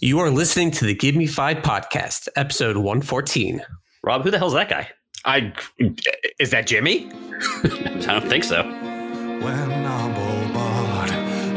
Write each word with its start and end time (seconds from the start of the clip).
You 0.00 0.18
are 0.18 0.30
listening 0.30 0.72
to 0.72 0.84
the 0.84 0.94
Give 0.94 1.16
Me 1.16 1.26
Five 1.26 1.58
podcast, 1.58 2.28
episode 2.36 2.76
114. 2.76 3.64
Rob, 4.02 4.24
who 4.24 4.30
the 4.30 4.36
hell's 4.36 4.52
that 4.52 4.68
guy? 4.68 4.90
I 5.24 5.54
is 6.38 6.50
that 6.50 6.66
Jimmy? 6.66 7.10
I 7.64 7.98
don't 8.02 8.28
think 8.28 8.44
so. 8.44 8.62
When 8.62 9.70
Amelbart 9.70 11.10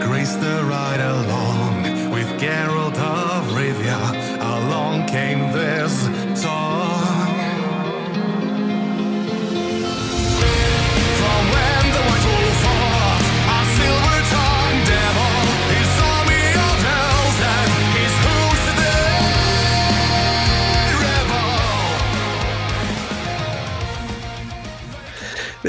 graced 0.05 0.39
the 0.39 0.63
ride 0.63 1.02
along 1.02 2.12
with 2.13 2.28
Geralt 2.39 2.98
of 2.98 3.46
Rivia, 3.52 4.00
along 4.40 5.08
came 5.08 5.52
this 5.52 5.89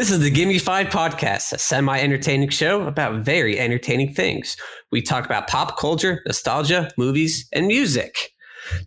This 0.01 0.11
is 0.11 0.21
the 0.21 0.31
Give 0.31 0.49
Me 0.49 0.57
Five 0.59 0.87
podcast, 0.87 1.53
a 1.53 1.59
semi 1.59 1.99
entertaining 2.01 2.49
show 2.49 2.87
about 2.87 3.17
very 3.23 3.59
entertaining 3.59 4.15
things. 4.15 4.57
We 4.91 5.03
talk 5.03 5.27
about 5.27 5.47
pop 5.47 5.77
culture, 5.77 6.23
nostalgia, 6.25 6.91
movies, 6.97 7.47
and 7.53 7.67
music. 7.67 8.15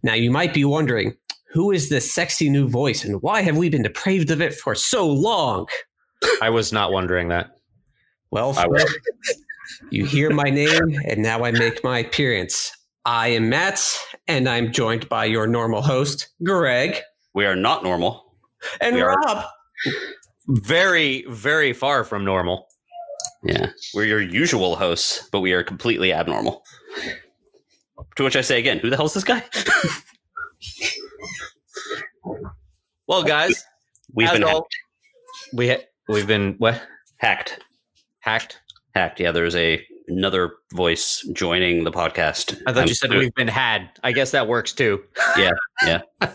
Now, 0.02 0.16
you 0.16 0.32
might 0.32 0.56
be 0.56 0.66
wondering 0.66 1.16
who 1.52 1.70
is 1.70 1.90
this 1.90 2.12
sexy 2.12 2.50
new 2.50 2.68
voice 2.68 3.06
and 3.06 3.22
why 3.22 3.44
have 3.44 3.56
we 3.56 3.70
been 3.70 3.84
depraved 3.84 4.32
of 4.32 4.42
it 4.42 4.56
for 4.56 4.74
so 4.74 5.06
long? 5.08 5.68
I 6.42 6.50
was 6.50 6.74
not 6.74 6.92
wondering 6.92 7.28
that. 7.28 7.58
Well, 8.32 8.54
Fred, 8.54 8.84
you 9.92 10.06
hear 10.06 10.32
my 10.32 10.50
name, 10.50 11.00
and 11.08 11.22
now 11.22 11.44
I 11.44 11.52
make 11.52 11.84
my 11.84 12.00
appearance. 12.00 12.72
I 13.06 13.28
am 13.28 13.50
Matt, 13.50 13.86
and 14.28 14.50
I'm 14.50 14.72
joined 14.72 15.08
by 15.10 15.26
your 15.26 15.46
normal 15.46 15.84
host, 15.84 16.30
Greg, 16.44 17.02
We 17.36 17.46
are 17.46 17.56
not 17.56 17.84
normal. 17.84 18.34
and 18.82 18.96
We 18.96 19.02
are- 19.04 19.16
Rob. 19.16 19.46
Very, 20.48 21.26
very 21.30 21.74
far 21.74 22.04
from 22.04 22.26
normal. 22.26 22.68
Yeah. 23.44 23.68
We're 23.94 24.06
your 24.06 24.22
usual 24.22 24.76
hosts, 24.76 25.28
but 25.32 25.40
we 25.42 25.54
are 25.54 25.64
completely 25.64 26.12
abnormal. 26.14 26.64
To 28.18 28.24
which 28.24 28.36
I 28.36 28.42
say 28.42 28.60
again, 28.60 28.80
who 28.80 28.90
the 28.90 28.96
hell's 28.98 29.14
this 29.14 29.24
guy? 29.24 29.44
Well, 33.08 33.24
guys, 33.24 33.66
We've 34.14 34.32
been 34.32 34.44
al- 34.44 34.50
hacked. 34.62 34.76
we 35.54 35.70
ha- 35.70 35.84
we've 36.08 36.26
been 36.28 36.56
what 36.58 36.82
hacked. 37.18 37.60
hacked. 38.20 38.60
Hacked. 38.96 39.20
Yeah, 39.20 39.32
there's 39.32 39.56
a 39.56 39.86
another 40.08 40.54
voice 40.74 41.22
joining 41.34 41.84
the 41.84 41.92
podcast. 41.92 42.56
I 42.66 42.72
thought 42.72 42.80
I'm- 42.80 42.88
you 42.88 42.94
said 42.94 43.12
we've 43.12 43.34
been 43.36 43.48
had. 43.50 43.90
I 44.04 44.14
guess 44.14 44.32
that 44.32 44.48
works 44.48 44.72
too. 44.72 45.04
Yeah, 45.38 45.52
yeah. 45.86 46.02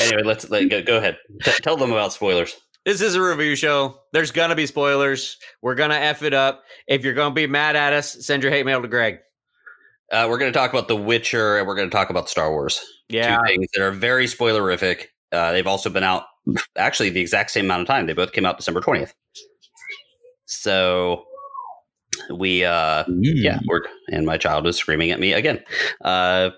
anyway, 0.00 0.22
let's 0.24 0.48
let, 0.48 0.68
go, 0.70 0.80
go 0.82 0.98
ahead. 0.98 1.18
T- 1.42 1.50
tell 1.62 1.76
them 1.76 1.90
about 1.90 2.12
spoilers. 2.12 2.56
This 2.84 3.00
is 3.00 3.14
a 3.14 3.22
review 3.22 3.56
show. 3.56 4.00
There's 4.12 4.30
gonna 4.30 4.54
be 4.54 4.66
spoilers. 4.66 5.36
We're 5.62 5.74
gonna 5.74 5.94
f 5.94 6.22
it 6.22 6.32
up. 6.34 6.62
If 6.86 7.04
you're 7.04 7.14
gonna 7.14 7.34
be 7.34 7.46
mad 7.46 7.76
at 7.76 7.92
us, 7.92 8.24
send 8.24 8.42
your 8.42 8.52
hate 8.52 8.64
mail 8.64 8.80
to 8.82 8.88
Greg. 8.88 9.18
Uh, 10.10 10.26
we're 10.28 10.38
going 10.38 10.52
to 10.52 10.58
talk 10.58 10.72
about 10.72 10.88
The 10.88 10.96
Witcher 10.96 11.58
and 11.58 11.68
we're 11.68 11.76
going 11.76 11.88
to 11.88 11.94
talk 11.96 12.10
about 12.10 12.28
Star 12.28 12.50
Wars. 12.50 12.84
Yeah, 13.08 13.36
Two 13.36 13.42
things 13.46 13.66
that 13.74 13.82
are 13.84 13.92
very 13.92 14.26
spoilerific. 14.26 15.04
Uh, 15.30 15.52
they've 15.52 15.68
also 15.68 15.88
been 15.88 16.02
out 16.02 16.24
actually 16.76 17.10
the 17.10 17.20
exact 17.20 17.52
same 17.52 17.66
amount 17.66 17.82
of 17.82 17.86
time. 17.86 18.06
They 18.06 18.12
both 18.12 18.32
came 18.32 18.44
out 18.44 18.56
December 18.56 18.80
20th. 18.80 19.12
So 20.46 21.26
we, 22.34 22.64
uh, 22.64 23.04
yeah, 23.20 23.60
we're, 23.68 23.82
and 24.10 24.26
my 24.26 24.36
child 24.36 24.66
is 24.66 24.76
screaming 24.76 25.12
at 25.12 25.20
me 25.20 25.32
again. 25.32 25.62
Uh, 26.04 26.50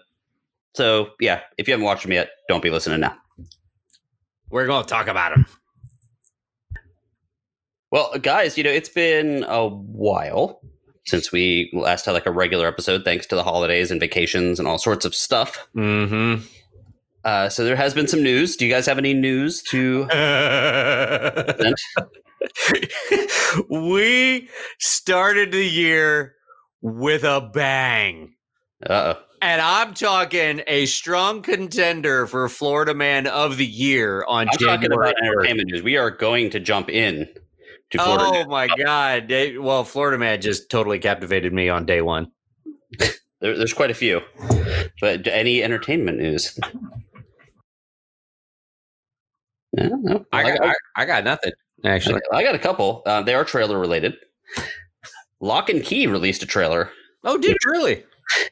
so 0.74 1.10
yeah, 1.20 1.42
if 1.58 1.68
you 1.68 1.72
haven't 1.74 1.84
watched 1.84 2.04
them 2.04 2.12
yet, 2.12 2.30
don't 2.48 2.62
be 2.62 2.70
listening 2.70 3.00
now. 3.00 3.14
we're 4.48 4.66
gonna 4.66 4.86
talk 4.86 5.08
about 5.08 5.36
him. 5.36 5.44
Well, 7.92 8.10
guys, 8.22 8.56
you 8.56 8.64
know, 8.64 8.70
it's 8.70 8.88
been 8.88 9.44
a 9.46 9.68
while 9.68 10.62
since 11.04 11.30
we 11.30 11.70
last 11.74 12.06
had 12.06 12.12
like 12.12 12.24
a 12.24 12.30
regular 12.30 12.66
episode, 12.66 13.04
thanks 13.04 13.26
to 13.26 13.36
the 13.36 13.44
holidays 13.44 13.90
and 13.90 14.00
vacations 14.00 14.58
and 14.58 14.66
all 14.66 14.78
sorts 14.78 15.04
of 15.04 15.14
stuff. 15.14 15.68
Mm-hmm. 15.76 16.42
Uh, 17.22 17.50
so 17.50 17.64
there 17.64 17.76
has 17.76 17.92
been 17.92 18.08
some 18.08 18.22
news. 18.22 18.56
Do 18.56 18.64
you 18.64 18.72
guys 18.72 18.86
have 18.86 18.96
any 18.96 19.12
news 19.12 19.62
to 19.64 20.04
we 23.68 24.48
started 24.78 25.52
the 25.52 25.64
year 25.64 26.34
with 26.80 27.24
a 27.24 27.42
bang. 27.52 28.34
Uh 28.84 29.14
oh. 29.14 29.22
And 29.42 29.60
I'm 29.60 29.92
talking 29.92 30.62
a 30.66 30.86
strong 30.86 31.42
contender 31.42 32.26
for 32.26 32.48
Florida 32.48 32.94
Man 32.94 33.26
of 33.26 33.58
the 33.58 33.66
Year 33.66 34.24
on 34.24 34.48
I'm 34.48 34.56
talking 34.56 34.92
about 34.92 35.14
entertainment 35.20 35.68
news. 35.70 35.82
We 35.82 35.98
are 35.98 36.10
going 36.10 36.50
to 36.50 36.60
jump 36.60 36.88
in 36.88 37.28
to 37.92 37.98
Florida. 37.98 38.24
Oh 38.26 38.32
news. 38.32 38.46
my 38.48 38.68
God. 38.68 39.28
They- 39.28 39.58
well, 39.58 39.84
Florida 39.84 40.18
Man 40.18 40.40
just 40.40 40.70
totally 40.70 40.98
captivated 40.98 41.52
me 41.52 41.68
on 41.68 41.86
day 41.86 42.02
one. 42.02 42.30
There, 42.98 43.56
there's 43.58 43.72
quite 43.72 43.90
a 43.90 43.94
few. 43.94 44.20
But 45.00 45.26
any 45.26 45.62
entertainment 45.62 46.18
news? 46.18 46.58
No, 49.72 49.88
no. 49.88 50.26
I 50.32 50.42
got, 50.50 50.58
got, 50.58 50.68
I, 50.68 51.02
I 51.02 51.04
got 51.06 51.24
nothing, 51.24 51.52
actually. 51.84 52.20
I 52.32 52.42
got 52.42 52.54
a 52.54 52.58
couple. 52.58 53.02
Uh, 53.06 53.22
they 53.22 53.34
are 53.34 53.44
trailer 53.44 53.78
related. 53.78 54.14
Locke 55.40 55.70
and 55.70 55.82
Key 55.82 56.06
released 56.06 56.42
a 56.42 56.46
trailer. 56.46 56.90
Oh, 57.24 57.38
did 57.38 57.56
you 57.64 57.70
really? 57.70 58.04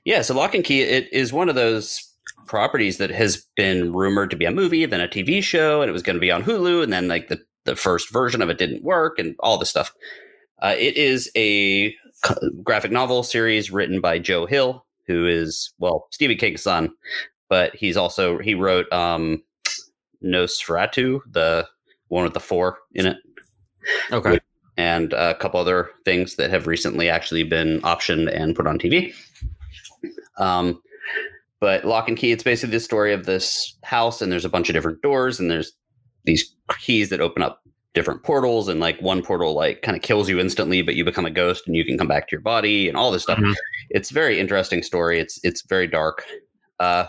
Yeah, 0.04 0.22
so 0.22 0.34
Locke 0.34 0.54
and 0.54 0.64
Key 0.64 0.82
it 0.82 1.12
is 1.12 1.32
one 1.32 1.48
of 1.48 1.54
those 1.54 2.02
properties 2.46 2.96
that 2.98 3.10
has 3.10 3.46
been 3.56 3.92
rumored 3.92 4.30
to 4.30 4.36
be 4.36 4.44
a 4.44 4.50
movie, 4.50 4.84
then 4.86 5.00
a 5.00 5.06
TV 5.08 5.42
show, 5.42 5.82
and 5.82 5.88
it 5.88 5.92
was 5.92 6.02
going 6.02 6.16
to 6.16 6.20
be 6.20 6.30
on 6.32 6.42
Hulu, 6.42 6.82
and 6.82 6.92
then 6.92 7.06
like 7.06 7.28
the 7.28 7.40
the 7.64 7.76
first 7.76 8.12
version 8.12 8.42
of 8.42 8.50
it 8.50 8.58
didn't 8.58 8.82
work, 8.84 9.18
and 9.18 9.34
all 9.40 9.58
this 9.58 9.70
stuff. 9.70 9.92
Uh, 10.62 10.74
it 10.78 10.96
is 10.96 11.30
a 11.36 11.94
graphic 12.62 12.90
novel 12.90 13.22
series 13.22 13.70
written 13.70 14.00
by 14.00 14.18
Joe 14.18 14.46
Hill, 14.46 14.84
who 15.06 15.26
is 15.26 15.72
well 15.78 16.06
Stephen 16.10 16.36
King's 16.36 16.62
son, 16.62 16.90
but 17.48 17.74
he's 17.74 17.96
also 17.96 18.38
he 18.38 18.54
wrote 18.54 18.90
um, 18.92 19.42
Nosferatu, 20.22 21.20
the 21.30 21.66
one 22.08 22.24
with 22.24 22.34
the 22.34 22.40
four 22.40 22.78
in 22.94 23.06
it 23.06 23.16
Okay. 24.12 24.38
and 24.76 25.12
a 25.12 25.34
couple 25.34 25.60
other 25.60 25.90
things 26.04 26.36
that 26.36 26.50
have 26.50 26.66
recently 26.66 27.08
actually 27.08 27.44
been 27.44 27.80
optioned 27.82 28.30
and 28.34 28.54
put 28.54 28.66
on 28.66 28.78
TV. 28.78 29.14
Um, 30.38 30.82
but 31.60 31.84
Locke 31.84 32.08
and 32.08 32.16
Key, 32.16 32.32
it's 32.32 32.42
basically 32.42 32.76
the 32.76 32.80
story 32.80 33.12
of 33.12 33.26
this 33.26 33.76
house, 33.82 34.22
and 34.22 34.32
there's 34.32 34.44
a 34.44 34.50
bunch 34.50 34.68
of 34.68 34.74
different 34.74 35.02
doors, 35.02 35.38
and 35.38 35.50
there's 35.50 35.72
these 36.24 36.54
keys 36.78 37.08
that 37.10 37.20
open 37.20 37.42
up 37.42 37.62
different 37.92 38.22
portals, 38.22 38.68
and 38.68 38.80
like 38.80 39.00
one 39.00 39.22
portal 39.22 39.54
like 39.54 39.82
kind 39.82 39.96
of 39.96 40.02
kills 40.02 40.28
you 40.28 40.38
instantly, 40.38 40.82
but 40.82 40.94
you 40.94 41.04
become 41.04 41.26
a 41.26 41.30
ghost 41.30 41.64
and 41.66 41.74
you 41.74 41.84
can 41.84 41.98
come 41.98 42.06
back 42.08 42.28
to 42.28 42.32
your 42.32 42.40
body 42.40 42.88
and 42.88 42.96
all 42.96 43.10
this 43.10 43.24
stuff. 43.24 43.38
Mhm. 43.38 43.54
It's 43.90 44.10
very 44.10 44.38
interesting 44.38 44.82
story. 44.82 45.18
It's 45.18 45.40
it's 45.42 45.62
very 45.62 45.86
dark. 45.86 46.24
Uh, 46.78 47.06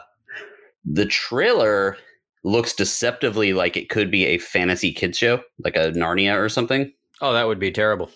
the 0.84 1.06
trailer 1.06 1.98
looks 2.44 2.74
deceptively 2.74 3.54
like 3.54 3.78
it 3.78 3.90
could 3.90 4.10
be 4.10 4.26
a 4.26 4.40
fantasy 4.40 4.92
kids 4.92 5.18
show, 5.18 5.42
like 5.64 5.76
a 5.76 5.92
Narnia 5.92 6.36
or 6.40 6.50
something. 6.50 6.92
Oh, 7.22 7.34
that 7.34 7.48
would 7.48 7.60
be 7.60 7.72
terrible. 7.72 8.10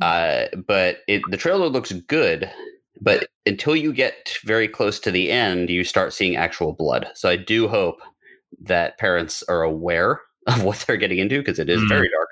Uh, 0.00 0.46
but 0.66 0.98
it, 1.08 1.22
the 1.30 1.36
trailer 1.38 1.68
looks 1.68 1.92
good, 1.92 2.50
but 3.00 3.28
until 3.46 3.74
you 3.74 3.92
get 3.92 4.36
very 4.44 4.68
close 4.68 5.00
to 5.00 5.10
the 5.10 5.30
end, 5.30 5.70
you 5.70 5.84
start 5.84 6.12
seeing 6.12 6.36
actual 6.36 6.74
blood. 6.74 7.08
So 7.14 7.30
I 7.30 7.36
do 7.36 7.66
hope 7.68 8.00
that 8.62 8.98
parents 8.98 9.42
are 9.48 9.62
aware 9.62 10.20
of 10.46 10.62
what 10.64 10.78
they're 10.86 10.96
getting 10.96 11.18
into 11.18 11.38
because 11.38 11.58
it 11.58 11.68
is 11.68 11.80
Mhm. 11.80 11.88
very 11.88 12.08
dark. 12.10 12.28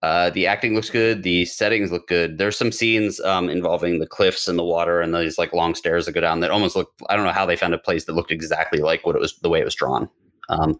Uh, 0.00 0.30
the 0.30 0.46
acting 0.46 0.74
looks 0.76 0.90
good. 0.90 1.24
The 1.24 1.44
settings 1.44 1.90
look 1.90 2.06
good. 2.06 2.38
There's 2.38 2.56
some 2.56 2.70
scenes 2.70 3.18
um, 3.20 3.48
involving 3.50 3.98
the 3.98 4.06
cliffs 4.06 4.46
and 4.46 4.56
the 4.56 4.62
water 4.64 5.00
and 5.00 5.12
these 5.12 5.38
like 5.38 5.52
long 5.52 5.74
stairs 5.74 6.06
that 6.06 6.12
go 6.12 6.20
down 6.20 6.38
that 6.40 6.52
almost 6.52 6.76
look. 6.76 6.92
I 7.08 7.16
don't 7.16 7.24
know 7.26 7.32
how 7.32 7.44
they 7.46 7.56
found 7.56 7.74
a 7.74 7.78
place 7.78 8.04
that 8.04 8.12
looked 8.14 8.30
exactly 8.30 8.78
like 8.78 9.04
what 9.04 9.16
it 9.16 9.20
was, 9.20 9.36
the 9.38 9.48
way 9.48 9.60
it 9.60 9.64
was 9.64 9.74
drawn. 9.74 10.08
Um, 10.50 10.78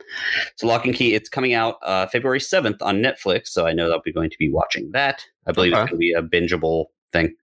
so 0.56 0.66
Locke 0.68 0.86
and 0.86 0.94
Key, 0.94 1.14
it's 1.14 1.28
coming 1.28 1.52
out 1.52 1.76
uh, 1.82 2.06
February 2.06 2.38
7th 2.38 2.80
on 2.80 2.98
Netflix. 3.02 3.48
So 3.48 3.66
I 3.66 3.72
know 3.72 3.86
that'll 3.88 4.02
be 4.02 4.12
going 4.12 4.30
to 4.30 4.38
be 4.38 4.50
watching 4.52 4.90
that. 4.92 5.24
I 5.48 5.52
believe 5.52 5.72
Okay. 5.72 5.82
it's 5.82 5.90
going 5.90 5.98
to 6.00 6.00
be 6.00 6.12
a 6.12 6.22
bingeable 6.22 6.86
thing. 7.12 7.34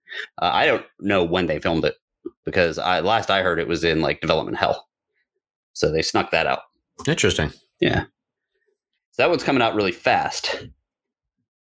Uh, 0.42 0.50
I 0.54 0.66
don't 0.66 0.86
know 1.02 1.24
when 1.26 1.46
they 1.48 1.60
filmed 1.60 1.84
it 1.84 1.96
because 2.46 2.80
I, 2.80 3.02
last 3.02 3.30
I 3.30 3.42
heard 3.42 3.60
it 3.60 3.68
was 3.68 3.84
in 3.84 4.00
like 4.02 4.22
development 4.22 4.58
hell. 4.58 4.88
So 5.76 5.92
they 5.92 6.02
snuck 6.02 6.32
that 6.32 6.48
out. 6.48 6.62
Interesting. 7.08 7.52
Yeah. 7.80 8.06
So 9.12 9.22
that 9.24 9.30
one's 9.30 9.44
coming 9.44 9.62
out 9.62 9.76
really 9.76 9.92
fast. 9.92 10.66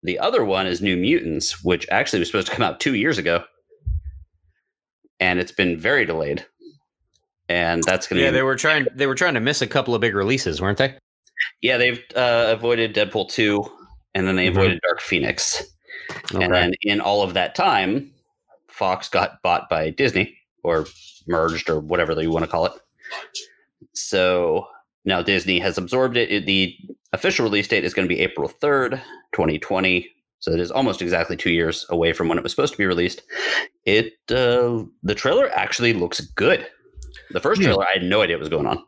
The 0.03 0.19
other 0.19 0.45
one 0.45 0.67
is 0.67 0.81
New 0.83 0.97
Mutants, 0.97 1.63
which 1.65 1.87
actually 1.91 2.19
was 2.19 2.29
supposed 2.29 2.49
to 2.49 2.55
come 2.55 2.65
out 2.65 2.81
two 2.81 2.95
years 2.95 3.19
ago. 3.19 3.45
And 5.21 5.39
it's 5.39 5.53
been 5.53 5.79
very 5.79 6.05
delayed. 6.05 6.45
And 7.49 7.83
that's 7.85 8.07
going 8.07 8.19
to 8.19 8.25
Yeah, 8.25 8.31
be 8.31 8.37
they 8.37 8.43
were 8.43 8.57
trying. 8.57 8.87
They 8.95 9.07
were 9.07 9.15
trying 9.15 9.35
to 9.35 9.41
miss 9.41 9.63
a 9.63 9.67
couple 9.67 9.95
of 9.95 10.01
big 10.01 10.15
releases, 10.15 10.61
weren't 10.61 10.79
they? 10.79 10.95
Yeah, 11.63 11.77
they've 11.79 12.03
uh, 12.15 12.47
avoided 12.49 12.95
Deadpool 12.95 13.31
2 13.31 13.65
and 14.15 14.27
then 14.27 14.37
they 14.37 14.47
Mhm. 14.49 14.51
avoided 14.53 14.81
Dark 14.83 15.01
Phoenix. 15.01 15.63
Okay. 16.35 16.45
And 16.45 16.55
then 16.55 16.73
in 16.83 17.01
all 17.01 17.23
of 17.23 17.35
that 17.35 17.55
time, 17.55 18.13
Fox 18.69 19.09
got 19.09 19.43
bought 19.43 19.69
by 19.69 19.91
Disney. 19.91 20.35
or 20.65 20.87
merged 21.29 21.71
or 21.71 21.79
whatever 21.79 22.21
you 22.21 22.31
want 22.31 22.45
to 22.45 22.51
call 22.51 22.67
it. 22.67 22.73
So 24.00 24.67
now 25.05 25.23
Disney 25.23 25.59
has 25.61 25.79
absorbed 25.79 26.17
it. 26.17 26.31
It- 26.31 26.47
The 26.47 26.77
official 27.12 27.45
release 27.45 27.69
date 27.69 27.85
is 27.85 27.95
going 27.95 28.06
to 28.09 28.15
be 28.15 28.21
April 28.21 28.49
3rd, 28.49 29.00
2020. 29.33 30.09
So 30.41 30.53
it 30.53 30.61
is 30.61 30.71
almost 30.71 31.03
exactly 31.03 31.37
two 31.37 31.50
years 31.50 31.85
away 31.91 32.12
from 32.12 32.29
when 32.29 32.39
it 32.39 32.43
was 32.45 32.53
supposed 32.53 32.73
to 32.73 32.79
be 32.79 32.87
released. 32.87 33.23
It 33.85 34.12
uh, 34.31 34.85
the 35.03 35.15
trailer 35.17 35.50
actually 35.50 35.93
looks 35.95 36.21
good. 36.21 36.67
The 37.31 37.41
first 37.41 37.61
Hmm. 37.61 37.65
trailer, 37.67 37.85
I 37.85 37.93
had 37.95 38.05
no 38.05 38.21
idea 38.23 38.37
what 38.37 38.41
was 38.41 38.49
going 38.49 38.67
on. 38.67 38.85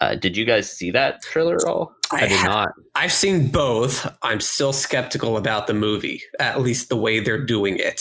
Uh, 0.00 0.14
did 0.14 0.34
you 0.36 0.44
guys 0.46 0.70
see 0.70 0.90
that 0.92 1.20
trailer 1.22 1.56
at 1.56 1.64
all? 1.64 1.92
I 2.12 2.20
did 2.26 2.38
ha- 2.38 2.46
not. 2.46 2.68
I've 2.94 3.12
seen 3.12 3.48
both. 3.48 4.06
I'm 4.22 4.40
still 4.40 4.72
skeptical 4.72 5.36
about 5.36 5.66
the 5.66 5.74
movie, 5.74 6.22
at 6.38 6.60
least 6.62 6.88
the 6.88 6.96
way 6.96 7.20
they're 7.20 7.44
doing 7.44 7.76
it. 7.78 8.00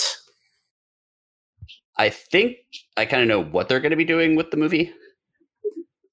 I 1.97 2.09
think 2.09 2.57
I 2.95 3.05
kind 3.05 3.21
of 3.23 3.27
know 3.27 3.43
what 3.43 3.67
they're 3.67 3.81
going 3.81 3.89
to 3.91 3.97
be 3.97 4.05
doing 4.05 4.35
with 4.37 4.51
the 4.51 4.57
movie. 4.57 4.93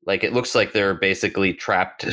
Like 0.06 0.24
it 0.24 0.32
looks 0.32 0.54
like 0.54 0.72
they're 0.72 0.94
basically 0.94 1.52
trapped 1.52 2.06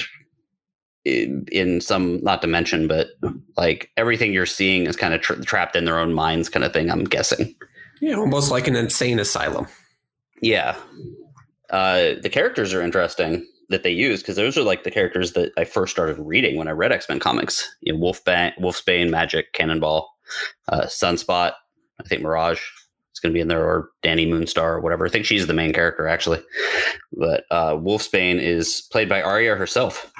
in, 1.05 1.45
in 1.51 1.81
some 1.81 2.23
not 2.23 2.41
dimension, 2.41 2.87
but 2.87 3.09
like 3.57 3.91
everything 3.97 4.33
you're 4.33 4.45
seeing 4.45 4.87
is 4.87 4.95
kind 4.95 5.13
of 5.13 5.21
tra- 5.21 5.43
trapped 5.43 5.75
in 5.75 5.85
their 5.85 5.99
own 5.99 6.13
minds, 6.13 6.49
kind 6.49 6.63
of 6.63 6.73
thing. 6.73 6.89
I'm 6.89 7.03
guessing. 7.03 7.55
Yeah, 8.01 8.15
almost 8.15 8.51
like 8.51 8.67
an 8.67 8.75
insane 8.75 9.19
asylum. 9.19 9.67
Yeah, 10.41 10.75
uh, 11.69 12.15
the 12.21 12.29
characters 12.29 12.73
are 12.73 12.81
interesting 12.81 13.47
that 13.69 13.83
they 13.83 13.91
use 13.91 14.21
because 14.21 14.35
those 14.35 14.57
are 14.57 14.63
like 14.63 14.83
the 14.83 14.91
characters 14.91 15.33
that 15.33 15.51
I 15.57 15.63
first 15.63 15.93
started 15.93 16.19
reading 16.19 16.57
when 16.57 16.67
I 16.67 16.71
read 16.71 16.91
X 16.91 17.07
Men 17.07 17.19
comics. 17.19 17.67
You 17.81 17.93
know, 17.93 17.99
Wolfbane, 17.99 18.57
Wolfsbane, 18.59 19.09
Magik, 19.09 19.53
Cannonball, 19.53 20.09
uh, 20.67 20.85
Sunspot. 20.85 21.53
I 21.99 22.03
think 22.07 22.21
Mirage 22.21 22.61
going 23.23 23.31
to 23.33 23.37
be 23.37 23.41
in 23.41 23.47
there, 23.47 23.63
or 23.65 23.89
Dani 24.03 24.27
Moonstar, 24.27 24.63
or 24.63 24.79
whatever. 24.81 25.05
I 25.07 25.09
think 25.09 25.25
she's 25.25 25.47
the 25.47 25.53
main 25.53 25.73
character 25.73 26.07
actually. 26.07 26.41
But 27.11 27.45
uh, 27.49 27.71
Wolfsbane 27.73 28.39
is 28.39 28.87
played 28.91 29.09
by 29.09 29.21
Arya 29.23 29.55
herself. 29.55 30.11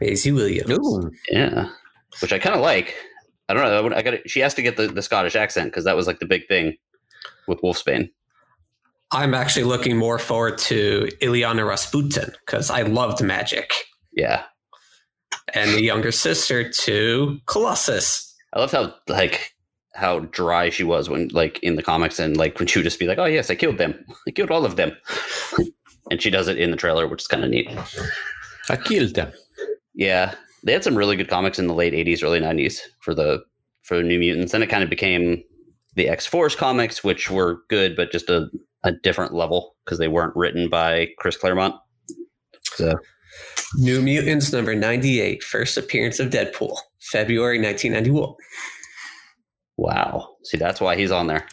Maisie 0.00 0.32
Williams. 0.32 0.70
Ooh. 0.70 1.10
Yeah, 1.30 1.68
which 2.20 2.32
I 2.32 2.38
kind 2.40 2.56
of 2.56 2.60
like. 2.62 2.96
I 3.48 3.54
don't 3.54 3.62
know. 3.62 3.76
I 3.76 3.80
would- 3.80 3.92
I 3.94 4.02
got. 4.02 4.28
She 4.28 4.40
has 4.40 4.54
to 4.54 4.62
get 4.62 4.76
the, 4.76 4.88
the 4.88 5.02
Scottish 5.02 5.36
accent 5.36 5.70
because 5.70 5.84
that 5.84 5.94
was 5.96 6.06
like 6.08 6.18
the 6.18 6.26
big 6.26 6.48
thing 6.48 6.74
with 7.46 7.60
Wolfsbane. 7.60 8.10
I'm 9.12 9.34
actually 9.34 9.64
looking 9.64 9.96
more 9.96 10.18
forward 10.18 10.58
to 10.58 11.08
Illyana 11.22 11.64
Rasputin 11.68 12.32
because 12.44 12.70
I 12.70 12.82
loved 12.82 13.18
Magik. 13.18 13.70
Yeah, 14.12 14.42
And 15.52 15.70
the 15.72 15.82
younger 15.82 16.10
sister 16.10 16.68
to 16.70 17.38
Colossus. 17.46 18.34
I 18.52 18.60
love 18.60 18.72
how 18.72 18.94
like 19.08 19.53
how 19.94 20.20
dry 20.20 20.70
she 20.70 20.84
was 20.84 21.08
when 21.08 21.28
like 21.28 21.58
in 21.62 21.76
the 21.76 21.82
comics 21.82 22.18
and 22.18 22.36
like 22.36 22.58
when 22.58 22.66
she 22.66 22.78
would 22.78 22.84
just 22.84 22.98
be 22.98 23.06
like, 23.06 23.18
"Oh 23.18 23.24
yes, 23.24 23.50
I 23.50 23.54
killed 23.54 23.78
them. 23.78 23.94
I 24.26 24.30
killed 24.30 24.50
all 24.50 24.64
of 24.64 24.76
them," 24.76 24.96
and 26.10 26.20
she 26.20 26.30
does 26.30 26.48
it 26.48 26.58
in 26.58 26.70
the 26.70 26.76
trailer, 26.76 27.06
which 27.06 27.22
is 27.22 27.28
kind 27.28 27.44
of 27.44 27.50
neat. 27.50 27.68
I 28.68 28.76
killed 28.76 29.14
them. 29.14 29.32
Yeah, 29.94 30.34
they 30.64 30.72
had 30.72 30.84
some 30.84 30.96
really 30.96 31.16
good 31.16 31.28
comics 31.28 31.58
in 31.58 31.66
the 31.66 31.74
late 31.74 31.92
'80s, 31.92 32.22
early 32.22 32.40
'90s 32.40 32.78
for 33.00 33.14
the 33.14 33.42
for 33.82 34.02
New 34.02 34.18
Mutants. 34.18 34.52
Then 34.52 34.62
it 34.62 34.70
kind 34.70 34.82
of 34.82 34.90
became 34.90 35.42
the 35.94 36.08
X 36.08 36.26
Force 36.26 36.56
comics, 36.56 37.04
which 37.04 37.30
were 37.30 37.60
good, 37.68 37.96
but 37.96 38.12
just 38.12 38.28
a 38.30 38.48
a 38.84 38.92
different 38.92 39.34
level 39.34 39.76
because 39.84 39.98
they 39.98 40.08
weren't 40.08 40.36
written 40.36 40.68
by 40.68 41.08
Chris 41.18 41.36
Claremont. 41.36 41.74
So 42.74 42.98
New 43.76 44.02
Mutants 44.02 44.52
number 44.52 44.74
98, 44.74 45.42
first 45.42 45.76
appearance 45.76 46.20
of 46.20 46.30
Deadpool, 46.30 46.76
February 47.00 47.58
1991. 47.58 48.34
Wow, 49.76 50.36
see 50.44 50.56
that's 50.58 50.80
why 50.80 50.96
he's 50.96 51.10
on 51.10 51.26
there. 51.26 51.46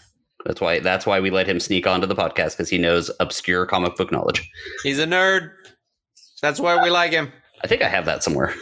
That's 0.46 0.60
why 0.62 0.80
that's 0.80 1.06
why 1.06 1.20
we 1.20 1.30
let 1.30 1.48
him 1.48 1.60
sneak 1.60 1.86
onto 1.86 2.08
the 2.08 2.16
podcast 2.16 2.52
because 2.52 2.70
he 2.70 2.78
knows 2.78 3.12
obscure 3.20 3.66
comic 3.66 3.96
book 3.96 4.12
knowledge. 4.12 4.50
He's 4.84 5.00
a 5.00 5.06
nerd. 5.06 5.52
That's 6.42 6.60
why 6.60 6.82
we 6.82 6.90
like 6.90 7.12
him. 7.12 7.32
I 7.64 7.68
think 7.68 7.82
I 7.84 7.88
have 7.90 8.06
that 8.06 8.24
somewhere. 8.24 8.54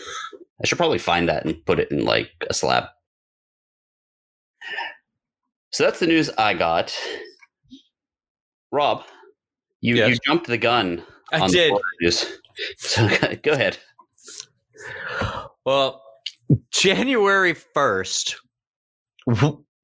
I 0.62 0.68
should 0.68 0.78
probably 0.78 0.98
find 1.00 1.30
that 1.30 1.46
and 1.46 1.66
put 1.66 1.80
it 1.80 1.90
in 1.90 2.04
like 2.04 2.30
a 2.50 2.54
slab. 2.54 2.86
So 5.72 5.84
that's 5.86 6.00
the 6.00 6.08
news 6.08 6.30
I 6.38 6.54
got. 6.54 6.94
Rob, 8.72 9.04
you, 9.82 9.96
Yes. 9.96 10.10
you 10.10 10.18
jumped 10.26 10.48
the 10.48 10.58
gun. 10.58 11.04
I 11.32 11.40
on 11.40 11.50
did. 11.52 11.70
Florida 11.70 11.86
news. 12.02 12.26
So 12.78 13.08
go 13.42 13.54
ahead. 13.54 13.78
Well, 15.66 16.04
January 16.72 17.54
1st, 17.54 18.36
w- 18.36 18.49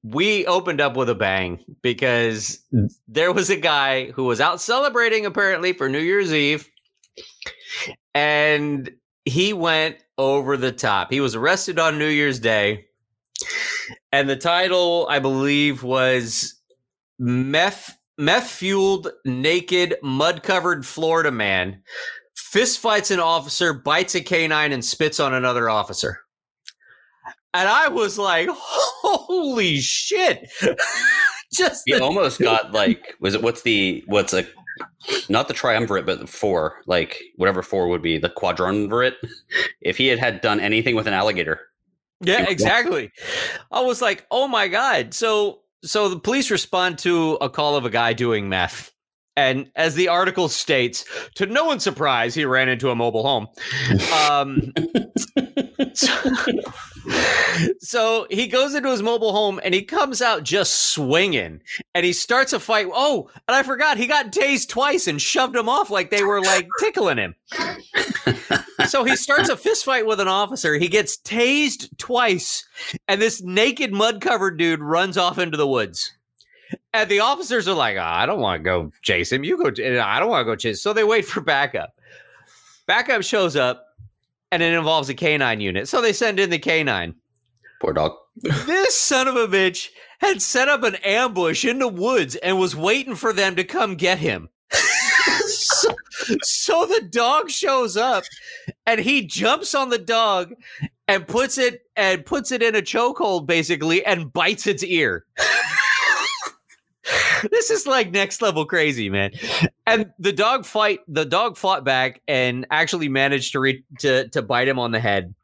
we 0.02 0.46
opened 0.46 0.80
up 0.80 0.96
with 0.96 1.08
a 1.08 1.14
bang 1.14 1.64
because 1.82 2.60
mm. 2.72 2.92
there 3.08 3.32
was 3.32 3.50
a 3.50 3.56
guy 3.56 4.10
who 4.12 4.24
was 4.24 4.40
out 4.40 4.60
celebrating 4.60 5.26
apparently 5.26 5.72
for 5.72 5.88
New 5.88 5.98
Year's 5.98 6.32
Eve 6.32 6.70
and 8.14 8.90
he 9.24 9.52
went 9.52 9.96
over 10.18 10.56
the 10.56 10.72
top. 10.72 11.10
He 11.10 11.20
was 11.20 11.34
arrested 11.34 11.78
on 11.78 11.98
New 11.98 12.08
Year's 12.08 12.38
Day. 12.38 12.86
And 14.12 14.28
the 14.28 14.36
title, 14.36 15.06
I 15.10 15.18
believe, 15.18 15.82
was 15.82 16.54
Meth 17.18 17.98
Meth 18.18 18.48
Fueled 18.48 19.08
Naked 19.26 19.96
Mud 20.02 20.42
Covered 20.42 20.86
Florida 20.86 21.30
Man 21.30 21.82
fist 22.34 22.78
fights 22.78 23.10
an 23.10 23.20
officer, 23.20 23.74
bites 23.74 24.14
a 24.14 24.22
canine, 24.22 24.72
and 24.72 24.82
spits 24.82 25.20
on 25.20 25.34
another 25.34 25.68
officer. 25.68 26.20
And 27.52 27.68
I 27.68 27.88
was 27.88 28.18
like, 28.18 28.48
holy 29.08 29.78
shit. 29.78 30.50
Just 31.52 31.82
He 31.86 31.92
the- 31.94 32.02
almost 32.02 32.40
got 32.40 32.72
like 32.72 33.14
was 33.20 33.34
it 33.34 33.42
what's 33.42 33.62
the 33.62 34.02
what's 34.06 34.32
a 34.32 34.46
not 35.28 35.48
the 35.48 35.54
triumvirate 35.54 36.04
but 36.04 36.20
the 36.20 36.26
four 36.26 36.82
like 36.86 37.22
whatever 37.36 37.62
four 37.62 37.88
would 37.88 38.02
be 38.02 38.18
the 38.18 38.28
quadrumvirate 38.28 39.14
if 39.80 39.96
he 39.96 40.08
had 40.08 40.18
had 40.18 40.40
done 40.40 40.60
anything 40.60 40.94
with 40.96 41.06
an 41.06 41.14
alligator 41.14 41.60
yeah, 42.22 42.46
exactly. 42.48 43.12
I 43.70 43.82
was 43.82 44.00
like, 44.00 44.26
oh 44.30 44.48
my 44.48 44.68
God. 44.68 45.12
So 45.12 45.60
so 45.84 46.08
the 46.08 46.18
police 46.18 46.50
respond 46.50 46.98
to 47.00 47.34
a 47.40 47.50
call 47.50 47.76
of 47.76 47.84
a 47.84 47.90
guy 47.90 48.12
doing 48.14 48.48
meth. 48.48 48.90
And 49.36 49.70
as 49.76 49.94
the 49.96 50.08
article 50.08 50.48
states, 50.48 51.04
to 51.34 51.44
no 51.44 51.66
one's 51.66 51.84
surprise, 51.84 52.34
he 52.34 52.46
ran 52.46 52.70
into 52.70 52.88
a 52.90 52.94
mobile 52.94 53.22
home. 53.22 53.48
Um, 54.30 54.72
so, 55.92 56.10
so 57.78 58.26
he 58.30 58.46
goes 58.46 58.74
into 58.74 58.90
his 58.90 59.02
mobile 59.02 59.32
home 59.32 59.60
and 59.62 59.74
he 59.74 59.82
comes 59.82 60.20
out 60.20 60.42
just 60.42 60.90
swinging 60.90 61.60
and 61.94 62.04
he 62.04 62.12
starts 62.12 62.52
a 62.52 62.60
fight. 62.60 62.86
Oh, 62.92 63.30
and 63.46 63.54
I 63.54 63.62
forgot 63.62 63.98
he 63.98 64.06
got 64.06 64.32
tased 64.32 64.68
twice 64.68 65.06
and 65.06 65.20
shoved 65.20 65.56
him 65.56 65.68
off 65.68 65.90
like 65.90 66.10
they 66.10 66.24
were 66.24 66.40
like 66.40 66.68
tickling 66.80 67.18
him. 67.18 67.34
so 68.86 69.04
he 69.04 69.16
starts 69.16 69.48
a 69.48 69.56
fist 69.56 69.84
fight 69.84 70.06
with 70.06 70.20
an 70.20 70.28
officer. 70.28 70.74
He 70.74 70.88
gets 70.88 71.16
tased 71.16 71.96
twice, 71.98 72.66
and 73.08 73.20
this 73.20 73.42
naked, 73.42 73.92
mud 73.92 74.20
covered 74.20 74.58
dude 74.58 74.80
runs 74.80 75.16
off 75.16 75.38
into 75.38 75.56
the 75.56 75.66
woods. 75.66 76.12
And 76.92 77.08
the 77.08 77.20
officers 77.20 77.68
are 77.68 77.74
like, 77.74 77.96
"Ah, 77.98 78.20
I 78.20 78.26
don't 78.26 78.40
want 78.40 78.60
to 78.60 78.64
go 78.64 78.90
chase 79.02 79.30
him. 79.30 79.44
You 79.44 79.56
go. 79.56 79.68
I 79.68 80.18
don't 80.18 80.30
want 80.30 80.40
to 80.40 80.52
go 80.52 80.56
chase. 80.56 80.82
So 80.82 80.92
they 80.92 81.04
wait 81.04 81.24
for 81.24 81.40
backup. 81.40 81.90
Backup 82.86 83.22
shows 83.22 83.56
up, 83.56 83.85
and 84.50 84.62
it 84.62 84.72
involves 84.72 85.08
a 85.08 85.14
canine 85.14 85.60
unit. 85.60 85.88
So 85.88 86.00
they 86.00 86.12
send 86.12 86.40
in 86.40 86.50
the 86.50 86.58
canine. 86.58 87.14
poor 87.80 87.92
dog 87.92 88.12
This 88.66 88.96
son 88.96 89.28
of 89.28 89.36
a 89.36 89.46
bitch 89.46 89.88
had 90.20 90.40
set 90.40 90.68
up 90.68 90.82
an 90.82 90.96
ambush 90.96 91.64
in 91.64 91.78
the 91.78 91.88
woods 91.88 92.36
and 92.36 92.58
was 92.58 92.74
waiting 92.76 93.14
for 93.14 93.32
them 93.32 93.56
to 93.56 93.64
come 93.64 93.96
get 93.96 94.18
him. 94.18 94.48
so, 95.46 95.94
so 96.42 96.86
the 96.86 97.06
dog 97.10 97.50
shows 97.50 97.96
up 97.96 98.24
and 98.86 99.00
he 99.00 99.26
jumps 99.26 99.74
on 99.74 99.90
the 99.90 99.98
dog 99.98 100.54
and 101.08 101.26
puts 101.26 101.58
it 101.58 101.82
and 101.96 102.26
puts 102.26 102.50
it 102.50 102.62
in 102.62 102.74
a 102.74 102.82
chokehold 102.82 103.46
basically 103.46 104.04
and 104.04 104.32
bites 104.32 104.66
its 104.66 104.82
ear. 104.82 105.24
this 107.50 107.70
is 107.70 107.86
like 107.86 108.10
next 108.10 108.42
level 108.42 108.64
crazy, 108.64 109.10
man. 109.10 109.32
And 109.86 110.10
the 110.18 110.32
dog 110.32 110.64
fight 110.64 111.00
the 111.08 111.24
dog 111.24 111.56
fought 111.56 111.84
back 111.84 112.22
and 112.26 112.66
actually 112.70 113.08
managed 113.08 113.52
to 113.52 113.60
re- 113.60 113.84
to 114.00 114.28
to 114.28 114.42
bite 114.42 114.68
him 114.68 114.78
on 114.78 114.92
the 114.92 115.00
head. 115.00 115.34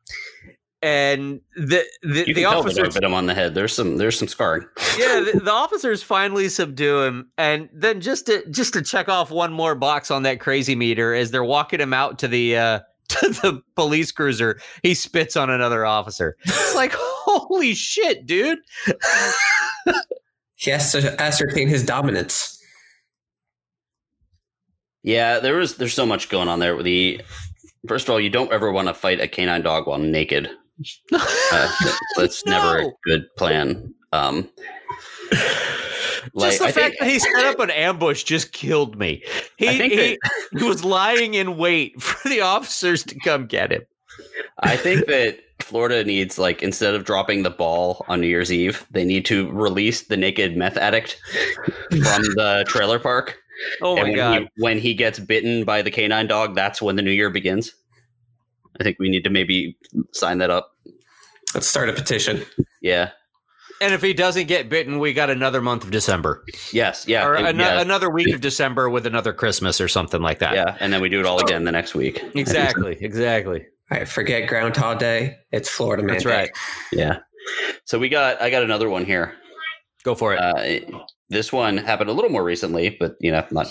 And 0.83 1.41
the 1.55 1.85
the, 2.03 2.25
you 2.27 2.35
the 2.35 2.35
can 2.35 2.43
tell 2.43 2.53
the 2.53 2.59
officer 2.59 2.83
dog 2.83 2.95
bit 2.95 3.05
him 3.05 3.15
on 3.15 3.27
the 3.27 3.35
head 3.35 3.55
there's 3.55 3.73
some 3.73 3.99
there's 3.99 4.19
some 4.19 4.27
scarring 4.27 4.67
yeah, 4.99 5.21
the, 5.21 5.41
the 5.45 5.53
officers 5.53 6.03
finally 6.03 6.49
subdue 6.49 7.03
him, 7.03 7.31
and 7.39 7.69
then 7.73 8.01
just 8.01 8.27
to 8.27 8.45
just 8.51 8.73
to 8.73 8.83
check 8.83 9.09
off 9.09 9.31
one 9.31 9.53
more 9.53 9.77
box 9.77 10.11
on 10.11 10.25
that 10.25 10.41
crazy 10.41 10.75
meter, 10.75 11.15
as 11.15 11.31
they're 11.31 11.45
walking 11.45 11.81
him 11.81 11.93
out 11.93 12.19
to 12.19 12.29
the 12.29 12.57
uh, 12.57 12.81
to 13.09 13.29
the 13.29 13.63
police 13.77 14.11
cruiser, 14.11 14.61
he 14.83 14.95
spits 14.95 15.37
on 15.37 15.51
another 15.51 15.87
officer. 15.87 16.37
It's 16.45 16.75
like 16.75 16.93
holy 16.95 17.75
shit, 17.75 18.27
dude! 18.27 18.59
He 20.63 20.71
has 20.71 20.93
to 20.93 21.21
ascertain 21.21 21.67
his 21.67 21.85
dominance. 21.85 22.63
Yeah, 25.03 25.41
there 25.41 25.57
was 25.57 25.77
there's 25.77 25.93
so 25.95 26.07
much 26.07 26.29
going 26.29 26.49
on 26.49 26.61
there 26.61 26.77
with 26.77 26.85
the 26.85 27.21
first 27.89 28.09
of 28.09 28.13
all, 28.13 28.21
you 28.21 28.31
don't 28.31 28.53
ever 28.53 28.71
want 28.71 28.87
to 28.87 28.95
fight 28.95 29.21
a 29.21 29.27
canine 29.27 29.63
dog 29.63 29.87
while 29.87 29.99
naked. 29.99 30.49
Uh, 31.55 31.71
that's 32.17 32.47
never 32.47 32.79
a 32.79 32.91
good 33.05 33.27
plan. 33.37 33.93
Um, 34.13 34.49
Like, 36.35 36.51
just 36.53 36.59
the 36.61 36.65
I 36.67 36.73
fact 36.73 36.75
think, 36.75 36.99
that 37.01 37.09
he 37.11 37.19
set 37.19 37.45
up 37.45 37.59
an 37.59 37.71
ambush 37.71 38.23
just 38.23 38.53
killed 38.53 38.99
me. 38.99 39.23
He, 39.57 39.69
I 39.69 39.77
think 39.77 39.93
he, 39.93 40.19
he 40.59 40.65
was 40.65 40.85
lying 40.85 41.35
in 41.35 41.57
wait 41.57 42.01
for 42.01 42.29
the 42.29 42.41
officers 42.41 43.05
to 43.05 43.19
come 43.21 43.47
get 43.47 43.73
him. 43.73 43.83
I 44.61 44.77
think 44.77 45.07
that 45.07 45.39
Florida 45.61 46.05
needs 46.05 46.39
like 46.39 46.63
instead 46.63 46.95
of 46.95 47.05
dropping 47.05 47.43
the 47.43 47.51
ball 47.51 48.05
on 48.09 48.21
New 48.21 48.27
Year's 48.27 48.53
Eve, 48.53 48.87
they 48.91 49.05
need 49.05 49.25
to 49.27 49.51
release 49.53 50.03
the 50.03 50.17
naked 50.17 50.57
meth 50.57 50.77
addict 50.77 51.21
from 51.91 52.23
the 52.35 52.65
trailer 52.67 52.99
park. 52.99 53.39
Oh 53.81 53.95
my 53.97 54.01
and 54.03 54.09
when 54.11 54.17
god! 54.17 54.43
He, 54.43 54.63
when 54.63 54.79
he 54.79 54.95
gets 54.95 55.19
bitten 55.19 55.65
by 55.65 55.83
the 55.83 55.91
canine 55.91 56.27
dog, 56.27 56.55
that's 56.55 56.83
when 56.83 56.97
the 56.97 57.03
new 57.03 57.11
year 57.13 57.31
begins. 57.31 57.73
I 58.81 58.83
think 58.85 58.99
we 58.99 59.09
need 59.09 59.25
to 59.25 59.31
maybe 59.31 59.77
sign 60.13 60.39
that 60.39 60.51
up. 60.51 60.73
Let's 61.55 61.69
start 61.69 61.89
a 61.89 61.93
petition. 61.93 62.45
Yeah. 62.81 63.11
and 63.83 63.93
if 63.95 64.01
he 64.03 64.15
doesn't 64.15 64.47
get 64.49 64.69
bitten, 64.69 64.99
we 64.99 65.13
got 65.13 65.29
another 65.29 65.61
month 65.61 65.85
of 65.85 65.91
December, 65.91 66.43
Yes. 66.73 67.07
Yeah. 67.07 67.27
or 67.27 67.35
and- 67.35 67.47
ano- 67.49 67.63
yeah, 67.65 67.81
another 67.81 68.09
week 68.11 68.33
of 68.35 68.41
December 68.41 68.89
with 68.89 69.07
another 69.07 69.33
Christmas 69.33 69.81
or 69.81 69.89
something 69.89 70.23
like 70.23 70.39
that. 70.41 70.55
yeah, 70.55 70.77
and 70.81 70.93
then 70.93 71.01
we 71.03 71.09
do 71.09 71.21
it 71.21 71.27
all 71.27 71.41
again 71.41 71.65
the 71.65 71.71
next 71.73 71.95
week. 71.95 72.23
exactly, 72.35 72.97
exactly. 73.01 73.67
All 73.93 73.99
right, 73.99 74.09
forget 74.09 74.49
Groundhog 74.49 75.01
Day. 75.01 75.37
It's 75.51 75.69
Florida 75.69 76.03
Man 76.03 76.15
That's 76.15 76.25
Day. 76.25 76.31
right. 76.31 76.51
Yeah. 76.93 77.19
So 77.85 77.99
we 77.99 78.09
got. 78.09 78.41
I 78.41 78.49
got 78.49 78.63
another 78.63 78.89
one 78.89 79.05
here. 79.05 79.35
Go 80.03 80.15
for 80.15 80.33
it. 80.33 80.39
Uh, 80.41 80.97
this 81.29 81.53
one 81.53 81.77
happened 81.77 82.09
a 82.09 82.15
little 82.15 82.31
more 82.31 82.43
recently, 82.43 82.97
but 82.99 83.17
you 83.21 83.31
know, 83.31 83.45
not. 83.51 83.67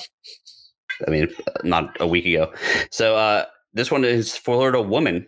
I 1.08 1.10
mean, 1.10 1.28
not 1.64 1.98
a 2.00 2.06
week 2.06 2.28
ago. 2.28 2.54
So 2.92 3.16
uh, 3.16 3.46
this 3.74 3.90
one 3.90 4.06
is 4.06 4.38
Florida 4.38 4.80
woman, 4.80 5.26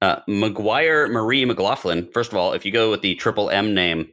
uh, 0.00 0.16
McGuire 0.28 1.08
Marie 1.08 1.44
McLaughlin. 1.44 2.08
First 2.12 2.32
of 2.32 2.38
all, 2.38 2.54
if 2.54 2.66
you 2.66 2.72
go 2.72 2.90
with 2.90 3.02
the 3.02 3.14
triple 3.14 3.50
M 3.50 3.72
name 3.72 4.08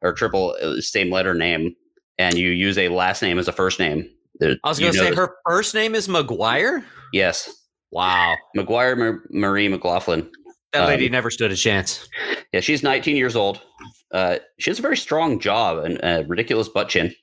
or 0.00 0.14
triple 0.14 0.56
uh, 0.62 0.80
same 0.80 1.10
letter 1.12 1.34
name, 1.34 1.74
and 2.16 2.38
you 2.38 2.48
use 2.48 2.78
a 2.78 2.88
last 2.88 3.20
name 3.20 3.38
as 3.38 3.48
a 3.48 3.52
first 3.52 3.78
name, 3.78 4.08
there- 4.38 4.56
I 4.64 4.68
was 4.70 4.78
going 4.78 4.92
to 4.92 4.98
say 4.98 5.10
that- 5.10 5.16
her 5.16 5.34
first 5.46 5.74
name 5.74 5.94
is 5.94 6.08
McGuire. 6.08 6.82
Yes, 7.12 7.54
Wow, 7.90 8.36
McGuire 8.56 8.96
Mar- 8.96 9.22
Marie 9.30 9.68
McLaughlin. 9.68 10.30
that 10.72 10.86
lady 10.86 11.06
Um, 11.06 11.12
never 11.12 11.30
stood 11.30 11.50
a 11.52 11.56
chance. 11.56 12.08
Yeah, 12.52 12.60
she's 12.60 12.82
19 12.82 13.16
years 13.16 13.34
old. 13.36 13.60
Uh, 14.12 14.38
she 14.58 14.70
has 14.70 14.78
a 14.78 14.82
very 14.82 14.96
strong 14.96 15.38
job 15.40 15.84
and 15.84 15.98
a 16.02 16.24
ridiculous 16.26 16.68
butt 16.68 16.88
chin. 16.88 17.14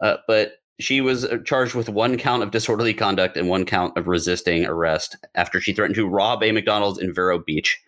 Uh, 0.00 0.16
but 0.26 0.54
she 0.80 1.00
was 1.00 1.24
uh, 1.24 1.38
charged 1.44 1.74
with 1.74 1.88
one 1.88 2.16
count 2.18 2.42
of 2.42 2.50
disorderly 2.50 2.94
conduct 2.94 3.36
and 3.36 3.48
one 3.48 3.64
count 3.64 3.96
of 3.96 4.08
resisting 4.08 4.66
arrest 4.66 5.16
after 5.34 5.60
she 5.60 5.72
threatened 5.72 5.94
to 5.96 6.08
rob 6.08 6.42
a 6.42 6.50
McDonald's 6.52 6.98
in 6.98 7.14
Vero 7.14 7.38
Beach. 7.38 7.80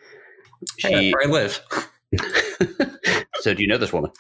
She, 0.78 0.88
that's 0.88 1.12
where 1.14 1.24
I 1.24 1.30
live. 1.30 1.60
so 3.40 3.54
do 3.54 3.62
you 3.62 3.68
know 3.68 3.78
this 3.78 3.92
woman? 3.92 4.10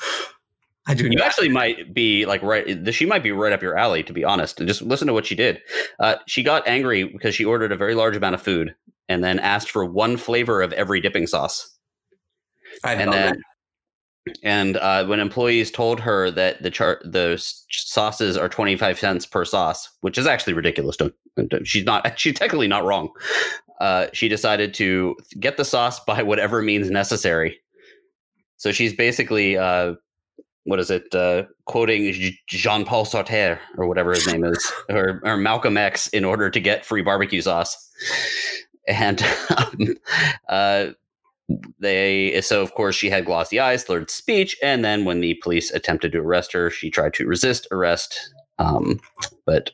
I 0.86 0.94
do 0.94 1.04
You 1.04 1.10
not. 1.16 1.26
actually 1.26 1.48
might 1.48 1.92
be 1.92 2.26
like 2.26 2.42
right. 2.42 2.92
She 2.94 3.06
might 3.06 3.22
be 3.22 3.32
right 3.32 3.52
up 3.52 3.62
your 3.62 3.76
alley, 3.76 4.02
to 4.04 4.12
be 4.12 4.24
honest. 4.24 4.58
Just 4.58 4.82
listen 4.82 5.06
to 5.08 5.12
what 5.12 5.26
she 5.26 5.34
did. 5.34 5.60
Uh, 5.98 6.16
she 6.26 6.42
got 6.42 6.66
angry 6.68 7.04
because 7.04 7.34
she 7.34 7.44
ordered 7.44 7.72
a 7.72 7.76
very 7.76 7.94
large 7.94 8.16
amount 8.16 8.34
of 8.36 8.42
food 8.42 8.74
and 9.08 9.22
then 9.24 9.38
asked 9.40 9.70
for 9.70 9.84
one 9.84 10.16
flavor 10.16 10.62
of 10.62 10.72
every 10.74 11.00
dipping 11.00 11.26
sauce. 11.26 11.76
I've 12.84 13.00
and 13.00 13.12
then 13.12 13.42
and 14.42 14.76
uh, 14.78 15.04
when 15.06 15.20
employees 15.20 15.70
told 15.70 16.00
her 16.00 16.30
that 16.32 16.62
the 16.62 16.70
chart 16.70 17.00
the 17.04 17.36
sauces 17.70 18.36
are 18.36 18.48
25 18.48 18.98
cents 18.98 19.24
per 19.24 19.44
sauce 19.44 19.88
which 20.00 20.18
is 20.18 20.26
actually 20.26 20.52
ridiculous 20.52 20.96
don't, 20.96 21.14
don't- 21.48 21.64
she's 21.66 21.84
not 21.84 22.18
she's 22.18 22.34
technically 22.34 22.66
not 22.66 22.84
wrong 22.84 23.08
uh, 23.80 24.08
she 24.12 24.28
decided 24.28 24.74
to 24.74 25.14
get 25.38 25.56
the 25.56 25.64
sauce 25.64 26.00
by 26.00 26.22
whatever 26.24 26.60
means 26.60 26.90
necessary 26.90 27.56
so 28.56 28.72
she's 28.72 28.92
basically 28.92 29.56
uh, 29.56 29.94
what 30.66 30.80
is 30.80 30.90
it 30.90 31.14
uh, 31.14 31.44
quoting 31.64 32.12
jean-paul 32.48 33.06
sartre 33.06 33.58
or 33.78 33.86
whatever 33.86 34.12
his 34.12 34.26
name 34.26 34.44
is 34.44 34.72
or, 34.90 35.20
or 35.24 35.36
malcolm 35.36 35.76
x 35.76 36.08
in 36.08 36.24
order 36.24 36.50
to 36.50 36.60
get 36.60 36.84
free 36.84 37.02
barbecue 37.02 37.40
sauce. 37.40 37.90
And 38.88 39.22
um, 39.56 39.96
uh, 40.48 40.86
they 41.78 42.40
so 42.40 42.62
of 42.62 42.74
course 42.74 42.96
she 42.96 43.08
had 43.08 43.24
glossy 43.24 43.60
eyes 43.60 43.84
slurred 43.84 44.10
speech 44.10 44.56
and 44.62 44.84
then 44.84 45.04
when 45.04 45.20
the 45.20 45.34
police 45.34 45.70
attempted 45.70 46.12
to 46.12 46.18
arrest 46.18 46.52
her 46.52 46.70
she 46.70 46.90
tried 46.90 47.14
to 47.14 47.26
resist 47.26 47.68
arrest 47.70 48.32
um, 48.58 49.00
but 49.44 49.70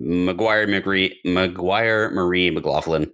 mcguire 0.00 0.68
marie 0.68 1.18
mcguire 1.26 2.12
marie 2.12 2.50
mclaughlin. 2.50 3.12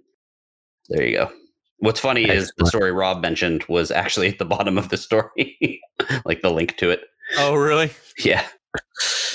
There 0.89 1.03
you 1.03 1.17
go 1.17 1.31
what's 1.79 1.99
funny 1.99 2.23
is 2.29 2.51
the 2.57 2.65
story 2.65 2.91
rob 2.91 3.21
mentioned 3.21 3.63
was 3.67 3.89
actually 3.91 4.27
at 4.27 4.37
the 4.39 4.45
bottom 4.45 4.77
of 4.77 4.89
the 4.89 4.97
story 4.97 5.81
like 6.25 6.41
the 6.41 6.49
link 6.51 6.75
to 6.77 6.89
it 6.89 7.01
Oh, 7.37 7.55
really? 7.55 7.91
yeah 8.17 8.45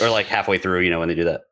or 0.00 0.10
like 0.10 0.26
halfway 0.26 0.58
through 0.58 0.80
you 0.80 0.90
know 0.90 0.98
when 0.98 1.08
they 1.08 1.14
do 1.14 1.24
that 1.24 1.42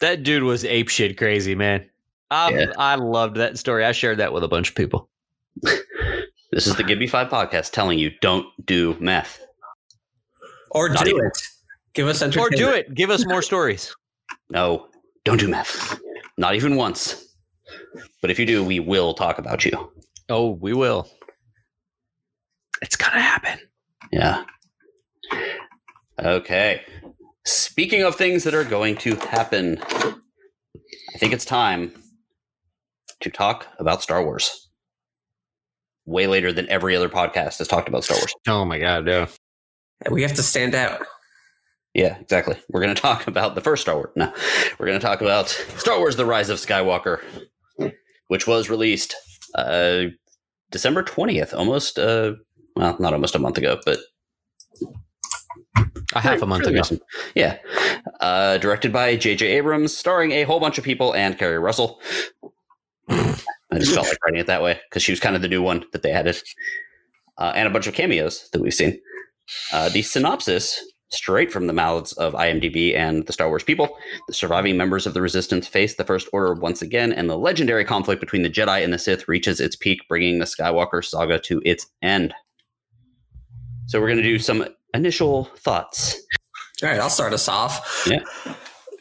That 0.00 0.22
dude 0.22 0.42
was 0.44 0.64
ape 0.64 0.88
shit 0.88 1.16
crazy, 1.16 1.54
man. 1.54 1.88
I, 2.30 2.50
Yeah. 2.50 2.72
I 2.78 2.94
loved 2.96 3.36
that 3.36 3.58
story. 3.58 3.84
I 3.84 3.92
shared 3.92 4.18
that 4.18 4.32
with 4.32 4.42
a 4.42 4.48
bunch 4.48 4.70
of 4.70 4.74
people. 4.74 5.08
this 5.62 6.66
is 6.66 6.74
the 6.76 6.82
Give 6.82 6.98
Me 6.98 7.06
Five 7.06 7.28
podcast 7.28 7.70
telling 7.72 7.98
you 7.98 8.10
don't 8.20 8.46
do 8.64 8.96
meth 9.00 9.40
or 10.70 10.88
Not 10.88 11.04
do 11.04 11.10
even- 11.10 11.26
it. 11.26 11.38
Give 11.94 12.08
us 12.08 12.22
Or 12.22 12.48
do 12.50 12.70
it. 12.70 12.94
Give 12.94 13.10
us 13.10 13.26
more 13.26 13.42
stories. 13.42 13.94
no 14.50 14.88
don't 15.24 15.38
do 15.38 15.46
meth 15.48 16.00
not 16.38 16.54
even 16.54 16.74
once 16.76 17.21
but 18.20 18.30
if 18.30 18.38
you 18.38 18.46
do 18.46 18.64
we 18.64 18.80
will 18.80 19.14
talk 19.14 19.38
about 19.38 19.64
you 19.64 19.92
Oh, 20.28 20.50
we 20.50 20.72
will. 20.72 21.08
It's 22.80 22.96
gonna 22.96 23.20
happen. 23.20 23.58
Yeah. 24.10 24.44
Okay. 26.18 26.82
Speaking 27.44 28.02
of 28.02 28.14
things 28.14 28.44
that 28.44 28.54
are 28.54 28.64
going 28.64 28.96
to 28.98 29.16
happen, 29.16 29.78
I 29.82 31.18
think 31.18 31.32
it's 31.32 31.44
time 31.44 31.92
to 33.20 33.30
talk 33.30 33.66
about 33.78 34.02
Star 34.02 34.24
Wars. 34.24 34.70
Way 36.06 36.26
later 36.26 36.52
than 36.52 36.68
every 36.68 36.96
other 36.96 37.08
podcast 37.08 37.58
has 37.58 37.68
talked 37.68 37.88
about 37.88 38.04
Star 38.04 38.16
Wars. 38.16 38.34
Oh 38.48 38.64
my 38.64 38.78
god, 38.78 39.06
yeah. 39.06 39.26
We 40.10 40.22
have 40.22 40.34
to 40.34 40.42
stand 40.42 40.74
out. 40.74 41.02
Yeah, 41.94 42.16
exactly. 42.18 42.56
We're 42.70 42.80
going 42.80 42.94
to 42.94 43.00
talk 43.00 43.26
about 43.26 43.54
the 43.54 43.60
first 43.60 43.82
Star 43.82 43.96
Wars. 43.96 44.10
No, 44.16 44.32
we're 44.78 44.86
going 44.86 44.98
to 44.98 45.06
talk 45.06 45.20
about 45.20 45.48
Star 45.48 45.98
Wars: 45.98 46.16
The 46.16 46.24
Rise 46.26 46.48
of 46.48 46.58
Skywalker, 46.58 47.20
which 48.32 48.46
was 48.46 48.70
released 48.70 49.14
uh, 49.54 50.04
December 50.70 51.02
twentieth, 51.02 51.52
almost. 51.52 51.98
Uh, 51.98 52.32
well, 52.74 52.96
not 52.98 53.12
almost 53.12 53.34
a 53.34 53.38
month 53.38 53.58
ago, 53.58 53.78
but 53.84 53.98
A 56.14 56.20
half 56.20 56.40
a 56.40 56.46
month 56.46 56.66
ago. 56.66 56.78
recent. 56.78 57.02
Yeah. 57.34 57.58
Uh, 58.20 58.56
directed 58.56 58.90
by 58.90 59.16
J.J. 59.16 59.46
Abrams, 59.58 59.94
starring 59.94 60.32
a 60.32 60.44
whole 60.44 60.60
bunch 60.60 60.78
of 60.78 60.84
people 60.84 61.14
and 61.14 61.38
Keri 61.38 61.58
Russell. 61.58 62.00
I 63.10 63.78
just 63.78 63.92
felt 63.94 64.06
like 64.06 64.16
writing 64.24 64.40
it 64.40 64.46
that 64.46 64.62
way 64.62 64.80
because 64.88 65.02
she 65.02 65.12
was 65.12 65.20
kind 65.20 65.36
of 65.36 65.42
the 65.42 65.48
new 65.48 65.62
one 65.62 65.84
that 65.92 66.02
they 66.02 66.12
added. 66.12 66.36
Uh, 67.36 67.52
and 67.54 67.68
a 67.68 67.70
bunch 67.70 67.86
of 67.86 67.92
cameos 67.94 68.48
that 68.52 68.62
we've 68.62 68.72
seen. 68.74 68.98
Uh, 69.72 69.88
the 69.90 70.00
synopsis, 70.02 70.80
straight 71.12 71.52
from 71.52 71.66
the 71.66 71.72
mouths 71.72 72.12
of 72.14 72.32
IMDb 72.32 72.96
and 72.96 73.26
the 73.26 73.32
Star 73.32 73.48
Wars 73.48 73.62
people, 73.62 73.96
the 74.26 74.34
surviving 74.34 74.76
members 74.76 75.06
of 75.06 75.14
the 75.14 75.20
Resistance 75.20 75.68
face 75.68 75.96
the 75.96 76.04
First 76.04 76.28
Order 76.32 76.54
once 76.54 76.82
again, 76.82 77.12
and 77.12 77.28
the 77.28 77.38
legendary 77.38 77.84
conflict 77.84 78.20
between 78.20 78.42
the 78.42 78.50
Jedi 78.50 78.82
and 78.82 78.92
the 78.92 78.98
Sith 78.98 79.28
reaches 79.28 79.60
its 79.60 79.76
peak, 79.76 80.00
bringing 80.08 80.38
the 80.38 80.44
Skywalker 80.44 81.04
saga 81.04 81.38
to 81.40 81.60
its 81.64 81.86
end. 82.02 82.34
So 83.86 84.00
we're 84.00 84.08
going 84.08 84.18
to 84.18 84.22
do 84.22 84.38
some 84.38 84.66
initial 84.94 85.44
thoughts. 85.56 86.20
All 86.82 86.88
right, 86.88 86.98
I'll 86.98 87.10
start 87.10 87.32
us 87.32 87.48
off. 87.48 88.06
Yeah. 88.08 88.22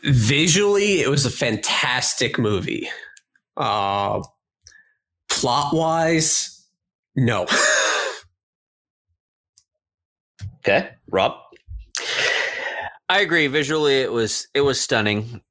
Visually, 0.03 1.01
it 1.01 1.09
was 1.09 1.25
a 1.25 1.29
fantastic 1.29 2.37
movie. 2.37 2.89
Uh, 3.55 4.21
plot 5.29 5.73
wise, 5.73 6.65
no. 7.15 7.47
Okay, 10.63 10.91
Rob. 11.09 11.33
I 13.11 13.19
agree. 13.19 13.47
Visually, 13.47 13.99
it 13.99 14.13
was 14.13 14.47
it 14.53 14.61
was 14.61 14.79
stunning. 14.79 15.41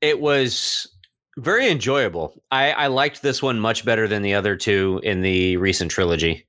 It 0.00 0.20
was 0.20 0.86
very 1.36 1.68
enjoyable. 1.68 2.40
I, 2.52 2.70
I 2.70 2.86
liked 2.86 3.22
this 3.22 3.42
one 3.42 3.58
much 3.58 3.84
better 3.84 4.06
than 4.06 4.22
the 4.22 4.34
other 4.34 4.54
two 4.54 5.00
in 5.02 5.20
the 5.20 5.56
recent 5.56 5.90
trilogy. 5.90 6.46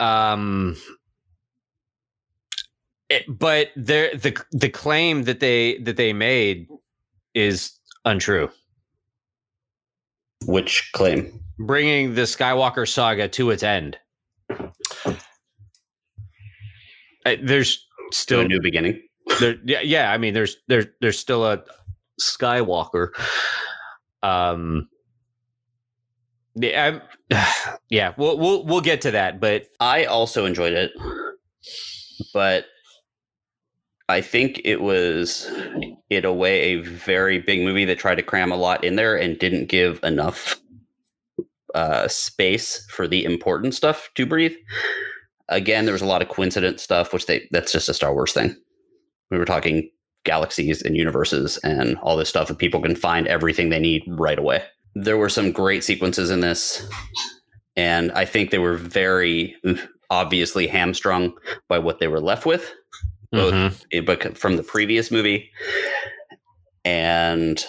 Um, 0.00 0.76
it, 3.08 3.22
but 3.28 3.68
the 3.76 4.10
the 4.20 4.44
the 4.50 4.68
claim 4.68 5.22
that 5.24 5.38
they 5.38 5.78
that 5.78 5.96
they 5.96 6.12
made 6.12 6.66
is 7.34 7.78
untrue. 8.04 8.50
Which 10.46 10.90
claim? 10.92 11.38
Bringing 11.60 12.16
the 12.16 12.22
Skywalker 12.22 12.88
saga 12.88 13.28
to 13.28 13.50
its 13.50 13.62
end. 13.62 13.96
Uh, 17.24 17.36
There's 17.40 17.83
still 18.12 18.40
a 18.40 18.48
new 18.48 18.60
beginning. 18.60 19.00
there, 19.40 19.56
yeah, 19.64 19.80
yeah. 19.80 20.12
I 20.12 20.18
mean, 20.18 20.34
there's 20.34 20.56
there's 20.68 20.86
there's 21.00 21.18
still 21.18 21.44
a 21.44 21.62
Skywalker. 22.20 23.10
Um, 24.22 24.88
yeah, 26.54 27.00
I'm, 27.30 27.76
yeah. 27.90 28.14
We'll 28.16 28.38
we'll 28.38 28.64
we'll 28.64 28.80
get 28.80 29.00
to 29.02 29.10
that, 29.12 29.40
but 29.40 29.66
I 29.80 30.04
also 30.04 30.46
enjoyed 30.46 30.72
it, 30.72 30.92
but 32.32 32.66
I 34.08 34.20
think 34.20 34.60
it 34.64 34.82
was, 34.82 35.50
in 36.10 36.24
a 36.24 36.32
way, 36.32 36.60
a 36.60 36.82
very 36.82 37.38
big 37.38 37.62
movie 37.62 37.86
that 37.86 37.98
tried 37.98 38.16
to 38.16 38.22
cram 38.22 38.52
a 38.52 38.56
lot 38.56 38.84
in 38.84 38.96
there 38.96 39.16
and 39.16 39.38
didn't 39.38 39.66
give 39.66 40.02
enough 40.04 40.60
uh, 41.74 42.06
space 42.08 42.86
for 42.90 43.08
the 43.08 43.24
important 43.24 43.74
stuff 43.74 44.10
to 44.14 44.26
breathe. 44.26 44.54
Again, 45.48 45.84
there 45.84 45.92
was 45.92 46.02
a 46.02 46.06
lot 46.06 46.22
of 46.22 46.28
coincident 46.28 46.80
stuff, 46.80 47.12
which 47.12 47.26
they 47.26 47.46
that's 47.50 47.72
just 47.72 47.88
a 47.88 47.94
Star 47.94 48.14
Wars 48.14 48.32
thing. 48.32 48.56
We 49.30 49.38
were 49.38 49.44
talking 49.44 49.90
galaxies 50.24 50.80
and 50.82 50.96
universes 50.96 51.58
and 51.58 51.98
all 51.98 52.16
this 52.16 52.28
stuff, 52.30 52.48
and 52.48 52.58
people 52.58 52.80
can 52.80 52.96
find 52.96 53.26
everything 53.26 53.68
they 53.68 53.78
need 53.80 54.02
right 54.06 54.38
away. 54.38 54.62
There 54.94 55.18
were 55.18 55.28
some 55.28 55.52
great 55.52 55.84
sequences 55.84 56.30
in 56.30 56.40
this, 56.40 56.86
and 57.76 58.10
I 58.12 58.24
think 58.24 58.50
they 58.50 58.58
were 58.58 58.76
very 58.76 59.54
obviously 60.10 60.66
hamstrung 60.66 61.34
by 61.68 61.78
what 61.78 61.98
they 61.98 62.08
were 62.08 62.20
left 62.20 62.46
with 62.46 62.72
both 63.32 63.52
Mhm. 63.52 64.28
eh, 64.30 64.30
from 64.34 64.56
the 64.56 64.62
previous 64.62 65.10
movie 65.10 65.50
and 66.84 67.64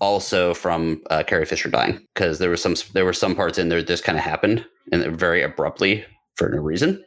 also 0.00 0.52
from 0.54 1.00
uh, 1.10 1.22
Carrie 1.22 1.46
Fisher 1.46 1.70
dying 1.70 2.06
because 2.14 2.38
there 2.38 2.50
was 2.50 2.60
some 2.62 2.74
there 2.92 3.04
were 3.04 3.12
some 3.12 3.34
parts 3.34 3.58
in 3.58 3.68
there 3.68 3.80
that 3.80 3.86
just 3.88 4.04
kind 4.04 4.18
of 4.18 4.24
happened 4.24 4.64
and 4.90 5.18
very 5.18 5.42
abruptly 5.42 6.04
for 6.36 6.48
no 6.48 6.58
reason, 6.58 7.04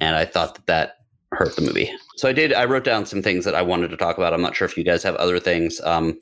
and 0.00 0.16
I 0.16 0.24
thought 0.24 0.54
that 0.54 0.66
that 0.66 0.94
hurt 1.32 1.56
the 1.56 1.62
movie. 1.62 1.90
So 2.16 2.28
I 2.28 2.32
did. 2.32 2.52
I 2.52 2.64
wrote 2.64 2.84
down 2.84 3.06
some 3.06 3.22
things 3.22 3.44
that 3.44 3.54
I 3.54 3.62
wanted 3.62 3.88
to 3.88 3.96
talk 3.96 4.16
about. 4.16 4.32
I'm 4.32 4.42
not 4.42 4.56
sure 4.56 4.66
if 4.66 4.76
you 4.76 4.84
guys 4.84 5.02
have 5.02 5.14
other 5.16 5.38
things. 5.38 5.80
Um, 5.82 6.18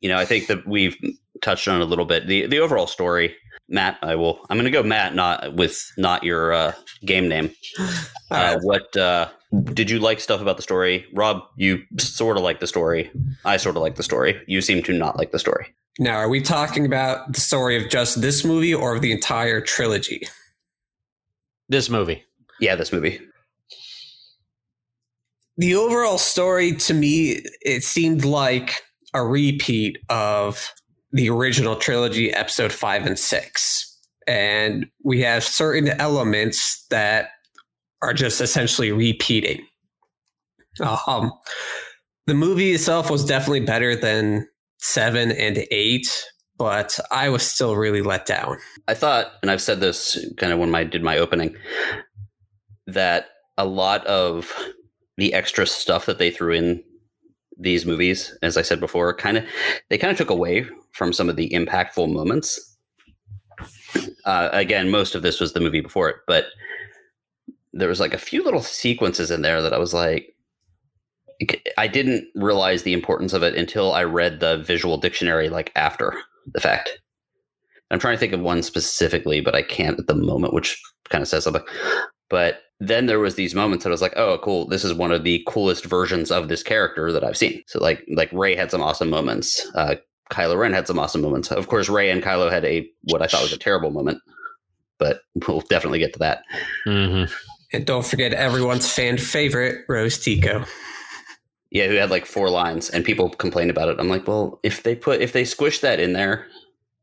you 0.00 0.08
know, 0.08 0.18
I 0.18 0.24
think 0.24 0.46
that 0.46 0.66
we've 0.66 0.96
touched 1.42 1.68
on 1.68 1.80
a 1.80 1.84
little 1.84 2.04
bit. 2.04 2.26
the 2.26 2.46
The 2.46 2.58
overall 2.58 2.86
story. 2.86 3.34
Matt, 3.70 3.98
I 4.00 4.14
will. 4.14 4.46
I'm 4.48 4.56
going 4.56 4.64
to 4.64 4.70
go 4.70 4.82
Matt, 4.82 5.14
not 5.14 5.54
with 5.54 5.92
not 5.98 6.24
your 6.24 6.52
uh, 6.52 6.72
game 7.04 7.28
name. 7.28 7.50
Uh, 8.30 8.58
what 8.60 8.94
uh, 8.94 9.26
did 9.72 9.88
you 9.88 9.98
like 9.98 10.20
stuff 10.20 10.42
about 10.42 10.58
the 10.58 10.62
story, 10.62 11.06
Rob? 11.14 11.44
You 11.56 11.82
sort 11.98 12.36
of 12.36 12.42
like 12.42 12.60
the 12.60 12.66
story. 12.66 13.10
I 13.46 13.56
sort 13.56 13.74
of 13.74 13.80
like 13.80 13.94
the 13.94 14.02
story. 14.02 14.38
You 14.46 14.60
seem 14.60 14.82
to 14.82 14.92
not 14.92 15.16
like 15.16 15.32
the 15.32 15.38
story. 15.38 15.74
Now, 15.98 16.16
are 16.16 16.28
we 16.28 16.42
talking 16.42 16.84
about 16.84 17.32
the 17.32 17.40
story 17.40 17.82
of 17.82 17.90
just 17.90 18.20
this 18.20 18.44
movie 18.44 18.74
or 18.74 18.94
of 18.94 19.00
the 19.00 19.12
entire 19.12 19.62
trilogy? 19.62 20.28
This 21.68 21.90
movie. 21.90 22.24
Yeah, 22.60 22.74
this 22.76 22.92
movie. 22.92 23.20
The 25.56 25.74
overall 25.74 26.18
story 26.18 26.72
to 26.76 26.94
me, 26.94 27.42
it 27.62 27.82
seemed 27.82 28.24
like 28.24 28.80
a 29.14 29.24
repeat 29.24 29.98
of 30.08 30.72
the 31.12 31.30
original 31.30 31.76
trilogy, 31.76 32.32
episode 32.32 32.72
five 32.72 33.06
and 33.06 33.18
six. 33.18 33.84
And 34.26 34.86
we 35.04 35.22
have 35.22 35.42
certain 35.42 35.88
elements 36.00 36.86
that 36.90 37.30
are 38.02 38.12
just 38.12 38.40
essentially 38.40 38.92
repeating. 38.92 39.66
Um, 41.06 41.32
the 42.26 42.34
movie 42.34 42.72
itself 42.72 43.10
was 43.10 43.24
definitely 43.24 43.60
better 43.60 43.96
than 43.96 44.46
seven 44.78 45.32
and 45.32 45.64
eight, 45.70 46.06
but 46.58 46.98
I 47.12 47.28
was 47.28 47.44
still 47.44 47.76
really 47.76 48.02
let 48.02 48.26
down. 48.26 48.58
I 48.88 48.94
thought, 48.94 49.32
and 49.42 49.50
I've 49.50 49.62
said 49.62 49.80
this 49.80 50.18
kind 50.36 50.52
of 50.52 50.58
when 50.58 50.74
I 50.74 50.84
did 50.84 51.02
my 51.02 51.16
opening, 51.16 51.56
that 52.86 53.28
a 53.56 53.64
lot 53.64 54.04
of 54.06 54.52
the 55.16 55.32
extra 55.32 55.66
stuff 55.66 56.06
that 56.06 56.18
they 56.18 56.30
threw 56.30 56.52
in 56.52 56.82
these 57.58 57.86
movies, 57.86 58.36
as 58.42 58.56
I 58.56 58.62
said 58.62 58.80
before, 58.80 59.14
kind 59.14 59.38
of 59.38 59.44
they 59.88 59.98
kind 59.98 60.10
of 60.10 60.18
took 60.18 60.30
away 60.30 60.66
from 60.92 61.12
some 61.12 61.28
of 61.28 61.36
the 61.36 61.48
impactful 61.50 62.12
moments. 62.12 62.76
Uh, 64.24 64.48
again, 64.52 64.90
most 64.90 65.14
of 65.14 65.22
this 65.22 65.40
was 65.40 65.52
the 65.52 65.60
movie 65.60 65.80
before 65.80 66.08
it, 66.08 66.16
but 66.26 66.46
there 67.72 67.88
was 67.88 68.00
like 68.00 68.14
a 68.14 68.18
few 68.18 68.42
little 68.44 68.62
sequences 68.62 69.30
in 69.30 69.42
there 69.42 69.62
that 69.62 69.72
I 69.72 69.78
was 69.78 69.94
like, 69.94 70.34
I 71.76 71.86
didn't 71.86 72.28
realize 72.34 72.82
the 72.82 72.92
importance 72.92 73.32
of 73.32 73.42
it 73.42 73.54
until 73.54 73.92
I 73.92 74.02
read 74.04 74.40
the 74.40 74.58
visual 74.58 74.96
dictionary 74.96 75.48
like 75.48 75.70
after 75.76 76.20
the 76.52 76.60
fact. 76.60 77.00
I'm 77.90 77.98
trying 77.98 78.14
to 78.14 78.18
think 78.18 78.32
of 78.32 78.40
one 78.40 78.62
specifically, 78.62 79.40
but 79.40 79.54
I 79.54 79.62
can't 79.62 79.98
at 79.98 80.06
the 80.06 80.14
moment, 80.14 80.52
which 80.52 80.80
kind 81.08 81.22
of 81.22 81.28
says 81.28 81.44
something. 81.44 81.62
But 82.28 82.60
then 82.80 83.06
there 83.06 83.18
was 83.18 83.34
these 83.34 83.54
moments 83.54 83.84
that 83.84 83.90
I 83.90 83.92
was 83.92 84.02
like, 84.02 84.16
oh, 84.16 84.38
cool. 84.38 84.66
This 84.66 84.84
is 84.84 84.92
one 84.92 85.10
of 85.10 85.24
the 85.24 85.42
coolest 85.48 85.84
versions 85.86 86.30
of 86.30 86.48
this 86.48 86.62
character 86.62 87.12
that 87.12 87.24
I've 87.24 87.36
seen. 87.36 87.62
So 87.66 87.82
like 87.82 88.04
like 88.14 88.30
Rey 88.32 88.54
had 88.54 88.70
some 88.70 88.82
awesome 88.82 89.10
moments. 89.10 89.66
Uh, 89.74 89.96
Kylo 90.30 90.58
Ren 90.58 90.72
had 90.72 90.86
some 90.86 90.98
awesome 90.98 91.22
moments. 91.22 91.50
Of 91.50 91.68
course, 91.68 91.88
Rey 91.88 92.10
and 92.10 92.22
Kylo 92.22 92.50
had 92.50 92.64
a 92.64 92.88
what 93.04 93.22
I 93.22 93.26
thought 93.26 93.42
was 93.42 93.52
a 93.52 93.58
terrible 93.58 93.90
moment, 93.90 94.20
but 94.98 95.20
we'll 95.48 95.60
definitely 95.62 95.98
get 95.98 96.12
to 96.14 96.18
that. 96.20 96.42
Mm-hmm. 96.86 97.32
And 97.72 97.84
don't 97.84 98.06
forget 98.06 98.32
everyone's 98.32 98.90
fan 98.90 99.18
favorite, 99.18 99.84
Rose 99.88 100.18
Tico. 100.18 100.64
Yeah, 101.70 101.86
who 101.88 101.94
had 101.94 102.10
like 102.10 102.24
four 102.26 102.48
lines, 102.48 102.88
and 102.90 103.04
people 103.04 103.28
complained 103.28 103.70
about 103.70 103.88
it. 103.90 103.96
I'm 104.00 104.08
like, 104.08 104.26
well, 104.26 104.58
if 104.62 104.82
they 104.84 104.94
put 104.94 105.20
if 105.20 105.32
they 105.32 105.44
squish 105.44 105.80
that 105.80 106.00
in 106.00 106.14
there, 106.14 106.46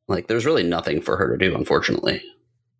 like, 0.07 0.27
there's 0.27 0.45
really 0.45 0.63
nothing 0.63 1.01
for 1.01 1.17
her 1.17 1.37
to 1.37 1.37
do, 1.37 1.55
unfortunately. 1.55 2.21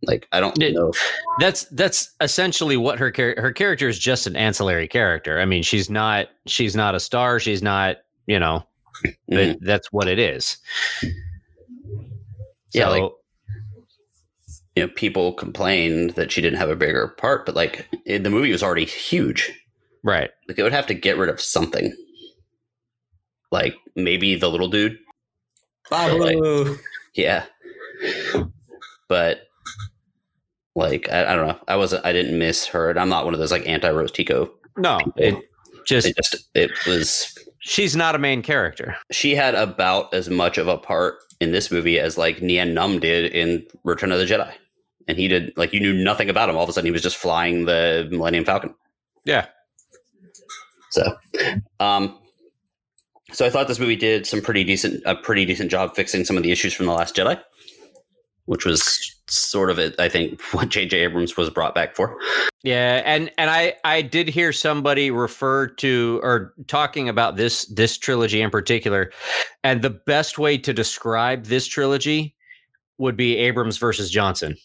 Like, 0.03 0.27
I 0.31 0.39
don't 0.39 0.55
Did- 0.55 0.73
know. 0.75 0.93
That's 1.39 1.65
that's 1.65 2.13
essentially 2.21 2.75
what 2.77 2.97
her 2.99 3.11
char- 3.11 3.35
her 3.37 3.51
character 3.51 3.87
is 3.87 3.97
just 3.99 4.25
an 4.27 4.35
ancillary 4.35 4.87
character. 4.87 5.39
I 5.39 5.45
mean, 5.45 5.61
she's 5.63 5.89
not 5.89 6.27
she's 6.47 6.75
not 6.75 6.95
a 6.95 6.99
star. 6.99 7.39
She's 7.39 7.61
not 7.61 7.97
you 8.27 8.39
know, 8.39 8.65
but 9.03 9.37
Mhm. 9.37 9.57
that's 9.61 9.91
what 9.91 10.07
it 10.07 10.17
is. 10.19 10.57
Yeah, 12.73 12.85
So, 12.85 12.89
like- 12.89 13.11
you 14.75 14.83
know, 14.83 14.89
people 14.95 15.33
complained 15.33 16.11
that 16.11 16.31
she 16.31 16.41
didn't 16.41 16.59
have 16.59 16.69
a 16.69 16.75
bigger 16.75 17.07
part, 17.17 17.45
but 17.45 17.55
like 17.55 17.87
it, 18.05 18.23
the 18.23 18.29
movie 18.29 18.51
was 18.51 18.63
already 18.63 18.85
huge. 18.85 19.51
Right. 20.05 20.29
Like, 20.47 20.57
it 20.59 20.63
would 20.63 20.71
have 20.71 20.87
to 20.87 20.93
get 20.93 21.17
rid 21.17 21.29
of 21.29 21.41
something. 21.41 21.93
Like 23.51 23.75
maybe 23.95 24.35
the 24.35 24.49
little 24.49 24.67
dude. 24.69 24.97
Ah, 25.91 26.07
Pablo. 26.09 26.75
Yeah. 27.15 27.45
But 29.07 29.41
like 30.75 31.09
I, 31.09 31.31
I 31.31 31.35
don't 31.35 31.47
know. 31.47 31.59
I 31.67 31.75
wasn't 31.77 32.05
I 32.05 32.11
didn't 32.11 32.37
miss 32.37 32.65
her. 32.67 32.89
And 32.89 32.99
I'm 32.99 33.07
not 33.09 33.23
one 33.25 33.33
of 33.33 33.39
those 33.39 33.51
like 33.51 33.65
anti 33.67 33.89
Rose 33.89 34.11
Tico. 34.11 34.51
No, 34.77 34.99
it 35.15 35.37
just 35.85 36.07
It 36.07 36.15
just 36.17 36.49
it 36.53 36.71
was 36.85 37.33
she's 37.59 37.95
not 37.95 38.15
a 38.15 38.19
main 38.19 38.41
character. 38.41 38.97
she 39.11 39.33
had 39.35 39.55
about 39.55 40.13
as 40.13 40.29
much 40.29 40.57
of 40.57 40.67
a 40.67 40.77
part 40.77 41.15
in 41.39 41.51
this 41.51 41.71
movie 41.71 41.99
as 41.99 42.17
like 42.17 42.41
Nien 42.41 42.75
Nunb 42.75 42.99
did 42.99 43.31
in 43.31 43.65
Return 43.85 44.11
of 44.11 44.19
the 44.19 44.25
Jedi. 44.25 44.51
And 45.07 45.17
he 45.17 45.29
did 45.29 45.53
like 45.55 45.71
you 45.71 45.79
knew 45.79 45.93
nothing 45.93 46.29
about 46.29 46.49
him. 46.49 46.57
All 46.57 46.63
of 46.63 46.69
a 46.69 46.73
sudden 46.73 46.87
he 46.87 46.91
was 46.91 47.01
just 47.03 47.15
flying 47.17 47.63
the 47.65 48.09
Millennium 48.11 48.43
Falcon. 48.43 48.75
Yeah. 49.23 49.45
So 50.95 51.17
um 51.79 52.17
so 53.31 53.45
I 53.45 53.49
thought 53.49 53.67
this 53.67 53.79
movie 53.79 53.95
did 53.95 54.25
some 54.25 54.41
pretty 54.41 54.63
decent 54.63 55.03
a 55.05 55.15
pretty 55.15 55.45
decent 55.45 55.69
job 55.71 55.95
fixing 55.95 56.25
some 56.25 56.37
of 56.37 56.43
the 56.43 56.51
issues 56.51 56.73
from 56.73 56.85
the 56.85 56.93
last 56.93 57.15
Jedi. 57.15 57.39
Which 58.45 58.63
was 58.63 59.11
sort 59.27 59.71
of 59.71 59.79
it, 59.79 59.99
I 59.99 60.07
think, 60.07 60.39
what 60.51 60.69
J.J. 60.69 60.99
Abrams 60.99 61.35
was 61.35 61.49
brought 61.49 61.73
back 61.73 61.95
for. 61.95 62.15
Yeah, 62.61 63.01
and 63.03 63.31
and 63.39 63.49
I 63.49 63.73
I 63.83 64.03
did 64.03 64.27
hear 64.27 64.53
somebody 64.53 65.09
refer 65.09 65.67
to 65.67 66.19
or 66.21 66.53
talking 66.67 67.09
about 67.09 67.35
this 67.35 67.65
this 67.65 67.97
trilogy 67.97 68.41
in 68.41 68.51
particular, 68.51 69.11
and 69.63 69.81
the 69.81 69.89
best 69.89 70.37
way 70.37 70.59
to 70.59 70.73
describe 70.73 71.45
this 71.45 71.65
trilogy 71.65 72.35
would 72.99 73.17
be 73.17 73.35
Abrams 73.37 73.77
versus 73.77 74.11
Johnson. 74.11 74.55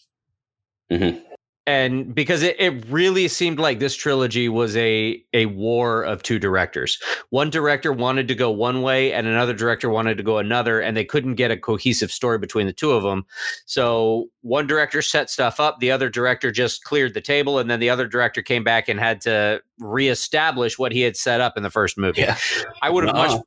Mhm. 0.91 1.19
And 1.67 2.15
because 2.15 2.41
it, 2.41 2.59
it 2.59 2.83
really 2.89 3.27
seemed 3.27 3.59
like 3.59 3.77
this 3.77 3.95
trilogy 3.95 4.49
was 4.49 4.75
a 4.75 5.23
a 5.31 5.45
war 5.45 6.01
of 6.01 6.23
two 6.23 6.39
directors. 6.39 6.99
One 7.29 7.51
director 7.51 7.93
wanted 7.93 8.27
to 8.29 8.35
go 8.35 8.49
one 8.49 8.81
way 8.81 9.13
and 9.13 9.27
another 9.27 9.53
director 9.53 9.89
wanted 9.89 10.17
to 10.17 10.23
go 10.23 10.39
another, 10.39 10.81
and 10.81 10.97
they 10.97 11.05
couldn't 11.05 11.35
get 11.35 11.51
a 11.51 11.57
cohesive 11.57 12.11
story 12.11 12.39
between 12.39 12.65
the 12.65 12.73
two 12.73 12.91
of 12.91 13.03
them. 13.03 13.25
So 13.67 14.29
one 14.41 14.65
director 14.65 15.03
set 15.03 15.29
stuff 15.29 15.59
up, 15.59 15.79
the 15.79 15.91
other 15.91 16.09
director 16.09 16.51
just 16.51 16.83
cleared 16.83 17.13
the 17.13 17.21
table, 17.21 17.59
and 17.59 17.69
then 17.69 17.79
the 17.79 17.91
other 17.91 18.07
director 18.07 18.41
came 18.41 18.63
back 18.63 18.89
and 18.89 18.99
had 18.99 19.21
to 19.21 19.61
reestablish 19.77 20.79
what 20.79 20.91
he 20.91 21.01
had 21.01 21.15
set 21.15 21.41
up 21.41 21.57
in 21.57 21.63
the 21.63 21.69
first 21.69 21.95
movie. 21.95 22.21
Yeah. 22.21 22.37
I 22.81 22.89
would 22.89 23.03
have 23.03 23.15
much. 23.15 23.39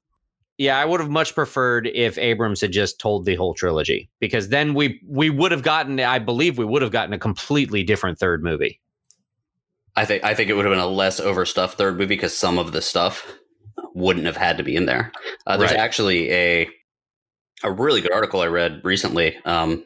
Yeah, 0.59 0.79
I 0.79 0.85
would 0.85 1.01
have 1.01 1.11
much 1.11 1.35
preferred 1.35 1.87
if 1.88 2.17
Abrams 2.19 2.61
had 2.61 2.73
just 2.73 3.01
told 3.01 3.25
the 3.25 3.35
whole 3.35 3.55
trilogy 3.55 4.09
because 4.21 4.49
then 4.49 4.75
we 4.75 5.01
we 5.07 5.31
would 5.31 5.53
have 5.53 5.62
gotten 5.62 5.99
I 6.01 6.19
believe 6.19 6.59
we 6.59 6.64
would 6.64 6.83
have 6.83 6.93
gotten 6.93 7.12
a 7.12 7.19
completely 7.19 7.83
different 7.83 8.19
third 8.19 8.43
movie. 8.43 8.81
I 9.97 10.05
think 10.05 10.25
I 10.25 10.35
think 10.35 10.51
it 10.51 10.55
would 10.55 10.64
have 10.64 10.73
been 10.73 10.81
a 10.81 10.87
less 10.87 11.21
overstuffed 11.21 11.79
third 11.79 11.95
movie 11.95 12.07
because 12.14 12.37
some 12.37 12.59
of 12.59 12.73
the 12.73 12.83
stuff 12.83 13.33
wouldn't 13.95 14.27
have 14.27 14.37
had 14.37 14.57
to 14.59 14.64
be 14.64 14.77
in 14.77 14.87
there. 14.87 15.12
Uh, 15.47 15.57
there's 15.57 15.71
Right. 15.71 15.81
actually 15.81 16.33
a 16.33 16.69
a 17.62 17.73
really 17.73 18.01
good 18.01 18.12
article 18.12 18.40
I 18.40 18.47
read 18.47 18.81
recently. 18.85 19.37
Um, 19.45 19.85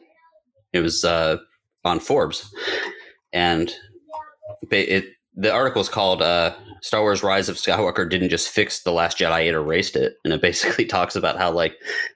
it 0.73 0.81
was 0.81 1.03
uh, 1.05 1.37
on 1.85 1.99
Forbes, 1.99 2.53
and 3.33 3.73
it 4.71 5.05
the 5.35 5.51
article 5.51 5.81
is 5.81 5.89
called 5.89 6.21
uh, 6.21 6.53
"Star 6.81 7.01
Wars: 7.01 7.23
Rise 7.23 7.49
of 7.49 7.55
Skywalker 7.57 8.09
didn't 8.09 8.29
just 8.29 8.49
fix 8.49 8.81
the 8.83 8.91
Last 8.91 9.17
Jedi; 9.17 9.47
it 9.47 9.53
erased 9.53 9.95
it." 9.95 10.13
And 10.23 10.33
it 10.33 10.41
basically 10.41 10.85
talks 10.85 11.15
about 11.15 11.37
how 11.37 11.51
like 11.51 11.75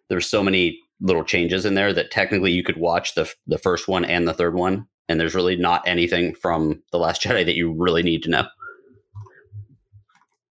there's 0.09 0.29
so 0.29 0.43
many 0.43 0.79
little 1.01 1.23
changes 1.23 1.65
in 1.65 1.73
there 1.73 1.91
that 1.93 2.11
technically 2.11 2.51
you 2.51 2.63
could 2.63 2.77
watch 2.77 3.15
the 3.15 3.31
the 3.47 3.57
first 3.57 3.87
one 3.87 4.05
and 4.05 4.27
the 4.27 4.33
third 4.33 4.55
one, 4.55 4.85
and 5.09 5.19
there's 5.19 5.35
really 5.35 5.55
not 5.55 5.85
anything 5.87 6.33
from 6.35 6.81
the 6.91 6.97
Last 6.99 7.21
Jedi 7.21 7.45
that 7.45 7.55
you 7.55 7.73
really 7.73 8.03
need 8.03 8.23
to 8.23 8.29
know. 8.29 8.45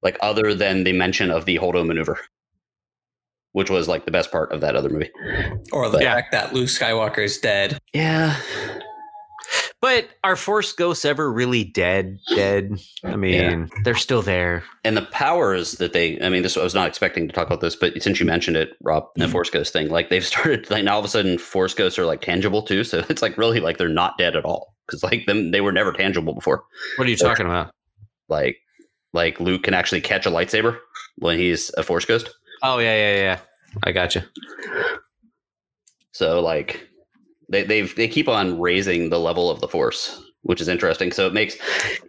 like 0.02 0.18
other 0.20 0.52
than 0.52 0.82
the 0.84 0.92
mention 0.92 1.30
of 1.30 1.44
the 1.44 1.56
Holdo 1.58 1.86
maneuver, 1.86 2.18
which 3.52 3.70
was 3.70 3.86
like 3.86 4.04
the 4.04 4.10
best 4.10 4.32
part 4.32 4.50
of 4.52 4.60
that 4.60 4.74
other 4.74 4.88
movie. 4.88 5.10
Or 5.72 5.88
the 5.88 6.00
Yeah. 6.00 6.14
fact 6.14 6.32
that 6.32 6.52
Luke 6.52 6.66
Skywalker 6.68 7.22
is 7.24 7.38
dead. 7.38 7.78
Yeah, 7.94 8.36
But 9.82 10.08
are 10.24 10.36
Force 10.36 10.72
ghosts 10.72 11.04
ever 11.04 11.30
really 11.30 11.64
dead? 11.64 12.20
Dead? 12.28 12.80
I 13.04 13.16
mean, 13.16 13.68
they're 13.82 13.96
still 13.96 14.22
there. 14.22 14.62
and 14.84 14.96
the 14.96 15.02
powers 15.02 15.72
that 15.72 15.92
they 15.92 16.20
i 16.20 16.28
mean 16.28 16.42
this 16.42 16.56
i 16.56 16.62
was 16.62 16.74
not 16.74 16.88
expecting 16.88 17.26
to 17.28 17.34
talk 17.34 17.46
about 17.46 17.60
this 17.60 17.76
but 17.76 18.00
since 18.02 18.18
you 18.20 18.26
mentioned 18.26 18.56
it 18.56 18.70
rob 18.82 19.08
the 19.16 19.24
mm-hmm. 19.24 19.32
force 19.32 19.50
ghost 19.50 19.72
thing 19.72 19.88
like 19.90 20.08
they've 20.08 20.24
started 20.32 20.70
like 20.70 20.84
now 20.84 20.94
all 20.94 20.98
of 21.00 21.04
a 21.04 21.08
sudden 21.08 21.36
force 21.38 21.74
ghosts 21.74 21.98
are 21.98 22.06
like 22.06 22.20
tangible 22.20 22.62
too 22.62 22.84
so 22.84 23.04
it's 23.08 23.22
like 23.22 23.36
really 23.36 23.60
like 23.60 23.76
they're 23.78 23.88
not 23.88 24.16
dead 24.18 24.36
at 24.36 24.44
all 24.44 24.74
because 24.86 25.02
like 25.02 25.26
them 25.26 25.50
they 25.50 25.60
were 25.60 25.72
never 25.72 25.92
tangible 25.92 26.34
before 26.34 26.64
What 26.96 27.06
are 27.06 27.10
you 27.10 27.16
talking 27.16 27.46
about? 27.46 27.72
like 28.28 28.58
like 29.12 29.40
luke 29.40 29.64
can 29.64 29.74
actually 29.74 30.00
catch 30.00 30.26
a 30.26 30.30
lightsaber 30.30 30.78
when 31.16 31.38
he's 31.38 31.70
a 31.76 31.82
force 31.82 32.04
ghost 32.04 32.30
Oh 32.62 32.78
yeah, 32.78 32.94
yeah, 32.94 33.16
yeah. 33.16 33.38
I 33.82 33.90
got 33.92 34.14
you. 34.14 34.22
so 36.12 36.40
like 36.40 36.88
they 37.52 37.62
they've 37.62 37.94
they 37.96 38.08
keep 38.08 38.28
on 38.28 38.58
raising 38.60 39.10
the 39.10 39.20
level 39.20 39.48
of 39.50 39.60
the 39.60 39.68
force 39.68 40.20
which 40.42 40.60
is 40.60 40.68
interesting 40.68 41.12
so 41.12 41.26
it 41.26 41.32
makes 41.32 41.56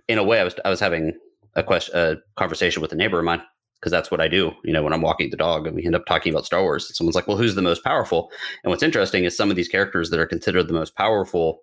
in 0.08 0.18
a 0.18 0.24
way 0.24 0.40
i 0.40 0.44
was 0.44 0.56
i 0.66 0.70
was 0.70 0.80
having 0.80 1.14
a 1.56 1.62
question 1.64 1.96
a 1.96 2.16
conversation 2.36 2.82
with 2.82 2.92
a 2.92 2.96
neighbor 2.96 3.20
of 3.20 3.26
mine 3.26 3.42
because 3.80 3.92
that's 3.92 4.10
what 4.10 4.22
I 4.22 4.30
do. 4.30 4.54
You 4.64 4.72
know, 4.72 4.82
when 4.82 4.94
I'm 4.94 5.02
walking 5.02 5.30
the 5.30 5.36
dog 5.36 5.68
and 5.68 5.76
we 5.76 5.86
end 5.86 5.94
up 5.94 6.06
talking 6.06 6.32
about 6.34 6.46
Star 6.46 6.62
Wars, 6.62 6.90
someone's 6.98 7.16
like, 7.18 7.28
well, 7.28 7.36
who's 7.36 7.56
the 7.56 7.62
most 7.62 7.84
powerful? 7.84 8.32
And 8.64 8.72
what's 8.72 8.82
interesting 8.82 9.26
is 9.26 9.36
some 9.36 9.50
of 9.50 9.58
these 9.58 9.68
characters 9.68 10.10
that 10.10 10.22
are 10.22 10.26
considered 10.26 10.70
the 10.70 10.74
most 10.74 10.96
powerful 10.96 11.60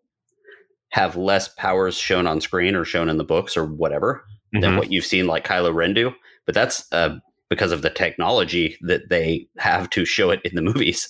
have 0.90 1.16
less 1.16 1.48
powers 1.48 1.96
shown 1.96 2.26
on 2.26 2.42
screen 2.42 2.76
or 2.76 2.84
shown 2.84 3.08
in 3.08 3.16
the 3.16 3.24
books 3.24 3.56
or 3.56 3.64
whatever 3.64 4.22
than 4.52 4.72
Mhm. 4.74 4.76
what 4.76 4.92
you've 4.92 5.06
seen 5.06 5.26
like 5.28 5.46
Kylo 5.46 5.72
Ren 5.74 5.94
do. 5.94 6.12
But 6.44 6.54
that's 6.54 6.84
uh, 6.92 7.16
because 7.48 7.72
of 7.72 7.80
the 7.80 7.88
technology 7.88 8.76
that 8.82 9.08
they 9.08 9.48
have 9.56 9.88
to 9.90 10.04
show 10.04 10.28
it 10.30 10.42
in 10.44 10.56
the 10.56 10.62
movies. 10.62 11.08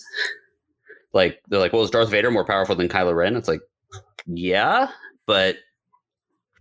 Like, 1.12 1.40
they're 1.48 1.58
like, 1.60 1.72
well, 1.72 1.82
is 1.82 1.90
Darth 1.90 2.10
Vader 2.10 2.30
more 2.30 2.44
powerful 2.44 2.74
than 2.76 2.88
Kylo 2.88 3.14
Ren? 3.14 3.36
It's 3.36 3.48
like, 3.48 3.60
yeah, 4.26 4.88
but 5.26 5.56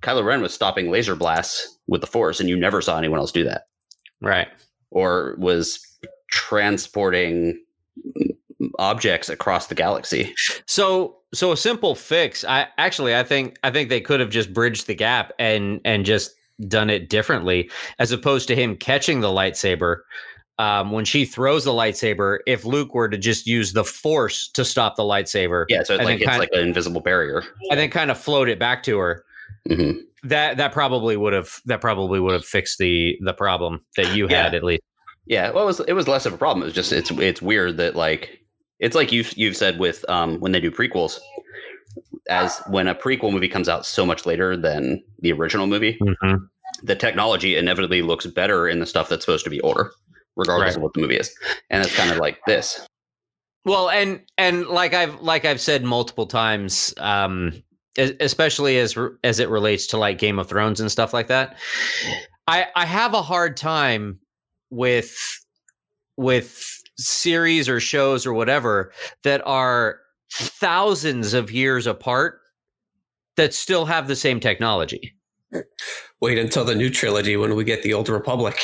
Kylo 0.01 0.23
Ren 0.23 0.41
was 0.41 0.53
stopping 0.53 0.89
laser 0.89 1.15
blasts 1.15 1.77
with 1.88 2.01
the 2.01 2.07
Force, 2.07 2.39
and 2.39 2.49
you 2.49 2.57
never 2.57 2.81
saw 2.81 2.97
anyone 2.97 3.19
else 3.19 3.31
do 3.31 3.43
that 3.43 3.63
Right. 4.21 4.47
or 4.91 5.35
was 5.38 5.79
transporting 6.31 7.59
objects 8.77 9.29
across 9.29 9.67
the 9.67 9.75
galaxy. 9.75 10.33
So 10.65 11.17
so 11.33 11.51
a 11.51 11.57
simple 11.57 11.95
fix. 11.95 12.43
I 12.43 12.67
actually 12.77 13.15
I 13.15 13.23
think 13.23 13.57
I 13.63 13.71
think 13.71 13.89
they 13.89 14.01
could 14.01 14.19
have 14.19 14.29
just 14.29 14.53
bridged 14.53 14.88
the 14.88 14.95
gap 14.95 15.31
and 15.39 15.79
and 15.85 16.05
just 16.05 16.31
done 16.67 16.89
it 16.89 17.09
differently 17.09 17.69
as 17.99 18.12
opposed 18.12 18.47
to 18.49 18.55
him 18.55 18.75
catching 18.75 19.21
the 19.21 19.27
lightsaber. 19.29 19.97
Um, 20.60 20.91
when 20.91 21.06
she 21.06 21.24
throws 21.26 21.63
the 21.63 21.72
lightsaber, 21.72 22.39
if 22.45 22.65
Luke 22.65 22.93
were 22.93 23.08
to 23.10 23.17
just 23.17 23.48
use 23.48 23.72
the 23.74 23.84
force 23.86 24.50
to 24.50 24.63
stop 24.65 24.98
the 24.98 25.04
lightsaber, 25.04 25.65
Yeah, 25.69 25.84
so 25.84 25.93
it 25.95 26.02
And 26.02 26.06
like 26.06 26.17
it's 26.19 26.26
kind- 26.28 26.39
like 26.39 26.50
an 26.52 26.60
invisible 26.60 27.00
barrier. 27.02 27.43
and 27.72 27.80
then 27.80 27.89
kind 27.89 28.12
of 28.12 28.17
float 28.19 28.50
it 28.50 28.60
back 28.60 28.84
to 28.84 28.98
her, 29.00 29.24
hmm 29.67 29.91
that 30.22 30.58
that 30.58 30.74
probably 30.74 31.15
would 31.15 31.32
have 31.32 31.62
that 31.65 31.80
probably 31.80 32.19
would 32.19 32.34
have 32.34 32.43
fixed 32.43 32.78
the 32.78 33.17
the 33.22 33.32
problem 33.34 33.80
that 33.95 34.13
you 34.13 34.28
had 34.28 34.52
Yeah. 34.52 34.58
at 34.58 34.63
least. 34.65 34.84
Yeah, 35.28 35.52
well, 35.52 35.63
it 35.63 35.67
was 35.67 35.80
it 35.88 35.93
was 35.93 36.10
less 36.10 36.26
of 36.26 36.34
a 36.34 36.38
problem. 36.38 36.62
It 36.62 36.65
was 36.65 36.74
just 36.74 36.91
it's 36.91 37.10
it's 37.12 37.41
weird 37.41 37.78
that 37.78 37.95
like 37.95 38.41
it's 38.80 38.98
like 38.98 39.13
you've 39.13 39.32
you've 39.38 39.56
said 39.56 39.80
with 39.80 40.04
um 40.10 40.39
when 40.41 40.52
they 40.52 40.60
do 40.60 40.72
prequels, 40.72 41.19
as 42.30 42.62
when 42.67 42.89
a 42.89 42.95
prequel 42.95 43.32
movie 43.32 43.48
comes 43.48 43.69
out 43.69 43.86
so 43.86 44.06
much 44.06 44.26
later 44.26 44.58
than 44.58 45.02
the 45.22 45.32
original 45.32 45.67
movie, 45.67 45.98
the 46.84 46.95
technology 46.98 47.56
inevitably 47.56 48.02
looks 48.02 48.26
better 48.26 48.67
in 48.67 48.80
the 48.82 48.86
stuff 48.86 49.08
that's 49.08 49.24
supposed 49.24 49.45
to 49.45 49.50
be 49.50 49.62
older, 49.62 49.91
regardless 50.39 50.69
Right. 50.69 50.75
of 50.78 50.82
what 50.84 50.93
the 50.93 51.02
movie 51.02 51.17
is. 51.17 51.34
And 51.69 51.84
it's 51.86 51.95
kind 51.95 52.10
of 52.12 52.17
like 52.17 52.39
this. 52.47 52.80
Well, 53.65 53.89
and 53.89 54.21
and 54.38 54.65
like 54.67 54.93
I've 54.93 55.21
like 55.21 55.45
I've 55.45 55.62
said 55.62 55.84
multiple 55.84 56.25
times, 56.25 56.93
um, 56.97 57.62
especially 57.97 58.80
as 58.80 58.97
as 59.23 59.39
it 59.39 59.49
relates 59.49 59.86
to 59.88 59.97
like 59.97 60.17
Game 60.17 60.39
of 60.39 60.47
Thrones 60.47 60.80
and 60.80 60.91
stuff 60.91 61.13
like 61.13 61.28
that, 61.28 61.58
I 62.47 62.67
I 62.75 62.86
have 62.86 63.13
a 63.13 63.21
hard 63.21 63.58
time 63.58 64.19
with 64.71 65.15
with 66.17 66.65
series 66.97 67.67
or 67.69 67.80
shows 67.80 68.25
or 68.25 68.34
whatever 68.34 68.91
that 69.23 69.41
are 69.45 69.99
thousands 70.32 71.34
of 71.34 71.52
years 71.52 71.86
apart 71.88 72.39
that 73.36 73.54
still 73.54 73.86
have 73.86 74.08
the 74.08 74.15
same 74.15 74.39
technology. 74.39 75.13
Wait 76.21 76.38
until 76.38 76.63
the 76.65 76.75
new 76.75 76.89
trilogy 76.89 77.36
when 77.38 77.56
we 77.56 77.63
get 77.63 77.84
the 77.84 77.93
Old 77.93 78.10
Republic. 78.10 78.58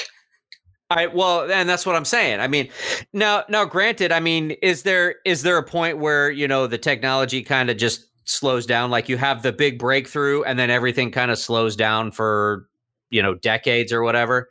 I 0.90 1.08
well, 1.08 1.52
and 1.52 1.68
that's 1.68 1.86
what 1.86 1.96
I'm 1.96 2.06
saying. 2.06 2.40
I 2.40 2.48
mean, 2.48 2.70
now 3.12 3.44
now 3.50 3.66
granted, 3.66 4.12
I 4.12 4.20
mean, 4.20 4.52
is 4.62 4.84
there 4.84 5.16
is 5.26 5.42
there 5.42 5.58
a 5.58 5.64
point 5.64 5.98
where, 5.98 6.30
you 6.30 6.48
know, 6.48 6.68
the 6.68 6.78
technology 6.78 7.42
kind 7.42 7.70
of 7.70 7.78
just 7.78 8.06
slows 8.26 8.66
down 8.66 8.92
like 8.92 9.10
you 9.10 9.18
have 9.18 9.42
the 9.42 9.52
big 9.52 9.80
breakthrough 9.80 10.44
and 10.44 10.58
then 10.60 10.70
everything 10.70 11.12
kind 11.12 11.32
of 11.32 11.38
slows 11.40 11.76
down 11.76 12.12
for, 12.12 12.68
you 13.10 13.22
know, 13.22 13.34
decades 13.36 13.92
or 13.92 14.04
whatever. 14.04 14.50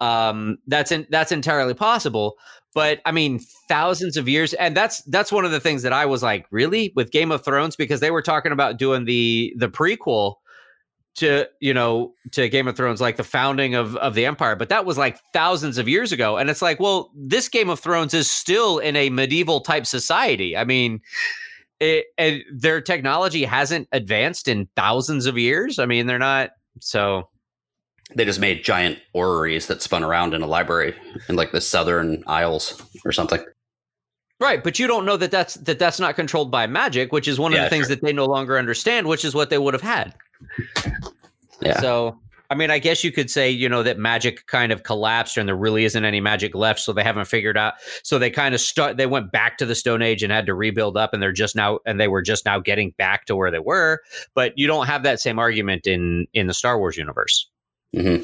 Um 0.00 0.58
that's 0.66 0.92
in, 0.92 1.06
that's 1.10 1.32
entirely 1.32 1.74
possible, 1.74 2.36
but 2.74 3.00
I 3.06 3.12
mean, 3.12 3.40
thousands 3.68 4.16
of 4.18 4.28
years 4.28 4.52
and 4.54 4.76
that's 4.76 5.02
that's 5.04 5.32
one 5.32 5.44
of 5.46 5.50
the 5.50 5.60
things 5.60 5.82
that 5.82 5.92
I 5.94 6.04
was 6.06 6.22
like, 6.22 6.46
really 6.50 6.92
with 6.94 7.10
Game 7.10 7.30
of 7.32 7.42
Thrones 7.44 7.76
because 7.76 8.00
they 8.00 8.10
were 8.10 8.22
talking 8.22 8.52
about 8.52 8.78
doing 8.78 9.06
the 9.06 9.54
the 9.56 9.68
prequel 9.68 10.36
to 11.16 11.48
you 11.60 11.72
know 11.72 12.12
to 12.32 12.48
Game 12.48 12.66
of 12.68 12.76
Thrones, 12.76 13.00
like 13.00 13.16
the 13.16 13.24
founding 13.24 13.74
of 13.74 13.96
of 13.96 14.14
the 14.14 14.26
Empire, 14.26 14.56
but 14.56 14.68
that 14.68 14.84
was 14.84 14.98
like 14.98 15.18
thousands 15.32 15.78
of 15.78 15.88
years 15.88 16.12
ago, 16.12 16.36
and 16.36 16.50
it's 16.50 16.62
like, 16.62 16.80
well, 16.80 17.10
this 17.14 17.48
Game 17.48 17.70
of 17.70 17.80
Thrones 17.80 18.14
is 18.14 18.30
still 18.30 18.78
in 18.78 18.96
a 18.96 19.10
medieval 19.10 19.60
type 19.60 19.86
society. 19.86 20.56
I 20.56 20.64
mean, 20.64 21.00
it, 21.80 22.06
and 22.18 22.42
their 22.52 22.80
technology 22.80 23.44
hasn't 23.44 23.88
advanced 23.92 24.48
in 24.48 24.68
thousands 24.76 25.26
of 25.26 25.38
years. 25.38 25.78
I 25.78 25.86
mean, 25.86 26.06
they're 26.06 26.18
not 26.18 26.50
so. 26.80 27.28
They 28.14 28.24
just 28.26 28.40
made 28.40 28.62
giant 28.64 28.98
orreries 29.14 29.66
that 29.68 29.80
spun 29.80 30.04
around 30.04 30.34
in 30.34 30.42
a 30.42 30.46
library 30.46 30.94
in 31.28 31.36
like 31.36 31.52
the 31.52 31.60
Southern 31.60 32.22
Isles 32.26 32.82
or 33.04 33.12
something. 33.12 33.42
Right, 34.40 34.62
but 34.62 34.78
you 34.78 34.86
don't 34.86 35.06
know 35.06 35.16
that 35.16 35.30
that's 35.30 35.54
that 35.54 35.78
that's 35.78 36.00
not 36.00 36.16
controlled 36.16 36.50
by 36.50 36.66
magic, 36.66 37.12
which 37.12 37.28
is 37.28 37.38
one 37.38 37.52
of 37.52 37.56
Yeah, 37.56 37.64
the 37.64 37.70
things 37.70 37.86
sure. 37.86 37.96
that 37.96 38.04
they 38.04 38.12
no 38.12 38.26
longer 38.26 38.58
understand, 38.58 39.06
which 39.06 39.24
is 39.24 39.34
what 39.34 39.48
they 39.48 39.58
would 39.58 39.74
have 39.74 39.80
had. 39.80 40.14
Yeah. 41.60 41.80
So, 41.80 42.18
I 42.50 42.54
mean, 42.56 42.70
I 42.70 42.78
guess 42.78 43.02
you 43.02 43.10
could 43.10 43.30
say, 43.30 43.50
you 43.50 43.68
know, 43.68 43.82
that 43.82 43.98
magic 43.98 44.46
kind 44.46 44.70
of 44.70 44.82
collapsed 44.82 45.38
and 45.38 45.48
there 45.48 45.56
really 45.56 45.84
isn't 45.84 46.04
any 46.04 46.20
magic 46.20 46.54
left. 46.54 46.80
So 46.80 46.92
they 46.92 47.02
haven't 47.02 47.24
figured 47.24 47.56
out. 47.56 47.74
So 48.02 48.18
they 48.18 48.30
kind 48.30 48.54
of 48.54 48.60
start, 48.60 48.96
they 48.96 49.06
went 49.06 49.32
back 49.32 49.56
to 49.58 49.66
the 49.66 49.74
Stone 49.74 50.02
Age 50.02 50.22
and 50.22 50.30
had 50.30 50.46
to 50.46 50.54
rebuild 50.54 50.96
up 50.96 51.14
and 51.14 51.22
they're 51.22 51.32
just 51.32 51.56
now, 51.56 51.78
and 51.86 51.98
they 51.98 52.08
were 52.08 52.22
just 52.22 52.44
now 52.44 52.60
getting 52.60 52.90
back 52.98 53.24
to 53.26 53.36
where 53.36 53.50
they 53.50 53.58
were. 53.58 54.02
But 54.34 54.56
you 54.58 54.66
don't 54.66 54.86
have 54.86 55.04
that 55.04 55.20
same 55.20 55.38
argument 55.38 55.86
in, 55.86 56.26
in 56.34 56.46
the 56.46 56.54
Star 56.54 56.78
Wars 56.78 56.96
universe. 56.96 57.48
hmm 57.94 58.16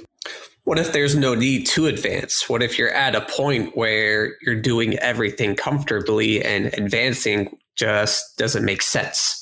What 0.64 0.78
if 0.78 0.92
there's 0.92 1.16
no 1.16 1.34
need 1.34 1.66
to 1.68 1.86
advance? 1.86 2.48
What 2.48 2.62
if 2.62 2.78
you're 2.78 2.92
at 2.92 3.14
a 3.14 3.22
point 3.22 3.74
where 3.76 4.36
you're 4.42 4.60
doing 4.60 4.98
everything 4.98 5.56
comfortably 5.56 6.44
and 6.44 6.66
advancing 6.74 7.56
just 7.74 8.36
doesn't 8.36 8.66
make 8.66 8.82
sense? 8.82 9.39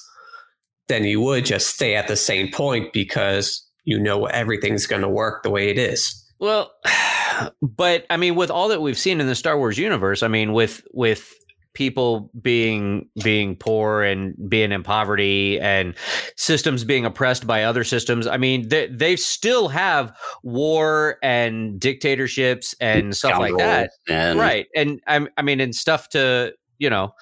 Then 0.88 1.04
you 1.04 1.20
would 1.20 1.44
just 1.44 1.68
stay 1.68 1.94
at 1.94 2.08
the 2.08 2.16
same 2.16 2.50
point 2.50 2.92
because 2.92 3.64
you 3.84 3.98
know 3.98 4.26
everything's 4.26 4.86
going 4.86 5.02
to 5.02 5.08
work 5.08 5.42
the 5.42 5.50
way 5.50 5.68
it 5.68 5.78
is. 5.78 6.24
Well, 6.38 6.72
but 7.62 8.06
I 8.10 8.16
mean, 8.16 8.34
with 8.34 8.50
all 8.50 8.68
that 8.68 8.80
we've 8.80 8.98
seen 8.98 9.20
in 9.20 9.26
the 9.26 9.34
Star 9.34 9.58
Wars 9.58 9.78
universe, 9.78 10.22
I 10.22 10.28
mean, 10.28 10.52
with 10.52 10.82
with 10.92 11.34
people 11.74 12.30
being 12.40 13.08
being 13.22 13.54
poor 13.54 14.02
and 14.02 14.34
being 14.48 14.72
in 14.72 14.82
poverty 14.82 15.60
and 15.60 15.94
systems 16.36 16.82
being 16.82 17.04
oppressed 17.04 17.46
by 17.46 17.64
other 17.64 17.84
systems, 17.84 18.26
I 18.26 18.36
mean, 18.36 18.68
they 18.68 18.88
they 18.88 19.16
still 19.16 19.68
have 19.68 20.16
war 20.42 21.18
and 21.22 21.78
dictatorships 21.78 22.74
and 22.80 23.16
stuff 23.16 23.38
like 23.38 23.56
that, 23.58 23.90
And 24.08 24.38
right? 24.38 24.66
And 24.74 25.00
I, 25.06 25.26
I 25.36 25.42
mean, 25.42 25.60
and 25.60 25.74
stuff 25.74 26.08
to 26.10 26.52
you 26.78 26.90
know. 26.90 27.12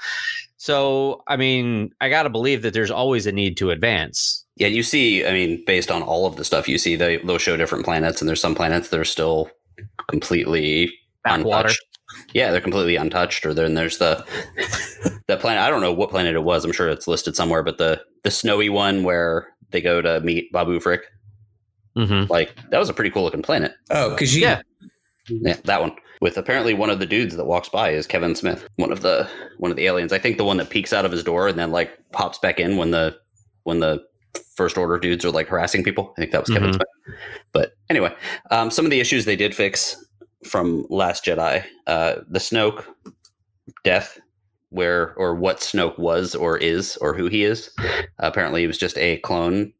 So 0.66 1.22
I 1.28 1.36
mean, 1.36 1.92
I 2.00 2.08
got 2.08 2.24
to 2.24 2.28
believe 2.30 2.62
that 2.62 2.74
there's 2.74 2.90
always 2.90 3.24
a 3.24 3.30
need 3.30 3.56
to 3.58 3.70
advance. 3.70 4.44
Yeah, 4.56 4.66
you 4.66 4.82
see, 4.82 5.24
I 5.24 5.30
mean, 5.32 5.62
based 5.64 5.92
on 5.92 6.02
all 6.02 6.26
of 6.26 6.34
the 6.34 6.44
stuff 6.44 6.66
you 6.68 6.76
see, 6.76 6.96
they, 6.96 7.18
they'll 7.18 7.38
show 7.38 7.56
different 7.56 7.84
planets, 7.84 8.20
and 8.20 8.28
there's 8.28 8.40
some 8.40 8.54
planets 8.56 8.88
that 8.88 8.98
are 8.98 9.04
still 9.04 9.48
completely 10.08 10.92
Backwater. 11.22 11.68
untouched. 11.68 11.82
Yeah, 12.32 12.50
they're 12.50 12.60
completely 12.60 12.96
untouched. 12.96 13.46
Or 13.46 13.54
then 13.54 13.74
there's 13.74 13.98
the 13.98 14.24
that 15.28 15.38
planet. 15.40 15.62
I 15.62 15.70
don't 15.70 15.82
know 15.82 15.92
what 15.92 16.10
planet 16.10 16.34
it 16.34 16.42
was. 16.42 16.64
I'm 16.64 16.72
sure 16.72 16.88
it's 16.88 17.06
listed 17.06 17.36
somewhere, 17.36 17.62
but 17.62 17.78
the 17.78 18.02
the 18.24 18.30
snowy 18.32 18.68
one 18.68 19.04
where 19.04 19.46
they 19.70 19.80
go 19.80 20.02
to 20.02 20.20
meet 20.20 20.50
Babu 20.52 20.80
Frick, 20.80 21.02
Mm-hmm. 21.96 22.30
like 22.30 22.54
that 22.70 22.78
was 22.78 22.88
a 22.90 22.92
pretty 22.92 23.10
cool 23.10 23.22
looking 23.22 23.40
planet. 23.42 23.72
Oh, 23.90 24.10
because 24.10 24.34
you, 24.34 24.42
Yeah. 24.42 24.62
Yeah, 25.28 25.56
that 25.64 25.80
one 25.80 25.92
with 26.26 26.36
apparently 26.36 26.74
one 26.74 26.90
of 26.90 26.98
the 26.98 27.06
dudes 27.06 27.36
that 27.36 27.44
walks 27.44 27.68
by 27.68 27.90
is 27.90 28.04
Kevin 28.04 28.34
Smith, 28.34 28.66
one 28.78 28.90
of 28.90 29.00
the 29.00 29.30
one 29.58 29.70
of 29.70 29.76
the 29.76 29.86
aliens. 29.86 30.12
I 30.12 30.18
think 30.18 30.38
the 30.38 30.44
one 30.44 30.56
that 30.56 30.70
peeks 30.70 30.92
out 30.92 31.04
of 31.04 31.12
his 31.12 31.22
door 31.22 31.46
and 31.46 31.56
then 31.56 31.70
like 31.70 31.96
pops 32.10 32.36
back 32.40 32.58
in 32.58 32.76
when 32.76 32.90
the 32.90 33.16
when 33.62 33.78
the 33.78 34.04
first 34.56 34.76
order 34.76 34.98
dudes 34.98 35.24
are 35.24 35.30
like 35.30 35.46
harassing 35.46 35.84
people. 35.84 36.12
I 36.18 36.20
think 36.20 36.32
that 36.32 36.40
was 36.40 36.50
Kevin's 36.50 36.78
point. 36.78 37.20
But 37.52 37.76
anyway, 37.88 38.12
um, 38.50 38.72
some 38.72 38.84
of 38.84 38.90
the 38.90 38.98
issues 38.98 39.24
they 39.24 39.36
did 39.36 39.54
fix 39.54 40.04
from 40.42 40.84
Last 40.90 41.24
Jedi, 41.24 41.64
uh, 41.86 42.16
the 42.28 42.40
Snoke 42.40 42.84
death, 43.84 44.18
where 44.70 45.14
or 45.14 45.36
what 45.36 45.60
Snoke 45.60 45.96
was 45.96 46.34
or 46.34 46.58
is 46.58 46.96
or 46.96 47.14
who 47.14 47.28
he 47.28 47.44
is. 47.44 47.70
apparently, 48.18 48.62
he 48.62 48.66
was 48.66 48.78
just 48.78 48.98
a 48.98 49.18
clone 49.18 49.72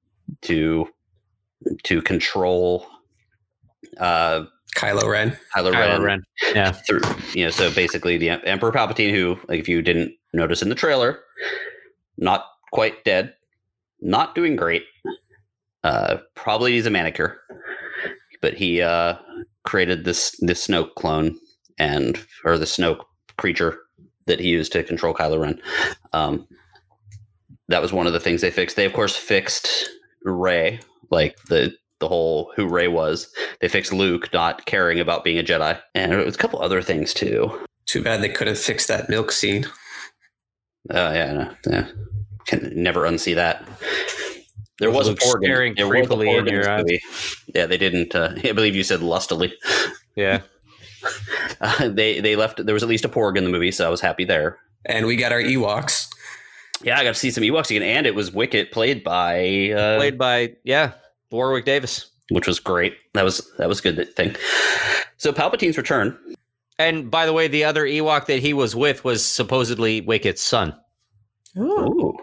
to 0.42 0.87
to 1.82 2.00
control 2.02 2.87
uh, 3.98 4.44
Kylo 4.76 5.10
Ren. 5.10 5.36
Kylo, 5.54 5.72
Kylo 5.72 5.74
Ren, 5.74 6.02
Ren. 6.02 6.22
Yeah. 6.54 6.70
through 6.86 7.00
you 7.34 7.44
know 7.44 7.50
so 7.50 7.72
basically 7.72 8.18
the 8.18 8.30
emperor 8.30 8.70
palpatine 8.70 9.10
who 9.10 9.38
like 9.48 9.58
if 9.58 9.68
you 9.68 9.82
didn't 9.82 10.12
notice 10.32 10.62
in 10.62 10.68
the 10.68 10.74
trailer 10.74 11.18
not 12.18 12.44
quite 12.72 13.02
dead 13.04 13.34
not 14.00 14.34
doing 14.34 14.54
great 14.54 14.84
uh 15.82 16.18
probably 16.34 16.72
needs 16.72 16.86
a 16.86 16.90
manicure 16.90 17.40
but 18.42 18.54
he 18.54 18.82
uh 18.82 19.16
created 19.64 20.04
this 20.04 20.36
this 20.40 20.66
snoke 20.66 20.94
clone 20.94 21.36
and 21.78 22.24
or 22.44 22.58
the 22.58 22.64
snoke 22.66 23.04
creature 23.38 23.78
that 24.26 24.40
he 24.40 24.48
used 24.48 24.72
to 24.72 24.82
control 24.84 25.14
Kylo 25.14 25.40
Ren 25.40 25.60
um 26.12 26.46
that 27.68 27.82
was 27.82 27.92
one 27.92 28.06
of 28.06 28.12
the 28.12 28.20
things 28.20 28.42
they 28.42 28.50
fixed 28.50 28.76
they 28.76 28.84
of 28.84 28.92
course 28.92 29.16
fixed 29.16 29.88
Rey 30.22 30.80
like 31.10 31.36
the 31.48 31.74
the 32.00 32.09
whole 32.09 32.52
who 32.56 32.66
Rey 32.68 32.88
was 32.88 33.32
they 33.61 33.68
fixed 33.68 33.92
Luke 33.92 34.32
not 34.32 34.66
caring 34.66 35.00
about 35.00 35.24
being 35.24 35.38
a 35.38 35.42
Jedi, 35.42 35.78
and 35.94 36.12
it 36.12 36.24
was 36.24 36.35
a 36.35 36.38
couple 36.38 36.61
other 36.61 36.82
things 36.82 37.14
too. 37.14 37.59
Too 37.87 38.02
bad 38.02 38.20
they 38.22 38.28
couldn't 38.28 38.59
fix 38.59 38.87
that 38.87 39.09
milk 39.09 39.30
scene. 39.32 39.64
Uh, 40.90 41.12
yeah, 41.14 41.32
no, 41.32 41.54
yeah, 41.72 41.88
can 42.46 42.70
never 42.74 43.02
unsee 43.02 43.35
that. 43.35 43.66
There 44.78 44.90
was 44.90 45.09
Luke 45.09 45.18
a 45.20 45.24
porg. 45.24 45.37
in- 45.37 45.48
staring 45.48 45.74
there 45.76 45.88
was 45.88 46.06
a 46.06 46.09
creepily 46.11 46.26
porg 46.26 46.46
in 46.48 46.52
your 46.54 46.62
this 46.62 46.68
eyes. 46.68 46.82
movie. 46.82 47.00
Yeah, 47.54 47.66
they 47.66 47.78
didn't. 47.78 48.14
Uh, 48.14 48.35
I 48.44 48.52
believe 48.52 48.74
you 48.76 48.85
said 48.85 49.00
lustily. 49.00 49.52
Yeah. 50.16 50.40
Uh, 51.61 51.88
they 51.88 52.20
they 52.20 52.37
left. 52.37 52.64
There 52.64 52.74
was 52.74 52.82
at 52.82 52.88
least 52.88 53.04
a 53.04 53.09
porg 53.09 53.37
in 53.37 53.44
the 53.44 53.50
movie, 53.50 53.70
so 53.72 53.87
I 53.87 53.90
was 53.90 54.00
happy 54.00 54.24
there. 54.24 54.59
And 54.85 55.06
we 55.06 55.16
got 55.16 55.32
our 55.32 55.40
Ewoks. 55.40 56.06
Yeah, 56.82 56.98
I 56.98 57.04
got 57.04 57.14
to 57.14 57.18
see 57.20 57.30
some 57.30 57.42
Ewoks 57.42 57.70
again, 57.70 57.82
and 57.82 58.06
it 58.06 58.14
was 58.14 58.30
Wicket 58.32 58.70
played 58.70 59.02
by 59.02 59.70
uh, 59.70 59.96
Played 59.96 60.18
by 60.18 60.52
yeah 60.62 60.92
Warwick 61.37 61.64
Davis. 61.64 62.11
which 62.31 62.46
was 62.46 62.59
great. 62.59 62.94
That 63.14 63.25
was 63.25 63.49
that 63.59 63.68
was 63.68 63.81
a 63.81 63.83
good 63.83 64.14
thing. 64.16 64.35
So 65.16 65.33
Palpatine's 65.33 65.77
return. 65.77 66.18
And 66.79 67.11
by 67.11 67.25
the 67.25 67.33
way, 67.33 67.49
the 67.49 67.64
other 67.64 67.87
Ewok 67.87 68.27
that 68.27 68.40
he 68.40 68.53
was 68.53 68.77
with 68.77 69.05
was 69.05 69.25
supposedly 69.25 70.03
Wicket's 70.03 70.42
son. 70.42 70.75
Ooh, 71.57 72.14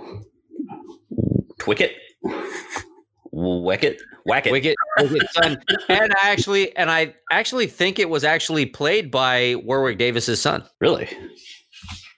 Twicket, 1.57 1.93
Wicket, 3.31 3.99
Wacket. 4.27 4.51
Wicket, 4.51 4.75
Wicket's 4.99 5.33
son. 5.33 5.57
And 5.89 6.13
I 6.21 6.29
actually, 6.29 6.75
and 6.77 6.91
I 6.91 7.15
actually 7.31 7.65
think 7.65 7.97
it 7.97 8.09
was 8.09 8.23
actually 8.23 8.67
played 8.67 9.09
by 9.09 9.55
Warwick 9.63 9.97
Davis's 9.97 10.39
son. 10.39 10.63
Really? 10.79 11.09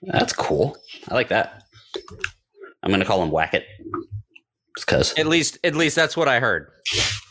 That's 0.02 0.34
cool. 0.34 0.76
I 1.08 1.14
like 1.14 1.28
that. 1.28 1.62
I'm 2.82 2.90
going 2.90 3.00
to 3.00 3.06
call 3.06 3.22
him 3.22 3.30
Wacket. 3.30 3.62
Just 4.76 4.86
because. 4.86 5.14
At 5.18 5.26
least, 5.26 5.58
at 5.64 5.74
least 5.74 5.96
that's 5.96 6.16
what 6.16 6.28
I 6.28 6.40
heard. 6.40 6.68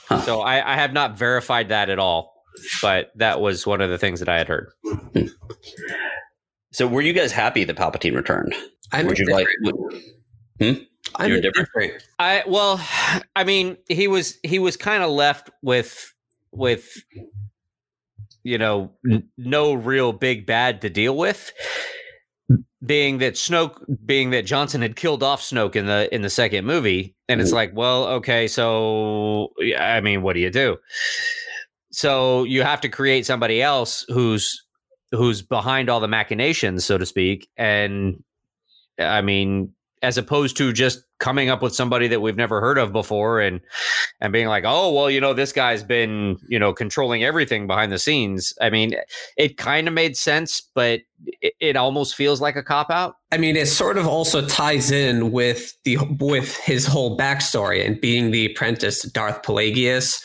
Huh. 0.08 0.22
So 0.22 0.42
I, 0.42 0.74
I 0.74 0.76
have 0.76 0.94
not 0.94 1.18
verified 1.18 1.70
that 1.70 1.90
at 1.90 2.00
all, 2.00 2.34
but 2.82 3.12
that 3.16 3.42
was 3.42 3.66
one 3.66 3.82
of 3.82 3.90
the 3.90 3.98
things 3.98 4.20
that 4.20 4.30
I 4.30 4.38
had 4.38 4.48
heard. 4.48 4.70
Hmm. 4.84 5.28
So, 6.72 6.88
were 6.88 7.02
you 7.02 7.14
guys 7.14 7.32
happy 7.32 7.64
that 7.64 7.78
Palpatine 7.78 8.16
returned? 8.16 8.54
I'm 8.92 9.08
Would 9.08 9.18
you 9.18 9.26
hmm? 9.26 9.38
different. 9.38 9.66
like? 9.66 9.74
would- 10.60 10.88
I'm 11.16 11.30
you're 11.30 11.40
different. 11.40 11.70
different? 11.74 12.04
I 12.20 12.44
well, 12.48 12.82
I 13.36 13.44
mean, 13.46 13.78
he 13.88 14.08
was 14.08 14.38
he 14.44 14.60
was 14.60 14.76
kind 14.76 15.04
of 15.04 15.12
left 15.12 15.50
with 15.62 16.14
with 16.52 16.88
you 18.44 18.58
know 18.58 18.92
n- 19.10 19.30
no 19.38 19.74
real 19.74 20.12
big 20.12 20.46
bad 20.46 20.82
to 20.82 20.90
deal 20.90 21.16
with. 21.16 21.54
Being 22.86 23.18
that 23.20 23.34
Snoke, 23.34 23.84
being 24.06 24.30
that 24.32 24.46
Johnson 24.46 24.82
had 24.82 24.96
killed 24.96 25.24
off 25.24 25.42
Snoke 25.42 25.76
in 25.76 25.86
the 25.86 26.14
in 26.14 26.22
the 26.22 26.30
second 26.30 26.66
movie, 26.66 27.16
and 27.28 27.42
it's 27.42 27.50
mm-hmm. 27.50 27.56
like, 27.56 27.72
well, 27.76 28.06
okay, 28.08 28.48
so 28.48 29.54
I 29.80 30.02
mean, 30.02 30.22
what 30.22 30.34
do 30.34 30.40
you 30.40 30.50
do? 30.52 30.78
So 31.92 32.44
you 32.44 32.62
have 32.64 32.82
to 32.82 32.90
create 32.90 33.26
somebody 33.26 33.62
else 33.62 34.06
who's 34.10 34.62
who's 35.12 35.42
behind 35.42 35.90
all 35.90 36.00
the 36.00 36.08
machinations, 36.08 36.86
so 36.86 36.98
to 36.98 37.06
speak, 37.06 37.50
and 37.58 38.24
I 39.00 39.22
mean, 39.22 39.74
as 40.02 40.18
opposed 40.18 40.58
to 40.58 40.72
just 40.74 41.04
coming 41.20 41.50
up 41.50 41.62
with 41.62 41.74
somebody 41.74 42.08
that 42.08 42.20
we've 42.22 42.36
never 42.36 42.60
heard 42.60 42.78
of 42.78 42.92
before 42.92 43.40
and 43.40 43.62
and 44.20 44.34
being 44.34 44.48
like 44.48 44.64
oh 44.68 44.92
well 44.92 45.10
you 45.10 45.22
know 45.22 45.34
this 45.34 45.54
guy's 45.54 45.84
been 45.84 46.38
you 46.50 46.60
know 46.60 46.74
controlling 46.74 47.24
everything 47.24 47.66
behind 47.68 47.92
the 47.92 47.98
scenes 47.98 48.54
i 48.62 48.70
mean 48.70 48.94
it 49.38 49.56
kind 49.58 49.88
of 49.88 49.94
made 49.94 50.18
sense 50.18 50.62
but 50.76 51.00
it, 51.42 51.54
it 51.62 51.76
almost 51.78 52.16
feels 52.16 52.42
like 52.42 52.56
a 52.58 52.64
cop 52.64 52.90
out 52.92 53.16
I 53.32 53.38
mean, 53.38 53.58
it 53.58 53.66
sort 53.68 53.98
of 53.98 54.08
also 54.08 54.46
ties 54.48 54.92
in 54.92 55.32
with 55.34 55.76
the 55.84 55.98
with 56.22 56.56
his 56.58 56.86
whole 56.86 57.18
backstory 57.18 57.86
and 57.86 58.00
being 58.00 58.32
the 58.32 58.46
apprentice 58.46 59.02
to 59.02 59.12
Darth 59.12 59.42
Plagueis, 59.42 60.22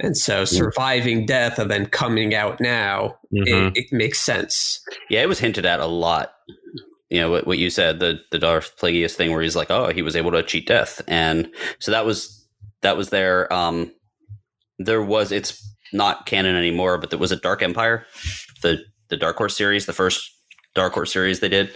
and 0.00 0.16
so 0.16 0.46
surviving 0.46 1.26
death 1.26 1.58
and 1.58 1.70
then 1.70 1.84
coming 1.84 2.34
out 2.34 2.60
now, 2.62 3.16
Mhm. 3.34 3.72
it, 3.76 3.84
it 3.84 3.92
makes 3.92 4.18
sense. 4.20 4.80
Yeah, 5.10 5.20
it 5.22 5.28
was 5.28 5.40
hinted 5.40 5.66
at 5.66 5.78
a 5.80 5.84
lot. 5.86 6.32
You 7.14 7.20
know 7.20 7.30
what, 7.30 7.46
what 7.46 7.58
you 7.58 7.70
said 7.70 8.00
the 8.00 8.18
the 8.32 8.40
Darth 8.40 8.76
Plagueis 8.76 9.12
thing, 9.12 9.30
where 9.30 9.40
he's 9.40 9.54
like, 9.54 9.70
"Oh, 9.70 9.92
he 9.92 10.02
was 10.02 10.16
able 10.16 10.32
to 10.32 10.42
cheat 10.42 10.66
death," 10.66 11.00
and 11.06 11.48
so 11.78 11.92
that 11.92 12.04
was 12.04 12.44
that 12.82 12.96
was 12.96 13.10
there. 13.10 13.52
Um, 13.52 13.92
there 14.80 15.00
was 15.00 15.30
it's 15.30 15.64
not 15.92 16.26
canon 16.26 16.56
anymore, 16.56 16.98
but 16.98 17.10
there 17.10 17.18
was 17.20 17.30
a 17.30 17.36
Dark 17.36 17.62
Empire, 17.62 18.04
the 18.62 18.82
the 19.10 19.16
Dark 19.16 19.36
Horse 19.36 19.56
series, 19.56 19.86
the 19.86 19.92
first 19.92 20.28
Dark 20.74 20.92
Horse 20.92 21.12
series 21.12 21.38
they 21.38 21.48
did. 21.48 21.70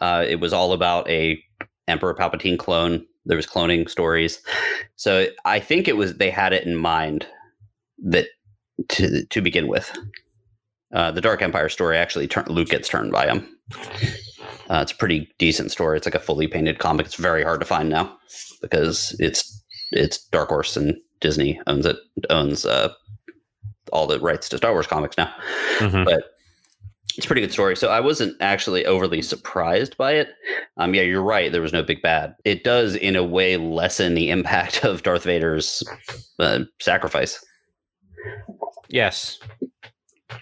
Uh, 0.00 0.24
it 0.28 0.36
was 0.38 0.52
all 0.52 0.72
about 0.72 1.10
a 1.10 1.42
Emperor 1.88 2.14
Palpatine 2.14 2.56
clone. 2.56 3.04
There 3.24 3.36
was 3.36 3.48
cloning 3.48 3.90
stories, 3.90 4.40
so 4.94 5.26
I 5.44 5.58
think 5.58 5.88
it 5.88 5.96
was 5.96 6.18
they 6.18 6.30
had 6.30 6.52
it 6.52 6.64
in 6.64 6.76
mind 6.76 7.26
that 8.04 8.28
to 8.90 9.26
to 9.26 9.40
begin 9.40 9.66
with. 9.66 9.90
Uh, 10.94 11.10
the 11.10 11.20
Dark 11.20 11.42
Empire 11.42 11.68
story 11.68 11.96
actually, 11.96 12.28
turn, 12.28 12.44
Luke 12.46 12.68
gets 12.68 12.88
turned 12.88 13.10
by 13.10 13.26
him. 13.26 13.58
Uh, 14.68 14.80
it's 14.82 14.92
a 14.92 14.96
pretty 14.96 15.28
decent 15.38 15.70
story. 15.70 15.96
It's 15.96 16.06
like 16.06 16.14
a 16.14 16.20
fully 16.20 16.46
painted 16.46 16.78
comic. 16.78 17.06
It's 17.06 17.14
very 17.14 17.42
hard 17.42 17.60
to 17.60 17.66
find 17.66 17.88
now 17.88 18.16
because 18.60 19.16
it's 19.18 19.62
it's 19.90 20.18
Dark 20.26 20.50
Horse 20.50 20.76
and 20.76 20.96
Disney 21.20 21.60
owns 21.66 21.86
it 21.86 21.96
owns 22.30 22.66
uh, 22.66 22.92
all 23.92 24.06
the 24.06 24.20
rights 24.20 24.48
to 24.50 24.58
Star 24.58 24.72
Wars 24.72 24.86
comics 24.86 25.16
now. 25.16 25.32
But 26.04 26.24
it's 27.16 27.24
a 27.24 27.28
pretty 27.28 27.40
good 27.40 27.52
story. 27.52 27.76
So 27.76 27.88
I 27.88 28.00
wasn't 28.00 28.36
actually 28.40 28.86
overly 28.86 29.22
surprised 29.22 29.96
by 29.96 30.12
it. 30.12 30.28
Um, 30.76 30.94
yeah, 30.94 31.02
you're 31.02 31.22
right. 31.22 31.50
There 31.50 31.62
was 31.62 31.72
no 31.72 31.82
big 31.82 32.00
bad. 32.00 32.34
It 32.44 32.62
does, 32.62 32.94
in 32.94 33.16
a 33.16 33.24
way, 33.24 33.56
lessen 33.56 34.14
the 34.14 34.30
impact 34.30 34.84
of 34.84 35.02
Darth 35.02 35.24
Vader's 35.24 35.82
uh, 36.38 36.60
sacrifice. 36.80 37.44
yes 38.88 39.38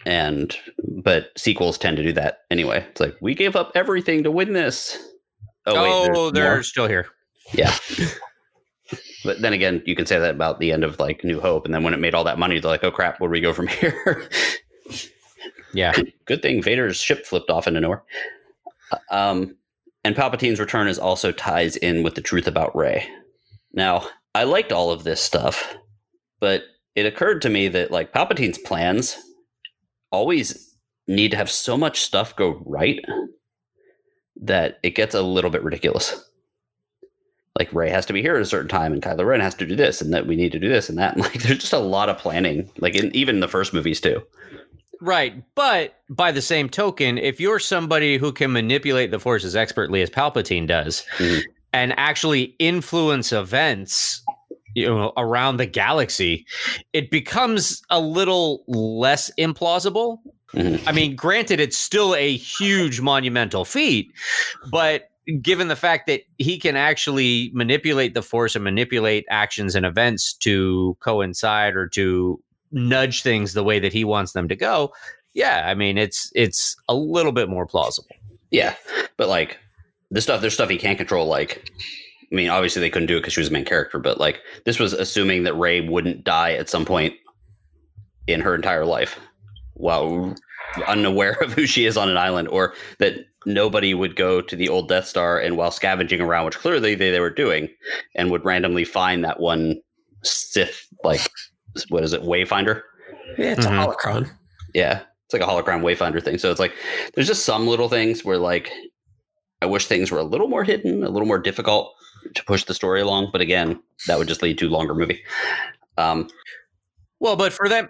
and 0.05 0.57
but 1.03 1.31
sequels 1.37 1.79
tend 1.79 1.97
to 1.97 2.03
do 2.03 2.13
that 2.13 2.41
anyway. 2.51 2.85
It's 2.91 3.01
like 3.01 3.17
we 3.21 3.35
gave 3.35 3.57
up 3.57 3.73
everything 3.75 4.23
to 4.25 4.31
win 4.31 4.53
this. 4.53 4.99
oh, 5.67 6.05
there's 6.05 6.33
they're 6.33 6.55
more? 6.55 6.63
still 6.63 6.89
here 6.89 7.07
yeah. 7.53 7.77
but 9.25 9.41
then 9.41 9.53
again, 9.53 9.83
you 9.87 9.95
can 9.95 10.07
say 10.07 10.19
that 10.19 10.35
about 10.35 10.61
the 10.61 10.73
end 10.73 10.85
of 10.85 10.99
like 10.99 11.25
New 11.25 11.41
Hope, 11.41 11.65
and 11.65 11.75
then 11.75 11.83
when 11.83 11.95
it 11.95 12.01
made 12.01 12.15
all 12.15 12.25
that 12.25 12.39
money, 12.39 12.59
they're 12.59 12.71
like, 12.71 12.85
"Oh 12.85 12.91
crap, 12.91 13.21
where 13.21 13.29
do 13.29 13.33
we 13.33 13.41
go 13.41 13.53
from 13.53 13.67
here?" 13.69 14.29
yeah 15.73 15.93
Good 16.25 16.43
thing 16.43 16.63
Vader's 16.63 16.97
ship 16.97 17.27
flipped 17.27 17.51
off 17.51 17.67
into 17.67 17.81
nowhere. 17.81 18.03
Um, 19.11 19.57
and 20.05 20.15
Palpatine's 20.15 20.61
return 20.61 20.87
is 20.87 20.99
also 20.99 21.33
ties 21.33 21.77
in 21.77 22.03
with 22.03 22.15
the 22.15 22.21
truth 22.21 22.47
about 22.47 22.77
Rey. 22.77 23.09
Now, 23.73 24.09
I 24.35 24.45
liked 24.45 24.71
all 24.71 24.91
of 24.91 25.03
this 25.03 25.21
stuff, 25.21 25.77
but 26.39 26.63
it 26.95 27.05
occurred 27.05 27.43
to 27.43 27.51
me 27.51 27.69
that 27.69 27.91
like 27.91 28.13
Palpatine's 28.13 28.59
plans 28.59 29.17
always 30.13 30.76
need 31.07 31.31
to 31.31 31.37
have 31.37 31.51
so 31.51 31.77
much 31.77 32.01
stuff 32.03 32.35
go 32.37 32.63
right 32.67 33.01
that 34.43 34.79
it 34.83 34.95
gets 34.95 35.15
a 35.15 35.23
little 35.23 35.51
bit 35.51 35.63
ridiculous. 35.63 36.23
Like 37.59 37.73
Rey 37.73 37.89
has 37.89 38.05
to 38.07 38.13
be 38.13 38.21
here 38.21 38.37
at 38.37 38.43
a 38.43 38.47
certain 38.47 38.69
time, 38.69 38.93
and 38.93 39.03
Kylo 39.03 39.25
Ren 39.27 39.41
has 39.41 39.55
to 39.55 39.67
do 39.67 39.75
this, 39.75 40.03
and 40.03 40.13
that 40.13 40.27
we 40.27 40.37
need 40.37 40.53
to 40.53 40.59
do 40.59 40.69
this 40.69 40.91
and 40.91 40.99
that. 40.99 41.15
And 41.15 41.23
like, 41.23 41.41
there's 41.43 41.59
just 41.61 41.73
a 41.73 41.79
lot 41.79 42.09
of 42.11 42.19
planning, 42.19 42.71
like 42.79 42.95
in 42.95 43.15
even 43.17 43.41
the 43.41 43.49
first 43.49 43.73
movies 43.73 44.01
too. 44.01 44.23
Right. 45.01 45.43
But 45.55 45.95
by 46.11 46.33
the 46.33 46.43
same 46.43 46.69
token, 46.69 47.19
if 47.19 47.41
you're 47.41 47.59
somebody 47.59 48.17
who 48.19 48.33
can 48.33 48.53
manipulate 48.53 49.11
the 49.11 49.19
force 49.19 49.45
as 49.45 49.55
expertly 49.57 50.01
as 50.03 50.09
Palpatine 50.11 50.67
does 50.67 51.05
Mhm. 51.19 51.43
and 51.73 51.95
actually 51.99 52.55
influence 52.59 53.31
events 53.33 54.23
you 54.75 54.87
know 54.87 55.13
around 55.17 55.57
the 55.57 55.67
galaxy, 55.67 56.45
it 56.93 57.11
becomes 57.11 57.83
a 57.89 58.01
little 58.01 58.65
less 58.69 59.31
implausible. 59.39 60.19
Mhm. 60.55 60.83
I 60.87 60.93
mean, 60.93 61.17
granted, 61.17 61.61
it's 61.61 61.77
still 61.77 62.15
a 62.15 62.37
huge 62.37 63.01
monumental 63.01 63.65
feat, 63.65 64.13
but 64.71 65.11
given 65.43 65.69
the 65.69 65.77
fact 65.77 66.07
that 66.07 66.23
he 66.39 66.59
can 66.59 66.77
actually 66.77 67.51
manipulate 67.53 68.15
the 68.15 68.23
force 68.23 68.55
and 68.55 68.63
manipulate 68.63 69.25
actions 69.29 69.75
and 69.75 69.85
events 69.85 70.33
to 70.35 70.97
coincide 71.01 71.75
or 71.75 71.89
to 71.89 72.41
nudge 72.71 73.23
things 73.23 73.53
the 73.53 73.65
way 73.65 73.79
that 73.81 73.93
he 73.93 74.05
wants 74.05 74.33
them 74.33 74.47
to 74.49 74.55
go, 74.57 74.93
yeah, 75.35 75.65
I 75.67 75.75
mean 75.75 75.99
it's 75.99 76.31
it's 76.35 76.77
a 76.89 76.95
little 76.95 77.33
bit 77.33 77.49
more 77.49 77.67
plausible. 77.67 78.15
Yeah, 78.53 78.75
but 79.17 79.29
like 79.29 79.59
the 80.13 80.21
stuff, 80.21 80.41
there's 80.41 80.55
stuff 80.55 80.71
he 80.71 80.79
can't 80.79 80.97
control. 80.97 81.27
Like, 81.27 81.69
I 82.31 82.35
mean, 82.35 82.49
obviously 82.49 82.81
they 82.81 82.91
couldn't 82.91 83.09
do 83.09 83.17
it 83.17 83.21
because 83.21 83.33
she 83.33 83.41
was 83.41 83.49
the 83.49 83.53
main 83.53 83.65
character, 83.65 83.99
but 83.99 84.21
like 84.21 84.41
this 84.65 84.79
was 84.79 84.93
assuming 84.93 85.43
that 85.43 85.55
Rey 85.55 85.81
wouldn't 85.81 86.23
die 86.23 86.53
at 86.53 86.69
some 86.69 86.85
point 86.85 87.15
in 88.29 88.41
her 88.41 88.55
entire 88.55 88.85
life, 88.87 89.19
while 89.77 90.35
unaware 90.89 91.33
of 91.43 91.53
who 91.53 91.67
she 91.67 91.87
is 91.87 91.97
on 91.97 92.09
an 92.09 92.17
island, 92.17 92.49
or 92.49 92.75
that 92.99 93.15
nobody 93.45 93.95
would 93.95 94.17
go 94.17 94.41
to 94.41 94.57
the 94.57 94.69
old 94.69 94.89
Death 94.89 95.07
Star 95.07 95.39
and 95.39 95.57
while 95.57 95.71
scavenging 95.71 96.21
around, 96.21 96.45
which 96.47 96.59
clearly 96.59 96.95
they, 96.95 97.11
they 97.11 97.21
were 97.21 97.31
doing, 97.31 97.69
and 98.15 98.31
would 98.31 98.45
randomly 98.45 98.85
find 98.85 99.25
that 99.25 99.41
one 99.41 99.81
Sith 100.23 100.87
like 101.05 101.31
what 101.91 102.03
is 102.03 102.13
it, 102.13 102.23
Wayfinder? 102.23 102.83
Yeah, 103.39 103.53
it's 103.53 103.67
Mhm. 103.67 103.83
a 103.83 103.87
holocron. 103.95 104.31
Yeah, 104.75 105.03
it's 105.27 105.33
like 105.33 105.43
a 105.43 105.47
hologram 105.47 105.83
wayfinder 105.83 106.23
thing. 106.23 106.39
So 106.39 106.51
it's 106.51 106.61
like 106.61 106.73
there's 107.15 107.27
just 107.29 107.45
some 107.45 107.67
little 107.69 107.89
things 107.89 108.25
where 108.25 108.39
like 108.39 108.71
I 109.63 109.67
wish 109.67 109.87
things 109.87 110.11
were 110.11 110.19
a 110.19 110.25
little 110.25 110.49
more 110.49 110.65
hidden, 110.65 111.05
a 111.05 111.09
little 111.09 111.29
more 111.29 111.39
difficult 111.39 111.95
to 112.35 112.45
push 112.45 112.65
the 112.65 112.75
story 112.75 113.01
along. 113.01 113.31
But 113.33 113.41
again, 113.41 113.81
that 114.07 114.19
would 114.19 114.29
just 114.29 114.43
lead 114.43 114.59
to 114.59 114.69
a 114.69 114.71
longer 114.71 114.95
movie. 114.95 115.23
Um, 115.97 116.29
Well, 117.21 117.37
but 117.37 117.53
for 117.55 117.69
them, 117.69 117.89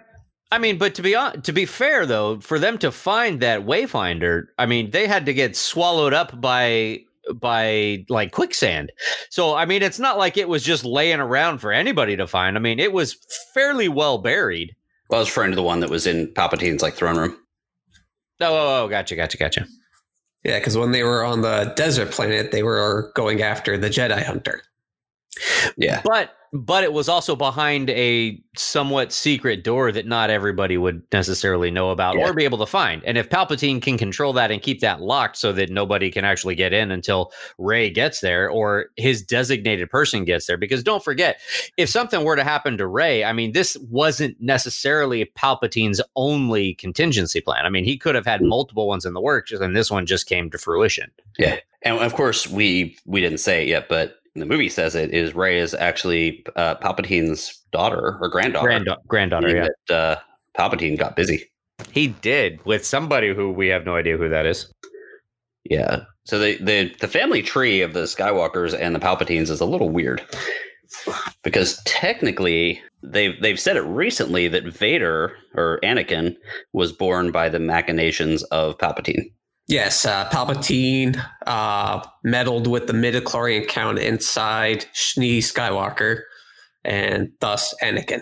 I 0.51 0.59
mean, 0.59 0.77
but 0.77 0.95
to 0.95 1.01
be 1.01 1.15
on, 1.15 1.41
to 1.41 1.51
be 1.51 1.65
fair 1.65 2.05
though, 2.05 2.39
for 2.39 2.57
them 2.57 2.77
to 2.79 2.91
find 2.91 3.41
that 3.41 3.65
Wayfinder, 3.65 4.45
I 4.57 4.65
mean, 4.65 4.91
they 4.91 5.07
had 5.07 5.25
to 5.25 5.33
get 5.33 5.55
swallowed 5.55 6.13
up 6.13 6.39
by 6.39 7.01
by 7.35 8.05
like 8.09 8.31
quicksand. 8.31 8.91
So 9.29 9.55
I 9.55 9.65
mean, 9.65 9.83
it's 9.83 9.99
not 9.99 10.17
like 10.17 10.37
it 10.37 10.47
was 10.47 10.63
just 10.63 10.85
laying 10.85 11.19
around 11.19 11.59
for 11.59 11.71
anybody 11.71 12.15
to 12.15 12.27
find. 12.27 12.55
I 12.55 12.59
mean, 12.59 12.79
it 12.79 12.93
was 12.93 13.17
fairly 13.53 13.89
well 13.89 14.17
buried. 14.17 14.75
well, 15.09 15.19
I 15.19 15.21
was 15.21 15.29
referring 15.29 15.51
to 15.51 15.55
the 15.57 15.63
one 15.63 15.81
that 15.81 15.89
was 15.89 16.07
in 16.07 16.33
Palpatine's 16.33 16.81
like 16.81 16.93
throne 16.93 17.17
room. 17.17 17.37
Oh, 18.39 18.55
oh, 18.55 18.83
oh 18.83 18.87
gotcha, 18.87 19.15
gotcha, 19.15 19.37
gotcha. 19.37 19.67
Yeah, 20.45 20.59
because 20.59 20.77
when 20.77 20.91
they 20.91 21.03
were 21.03 21.25
on 21.25 21.41
the 21.41 21.73
desert 21.75 22.11
planet, 22.11 22.51
they 22.51 22.63
were 22.63 23.11
going 23.15 23.41
after 23.41 23.77
the 23.77 23.89
Jedi 23.89 24.23
Hunter. 24.23 24.61
Yeah, 25.77 26.01
But 26.03 26.33
but 26.53 26.85
it 26.85 26.93
was 26.93 27.09
also 27.09 27.35
behind 27.35 27.89
a 27.89 28.41
somewhat 28.55 29.11
secret 29.11 29.65
door 29.65 29.91
that 29.91 30.07
not 30.07 30.29
everybody 30.29 30.77
would 30.77 31.03
necessarily 31.11 31.69
know 31.69 31.89
about 31.91 32.15
Yeah. 32.17 32.23
or 32.29 32.33
be 32.33 32.45
able 32.45 32.57
to 32.59 32.65
find. 32.65 33.03
And 33.03 33.17
if 33.17 33.29
Palpatine 33.29 33.81
can 33.81 33.97
control 33.97 34.31
that 34.33 34.49
and 34.49 34.61
keep 34.61 34.79
that 34.79 35.01
locked 35.01 35.35
so 35.37 35.51
that 35.51 35.69
nobody 35.69 36.09
can 36.09 36.23
actually 36.23 36.55
get 36.55 36.71
in 36.71 36.89
until 36.89 37.33
Rey 37.57 37.89
gets 37.89 38.21
there 38.21 38.49
or 38.49 38.87
his 38.95 39.21
designated 39.21 39.89
person 39.89 40.23
gets 40.23 40.47
there 40.47 40.55
because 40.57 40.83
don't 40.83 41.03
forget 41.03 41.41
if 41.75 41.89
something 41.89 42.23
were 42.23 42.37
to 42.37 42.45
happen 42.45 42.77
to 42.77 42.87
Rey, 42.87 43.25
I 43.25 43.33
mean 43.33 43.51
this 43.51 43.75
wasn't 43.89 44.39
necessarily 44.41 45.25
Palpatine's 45.37 46.01
only 46.15 46.75
contingency 46.75 47.41
plan. 47.41 47.65
I 47.65 47.69
mean 47.69 47.83
he 47.83 47.97
could 47.97 48.15
have 48.15 48.25
had 48.25 48.39
Mm. 48.39 48.47
multiple 48.47 48.87
ones 48.87 49.05
in 49.05 49.13
the 49.13 49.21
works 49.21 49.51
and 49.51 49.75
this 49.75 49.91
one 49.91 50.05
just 50.05 50.27
came 50.27 50.49
to 50.51 50.57
fruition. 50.57 51.11
Yeah. 51.37 51.57
And 51.83 51.99
of 51.99 52.13
course 52.15 52.47
we 52.47 52.97
we 53.05 53.19
didn't 53.19 53.39
say 53.39 53.63
it 53.63 53.67
yet, 53.67 53.89
but 53.89 54.15
the 54.41 54.45
movie 54.45 54.69
says 54.69 54.95
it 54.95 55.11
is 55.11 55.35
Rey 55.35 55.59
is 55.59 55.73
actually 55.73 56.45
uh, 56.55 56.75
Palpatine's 56.75 57.61
daughter 57.71 58.17
or 58.21 58.29
granddaughter. 58.29 58.69
Granda- 58.69 58.97
granddaughter, 59.07 59.55
yeah. 59.55 59.67
That, 59.87 59.95
uh, 59.95 60.15
Palpatine 60.57 60.97
got 60.97 61.15
busy. 61.15 61.49
He 61.91 62.07
did 62.07 62.63
with 62.65 62.85
somebody 62.85 63.33
who 63.33 63.51
we 63.51 63.67
have 63.67 63.85
no 63.85 63.95
idea 63.95 64.17
who 64.17 64.29
that 64.29 64.45
is. 64.45 64.71
Yeah. 65.69 66.01
So 66.25 66.39
the 66.39 66.57
the 66.57 66.93
the 66.99 67.07
family 67.07 67.41
tree 67.41 67.81
of 67.81 67.93
the 67.93 68.03
Skywalkers 68.03 68.77
and 68.77 68.95
the 68.95 68.99
Palpatines 68.99 69.49
is 69.49 69.61
a 69.61 69.65
little 69.65 69.89
weird 69.89 70.25
because 71.43 71.81
technically 71.83 72.81
they've 73.03 73.39
they've 73.41 73.59
said 73.59 73.77
it 73.77 73.81
recently 73.81 74.47
that 74.47 74.65
Vader 74.65 75.35
or 75.55 75.79
Anakin 75.83 76.35
was 76.73 76.91
born 76.91 77.31
by 77.31 77.49
the 77.49 77.59
machinations 77.59 78.43
of 78.43 78.77
Palpatine. 78.77 79.31
Yes, 79.67 80.05
uh, 80.05 80.29
Palpatine 80.29 81.21
uh, 81.45 82.01
meddled 82.23 82.67
with 82.67 82.87
the 82.87 82.93
midichlorian 82.93 83.67
count 83.67 83.99
inside 83.99 84.85
Shmi 84.95 85.39
Skywalker, 85.39 86.21
and 86.85 87.31
thus 87.41 87.75
Anakin. 87.83 88.21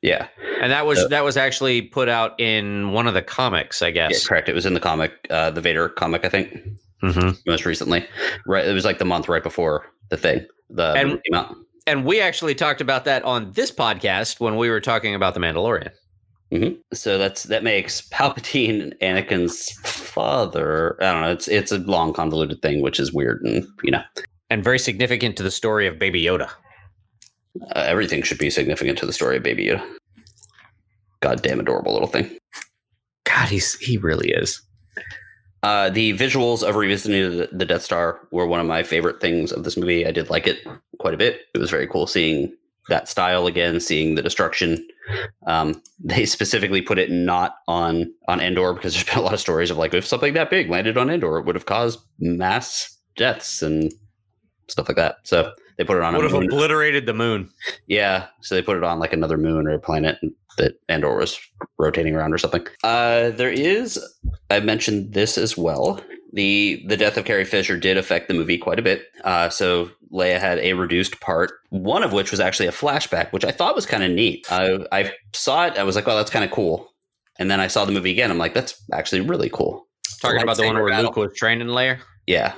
Yeah, 0.00 0.28
And 0.62 0.72
that 0.72 0.86
was 0.86 1.00
Uh, 1.00 1.08
that 1.08 1.22
was 1.24 1.36
actually 1.36 1.82
put 1.82 2.08
out 2.08 2.38
in 2.40 2.92
one 2.92 3.06
of 3.06 3.14
the 3.14 3.20
comics, 3.22 3.82
I 3.82 3.88
yeah, 3.88 4.08
guess. 4.08 4.26
correct. 4.26 4.48
It 4.48 4.54
was 4.54 4.64
in 4.64 4.72
the 4.74 4.80
comic, 4.80 5.12
uh, 5.28 5.50
the 5.50 5.60
Vader 5.60 5.88
comic, 5.90 6.24
I 6.24 6.28
think, 6.30 6.56
hmm 7.02 7.30
most 7.46 7.66
recently. 7.66 8.06
Right, 8.46 8.64
it 8.66 8.72
was 8.72 8.84
like 8.86 8.98
the 8.98 9.04
month 9.04 9.28
right 9.28 9.42
before 9.42 9.84
the 10.08 10.16
thing. 10.16 10.46
The 10.70 10.94
And- 10.94 11.10
came 11.24 11.34
out. 11.34 11.54
And 11.88 12.04
we 12.04 12.20
actually 12.20 12.54
talked 12.54 12.80
about 12.80 13.04
that 13.04 13.22
on 13.24 13.52
this 13.52 13.70
podcast 13.70 14.40
when 14.40 14.56
we 14.56 14.70
were 14.70 14.80
talking 14.80 15.14
about 15.14 15.34
the 15.34 15.40
Mandalorian. 15.40 15.90
So 16.92 17.18
that's 17.18 17.44
that 17.44 17.64
makes 17.64 18.02
Palpatine 18.08 18.92
Anakin's 19.00 19.70
father. 19.80 20.96
I 21.02 21.12
don't 21.12 21.22
know. 21.22 21.32
It's 21.32 21.48
it's 21.48 21.72
a 21.72 21.78
long 21.78 22.12
convoluted 22.12 22.62
thing, 22.62 22.82
which 22.82 23.00
is 23.00 23.12
weird, 23.12 23.42
and 23.42 23.66
you 23.82 23.90
know. 23.90 24.02
And 24.48 24.62
very 24.62 24.78
significant 24.78 25.36
to 25.36 25.42
the 25.42 25.50
story 25.50 25.86
of 25.88 25.98
Baby 25.98 26.22
Yoda. 26.22 26.48
Uh, 27.74 27.84
everything 27.86 28.22
should 28.22 28.38
be 28.38 28.50
significant 28.50 28.98
to 28.98 29.06
the 29.06 29.12
story 29.12 29.36
of 29.36 29.42
Baby 29.42 29.66
Yoda. 29.66 29.84
Goddamn 31.20 31.60
adorable 31.60 31.92
little 31.92 32.08
thing. 32.08 32.38
God, 33.24 33.48
he's 33.48 33.76
he 33.78 33.96
really 33.96 34.30
is. 34.30 34.62
Uh, 35.62 35.90
the 35.90 36.12
visuals 36.16 36.62
of 36.62 36.76
revisiting 36.76 37.38
the, 37.38 37.48
the 37.50 37.64
Death 37.64 37.82
Star 37.82 38.20
were 38.30 38.46
one 38.46 38.60
of 38.60 38.66
my 38.66 38.84
favorite 38.84 39.20
things 39.20 39.50
of 39.50 39.64
this 39.64 39.76
movie. 39.76 40.06
I 40.06 40.12
did 40.12 40.30
like 40.30 40.46
it 40.46 40.58
quite 41.00 41.14
a 41.14 41.16
bit. 41.16 41.40
It 41.54 41.58
was 41.58 41.70
very 41.70 41.88
cool 41.88 42.06
seeing 42.06 42.54
that 42.88 43.08
style 43.08 43.46
again, 43.46 43.80
seeing 43.80 44.14
the 44.14 44.22
destruction. 44.22 44.86
Um, 45.46 45.82
they 46.02 46.26
specifically 46.26 46.82
put 46.82 46.98
it 46.98 47.10
not 47.10 47.56
on 47.68 48.12
on 48.28 48.40
Endor 48.40 48.74
because 48.74 48.94
there's 48.94 49.04
been 49.04 49.18
a 49.18 49.22
lot 49.22 49.34
of 49.34 49.40
stories 49.40 49.70
of 49.70 49.76
like 49.76 49.94
if 49.94 50.06
something 50.06 50.34
that 50.34 50.50
big 50.50 50.70
landed 50.70 50.96
on 50.96 51.10
Endor, 51.10 51.38
it 51.38 51.46
would 51.46 51.54
have 51.54 51.66
caused 51.66 52.00
mass 52.18 52.96
deaths 53.16 53.62
and 53.62 53.92
stuff 54.68 54.88
like 54.88 54.96
that. 54.96 55.18
So 55.24 55.52
they 55.78 55.84
put 55.84 55.96
it 55.96 56.02
on 56.02 56.14
a 56.14 56.18
Would 56.18 56.24
have 56.24 56.32
moon. 56.32 56.44
obliterated 56.44 57.06
the 57.06 57.14
moon. 57.14 57.50
Yeah, 57.86 58.26
so 58.40 58.54
they 58.54 58.62
put 58.62 58.76
it 58.76 58.84
on 58.84 58.98
like 58.98 59.12
another 59.12 59.36
moon 59.38 59.66
or 59.66 59.72
a 59.72 59.78
planet 59.78 60.18
that 60.58 60.74
Endor 60.88 61.16
was 61.16 61.38
rotating 61.78 62.14
around 62.14 62.32
or 62.32 62.38
something. 62.38 62.66
Uh, 62.82 63.30
there 63.30 63.50
is, 63.50 63.98
I 64.50 64.60
mentioned 64.60 65.12
this 65.12 65.36
as 65.36 65.56
well. 65.56 66.00
The 66.32 66.82
the 66.88 66.96
death 66.96 67.16
of 67.16 67.24
Carrie 67.24 67.44
Fisher 67.44 67.78
did 67.78 67.96
affect 67.96 68.28
the 68.28 68.34
movie 68.34 68.58
quite 68.58 68.78
a 68.78 68.82
bit. 68.82 69.04
Uh, 69.22 69.48
so 69.48 69.90
Leia 70.12 70.38
had 70.38 70.58
a 70.58 70.74
reduced 70.74 71.20
part, 71.20 71.52
one 71.70 72.02
of 72.02 72.12
which 72.12 72.30
was 72.30 72.40
actually 72.40 72.66
a 72.66 72.72
flashback, 72.72 73.32
which 73.32 73.44
I 73.44 73.50
thought 73.50 73.74
was 73.74 73.86
kind 73.86 74.02
of 74.02 74.10
neat. 74.10 74.46
I, 74.50 74.78
I 74.92 75.12
saw 75.34 75.66
it, 75.66 75.78
I 75.78 75.82
was 75.82 75.96
like, 75.96 76.06
"Oh, 76.08 76.16
that's 76.16 76.30
kind 76.30 76.44
of 76.44 76.50
cool." 76.50 76.88
And 77.38 77.50
then 77.50 77.60
I 77.60 77.66
saw 77.66 77.84
the 77.84 77.92
movie 77.92 78.10
again. 78.10 78.30
I'm 78.30 78.38
like, 78.38 78.54
"That's 78.54 78.80
actually 78.92 79.20
really 79.22 79.50
cool." 79.50 79.86
Talking 80.20 80.42
about 80.42 80.56
the 80.56 80.66
one 80.66 80.76
where 80.76 80.88
battle. 80.88 81.06
Luke 81.06 81.16
was 81.16 81.34
training 81.36 81.68
Leia. 81.68 81.98
Yeah. 82.26 82.54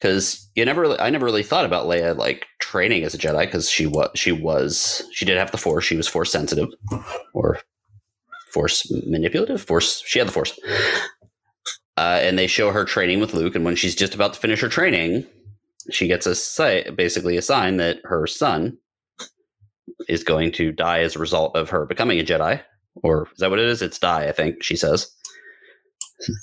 Because 0.00 0.48
you 0.54 0.64
never, 0.64 1.00
I 1.00 1.10
never 1.10 1.26
really 1.26 1.42
thought 1.42 1.64
about 1.64 1.86
Leia 1.86 2.16
like 2.16 2.46
training 2.60 3.02
as 3.02 3.14
a 3.14 3.18
Jedi 3.18 3.40
because 3.40 3.68
she 3.68 3.86
was, 3.86 4.10
she 4.14 4.30
was, 4.30 5.02
she 5.12 5.24
did 5.24 5.36
have 5.36 5.50
the 5.50 5.58
Force. 5.58 5.84
She 5.84 5.96
was 5.96 6.06
Force 6.06 6.30
sensitive, 6.30 6.68
or 7.34 7.58
Force 8.52 8.90
manipulative. 9.06 9.60
Force, 9.60 10.02
she 10.06 10.20
had 10.20 10.28
the 10.28 10.32
Force. 10.32 10.58
Uh, 11.96 12.20
and 12.22 12.38
they 12.38 12.46
show 12.46 12.70
her 12.70 12.84
training 12.84 13.18
with 13.18 13.34
Luke, 13.34 13.56
and 13.56 13.64
when 13.64 13.74
she's 13.74 13.96
just 13.96 14.14
about 14.14 14.34
to 14.34 14.38
finish 14.38 14.60
her 14.60 14.68
training, 14.68 15.26
she 15.90 16.06
gets 16.06 16.26
a 16.26 16.34
si- 16.34 16.90
basically 16.94 17.36
a 17.36 17.42
sign 17.42 17.76
that 17.78 17.98
her 18.04 18.26
son 18.26 18.78
is 20.08 20.22
going 20.24 20.52
to 20.52 20.72
die 20.72 21.00
as 21.00 21.16
a 21.16 21.18
result 21.18 21.56
of 21.56 21.70
her 21.70 21.86
becoming 21.86 22.20
a 22.20 22.24
Jedi. 22.24 22.60
Or 23.02 23.28
is 23.32 23.38
that 23.38 23.50
what 23.50 23.58
it 23.58 23.66
is? 23.66 23.82
It's 23.82 23.98
die, 23.98 24.26
I 24.26 24.32
think 24.32 24.62
she 24.62 24.76
says. 24.76 25.10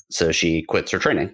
So 0.09 0.31
she 0.31 0.63
quits 0.63 0.91
her 0.91 0.99
training 0.99 1.33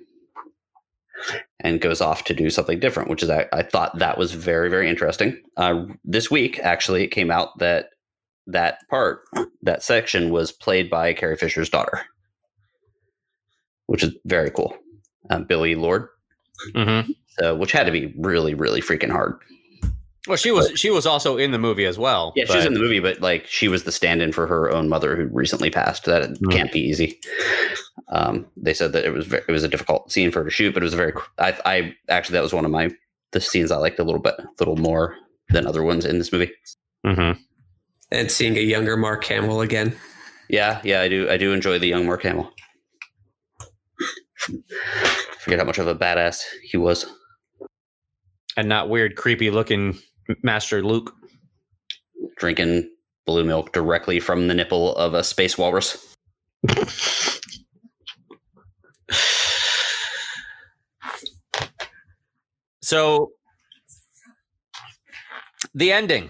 and 1.60 1.80
goes 1.80 2.02
off 2.02 2.24
to 2.26 2.34
do 2.34 2.50
something 2.50 2.80
different, 2.80 3.10
which 3.10 3.22
is 3.22 3.30
I, 3.30 3.48
I 3.54 3.62
thought 3.62 4.00
that 4.00 4.18
was 4.18 4.32
very 4.32 4.70
very 4.70 4.90
interesting. 4.90 5.40
Uh, 5.58 5.86
this 6.04 6.32
week, 6.32 6.60
actually, 6.60 7.04
it 7.04 7.10
came 7.10 7.30
out 7.30 7.60
that 7.60 7.90
that 8.48 8.80
part 8.90 9.22
that 9.62 9.84
section 9.84 10.32
was 10.32 10.52
played 10.52 10.90
by 10.90 11.14
Carrie 11.14 11.38
Fisher's 11.38 11.70
daughter, 11.70 12.02
which 13.86 14.04
is 14.04 14.16
very 14.26 14.50
cool. 14.50 14.76
Um, 15.30 15.44
Billie 15.46 15.76
Lourd, 15.76 16.10
Mm-hmm. 16.74 17.12
So 17.40 17.56
which 17.56 17.72
had 17.72 17.86
to 17.86 17.92
be 17.92 18.14
really 18.18 18.54
really 18.54 18.82
freaking 18.82 19.12
hard. 19.12 19.36
Well, 20.28 20.38
she 20.38 20.52
was 20.52 20.72
she 20.80 20.92
was 20.92 21.06
also 21.08 21.38
in 21.38 21.52
the 21.52 21.58
movie 21.58 21.86
as 21.86 21.98
well. 21.98 22.32
Yeah, 22.36 22.46
she 22.46 22.56
was 22.56 22.66
in 22.66 22.74
the 22.76 22.80
movie, 22.80 23.00
but 23.00 23.22
like 23.22 23.48
she 23.48 23.68
was 23.68 23.86
the 23.86 23.92
stand-in 23.92 24.32
for 24.32 24.46
her 24.46 24.70
own 24.70 24.88
mother 24.88 25.16
who 25.16 25.26
recently 25.32 25.72
passed. 25.72 26.06
That 26.06 26.30
Mm. 26.40 26.52
can't 26.52 26.72
be 26.72 26.80
easy. 26.80 27.20
Um, 28.10 28.46
they 28.56 28.74
said 28.74 28.94
that 28.94 29.04
it 29.04 29.12
was 29.14 29.26
very, 29.26 29.44
it 29.48 29.52
was 29.52 29.64
a 29.64 29.68
difficult 29.68 30.12
scene 30.12 30.30
for 30.32 30.40
her 30.40 30.46
to 30.46 30.52
shoot, 30.52 30.74
but 30.76 30.84
it 30.84 30.86
was 30.86 30.94
a 30.94 30.98
very. 30.98 31.14
I, 31.40 31.58
I 31.66 31.96
actually 32.10 32.34
that 32.34 32.44
was 32.44 32.54
one 32.54 32.66
of 32.66 32.72
my 32.72 32.92
the 33.32 33.42
scenes 33.42 33.72
I 33.72 33.78
liked 33.78 33.98
a 34.00 34.04
little 34.04 34.22
bit, 34.22 34.36
a 34.38 34.46
little 34.60 34.76
more 34.78 35.16
than 35.50 35.66
other 35.66 35.82
ones 35.82 36.06
in 36.06 36.20
this 36.20 36.32
movie. 36.32 36.52
Mhm. 37.06 37.40
And 38.12 38.30
seeing 38.30 38.58
a 38.58 38.62
younger 38.62 38.98
Mark 38.98 39.24
Hamill 39.24 39.62
again. 39.62 39.96
Yeah, 40.50 40.82
yeah, 40.84 41.02
I 41.02 41.08
do. 41.08 41.30
I 41.32 41.38
do 41.38 41.52
enjoy 41.54 41.80
the 41.80 41.88
young 41.88 42.06
Mark 42.06 42.22
Hamill. 42.24 42.52
forget 45.40 45.60
how 45.60 45.66
much 45.66 45.80
of 45.80 45.88
a 45.88 45.96
badass 45.96 46.42
he 46.64 46.78
was. 46.78 47.06
And 48.58 48.68
not 48.70 48.90
weird, 48.90 49.16
creepy 49.16 49.50
looking 49.52 49.98
Master 50.44 50.82
Luke. 50.84 51.14
Drinking 52.38 52.90
blue 53.26 53.44
milk 53.44 53.72
directly 53.72 54.20
from 54.20 54.48
the 54.48 54.54
nipple 54.54 54.96
of 54.96 55.14
a 55.14 55.24
space 55.24 55.58
walrus. 55.58 56.16
So 62.82 63.32
the 65.74 65.92
ending. 65.92 66.30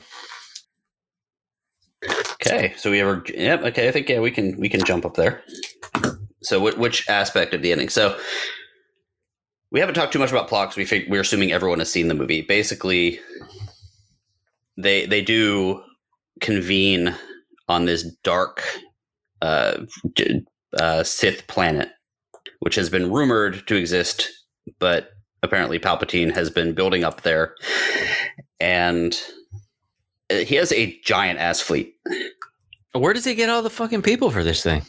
Okay, 2.45 2.73
so 2.77 2.91
we 2.91 2.99
ever? 3.01 3.23
Yep. 3.33 3.63
Okay, 3.63 3.87
I 3.87 3.91
think 3.91 4.09
yeah, 4.09 4.19
we 4.19 4.31
can 4.31 4.59
we 4.59 4.69
can 4.69 4.83
jump 4.83 5.05
up 5.05 5.15
there. 5.15 5.43
So, 6.43 6.59
which 6.59 7.07
aspect 7.07 7.53
of 7.53 7.61
the 7.61 7.71
ending? 7.71 7.89
So, 7.89 8.17
we 9.71 9.79
haven't 9.79 9.95
talked 9.95 10.13
too 10.13 10.19
much 10.19 10.31
about 10.31 10.47
plot 10.47 10.69
because 10.69 10.77
we 10.77 10.85
fig- 10.85 11.09
we're 11.09 11.21
assuming 11.21 11.51
everyone 11.51 11.79
has 11.79 11.91
seen 11.91 12.07
the 12.07 12.13
movie. 12.13 12.41
Basically, 12.41 13.19
they 14.77 15.05
they 15.05 15.21
do 15.21 15.81
convene 16.41 17.15
on 17.67 17.85
this 17.85 18.03
dark 18.23 18.63
uh, 19.41 19.77
uh, 20.77 21.03
Sith 21.03 21.47
planet, 21.47 21.89
which 22.59 22.75
has 22.75 22.89
been 22.89 23.11
rumored 23.11 23.65
to 23.67 23.75
exist, 23.75 24.29
but 24.79 25.11
apparently 25.41 25.79
Palpatine 25.79 26.33
has 26.33 26.49
been 26.49 26.73
building 26.73 27.03
up 27.03 27.21
there, 27.21 27.55
and 28.59 29.21
uh, 30.29 30.35
he 30.35 30.55
has 30.55 30.71
a 30.73 30.99
giant 31.03 31.39
ass 31.39 31.61
fleet. 31.61 31.95
Where 32.91 33.13
does 33.13 33.23
he 33.23 33.35
get 33.35 33.49
all 33.49 33.61
the 33.61 33.69
fucking 33.69 34.01
people 34.01 34.31
for 34.31 34.43
this 34.43 34.61
thing? 34.61 34.81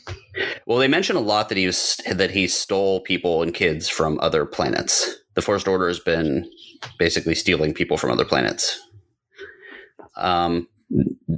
Well, 0.66 0.78
they 0.78 0.88
mention 0.88 1.16
a 1.16 1.20
lot 1.20 1.48
that 1.48 1.58
he 1.58 1.66
was 1.66 2.00
that 2.10 2.30
he 2.30 2.46
stole 2.48 3.00
people 3.00 3.42
and 3.42 3.52
kids 3.52 3.88
from 3.88 4.18
other 4.20 4.46
planets. 4.46 5.16
The 5.34 5.42
First 5.42 5.68
Order 5.68 5.88
has 5.88 6.00
been 6.00 6.50
basically 6.98 7.34
stealing 7.34 7.74
people 7.74 7.96
from 7.96 8.10
other 8.10 8.24
planets. 8.24 8.78
Um, 10.16 10.68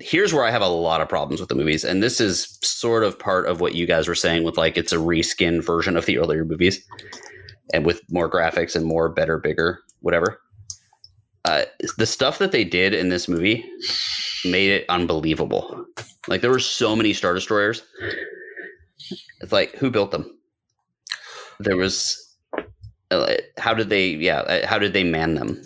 here's 0.01 0.32
where 0.32 0.45
I 0.45 0.51
have 0.51 0.62
a 0.62 0.68
lot 0.68 1.01
of 1.01 1.09
problems 1.09 1.40
with 1.40 1.49
the 1.49 1.55
movies, 1.55 1.84
and 1.84 2.03
this 2.03 2.20
is 2.20 2.59
sort 2.62 3.05
of 3.05 3.18
part 3.18 3.47
of 3.47 3.61
what 3.61 3.74
you 3.74 3.86
guys 3.86 4.09
were 4.09 4.14
saying 4.14 4.45
with 4.45 4.57
like 4.57 4.76
it's 4.76 4.92
a 4.92 4.97
reskin 4.97 5.64
version 5.64 5.97
of 5.97 6.07
the 6.07 6.18
earlier 6.18 6.45
movies, 6.45 6.84
and 7.72 7.84
with 7.86 8.03
more 8.11 8.30
graphics 8.30 8.76
and 8.76 8.84
more 8.84 9.09
better, 9.09 9.38
bigger, 9.38 9.80
whatever. 10.01 10.40
Uh, 11.45 11.64
the 11.99 12.07
stuff 12.07 12.38
that 12.38 12.53
they 12.53 12.64
did 12.64 12.95
in 12.95 13.11
this 13.11 13.28
movie 13.28 13.64
made 14.45 14.70
it 14.70 14.86
unbelievable. 14.88 15.84
Like 16.26 16.40
there 16.40 16.51
were 16.51 16.59
so 16.59 16.97
many 16.97 17.12
star 17.12 17.34
destroyers. 17.34 17.82
It's 19.40 19.53
like 19.53 19.74
who 19.76 19.90
built 19.90 20.11
them? 20.11 20.38
There 21.61 21.76
was 21.76 22.20
uh, 23.11 23.34
how 23.59 23.74
did 23.74 23.90
they 23.90 24.09
yeah, 24.09 24.40
uh, 24.40 24.66
how 24.66 24.78
did 24.78 24.92
they 24.92 25.05
man 25.05 25.34
them? 25.34 25.61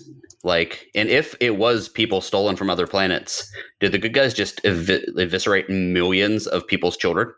Like 0.44 0.86
and 0.94 1.08
if 1.08 1.34
it 1.40 1.56
was 1.56 1.88
people 1.88 2.20
stolen 2.20 2.56
from 2.56 2.70
other 2.70 2.86
planets, 2.86 3.50
did 3.80 3.92
the 3.92 3.98
good 3.98 4.14
guys 4.14 4.34
just 4.34 4.62
evi- 4.62 5.08
eviscerate 5.18 5.68
millions 5.68 6.46
of 6.46 6.66
people's 6.66 6.96
children 6.96 7.32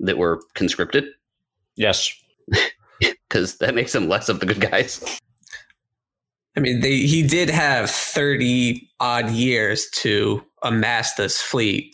that 0.00 0.18
were 0.18 0.40
conscripted? 0.54 1.04
Yes. 1.76 2.10
Cuz 3.28 3.58
that 3.58 3.74
makes 3.74 3.92
them 3.92 4.08
less 4.08 4.28
of 4.28 4.40
the 4.40 4.46
good 4.46 4.60
guys. 4.60 5.20
I 6.56 6.60
mean, 6.60 6.80
they, 6.80 6.98
he 6.98 7.26
did 7.26 7.50
have 7.50 7.90
30 7.90 8.88
odd 9.00 9.30
years 9.30 9.88
to 9.96 10.44
amass 10.62 11.14
this 11.14 11.40
fleet. 11.40 11.92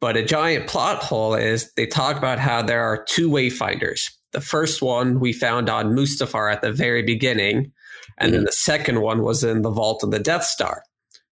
But 0.00 0.16
a 0.16 0.24
giant 0.24 0.66
plot 0.66 1.02
hole 1.02 1.34
is 1.34 1.72
they 1.74 1.86
talk 1.86 2.16
about 2.16 2.38
how 2.38 2.62
there 2.62 2.82
are 2.82 3.04
two 3.04 3.28
wayfinders. 3.28 4.10
The 4.32 4.40
first 4.40 4.80
one 4.80 5.20
we 5.20 5.32
found 5.32 5.68
on 5.68 5.94
Mustafar 5.94 6.52
at 6.52 6.62
the 6.62 6.72
very 6.72 7.02
beginning, 7.02 7.72
and 8.18 8.32
then 8.32 8.40
mm-hmm. 8.40 8.46
the 8.46 8.52
second 8.52 9.00
one 9.02 9.22
was 9.22 9.44
in 9.44 9.62
the 9.62 9.70
vault 9.70 10.02
of 10.02 10.10
the 10.10 10.18
Death 10.18 10.44
Star. 10.44 10.82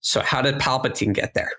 So, 0.02 0.22
how 0.22 0.42
did 0.42 0.56
Palpatine 0.56 1.14
get 1.14 1.34
there? 1.34 1.52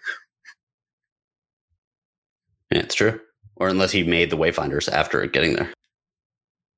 Yeah, 2.71 2.81
it's 2.81 2.95
true. 2.95 3.21
Or 3.57 3.69
unless 3.69 3.93
he 3.93 4.03
made 4.03 4.31
the 4.31 4.37
Wayfinders 4.37 4.91
after 4.91 5.25
getting 5.27 5.55
there. 5.55 5.73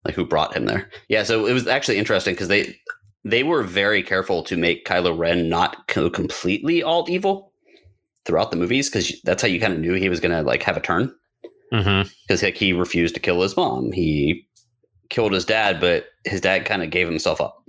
Like 0.04 0.14
who 0.14 0.24
brought 0.24 0.56
him 0.56 0.66
there? 0.66 0.90
Yeah, 1.08 1.22
so 1.22 1.46
it 1.46 1.52
was 1.52 1.66
actually 1.66 1.98
interesting 1.98 2.34
because 2.34 2.48
they 2.48 2.76
they 3.24 3.42
were 3.42 3.62
very 3.62 4.02
careful 4.02 4.42
to 4.44 4.56
make 4.56 4.86
Kylo 4.86 5.16
Ren 5.16 5.48
not 5.48 5.88
co- 5.88 6.10
completely 6.10 6.82
all 6.82 7.06
evil 7.08 7.52
throughout 8.28 8.52
the 8.52 8.56
movies 8.56 8.88
because 8.88 9.20
that's 9.24 9.42
how 9.42 9.48
you 9.48 9.58
kind 9.58 9.72
of 9.72 9.80
knew 9.80 9.94
he 9.94 10.08
was 10.08 10.20
going 10.20 10.30
to 10.30 10.42
like 10.42 10.62
have 10.62 10.76
a 10.76 10.80
turn 10.80 11.12
Mm-hmm. 11.72 12.08
because 12.26 12.42
like, 12.42 12.56
he 12.56 12.72
refused 12.72 13.14
to 13.14 13.20
kill 13.20 13.42
his 13.42 13.56
mom. 13.56 13.92
He 13.92 14.46
killed 15.10 15.32
his 15.32 15.44
dad, 15.44 15.80
but 15.80 16.06
his 16.24 16.40
dad 16.40 16.64
kind 16.64 16.82
of 16.82 16.90
gave 16.90 17.08
himself 17.08 17.40
up. 17.40 17.62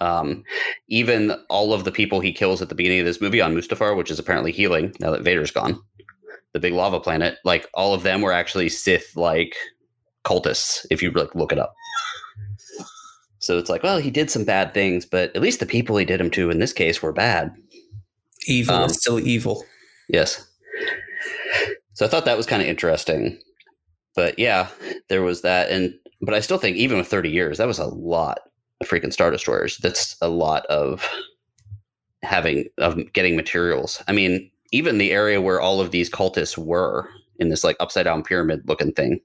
Um, 0.00 0.44
even 0.88 1.32
all 1.48 1.72
of 1.72 1.82
the 1.82 1.90
people 1.90 2.20
he 2.20 2.32
kills 2.32 2.62
at 2.62 2.68
the 2.68 2.76
beginning 2.76 3.00
of 3.00 3.06
this 3.06 3.20
movie 3.20 3.40
on 3.40 3.54
Mustafar, 3.54 3.96
which 3.96 4.12
is 4.12 4.18
apparently 4.18 4.52
healing 4.52 4.94
now 5.00 5.10
that 5.10 5.22
Vader's 5.22 5.50
gone, 5.50 5.80
the 6.52 6.60
big 6.60 6.72
lava 6.72 7.00
planet, 7.00 7.38
like 7.44 7.68
all 7.74 7.94
of 7.94 8.04
them 8.04 8.22
were 8.22 8.32
actually 8.32 8.68
Sith 8.68 9.16
like 9.16 9.56
cultists. 10.24 10.86
If 10.90 11.02
you 11.02 11.10
like 11.10 11.34
look 11.34 11.50
it 11.50 11.58
up. 11.58 11.74
So 13.40 13.58
it's 13.58 13.70
like, 13.70 13.82
well, 13.82 13.98
he 13.98 14.10
did 14.10 14.30
some 14.30 14.44
bad 14.44 14.74
things, 14.74 15.06
but 15.06 15.34
at 15.34 15.42
least 15.42 15.58
the 15.58 15.66
people 15.66 15.96
he 15.96 16.04
did 16.04 16.20
them 16.20 16.30
to 16.32 16.50
in 16.50 16.58
this 16.58 16.72
case 16.72 17.02
were 17.02 17.12
bad. 17.12 17.52
Evil 18.46 18.74
Um, 18.74 18.90
is 18.90 18.96
still 18.96 19.18
evil. 19.18 19.64
Yes. 20.08 20.46
So 21.94 22.06
I 22.06 22.08
thought 22.08 22.24
that 22.24 22.36
was 22.36 22.46
kind 22.46 22.62
of 22.62 22.68
interesting. 22.68 23.38
But 24.14 24.38
yeah, 24.38 24.68
there 25.08 25.22
was 25.22 25.42
that. 25.42 25.70
And, 25.70 25.94
but 26.20 26.34
I 26.34 26.40
still 26.40 26.58
think 26.58 26.76
even 26.76 26.98
with 26.98 27.08
30 27.08 27.30
years, 27.30 27.58
that 27.58 27.66
was 27.66 27.78
a 27.78 27.86
lot 27.86 28.38
of 28.80 28.88
freaking 28.88 29.12
Star 29.12 29.30
Destroyers. 29.30 29.76
That's 29.78 30.16
a 30.20 30.28
lot 30.28 30.64
of 30.66 31.08
having, 32.22 32.66
of 32.78 33.12
getting 33.12 33.36
materials. 33.36 34.02
I 34.08 34.12
mean, 34.12 34.50
even 34.72 34.98
the 34.98 35.12
area 35.12 35.40
where 35.40 35.60
all 35.60 35.80
of 35.80 35.90
these 35.90 36.10
cultists 36.10 36.56
were 36.58 37.08
in 37.38 37.48
this 37.48 37.64
like 37.64 37.76
upside 37.80 38.04
down 38.04 38.22
pyramid 38.22 38.62
looking 38.66 38.92
thing, 38.92 39.20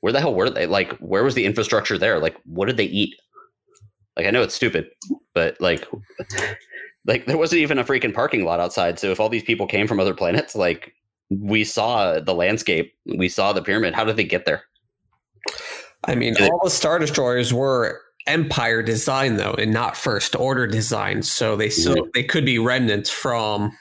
where 0.00 0.12
the 0.12 0.20
hell 0.20 0.34
were 0.34 0.50
they? 0.50 0.66
Like, 0.66 0.92
where 0.98 1.22
was 1.24 1.34
the 1.34 1.44
infrastructure 1.44 1.96
there? 1.96 2.18
Like, 2.18 2.36
what 2.44 2.66
did 2.66 2.76
they 2.76 2.84
eat? 2.86 3.14
Like, 4.16 4.26
I 4.26 4.30
know 4.30 4.42
it's 4.42 4.54
stupid, 4.54 4.90
but 5.32 5.60
like, 5.60 5.86
like 7.06 7.26
there 7.26 7.38
wasn't 7.38 7.62
even 7.62 7.78
a 7.78 7.84
freaking 7.84 8.14
parking 8.14 8.44
lot 8.44 8.60
outside. 8.60 8.98
So 8.98 9.10
if 9.10 9.20
all 9.20 9.28
these 9.28 9.42
people 9.42 9.66
came 9.66 9.86
from 9.86 10.00
other 10.00 10.14
planets, 10.14 10.54
like 10.54 10.92
we 11.30 11.64
saw 11.64 12.20
the 12.20 12.34
landscape, 12.34 12.94
we 13.06 13.28
saw 13.28 13.52
the 13.52 13.62
pyramid. 13.62 13.94
How 13.94 14.04
did 14.04 14.16
they 14.16 14.24
get 14.24 14.44
there? 14.44 14.64
I 16.04 16.14
mean, 16.14 16.34
all 16.40 16.60
the 16.64 16.70
Star 16.70 16.98
Destroyers 16.98 17.52
were 17.52 18.00
Empire 18.26 18.82
design, 18.82 19.36
though, 19.36 19.54
and 19.54 19.72
not 19.72 19.96
First 19.96 20.36
Order 20.36 20.66
design. 20.66 21.22
So 21.22 21.56
they 21.56 21.70
still 21.70 22.08
they 22.14 22.22
could 22.22 22.44
be 22.44 22.58
remnants 22.58 23.10
from 23.10 23.72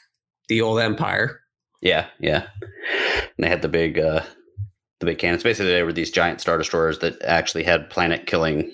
the 0.47 0.61
old 0.61 0.79
Empire. 0.79 1.39
Yeah, 1.81 2.07
yeah. 2.19 2.47
And 2.59 3.31
they 3.39 3.49
had 3.49 3.61
the 3.61 3.69
big, 3.69 3.99
uh 3.99 4.21
the 4.99 5.05
big 5.07 5.17
cannons. 5.17 5.43
Basically, 5.43 5.71
they 5.71 5.83
were 5.83 5.93
these 5.93 6.11
giant 6.11 6.41
star 6.41 6.57
destroyers 6.57 6.99
that 6.99 7.21
actually 7.23 7.63
had 7.63 7.89
planet 7.89 8.27
killing. 8.27 8.71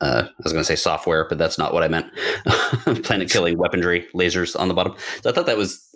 Uh, 0.00 0.24
I 0.26 0.42
was 0.42 0.52
going 0.52 0.62
to 0.62 0.66
say 0.66 0.76
software, 0.76 1.26
but 1.28 1.36
that's 1.36 1.58
not 1.58 1.74
what 1.74 1.82
I 1.82 1.88
meant. 1.88 2.06
planet 3.04 3.30
killing 3.30 3.58
weaponry, 3.58 4.06
lasers 4.14 4.58
on 4.58 4.68
the 4.68 4.74
bottom. 4.74 4.94
So 5.22 5.30
I 5.30 5.32
thought 5.32 5.46
that 5.46 5.58
was 5.58 5.94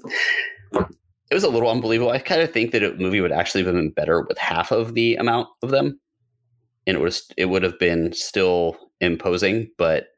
it 1.30 1.34
was 1.34 1.44
a 1.44 1.48
little 1.48 1.70
unbelievable. 1.70 2.10
I 2.10 2.18
kind 2.18 2.42
of 2.42 2.52
think 2.52 2.72
that 2.72 2.82
a 2.82 2.94
movie 2.94 3.20
would 3.20 3.32
actually 3.32 3.64
have 3.64 3.74
been 3.74 3.90
better 3.90 4.22
with 4.22 4.38
half 4.38 4.70
of 4.70 4.94
the 4.94 5.16
amount 5.16 5.48
of 5.62 5.70
them, 5.70 5.98
and 6.86 6.96
it 6.96 7.00
was 7.00 7.26
it 7.36 7.46
would 7.46 7.62
have 7.62 7.78
been 7.78 8.12
still 8.12 8.76
imposing, 9.00 9.70
but 9.78 10.08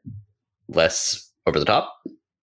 less 0.67 1.31
over 1.45 1.59
the 1.59 1.65
top. 1.65 1.93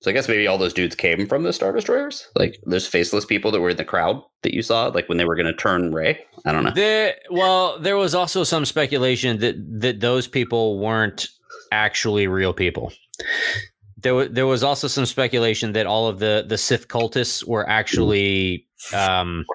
So 0.05 0.11
I 0.11 0.13
guess 0.13 0.29
maybe 0.29 0.47
all 0.47 0.59
those 0.59 0.75
dudes 0.75 0.95
came 0.95 1.27
from 1.27 1.45
the 1.45 1.53
Star 1.55 1.73
Destroyers. 1.73 2.29
Like 2.37 2.61
those 2.67 2.87
faceless 2.87 3.25
people 3.25 3.51
that 3.51 3.63
were 3.63 3.71
in 3.71 3.79
the 3.79 3.87
crowd 3.87 4.23
that 4.43 4.53
you 4.53 4.61
saw, 4.61 4.89
like 4.89 5.09
when 5.09 5.17
they 5.17 5.25
were 5.25 5.35
going 5.35 5.47
to 5.47 5.55
turn 5.55 5.95
Rey. 5.95 6.23
I 6.45 6.53
don't 6.53 6.63
know. 6.63 6.73
There, 6.73 7.15
well, 7.31 7.79
there 7.81 7.97
was 7.97 8.15
also 8.15 8.45
some 8.45 8.67
speculation 8.67 9.39
that 9.39 9.55
that 9.81 10.01
those 10.01 10.29
people 10.29 10.79
weren't 10.79 11.29
actually 11.73 12.27
real 12.27 12.53
people. 12.53 12.93
There, 13.97 14.15
wa- 14.15 14.29
there 14.31 14.47
was 14.47 14.63
also 14.63 14.89
some 14.89 15.07
speculation 15.07 15.73
that 15.73 15.87
all 15.87 16.07
of 16.07 16.19
the 16.19 16.45
the 16.47 16.59
Sith 16.59 16.87
cultists 16.89 17.43
were 17.49 17.67
actually 17.67 18.67
um, 18.93 19.47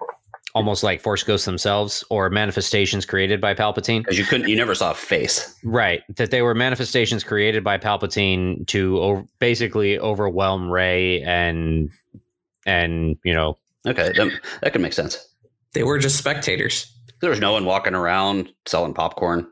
almost 0.55 0.83
like 0.83 1.01
Force 1.01 1.23
ghosts 1.23 1.45
themselves 1.45 2.03
or 2.09 2.29
manifestations 2.29 3.05
created 3.05 3.39
by 3.39 3.53
Palpatine. 3.53 4.01
Because 4.01 4.17
you 4.17 4.25
couldn't, 4.25 4.49
you 4.49 4.55
never 4.55 4.75
saw 4.75 4.91
a 4.91 4.95
face. 4.95 5.55
Right, 5.63 6.01
that 6.15 6.31
they 6.31 6.41
were 6.41 6.55
manifestations 6.55 7.23
created 7.23 7.63
by 7.63 7.77
Palpatine 7.77 8.65
to 8.67 8.99
o- 8.99 9.29
basically 9.39 9.99
overwhelm 9.99 10.69
Rey 10.69 11.21
and 11.21 11.89
and 12.65 13.17
you 13.23 13.33
know 13.33 13.57
Okay, 13.87 14.11
that, 14.15 14.39
that 14.61 14.73
could 14.73 14.81
make 14.81 14.93
sense. 14.93 15.25
They 15.73 15.83
were 15.83 15.97
just 15.99 16.17
spectators. 16.17 16.93
There 17.21 17.29
was 17.29 17.39
no 17.39 17.53
one 17.53 17.65
walking 17.65 17.95
around 17.95 18.51
selling 18.65 18.93
popcorn. 18.93 19.47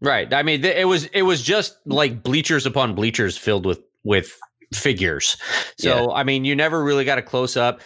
Right. 0.00 0.32
I 0.32 0.42
mean, 0.42 0.62
th- 0.62 0.76
it 0.76 0.84
was 0.84 1.06
it 1.06 1.22
was 1.22 1.42
just 1.42 1.76
like 1.86 2.22
bleachers 2.22 2.66
upon 2.66 2.94
bleachers 2.94 3.36
filled 3.36 3.64
with 3.64 3.80
with 4.04 4.38
figures. 4.74 5.36
So 5.78 6.12
I 6.12 6.22
mean, 6.22 6.44
you 6.44 6.54
never 6.54 6.82
really 6.82 7.04
got 7.04 7.18
a 7.18 7.22
close 7.22 7.56
up. 7.56 7.80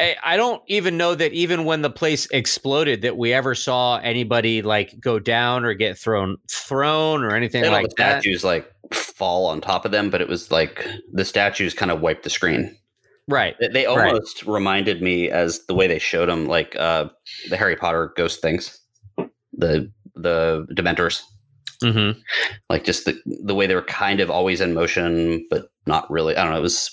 I, 0.00 0.16
I 0.22 0.36
don't 0.36 0.62
even 0.66 0.96
know 0.96 1.14
that 1.14 1.32
even 1.32 1.64
when 1.64 1.82
the 1.82 1.90
place 1.90 2.26
exploded 2.30 3.02
that 3.02 3.16
we 3.16 3.32
ever 3.32 3.54
saw 3.54 3.98
anybody 3.98 4.62
like 4.62 4.98
go 5.00 5.18
down 5.18 5.64
or 5.64 5.74
get 5.74 5.98
thrown 5.98 6.36
thrown 6.50 7.22
or 7.22 7.34
anything 7.34 7.62
They 7.62 7.68
had 7.68 7.74
all 7.76 7.82
like 7.82 7.90
the 7.90 7.94
that. 7.98 8.22
statues 8.22 8.44
like 8.44 8.70
fall 8.92 9.46
on 9.46 9.60
top 9.60 9.84
of 9.84 9.90
them, 9.92 10.10
but 10.10 10.20
it 10.20 10.28
was 10.28 10.50
like 10.50 10.86
the 11.12 11.24
statues 11.24 11.74
kind 11.74 11.90
of 11.90 12.00
wiped 12.00 12.24
the 12.24 12.30
screen. 12.30 12.76
Right. 13.28 13.54
They, 13.60 13.68
they 13.68 13.86
Right. 13.86 14.08
almost 14.08 14.44
reminded 14.44 15.02
me 15.02 15.30
as 15.30 15.64
the 15.66 15.74
way 15.74 15.86
they 15.86 15.98
showed 15.98 16.28
them, 16.28 16.46
like 16.46 16.74
uh, 16.76 17.08
the 17.48 17.56
Harry 17.56 17.76
Potter 17.76 18.12
ghost 18.16 18.40
things, 18.40 18.78
the 19.52 19.90
the 20.16 20.66
Dementors, 20.74 21.22
hmm 21.82 22.10
like 22.68 22.84
just 22.84 23.04
the 23.04 23.20
the 23.44 23.54
way 23.54 23.66
they 23.66 23.74
were 23.74 23.82
kind 23.82 24.20
of 24.20 24.30
always 24.30 24.60
in 24.60 24.74
motion, 24.74 25.46
but 25.50 25.68
not 25.86 26.10
really. 26.10 26.36
I 26.36 26.42
don't 26.42 26.52
know. 26.52 26.58
It 26.58 26.62
was 26.62 26.90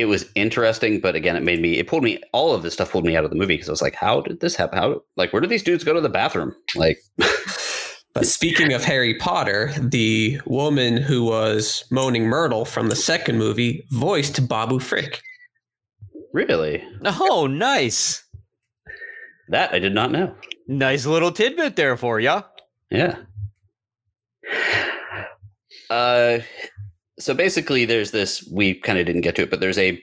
it 0.00 0.06
was 0.06 0.24
interesting, 0.34 1.00
but 1.00 1.14
again, 1.14 1.36
it 1.36 1.42
made 1.42 1.60
me 1.60 1.78
it 1.78 1.86
pulled 1.86 2.02
me 2.02 2.20
all 2.32 2.54
of 2.54 2.62
this 2.62 2.72
stuff 2.74 2.90
pulled 2.90 3.04
me 3.04 3.16
out 3.16 3.24
of 3.24 3.30
the 3.30 3.36
movie 3.36 3.54
because 3.54 3.68
I 3.68 3.72
was 3.72 3.82
like, 3.82 3.94
how 3.94 4.20
did 4.22 4.40
this 4.40 4.56
happen? 4.56 4.78
How 4.78 5.02
like 5.16 5.32
where 5.32 5.40
did 5.40 5.50
these 5.50 5.62
dudes 5.62 5.84
go 5.84 5.92
to 5.92 6.00
the 6.00 6.08
bathroom? 6.08 6.54
Like 6.74 6.98
But 8.12 8.26
speaking 8.26 8.72
of 8.72 8.82
Harry 8.82 9.14
Potter, 9.14 9.72
the 9.78 10.40
woman 10.44 10.96
who 10.96 11.22
was 11.24 11.84
Moaning 11.92 12.24
Myrtle 12.24 12.64
from 12.64 12.88
the 12.88 12.96
second 12.96 13.38
movie 13.38 13.86
voiced 13.92 14.48
Babu 14.48 14.80
Frick. 14.80 15.20
really 16.32 16.82
Oh, 17.04 17.46
nice. 17.46 18.24
that 19.48 19.72
I 19.72 19.78
did 19.78 19.94
not 19.94 20.10
know. 20.10 20.34
Nice 20.66 21.06
little 21.06 21.30
tidbit 21.30 21.76
there 21.76 21.96
for 21.96 22.18
ya. 22.18 22.42
Yeah. 22.90 23.16
Uh, 25.88 26.38
so 27.20 27.34
basically, 27.34 27.84
there's 27.84 28.10
this. 28.10 28.42
We 28.52 28.74
kind 28.74 28.98
of 28.98 29.06
didn't 29.06 29.20
get 29.22 29.36
to 29.36 29.42
it, 29.42 29.50
but 29.50 29.60
there's 29.60 29.78
a 29.78 30.02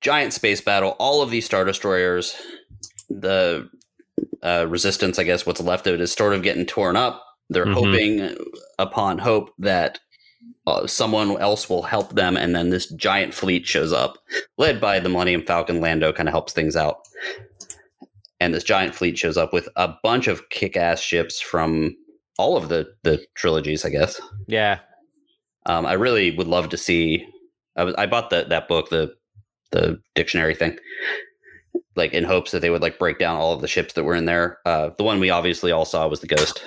giant 0.00 0.32
space 0.32 0.60
battle. 0.60 0.96
All 0.98 1.22
of 1.22 1.30
these 1.30 1.44
star 1.46 1.64
destroyers, 1.64 2.34
the 3.08 3.68
uh, 4.42 4.66
resistance, 4.68 5.18
I 5.18 5.24
guess, 5.24 5.44
what's 5.44 5.60
left 5.60 5.86
of 5.86 5.94
it 5.94 6.00
is 6.00 6.12
sort 6.12 6.32
of 6.34 6.42
getting 6.42 6.64
torn 6.66 6.96
up. 6.96 7.22
They're 7.50 7.66
Mhm. 7.66 7.74
hoping 7.74 8.36
upon 8.78 9.18
hope 9.18 9.50
that 9.58 9.98
uh, 10.66 10.86
someone 10.86 11.38
else 11.40 11.68
will 11.68 11.82
help 11.82 12.14
them, 12.14 12.36
and 12.36 12.54
then 12.54 12.70
this 12.70 12.86
giant 12.94 13.34
fleet 13.34 13.66
shows 13.66 13.92
up, 13.92 14.18
led 14.56 14.80
by 14.80 15.00
the 15.00 15.08
Millennium 15.08 15.42
Falcon. 15.44 15.80
Lando 15.80 16.12
kind 16.12 16.28
of 16.28 16.32
helps 16.32 16.52
things 16.52 16.76
out, 16.76 16.98
and 18.40 18.54
this 18.54 18.62
giant 18.64 18.94
fleet 18.94 19.18
shows 19.18 19.36
up 19.36 19.52
with 19.52 19.68
a 19.76 19.92
bunch 20.02 20.28
of 20.28 20.48
kick-ass 20.50 21.00
ships 21.00 21.40
from 21.40 21.96
all 22.38 22.56
of 22.56 22.68
the 22.68 22.86
the 23.02 23.24
trilogies, 23.34 23.84
I 23.84 23.90
guess. 23.90 24.20
Yeah. 24.46 24.78
Um, 25.66 25.86
I 25.86 25.92
really 25.94 26.30
would 26.36 26.46
love 26.46 26.68
to 26.70 26.76
see. 26.76 27.26
I, 27.76 27.84
was, 27.84 27.94
I 27.96 28.06
bought 28.06 28.30
the, 28.30 28.44
that 28.48 28.68
book, 28.68 28.88
the 28.90 29.14
the 29.72 30.00
dictionary 30.16 30.54
thing, 30.54 30.76
like 31.94 32.12
in 32.12 32.24
hopes 32.24 32.50
that 32.50 32.60
they 32.60 32.70
would 32.70 32.82
like 32.82 32.98
break 32.98 33.18
down 33.18 33.36
all 33.36 33.52
of 33.52 33.60
the 33.60 33.68
ships 33.68 33.94
that 33.94 34.04
were 34.04 34.14
in 34.16 34.24
there. 34.24 34.58
Uh, 34.66 34.90
the 34.98 35.04
one 35.04 35.20
we 35.20 35.30
obviously 35.30 35.70
all 35.70 35.84
saw 35.84 36.08
was 36.08 36.20
the 36.20 36.26
Ghost. 36.26 36.62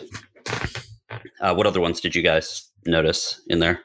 Uh, 1.41 1.53
what 1.53 1.67
other 1.67 1.81
ones 1.81 1.99
did 1.99 2.15
you 2.15 2.21
guys 2.21 2.69
notice 2.85 3.41
in 3.47 3.59
there? 3.59 3.81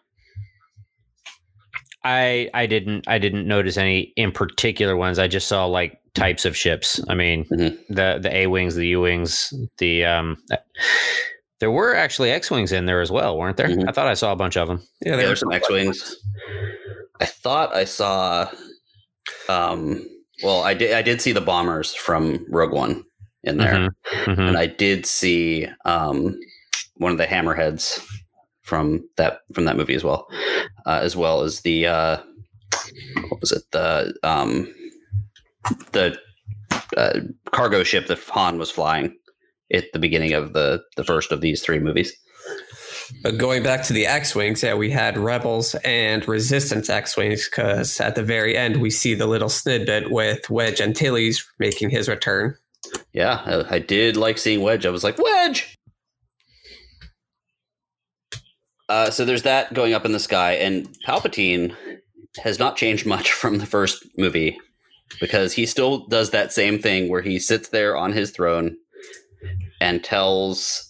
I 2.04 2.48
I 2.54 2.66
didn't 2.66 3.09
I 3.09 3.18
didn't 3.18 3.48
notice 3.48 3.76
any 3.76 4.12
in 4.16 4.30
particular 4.30 4.96
ones. 4.96 5.18
I 5.18 5.26
just 5.26 5.48
saw 5.48 5.66
like 5.66 5.98
types 6.14 6.44
of 6.44 6.56
ships. 6.56 7.00
I 7.09 7.14
mean, 7.14 7.44
Mhm. 7.46 7.76
the 7.88 8.18
the 8.22 8.34
A 8.34 8.46
wings, 8.46 8.74
the 8.76 8.86
U 8.88 9.00
wings, 9.00 9.52
the 9.78 10.04
um. 10.04 10.36
There 11.61 11.70
were 11.70 11.94
actually 11.94 12.30
X 12.30 12.50
wings 12.50 12.70
in 12.72 12.86
there 12.86 13.00
as 13.00 13.11
well, 13.11 13.36
weren't 13.36 13.56
there? 13.56 13.68
Mhm. 13.68 13.88
I 13.88 13.92
thought 13.92 14.06
I 14.06 14.14
saw 14.14 14.32
a 14.32 14.36
bunch 14.36 14.56
of 14.56 14.68
them. 14.68 14.80
Yeah, 15.00 15.11
Yeah, 15.12 15.16
there 15.16 15.26
there's 15.26 15.40
some 15.40 15.52
X 15.52 15.68
wings. 15.68 16.16
I 17.20 17.26
thought 17.26 17.74
I 17.74 17.84
saw. 17.84 18.48
Um, 19.48 20.06
well, 20.42 20.62
I 20.62 20.74
did. 20.74 20.92
I 20.92 21.02
did 21.02 21.20
see 21.20 21.32
the 21.32 21.40
bombers 21.40 21.94
from 21.94 22.46
Rogue 22.48 22.72
One 22.72 23.04
in 23.42 23.59
there. 23.59 23.74
Mhm. 23.74 23.90
Mhm. 24.26 24.48
and 24.48 24.56
I 24.59 24.66
did 24.66 25.04
see 25.06 25.66
um, 25.84 26.38
one 26.96 27.12
of 27.12 27.18
the 27.18 27.26
hammerheads 27.26 28.00
from 28.62 29.09
that 29.16 29.40
from 29.52 29.64
that 29.64 29.76
movie 29.76 29.94
as 29.94 30.04
well, 30.04 30.28
uh, 30.86 31.00
as 31.02 31.16
well 31.16 31.40
as 31.42 31.61
the 31.62 31.86
uh, 31.86 32.18
what 33.30 33.40
was 33.40 33.50
it 33.52 33.62
the 33.72 34.14
um, 34.22 34.72
the 35.92 36.16
uh, 36.96 37.20
cargo 37.52 37.82
ship 37.82 38.06
that 38.06 38.18
Han 38.28 38.59
was 38.59 38.70
flying 38.70 39.16
at 39.72 39.84
the 39.92 39.98
beginning 39.98 40.32
of 40.32 40.52
the 40.52 40.82
the 40.96 41.04
first 41.04 41.32
of 41.32 41.40
these 41.40 41.62
three 41.62 41.78
movies. 41.78 42.12
But 43.22 43.38
going 43.38 43.62
back 43.62 43.82
to 43.84 43.92
the 43.92 44.06
X 44.06 44.34
Wings, 44.34 44.62
yeah, 44.62 44.74
we 44.74 44.90
had 44.90 45.16
Rebels 45.16 45.74
and 45.84 46.26
Resistance 46.28 46.90
X 46.90 47.16
Wings 47.16 47.48
because 47.48 48.00
at 48.00 48.14
the 48.14 48.22
very 48.22 48.56
end 48.56 48.80
we 48.80 48.90
see 48.90 49.14
the 49.14 49.26
little 49.26 49.48
snippet 49.48 50.10
with 50.10 50.50
Wedge 50.50 50.80
Antilles 50.80 51.46
making 51.58 51.90
his 51.90 52.08
return. 52.08 52.56
Yeah, 53.12 53.42
I, 53.44 53.76
I 53.76 53.78
did 53.78 54.16
like 54.16 54.38
seeing 54.38 54.60
Wedge. 54.60 54.84
I 54.84 54.90
was 54.90 55.04
like 55.04 55.18
Wedge. 55.18 55.74
Uh, 58.88 59.10
so 59.10 59.24
there's 59.24 59.42
that 59.42 59.74
going 59.74 59.92
up 59.92 60.06
in 60.06 60.12
the 60.12 60.18
sky, 60.18 60.52
and 60.52 60.88
Palpatine 61.06 61.74
has 62.42 62.58
not 62.58 62.76
changed 62.76 63.06
much 63.06 63.32
from 63.32 63.58
the 63.58 63.66
first 63.66 64.04
movie 64.16 64.58
because 65.20 65.52
he 65.52 65.66
still 65.66 66.06
does 66.06 66.30
that 66.30 66.52
same 66.52 66.78
thing 66.78 67.08
where 67.08 67.22
he 67.22 67.38
sits 67.38 67.70
there 67.70 67.96
on 67.96 68.12
his 68.12 68.30
throne 68.30 68.76
and 69.81 70.03
tells 70.03 70.85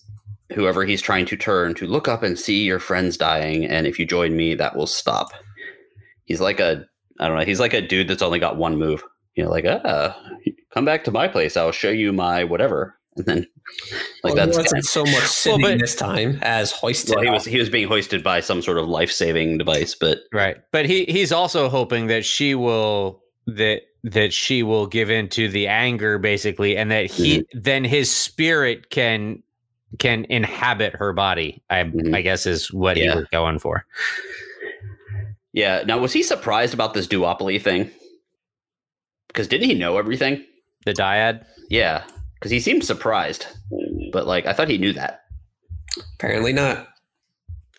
whoever 0.52 0.84
he's 0.84 1.02
trying 1.02 1.26
to 1.26 1.36
turn 1.36 1.74
to 1.74 1.86
look 1.86 2.08
up 2.08 2.22
and 2.22 2.38
see 2.38 2.64
your 2.64 2.78
friends 2.78 3.16
dying, 3.16 3.64
and 3.66 3.86
if 3.86 3.98
you 3.98 4.06
join 4.06 4.36
me, 4.36 4.54
that 4.54 4.76
will 4.76 4.86
stop. 4.86 5.32
He's 6.24 6.40
like 6.40 6.60
a 6.60 6.84
I 7.20 7.26
don't 7.28 7.38
know. 7.38 7.44
He's 7.44 7.60
like 7.60 7.74
a 7.74 7.80
dude 7.86 8.08
that's 8.08 8.22
only 8.22 8.38
got 8.38 8.56
one 8.56 8.76
move. 8.78 9.02
You 9.34 9.44
know, 9.44 9.50
like 9.50 9.64
ah, 9.66 10.18
come 10.72 10.84
back 10.84 11.04
to 11.04 11.10
my 11.10 11.28
place. 11.28 11.56
I'll 11.56 11.72
show 11.72 11.90
you 11.90 12.12
my 12.12 12.44
whatever. 12.44 12.96
And 13.16 13.26
then, 13.26 13.46
like 14.22 14.34
well, 14.34 14.46
he 14.46 14.52
that's 14.52 14.56
wasn't 14.58 14.84
so 14.84 15.02
much 15.04 15.24
sitting 15.26 15.60
but- 15.60 15.80
this 15.80 15.94
time 15.96 16.38
as 16.42 16.70
hoisted. 16.70 17.16
well, 17.16 17.24
he 17.24 17.30
was 17.30 17.44
he 17.44 17.58
was 17.58 17.68
being 17.68 17.88
hoisted 17.88 18.22
by 18.22 18.40
some 18.40 18.62
sort 18.62 18.78
of 18.78 18.86
life 18.86 19.10
saving 19.10 19.58
device, 19.58 19.94
but 19.94 20.18
Right. 20.32 20.56
But 20.72 20.86
he 20.86 21.04
he's 21.06 21.32
also 21.32 21.68
hoping 21.68 22.06
that 22.06 22.24
she 22.24 22.54
will 22.54 23.22
that 23.48 23.82
that 24.04 24.32
she 24.32 24.62
will 24.62 24.86
give 24.86 25.10
in 25.10 25.28
to 25.30 25.48
the 25.48 25.66
anger 25.66 26.18
basically 26.18 26.76
and 26.76 26.90
that 26.90 27.06
he 27.10 27.44
then 27.52 27.84
his 27.84 28.10
spirit 28.10 28.90
can 28.90 29.42
can 29.98 30.24
inhabit 30.28 30.94
her 30.94 31.12
body. 31.12 31.62
I 31.70 31.84
Mhm. 31.84 32.14
I 32.14 32.20
guess 32.22 32.46
is 32.46 32.72
what 32.72 32.96
he 32.96 33.04
Yeah. 33.04 33.16
was 33.16 33.26
going 33.32 33.58
for. 33.58 33.84
yeah. 35.52 35.82
Now, 35.86 35.98
was 35.98 36.12
he 36.12 36.22
surprised 36.22 36.74
about 36.74 36.94
this 36.94 37.06
duopoly 37.06 37.60
thing? 37.60 37.90
Because 39.28 39.48
didn't 39.48 39.68
he 39.68 39.74
know 39.74 39.98
everything? 39.98 40.44
The 40.84 40.92
dyad. 40.92 41.44
Yeah, 41.70 42.04
because 42.34 42.50
he 42.50 42.60
seemed 42.60 42.84
surprised, 42.84 43.46
but 44.12 44.26
like 44.26 44.46
I 44.46 44.52
thought 44.52 44.68
he 44.68 44.78
knew 44.78 44.92
that. 44.94 45.24
Apparently 46.14 46.52
not. 46.52 46.88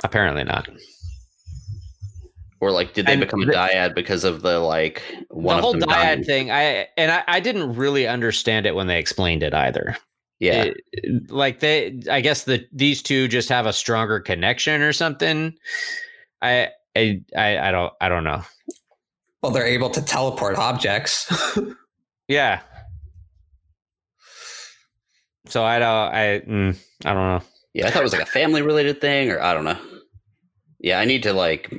Apparently 0.04 0.44
not. 0.44 0.68
Or 2.62 2.72
like, 2.72 2.94
did 2.94 3.06
they 3.06 3.14
And 3.14 3.22
become 3.22 3.42
a 3.42 3.46
dyad 3.46 3.96
because 3.96 4.24
of 4.26 4.42
the 4.42 4.60
like 4.60 5.02
one 5.30 5.56
the 5.58 5.62
whole 5.62 5.74
of 5.74 5.80
them 5.80 5.90
dyad 5.90 5.94
dying? 5.94 6.24
thing, 6.26 6.52
I 6.52 6.88
and 6.98 7.12
I, 7.12 7.24
I 7.28 7.40
didn't 7.40 7.76
really 7.76 8.06
understand 8.08 8.66
it 8.66 8.76
when 8.76 8.88
they 8.88 9.00
explained 9.00 9.44
it 9.44 9.54
either. 9.54 9.96
Yeah, 10.40 10.66
It- 10.92 11.30
like 11.32 11.60
they 11.60 12.02
I 12.12 12.20
guess 12.22 12.44
the 12.44 12.66
these 12.74 13.02
two 13.02 13.28
just 13.30 13.48
have 13.50 13.66
a 13.66 13.74
stronger 13.74 14.20
connection 14.20 14.82
or 14.82 14.92
something. 14.94 15.54
I 16.42 16.70
I 16.98 17.22
I, 17.36 17.58
I 17.70 17.72
don't 17.72 17.94
I 18.02 18.10
don't 18.10 18.24
know. 18.26 18.42
Well, 19.42 19.54
they're 19.54 19.66
able 19.66 19.90
to 19.92 20.02
teleport 20.02 20.58
objects. 20.58 21.32
Yeah. 22.28 22.60
So 25.48 25.64
I 25.64 25.80
don't 25.80 26.14
I 26.14 26.42
mm, 26.48 26.78
I 27.06 27.14
don't 27.14 27.24
know. 27.40 27.42
yeah. 27.74 27.88
I 27.88 27.92
thought 27.92 28.02
it 28.02 28.04
was 28.04 28.14
like 28.14 28.22
a 28.22 28.26
family 28.28 28.62
related 28.62 29.02
thing, 29.02 29.32
or 29.32 29.42
I 29.42 29.54
don't 29.54 29.64
know. 29.64 29.80
Yeah, 30.80 31.00
I 31.00 31.06
need 31.06 31.24
to 31.24 31.34
like 31.34 31.74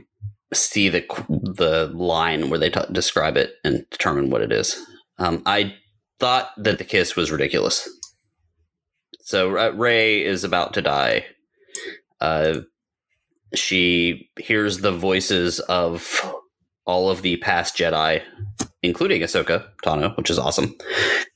see 0.52 0.88
the 0.88 1.04
the 1.28 1.90
line 1.94 2.50
where 2.50 2.58
they 2.58 2.70
t- 2.70 2.80
describe 2.92 3.36
it 3.36 3.54
and 3.64 3.84
determine 3.90 4.30
what 4.30 4.42
it 4.42 4.52
is. 4.52 4.80
Um, 5.18 5.42
I 5.46 5.74
thought 6.18 6.50
that 6.56 6.78
the 6.78 6.84
kiss 6.84 7.16
was 7.16 7.30
ridiculous. 7.30 7.88
So 9.22 9.56
uh, 9.56 9.70
Rey 9.70 10.24
is 10.24 10.44
about 10.44 10.74
to 10.74 10.82
die. 10.82 11.24
Uh, 12.20 12.60
she 13.54 14.28
hears 14.38 14.78
the 14.78 14.92
voices 14.92 15.60
of 15.60 16.20
all 16.84 17.10
of 17.10 17.22
the 17.22 17.36
past 17.38 17.76
Jedi, 17.76 18.22
including 18.82 19.22
Ahsoka 19.22 19.66
Tano, 19.84 20.16
which 20.16 20.30
is 20.30 20.38
awesome, 20.38 20.74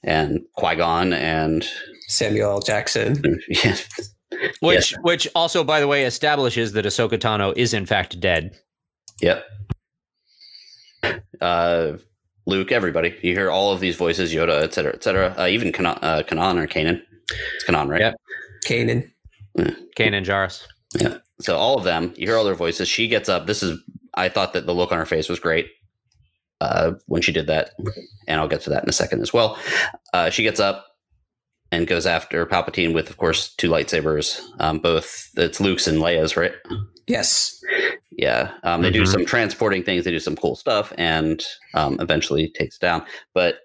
and 0.03 0.41
Qui 0.57 0.77
Gon, 0.77 1.13
and 1.13 1.67
Samuel 2.09 2.53
L. 2.53 2.61
Jackson. 2.61 3.41
yeah, 3.49 3.77
Which 4.61 4.95
which 5.03 5.29
also 5.35 5.65
by 5.65 5.81
the 5.81 5.89
way 5.89 6.05
establishes 6.05 6.73
that 6.73 6.85
Ahsoka 6.85 7.19
Tano 7.19 7.53
is 7.57 7.75
in 7.75 7.87
fact 7.87 8.21
dead. 8.21 8.51
Yep. 9.25 9.45
Uh, 11.41 11.93
Luke, 12.47 12.73
everybody. 12.73 13.17
You 13.23 13.33
hear 13.33 13.51
all 13.51 13.73
of 13.73 13.81
these 13.81 13.97
voices, 13.97 14.35
Yoda, 14.35 14.63
et 14.63 14.75
cetera, 14.75 14.93
et 14.93 15.03
cetera. 15.03 15.35
Uh, 15.39 15.47
even 15.47 15.73
Kanan, 15.73 15.99
uh, 16.03 16.23
Kanan 16.23 16.59
or 16.63 16.67
Kanan. 16.67 17.01
It's 17.55 17.65
Kanan, 17.65 17.89
right? 17.89 18.01
Yep. 18.01 18.15
Kanan. 18.67 19.11
Kanan 19.97 20.25
Jarrus. 20.25 20.67
Yeah. 20.95 21.19
So 21.41 21.57
all 21.57 21.79
of 21.79 21.85
them, 21.85 22.13
you 22.17 22.27
hear 22.27 22.37
all 22.37 22.45
their 22.45 22.55
voices. 22.55 22.87
She 22.87 23.09
gets 23.09 23.31
up. 23.31 23.47
This 23.47 23.63
is, 23.63 23.79
I 24.15 24.29
thought 24.29 24.53
that 24.53 24.67
the 24.67 24.75
look 24.75 24.93
on 24.93 24.99
her 24.99 25.07
face 25.07 25.29
was 25.29 25.41
great. 25.41 25.69
uh, 26.61 26.93
when 27.07 27.23
she 27.23 27.33
did 27.33 27.47
that, 27.47 27.71
and 28.27 28.41
I'll 28.41 28.49
get 28.49 28.63
to 28.63 28.71
that 28.71 28.83
in 28.83 28.89
a 28.89 28.93
second 28.93 29.21
as 29.21 29.33
well. 29.33 29.59
Uh, 30.13 30.31
she 30.31 30.43
gets 30.43 30.61
up 30.61 30.87
and 31.71 31.87
goes 31.87 32.07
after 32.07 32.47
Palpatine 32.47 32.95
with, 32.95 33.11
of 33.11 33.17
course, 33.17 33.55
two 33.57 33.69
lightsabers. 33.69 34.41
Um, 34.61 34.79
both 34.79 35.29
it's 35.37 35.61
Luke's 35.61 35.87
and 35.87 35.99
Leia's, 35.99 36.37
right? 36.37 36.53
Yes. 37.07 37.61
Yeah, 38.17 38.53
um, 38.63 38.83
they 38.83 38.91
do 38.91 39.03
Mhm. 39.03 39.09
some 39.09 39.25
transporting 39.27 39.83
things. 39.83 40.05
They 40.05 40.11
do 40.13 40.21
some 40.21 40.37
cool 40.37 40.55
stuff, 40.57 40.93
and 40.99 41.45
um, 41.75 41.97
eventually 42.01 42.49
takes 42.51 42.77
it 42.77 42.81
down. 42.81 43.05
But 43.35 43.59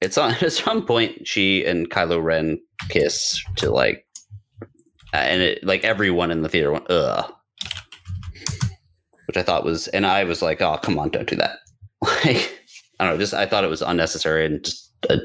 it's 0.00 0.16
on 0.16 0.30
at 0.40 0.52
some 0.52 0.86
point 0.86 1.26
she 1.28 1.64
and 1.66 1.90
Kylo 1.90 2.22
Ren 2.22 2.58
kiss 2.88 3.42
to 3.56 3.70
like, 3.70 4.06
and 5.12 5.42
it, 5.42 5.62
like 5.64 5.84
everyone 5.84 6.30
in 6.30 6.42
the 6.42 6.48
theater 6.48 6.72
went 6.72 6.90
ugh, 6.90 7.30
which 9.26 9.36
I 9.36 9.42
thought 9.42 9.64
was, 9.64 9.88
and 9.88 10.06
I 10.06 10.24
was 10.24 10.40
like, 10.42 10.60
oh 10.62 10.78
come 10.78 10.98
on, 10.98 11.10
don't 11.10 11.28
do 11.28 11.36
that. 11.36 11.58
Like 12.02 12.56
I 12.98 13.04
don't 13.04 13.14
know, 13.14 13.18
just 13.20 13.34
I 13.34 13.44
thought 13.46 13.64
it 13.64 13.70
was 13.70 13.82
unnecessary 13.82 14.44
and 14.46 14.64
just 14.64 14.92
uh, 15.10 15.16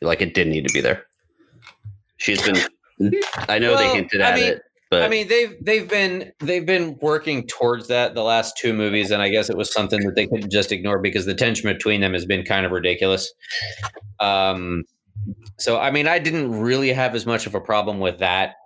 like 0.00 0.20
it 0.22 0.34
didn't 0.34 0.52
need 0.52 0.66
to 0.68 0.72
be 0.72 0.80
there. 0.80 1.04
She's 2.18 2.42
been, 2.42 2.56
I 3.48 3.58
know 3.58 3.76
they 3.76 3.84
Well, 3.86 3.94
hinted 3.94 4.20
I 4.22 4.30
at 4.30 4.34
mean- 4.36 4.48
it, 4.52 4.62
but 4.92 5.02
I 5.02 5.08
mean, 5.08 5.26
they've 5.26 5.56
they've 5.64 5.88
been 5.88 6.32
they've 6.40 6.66
been 6.66 6.98
working 7.00 7.46
towards 7.46 7.88
that 7.88 8.14
the 8.14 8.22
last 8.22 8.58
two 8.58 8.74
movies, 8.74 9.10
and 9.10 9.22
I 9.22 9.30
guess 9.30 9.48
it 9.48 9.56
was 9.56 9.72
something 9.72 10.00
that 10.00 10.14
they 10.16 10.26
couldn't 10.26 10.50
just 10.52 10.70
ignore 10.70 10.98
because 10.98 11.24
the 11.24 11.34
tension 11.34 11.72
between 11.72 12.02
them 12.02 12.12
has 12.12 12.26
been 12.26 12.44
kind 12.44 12.66
of 12.66 12.72
ridiculous. 12.72 13.32
Um, 14.20 14.84
so 15.58 15.80
I 15.80 15.90
mean, 15.90 16.06
I 16.08 16.18
didn't 16.18 16.50
really 16.60 16.92
have 16.92 17.14
as 17.14 17.24
much 17.24 17.46
of 17.46 17.54
a 17.54 17.60
problem 17.60 18.00
with 18.00 18.18
that. 18.18 18.56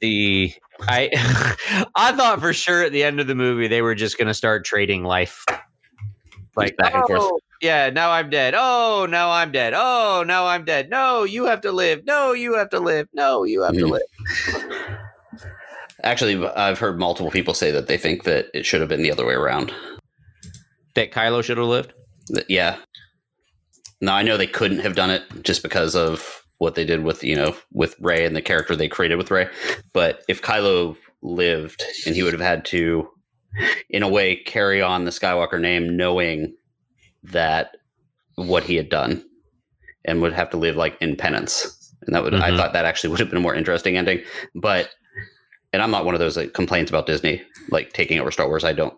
The 0.00 0.52
I 0.82 1.10
I 1.96 2.12
thought 2.12 2.38
for 2.38 2.52
sure 2.52 2.84
at 2.84 2.92
the 2.92 3.02
end 3.02 3.18
of 3.18 3.26
the 3.26 3.34
movie 3.34 3.66
they 3.66 3.82
were 3.82 3.96
just 3.96 4.16
going 4.16 4.28
to 4.28 4.34
start 4.34 4.64
trading 4.64 5.02
life, 5.02 5.44
like 6.54 6.76
back 6.76 6.94
and 6.94 7.04
forth. 7.08 7.22
"Oh, 7.22 7.40
Yeah, 7.60 7.90
now 7.90 8.12
I'm 8.12 8.30
dead. 8.30 8.54
Oh, 8.56 9.08
now 9.10 9.32
I'm 9.32 9.50
dead. 9.50 9.72
Oh, 9.74 10.22
now 10.24 10.46
I'm 10.46 10.64
dead. 10.64 10.90
No, 10.90 11.24
you 11.24 11.46
have 11.46 11.62
to 11.62 11.72
live. 11.72 12.04
No, 12.06 12.34
you 12.34 12.54
have 12.54 12.70
to 12.70 12.78
live. 12.78 13.08
No, 13.12 13.42
you 13.42 13.62
have 13.62 13.74
to 13.74 13.80
Mhm. 13.86 13.90
live. 13.90 14.98
Actually, 16.02 16.46
I've 16.48 16.78
heard 16.78 16.98
multiple 16.98 17.30
people 17.30 17.54
say 17.54 17.70
that 17.70 17.86
they 17.86 17.96
think 17.96 18.24
that 18.24 18.46
it 18.54 18.66
should 18.66 18.80
have 18.80 18.88
been 18.88 19.02
the 19.02 19.10
other 19.12 19.26
way 19.26 19.34
around. 19.34 19.72
That 20.94 21.10
Kylo 21.12 21.42
should 21.42 21.58
have 21.58 21.66
lived. 21.66 21.92
That- 22.28 22.50
yeah. 22.50 22.76
Now 24.00 24.14
I 24.14 24.22
know 24.22 24.36
they 24.36 24.46
couldn't 24.46 24.80
have 24.80 24.94
done 24.94 25.10
it 25.10 25.22
just 25.42 25.62
because 25.62 25.94
of 25.96 26.42
what 26.58 26.74
they 26.74 26.84
did 26.84 27.02
with 27.02 27.22
you 27.24 27.34
know 27.36 27.54
with 27.72 27.96
Rey 28.00 28.24
and 28.26 28.34
the 28.36 28.42
character 28.42 28.76
they 28.76 28.88
created 28.88 29.16
with 29.16 29.30
Rey. 29.30 29.48
But 29.94 30.22
if 30.28 30.42
Kylo 30.42 30.96
lived, 31.22 31.82
and 32.06 32.14
he 32.14 32.22
would 32.22 32.32
have 32.34 32.42
had 32.42 32.64
to, 32.66 33.08
in 33.88 34.02
a 34.02 34.08
way, 34.08 34.36
carry 34.36 34.82
on 34.82 35.04
the 35.04 35.10
Skywalker 35.10 35.60
name, 35.60 35.96
knowing 35.96 36.54
that 37.22 37.76
what 38.36 38.64
he 38.64 38.76
had 38.76 38.90
done, 38.90 39.24
and 40.04 40.20
would 40.20 40.34
have 40.34 40.50
to 40.50 40.56
live 40.58 40.76
like 40.76 40.96
in 41.00 41.16
penance. 41.16 41.94
And 42.02 42.14
that 42.14 42.22
would 42.22 42.34
I 42.34 42.50
Mhm. 42.50 42.56
thought 42.58 42.74
that 42.74 42.84
actually 42.84 43.10
would 43.10 43.18
have 43.20 43.30
been 43.30 43.38
a 43.38 43.40
more 43.42 43.54
interesting 43.54 43.96
ending. 43.96 44.22
But 44.54 44.90
and 45.76 45.82
I'm 45.82 45.90
not 45.90 46.06
one 46.06 46.14
of 46.14 46.20
those 46.20 46.36
that 46.36 46.54
complains 46.54 46.88
about 46.88 47.06
Disney 47.06 47.42
like 47.68 47.92
taking 47.92 48.18
over 48.18 48.30
Star 48.30 48.48
Wars. 48.48 48.64
I 48.64 48.72
don't. 48.72 48.94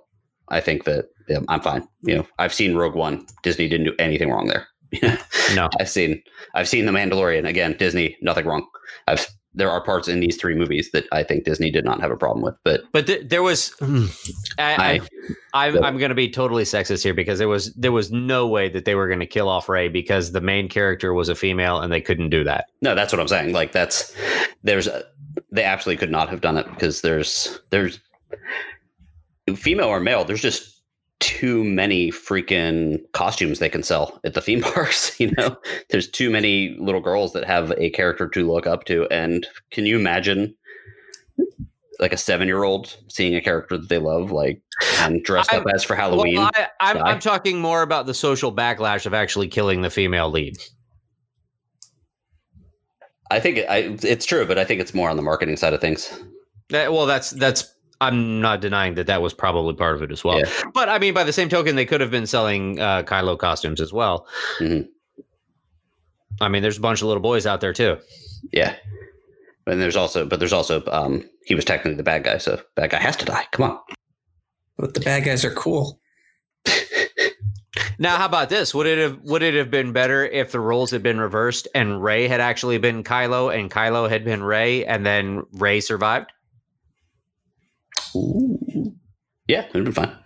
I 0.48 0.60
think 0.60 0.84
that 0.84 1.06
yeah, 1.28 1.40
I'm 1.48 1.60
fine. 1.60 1.82
You 2.02 2.18
know, 2.18 2.26
I've 2.38 2.54
seen 2.54 2.76
Rogue 2.76 2.94
One. 2.94 3.26
Disney 3.42 3.68
didn't 3.68 3.86
do 3.86 3.96
anything 3.98 4.30
wrong 4.30 4.46
there. 4.46 4.68
No. 5.54 5.68
I've 5.80 5.88
seen 5.88 6.22
I've 6.54 6.68
seen 6.68 6.84
The 6.84 6.92
Mandalorian. 6.92 7.48
Again, 7.48 7.74
Disney, 7.78 8.16
nothing 8.20 8.46
wrong. 8.46 8.66
I've 9.08 9.26
there 9.54 9.70
are 9.70 9.82
parts 9.82 10.06
in 10.06 10.20
these 10.20 10.36
three 10.36 10.54
movies 10.54 10.90
that 10.92 11.06
I 11.10 11.22
think 11.22 11.44
Disney 11.44 11.70
did 11.70 11.84
not 11.84 12.00
have 12.00 12.10
a 12.10 12.16
problem 12.16 12.44
with. 12.44 12.54
But 12.64 12.82
But 12.92 13.06
th- 13.06 13.28
there 13.28 13.42
was, 13.42 13.70
hmm, 13.78 14.04
I, 14.58 14.74
I, 14.74 15.00
I, 15.54 15.66
I'm, 15.68 15.82
I'm 15.82 15.98
going 15.98 16.10
to 16.10 16.14
be 16.14 16.30
totally 16.30 16.64
sexist 16.64 17.02
here 17.02 17.14
because 17.14 17.38
there 17.38 17.48
was 17.48 17.72
there 17.74 17.90
was 17.90 18.12
no 18.12 18.46
way 18.46 18.68
that 18.68 18.84
they 18.84 18.94
were 18.94 19.08
going 19.08 19.20
to 19.20 19.26
kill 19.26 19.48
off 19.48 19.68
Rey 19.68 19.88
because 19.88 20.32
the 20.32 20.42
main 20.42 20.68
character 20.68 21.12
was 21.14 21.28
a 21.28 21.34
female 21.34 21.80
and 21.80 21.90
they 21.92 22.00
couldn't 22.02 22.28
do 22.30 22.44
that. 22.44 22.66
no, 22.82 22.94
that's 22.94 23.12
what 23.12 23.20
I'm 23.20 23.28
saying. 23.28 23.52
Like 23.52 23.72
that's 23.72 24.14
there's 24.62 24.86
a, 24.86 25.04
they 25.50 25.64
absolutely 25.64 25.98
could 25.98 26.10
not 26.10 26.28
have 26.28 26.40
done 26.40 26.56
it 26.56 26.66
because 26.70 27.00
there's 27.00 27.60
there's 27.70 28.00
female 29.56 29.88
or 29.88 30.00
male. 30.00 30.24
There's 30.24 30.42
just 30.42 30.82
too 31.20 31.64
many 31.64 32.12
freaking 32.12 33.00
costumes 33.12 33.58
they 33.58 33.68
can 33.68 33.82
sell 33.82 34.20
at 34.24 34.34
the 34.34 34.40
theme 34.40 34.60
parks. 34.60 35.18
You 35.20 35.32
know, 35.36 35.56
there's 35.90 36.08
too 36.08 36.30
many 36.30 36.76
little 36.78 37.00
girls 37.00 37.32
that 37.32 37.44
have 37.44 37.72
a 37.76 37.90
character 37.90 38.28
to 38.28 38.50
look 38.50 38.66
up 38.66 38.84
to. 38.84 39.06
And 39.10 39.46
can 39.72 39.84
you 39.84 39.98
imagine 39.98 40.54
like 41.98 42.12
a 42.12 42.16
seven 42.16 42.46
year 42.46 42.62
old 42.62 42.96
seeing 43.08 43.34
a 43.34 43.40
character 43.40 43.76
that 43.76 43.88
they 43.88 43.98
love, 43.98 44.30
like 44.30 44.62
and 44.98 45.24
dressed 45.24 45.52
up 45.52 45.66
I'm- 45.66 45.74
as 45.74 45.82
for 45.82 45.96
Halloween? 45.96 46.36
Well, 46.36 46.50
I, 46.54 46.68
I'm. 46.80 46.98
I'm 46.98 47.18
talking 47.18 47.60
more 47.60 47.82
about 47.82 48.06
the 48.06 48.14
social 48.14 48.52
backlash 48.52 49.06
of 49.06 49.14
actually 49.14 49.48
killing 49.48 49.82
the 49.82 49.90
female 49.90 50.30
lead. 50.30 50.56
I 53.30 53.40
think 53.40 53.58
it, 53.58 53.66
I, 53.68 53.96
it's 54.02 54.24
true, 54.26 54.46
but 54.46 54.58
I 54.58 54.64
think 54.64 54.80
it's 54.80 54.94
more 54.94 55.10
on 55.10 55.16
the 55.16 55.22
marketing 55.22 55.56
side 55.56 55.74
of 55.74 55.80
things. 55.80 56.12
That- 56.70 56.92
well, 56.92 57.06
that's 57.06 57.30
that's. 57.30 57.74
I'm 58.00 58.40
not 58.40 58.60
denying 58.60 58.94
that 58.94 59.08
that 59.08 59.22
was 59.22 59.34
probably 59.34 59.74
part 59.74 59.96
of 59.96 60.02
it 60.02 60.12
as 60.12 60.22
well. 60.22 60.38
Yeah. 60.38 60.48
But 60.72 60.88
I 60.88 61.00
mean, 61.00 61.14
by 61.14 61.24
the 61.24 61.32
same 61.32 61.48
token, 61.48 61.74
they 61.74 61.84
could 61.84 62.00
have 62.00 62.12
been 62.12 62.28
selling 62.28 62.78
uh, 62.78 63.02
Kylo 63.02 63.36
costumes 63.36 63.80
as 63.80 63.92
well. 63.92 64.24
Mhm. 64.60 64.86
I 66.40 66.46
mean, 66.48 66.62
there's 66.62 66.78
a 66.78 66.80
bunch 66.80 67.02
of 67.02 67.08
little 67.08 67.20
boys 67.22 67.44
out 67.44 67.60
there 67.60 67.72
too. 67.72 67.98
Yeah. 68.52 68.76
And 69.66 69.80
there's 69.80 69.96
also, 69.96 70.24
but 70.24 70.38
there's 70.38 70.52
also, 70.52 70.82
um, 70.86 71.28
he 71.44 71.56
was 71.56 71.64
technically 71.64 71.96
the 71.96 72.04
bad 72.04 72.22
guy, 72.22 72.38
so 72.38 72.60
bad 72.76 72.90
guy 72.90 73.00
has 73.00 73.16
to 73.16 73.24
die. 73.24 73.46
Come 73.50 73.70
on. 73.72 73.78
But 74.76 74.94
the 74.94 75.00
bad 75.00 75.24
guys 75.24 75.44
are 75.44 75.50
cool. 75.52 75.98
Now, 77.98 78.16
how 78.16 78.26
about 78.26 78.48
this? 78.48 78.74
Would 78.74 78.86
it 78.86 78.98
have 78.98 79.18
would 79.22 79.42
it 79.42 79.54
have 79.54 79.70
been 79.70 79.92
better 79.92 80.24
if 80.26 80.52
the 80.52 80.60
roles 80.60 80.90
had 80.90 81.02
been 81.02 81.20
reversed 81.20 81.68
and 81.74 82.02
Rey 82.02 82.28
had 82.28 82.40
actually 82.40 82.78
been 82.78 83.02
Kylo 83.02 83.54
and 83.54 83.70
Kylo 83.70 84.08
had 84.08 84.24
been 84.24 84.42
Rey, 84.42 84.84
and 84.84 85.04
then 85.04 85.42
Rey 85.52 85.80
survived? 85.80 86.32
Yeah, 89.46 89.66
it'd 89.70 89.84
been 89.84 89.92
fine. 89.92 90.16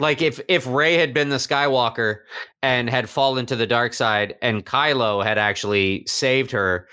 Like 0.00 0.22
if 0.22 0.40
if 0.48 0.66
Rey 0.66 0.94
had 0.94 1.12
been 1.12 1.28
the 1.28 1.36
Skywalker 1.36 2.20
and 2.62 2.88
had 2.88 3.08
fallen 3.08 3.46
to 3.46 3.56
the 3.56 3.66
dark 3.66 3.92
side, 3.92 4.34
and 4.40 4.64
Kylo 4.64 5.22
had 5.22 5.38
actually 5.38 6.04
saved 6.06 6.50
her, 6.52 6.88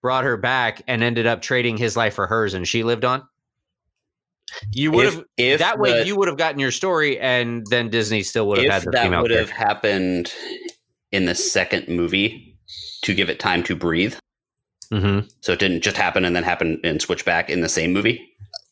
brought 0.00 0.24
her 0.24 0.36
back, 0.36 0.82
and 0.86 1.02
ended 1.02 1.26
up 1.26 1.42
trading 1.42 1.76
his 1.76 1.96
life 1.96 2.14
for 2.14 2.26
hers, 2.26 2.54
and 2.54 2.66
she 2.66 2.84
lived 2.84 3.04
on. 3.04 3.26
You 4.72 4.92
would 4.92 5.06
If, 5.06 5.14
have 5.14 5.24
if 5.36 5.58
that 5.60 5.78
way. 5.78 6.00
the- 6.00 6.06
you 6.06 6.16
would 6.16 6.28
have 6.28 6.36
gotten 6.38 6.58
your 6.60 6.70
story, 6.70 7.18
and 7.18 7.66
then 7.70 7.88
Disney 7.90 8.22
still 8.22 8.46
would 8.48 8.58
have 8.58 8.70
had 8.70 8.78
if 8.78 8.84
the 8.84 8.90
that 8.92 9.04
female. 9.04 9.22
would 9.22 9.30
have 9.30 9.50
happened 9.50 10.32
in 11.12 11.24
the 11.26 11.34
second 11.34 11.88
movie 11.88 12.56
to 13.02 13.14
give 13.14 13.28
it 13.30 13.38
time 13.38 13.62
to 13.64 13.74
breathe, 13.76 14.14
Mhm. 14.92 15.28
so 15.40 15.52
it 15.52 15.58
didn't 15.58 15.82
just 15.82 15.96
happen 15.96 16.24
and 16.24 16.34
then 16.36 16.42
happen 16.44 16.80
and 16.84 17.00
switch 17.02 17.24
back 17.24 17.50
in 17.50 17.60
the 17.60 17.68
same 17.68 17.92
movie. 17.92 18.20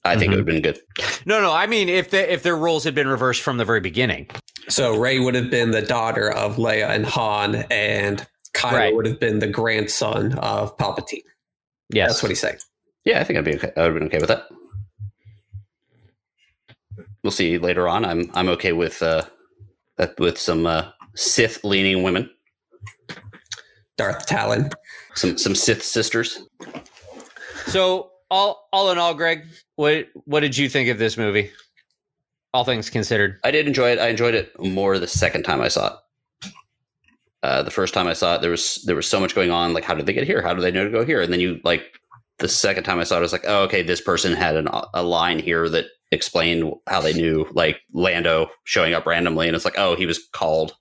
I 0.04 0.16
think 0.16 0.24
it 0.24 0.26
Mhm. 0.26 0.30
would 0.30 0.38
have 0.38 0.46
been 0.46 0.62
good. 0.62 0.80
No, 1.26 1.40
no. 1.40 1.52
I 1.52 1.66
mean, 1.68 1.88
if 1.88 2.10
the, 2.10 2.32
if 2.32 2.42
their 2.42 2.56
roles 2.56 2.82
had 2.82 2.94
been 2.94 3.06
reversed 3.08 3.40
from 3.42 3.56
the 3.58 3.64
very 3.64 3.80
beginning. 3.80 4.28
So 4.68 4.96
Rey 4.96 5.20
would 5.20 5.34
have 5.36 5.48
been 5.50 5.70
the 5.70 5.82
daughter 5.82 6.30
of 6.30 6.56
Leia 6.56 6.88
and 6.90 7.06
Han, 7.06 7.64
and 7.70 8.26
Kylo 8.52 8.72
Right. 8.72 8.94
would 8.94 9.06
have 9.06 9.20
been 9.20 9.38
the 9.38 9.46
grandson 9.46 10.36
of 10.38 10.76
Palpatine. 10.76 11.22
Yes, 11.90 12.10
That's 12.10 12.22
what 12.22 12.30
he's 12.30 12.40
saying. 12.40 12.58
Yeah, 13.04 13.20
I 13.20 13.24
think 13.24 13.38
I'd 13.38 13.44
be 13.44 13.54
okay. 13.54 13.70
I 13.76 13.82
would 13.82 13.86
have 13.92 13.94
been 13.94 14.08
okay 14.08 14.18
with 14.18 14.28
that. 14.28 14.48
We'll 17.22 17.30
see 17.30 17.58
later 17.58 17.88
on. 17.88 18.04
I'm 18.04 18.30
I'm 18.34 18.48
okay 18.50 18.72
with 18.72 19.02
uh 19.02 19.22
with 20.18 20.38
some 20.38 20.66
uh, 20.66 20.90
Sith 21.14 21.62
leaning 21.64 22.02
women, 22.02 22.30
Darth 23.96 24.26
Talon. 24.26 24.70
some 25.14 25.38
some 25.38 25.54
Sith 25.54 25.82
sisters. 25.82 26.40
So 27.66 28.10
all 28.30 28.68
all 28.72 28.90
in 28.90 28.98
all, 28.98 29.14
Greg, 29.14 29.44
what 29.76 30.08
what 30.24 30.40
did 30.40 30.56
you 30.56 30.68
think 30.68 30.88
of 30.88 30.98
this 30.98 31.16
movie? 31.16 31.50
All 32.54 32.64
things 32.64 32.90
considered. 32.90 33.38
I 33.44 33.50
did 33.50 33.66
enjoy 33.66 33.90
it. 33.90 33.98
I 33.98 34.08
enjoyed 34.08 34.34
it 34.34 34.58
more 34.60 34.98
the 34.98 35.06
second 35.06 35.44
time 35.44 35.60
I 35.60 35.68
saw 35.68 35.94
it. 35.94 36.52
Uh, 37.42 37.62
the 37.62 37.70
first 37.70 37.92
time 37.92 38.06
I 38.06 38.12
saw 38.12 38.36
it, 38.36 38.42
there 38.42 38.50
was 38.50 38.82
there 38.86 38.96
was 38.96 39.08
so 39.08 39.18
much 39.20 39.34
going 39.34 39.50
on. 39.50 39.74
Like, 39.74 39.84
how 39.84 39.94
did 39.94 40.06
they 40.06 40.12
get 40.12 40.26
here? 40.26 40.42
How 40.42 40.54
do 40.54 40.60
they 40.60 40.70
know 40.70 40.84
to 40.84 40.90
go 40.90 41.04
here? 41.04 41.20
And 41.20 41.32
then 41.32 41.40
you 41.40 41.60
like 41.64 41.98
the 42.38 42.48
second 42.48 42.84
time 42.84 42.98
I 42.98 43.04
saw 43.04 43.16
it, 43.16 43.18
I 43.18 43.22
was 43.22 43.32
like, 43.32 43.44
oh, 43.46 43.62
okay, 43.64 43.82
this 43.82 44.00
person 44.00 44.32
had 44.34 44.56
an, 44.56 44.68
a 44.94 45.02
line 45.02 45.38
here 45.38 45.68
that 45.68 45.86
explained 46.12 46.72
how 46.86 47.00
they 47.00 47.12
knew, 47.12 47.48
like 47.52 47.80
Lando 47.92 48.48
showing 48.64 48.94
up 48.94 49.06
randomly, 49.06 49.48
and 49.48 49.56
it's 49.56 49.64
like, 49.64 49.78
oh, 49.78 49.96
he 49.96 50.06
was 50.06 50.18
called. 50.32 50.74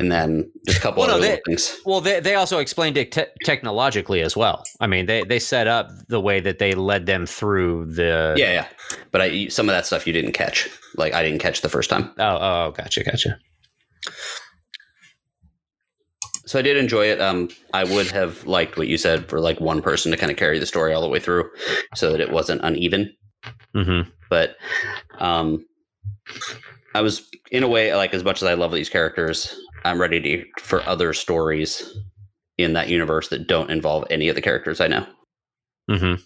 And 0.00 0.10
then 0.10 0.50
just 0.66 0.78
a 0.78 0.80
couple 0.80 1.02
Well, 1.02 1.10
no, 1.10 1.16
other 1.18 1.36
they- 1.36 1.42
things. 1.46 1.78
Well, 1.84 2.00
they 2.00 2.18
they 2.18 2.34
also 2.34 2.58
explained 2.58 2.96
it 2.96 3.12
te- 3.12 3.26
technologically 3.44 4.22
as 4.22 4.34
well. 4.34 4.64
I 4.80 4.86
mean, 4.86 5.04
they 5.04 5.22
they 5.24 5.38
set 5.38 5.66
up 5.66 5.90
the 6.08 6.18
way 6.20 6.40
that 6.40 6.58
they 6.58 6.72
led 6.74 7.04
them 7.06 7.26
through 7.26 7.92
the. 7.92 8.34
Yeah, 8.38 8.52
yeah. 8.52 8.68
But 9.10 9.20
I 9.20 9.48
some 9.48 9.68
of 9.68 9.74
that 9.74 9.84
stuff 9.86 10.06
you 10.06 10.12
didn't 10.14 10.32
catch. 10.32 10.68
Like 10.96 11.12
I 11.12 11.22
didn't 11.22 11.40
catch 11.40 11.60
the 11.60 11.68
first 11.68 11.90
time. 11.90 12.10
Oh, 12.18 12.38
oh, 12.40 12.70
gotcha, 12.74 13.04
gotcha. 13.04 13.38
So 16.46 16.58
I 16.58 16.62
did 16.62 16.76
enjoy 16.76 17.06
it. 17.06 17.20
Um, 17.20 17.48
I 17.72 17.84
would 17.84 18.10
have 18.10 18.44
liked 18.46 18.76
what 18.76 18.88
you 18.88 18.96
said 18.98 19.28
for 19.28 19.40
like 19.40 19.60
one 19.60 19.80
person 19.80 20.10
to 20.10 20.16
kind 20.18 20.30
of 20.32 20.36
carry 20.38 20.58
the 20.58 20.66
story 20.66 20.92
all 20.92 21.00
the 21.02 21.08
way 21.08 21.20
through, 21.20 21.48
so 21.94 22.10
that 22.12 22.20
it 22.20 22.32
wasn't 22.32 22.62
uneven. 22.64 23.14
Mm-hmm. 23.74 24.10
But 24.30 24.56
um, 25.18 25.64
I 26.94 27.00
was 27.00 27.28
in 27.50 27.62
a 27.62 27.68
way 27.68 27.94
like 27.94 28.14
as 28.14 28.24
much 28.24 28.42
as 28.42 28.48
I 28.48 28.54
love 28.54 28.72
these 28.72 28.88
characters, 28.88 29.54
I'm 29.84 30.00
ready 30.00 30.20
to 30.20 30.44
for 30.60 30.82
other 30.82 31.12
stories 31.12 31.96
in 32.58 32.74
that 32.74 32.88
universe 32.88 33.28
that 33.28 33.46
don't 33.46 33.70
involve 33.70 34.04
any 34.10 34.28
of 34.28 34.34
the 34.34 34.42
characters 34.42 34.80
I 34.80 34.88
know. 34.88 35.06
Mm-hmm. 35.90 36.22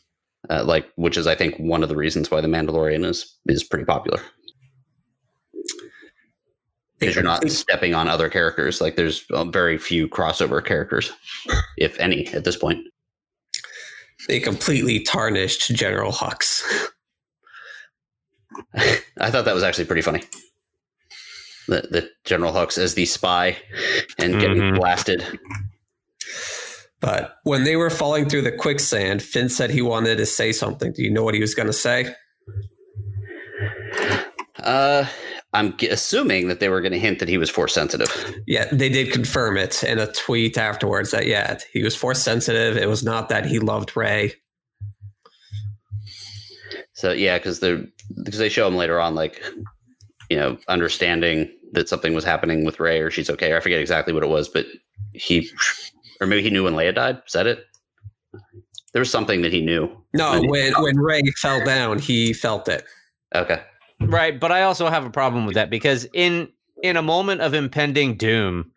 Uh, 0.49 0.64
like, 0.64 0.89
which 0.97 1.17
is 1.17 1.27
I 1.27 1.35
think 1.35 1.57
one 1.59 1.83
of 1.83 1.89
the 1.89 1.97
reasons 1.97 2.31
why 2.31 2.41
the 2.41 2.49
Mandalorian 2.49 3.05
is 3.05 3.37
is 3.47 3.64
pretty 3.64 3.85
popular 3.85 4.21
because 6.99 7.14
you're 7.14 7.25
not 7.25 7.49
stepping 7.51 7.95
on 7.95 8.09
other 8.09 8.29
characters. 8.29 8.81
Like, 8.81 8.97
there's 8.97 9.25
uh, 9.31 9.45
very 9.45 9.79
few 9.79 10.09
crossover 10.09 10.64
characters, 10.64 11.12
if 11.77 11.99
any, 12.01 12.27
at 12.29 12.45
this 12.45 12.57
point. 12.57 12.87
They 14.29 14.41
completely 14.41 15.01
tarnished 15.01 15.75
General 15.75 16.12
Hux. 16.12 16.62
I 19.18 19.30
thought 19.30 19.44
that 19.44 19.54
was 19.54 19.62
actually 19.62 19.84
pretty 19.86 20.02
funny. 20.02 20.22
The, 21.68 21.82
the 21.90 22.11
General 22.24 22.52
Hux 22.52 22.78
as 22.78 22.94
the 22.94 23.07
spy 23.07 23.57
and 24.18 24.38
getting 24.40 24.59
Mhm. 24.59 24.76
blasted. 24.76 25.24
But 27.00 27.36
when 27.42 27.64
they 27.64 27.76
were 27.76 27.90
falling 27.90 28.28
through 28.28 28.42
the 28.42 28.52
quicksand, 28.52 29.22
Finn 29.22 29.48
said 29.48 29.70
he 29.70 29.82
wanted 29.82 30.16
to 30.18 30.26
say 30.26 30.52
something. 30.52 30.92
Do 30.92 31.02
you 31.02 31.11
know 31.11 31.22
what 31.24 31.34
he 31.34 31.40
was 31.40 31.54
going 31.54 31.66
to 31.66 31.72
say? 31.72 32.14
Uh, 34.59 35.07
I'm 35.52 35.76
g- 35.76 35.88
assuming 35.88 36.48
that 36.48 36.61
they 36.61 36.68
were 36.68 36.80
going 36.80 36.92
to 36.92 36.98
hint 36.98 37.18
that 37.18 37.28
he 37.28 37.38
was 37.38 37.50
force 37.50 37.74
sensitive. 37.74 38.11
Yeah, 38.46 38.66
they 38.72 38.88
did 38.88 39.12
confirm 39.12 39.57
it 39.57 39.82
in 39.84 39.98
a 39.98 40.11
tweet 40.12 40.57
afterwards 40.59 41.11
that, 41.11 41.26
yeah, 41.26 41.59
he 41.72 41.82
was 41.82 41.94
force 41.96 42.22
sensitive. 42.22 42.76
It 42.76 42.88
was 42.88 43.02
not 43.04 43.28
that 43.28 43.44
he 43.46 43.59
loved 43.59 43.96
Rey. 43.96 44.34
So 46.94 47.12
yeah, 47.12 47.38
because 47.38 47.61
they 47.61 47.84
because 48.24 48.38
they 48.38 48.48
show 48.48 48.66
him 48.66 48.76
later 48.76 49.00
on, 49.00 49.14
like 49.14 49.42
you 50.30 50.36
know, 50.36 50.59
understanding 50.68 51.48
that 51.72 51.88
something 51.88 52.14
was 52.14 52.24
happening 52.24 52.64
with 52.64 52.80
Rey 52.80 53.00
or 53.00 53.11
she's 53.11 53.30
okay. 53.30 53.52
Or 53.52 53.57
I 53.59 53.61
forget 53.61 53.80
exactly 53.80 54.12
what 54.12 54.22
it 54.22 54.28
was, 54.28 54.48
but 54.48 54.66
he 55.12 55.48
or 56.20 56.26
maybe 56.26 56.42
he 56.42 56.50
knew 56.50 56.64
when 56.64 56.74
Leia 56.74 56.94
died. 56.94 57.20
Is 57.26 57.32
that 57.32 57.46
it? 57.46 57.64
There 58.92 59.00
was 59.00 59.11
something 59.11 59.42
that 59.42 59.52
he 59.52 59.61
knew. 59.61 59.90
No, 60.14 60.32
When- 60.40 60.48
when, 60.48 60.72
when 60.82 60.98
Rey 60.98 61.22
fell 61.40 61.64
down, 61.64 61.98
he 61.98 62.32
felt 62.32 62.68
it. 62.68 62.84
Okay. 63.34 63.61
Right, 64.00 64.38
but 64.38 64.52
I 64.52 64.62
also 64.62 64.88
have 64.88 65.04
a 65.04 65.11
problem 65.11 65.46
with 65.46 65.54
that 65.54 65.70
because 65.70 66.07
in 66.12 66.48
in 66.82 66.96
a 66.96 67.02
moment 67.02 67.40
of 67.40 67.54
impending 67.54 68.16
doom, 68.16 68.70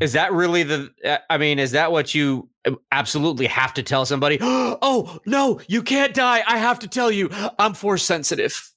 is 0.00 0.12
that 0.14 0.32
really 0.32 0.62
the? 0.62 0.90
uh, 1.04 1.18
I 1.30 1.38
mean, 1.38 1.58
is 1.58 1.72
that 1.72 1.90
what 1.92 2.14
you 2.14 2.48
absolutely 2.92 3.46
have 3.46 3.74
to 3.74 3.82
tell 3.82 4.04
somebody? 4.06 4.38
Oh 4.82 5.18
no, 5.26 5.60
you 5.68 5.82
can't 5.82 6.12
die. 6.14 6.42
I 6.46 6.58
have 6.58 6.78
to 6.80 6.88
tell 6.88 7.10
you, 7.10 7.30
I'm 7.58 7.72
force 7.74 8.02
sensitive. 8.02 8.70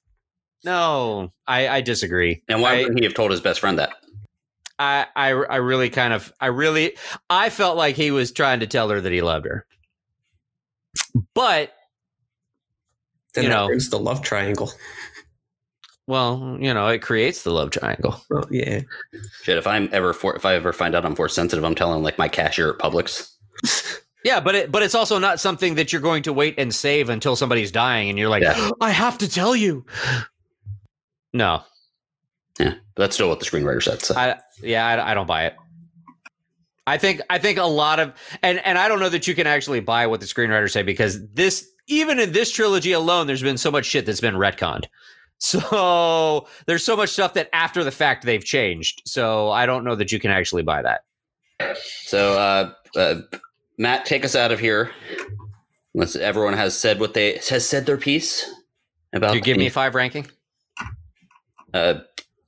No, 0.64 1.32
I, 1.46 1.68
I 1.68 1.80
disagree. 1.82 2.42
And 2.48 2.62
why 2.62 2.74
I- 2.76 2.78
wouldn't 2.82 2.98
he 2.98 3.04
have 3.04 3.14
told 3.14 3.30
his 3.30 3.40
best 3.40 3.60
friend 3.60 3.78
that? 3.78 3.92
I, 4.78 5.06
I 5.14 5.28
I 5.32 5.56
really 5.56 5.90
kind 5.90 6.14
of 6.14 6.32
I 6.40 6.46
really 6.46 6.96
I 7.28 7.50
felt 7.50 7.76
like 7.76 7.96
he 7.96 8.10
was 8.10 8.32
trying 8.32 8.60
to 8.60 8.66
tell 8.66 8.88
her 8.88 8.98
that 9.00 9.12
he 9.12 9.20
loved 9.20 9.44
her. 9.46 9.66
But 11.34 11.72
Then 13.34 13.44
You 13.44 13.50
that 13.50 13.56
know. 13.56 13.66
brings 13.66 13.90
the 13.90 13.98
love 13.98 14.22
triangle. 14.22 14.72
Well, 16.10 16.58
you 16.60 16.74
know, 16.74 16.88
it 16.88 17.02
creates 17.02 17.44
the 17.44 17.52
love 17.52 17.70
triangle. 17.70 18.20
Well, 18.28 18.44
yeah. 18.50 18.80
Shit, 19.42 19.56
if 19.56 19.66
I'm 19.66 19.88
ever 19.92 20.12
for, 20.12 20.34
if 20.34 20.44
I 20.44 20.54
ever 20.54 20.72
find 20.72 20.94
out 20.94 21.06
I'm 21.06 21.14
force 21.14 21.34
sensitive, 21.34 21.64
I'm 21.64 21.76
telling 21.76 22.02
like 22.02 22.18
my 22.18 22.28
cashier 22.28 22.70
at 22.70 22.78
Publix. 22.78 23.30
Yeah, 24.22 24.38
but 24.38 24.54
it 24.54 24.70
but 24.70 24.82
it's 24.82 24.94
also 24.94 25.18
not 25.18 25.40
something 25.40 25.76
that 25.76 25.94
you're 25.94 26.02
going 26.02 26.22
to 26.24 26.32
wait 26.34 26.56
and 26.58 26.74
save 26.74 27.08
until 27.08 27.36
somebody's 27.36 27.72
dying 27.72 28.10
and 28.10 28.18
you're 28.18 28.28
like, 28.28 28.42
Yeah. 28.42 28.70
I 28.80 28.90
have 28.90 29.16
to 29.16 29.26
tell 29.26 29.56
you. 29.56 29.86
No. 31.32 31.62
Yeah, 32.58 32.74
that's 32.96 33.14
still 33.14 33.30
what 33.30 33.40
the 33.40 33.46
screenwriter 33.46 33.82
said. 33.82 34.02
So. 34.02 34.14
I 34.14 34.38
yeah, 34.62 34.86
I, 34.86 35.12
I 35.12 35.14
don't 35.14 35.26
buy 35.26 35.46
it. 35.46 35.56
I 36.86 36.98
think 36.98 37.22
I 37.30 37.38
think 37.38 37.56
a 37.58 37.64
lot 37.64 37.98
of 37.98 38.12
and 38.42 38.58
and 38.66 38.76
I 38.76 38.88
don't 38.88 39.00
know 39.00 39.08
that 39.08 39.26
you 39.26 39.34
can 39.34 39.46
actually 39.46 39.80
buy 39.80 40.06
what 40.06 40.20
the 40.20 40.26
screenwriters 40.26 40.72
say 40.72 40.82
because 40.82 41.26
this 41.28 41.66
even 41.86 42.18
in 42.18 42.32
this 42.32 42.50
trilogy 42.50 42.92
alone, 42.92 43.26
there's 43.26 43.42
been 43.42 43.56
so 43.56 43.70
much 43.70 43.86
shit 43.86 44.04
that's 44.04 44.20
been 44.20 44.34
retconned. 44.34 44.84
So 45.40 46.46
there's 46.66 46.84
so 46.84 46.96
much 46.96 47.08
stuff 47.10 47.34
that 47.34 47.48
after 47.52 47.82
the 47.82 47.90
fact 47.90 48.24
they've 48.24 48.44
changed. 48.44 49.02
So 49.06 49.50
I 49.50 49.66
don't 49.66 49.84
know 49.84 49.94
that 49.96 50.12
you 50.12 50.20
can 50.20 50.30
actually 50.30 50.62
buy 50.62 50.82
that. 50.82 51.02
So, 52.06 52.38
uh, 52.38 52.72
uh, 52.98 53.20
Matt, 53.78 54.04
take 54.06 54.24
us 54.24 54.34
out 54.36 54.52
of 54.52 54.60
here. 54.60 54.90
Unless 55.94 56.14
everyone 56.16 56.52
has 56.54 56.76
said 56.78 57.00
what 57.00 57.14
they 57.14 57.40
has 57.50 57.66
said 57.68 57.84
their 57.84 57.96
piece 57.96 58.48
about. 59.12 59.32
Do 59.32 59.38
you 59.38 59.42
give 59.42 59.56
the- 59.56 59.60
me 59.60 59.66
a 59.66 59.70
five 59.70 59.94
ranking? 59.96 60.26
Uh, 61.74 62.00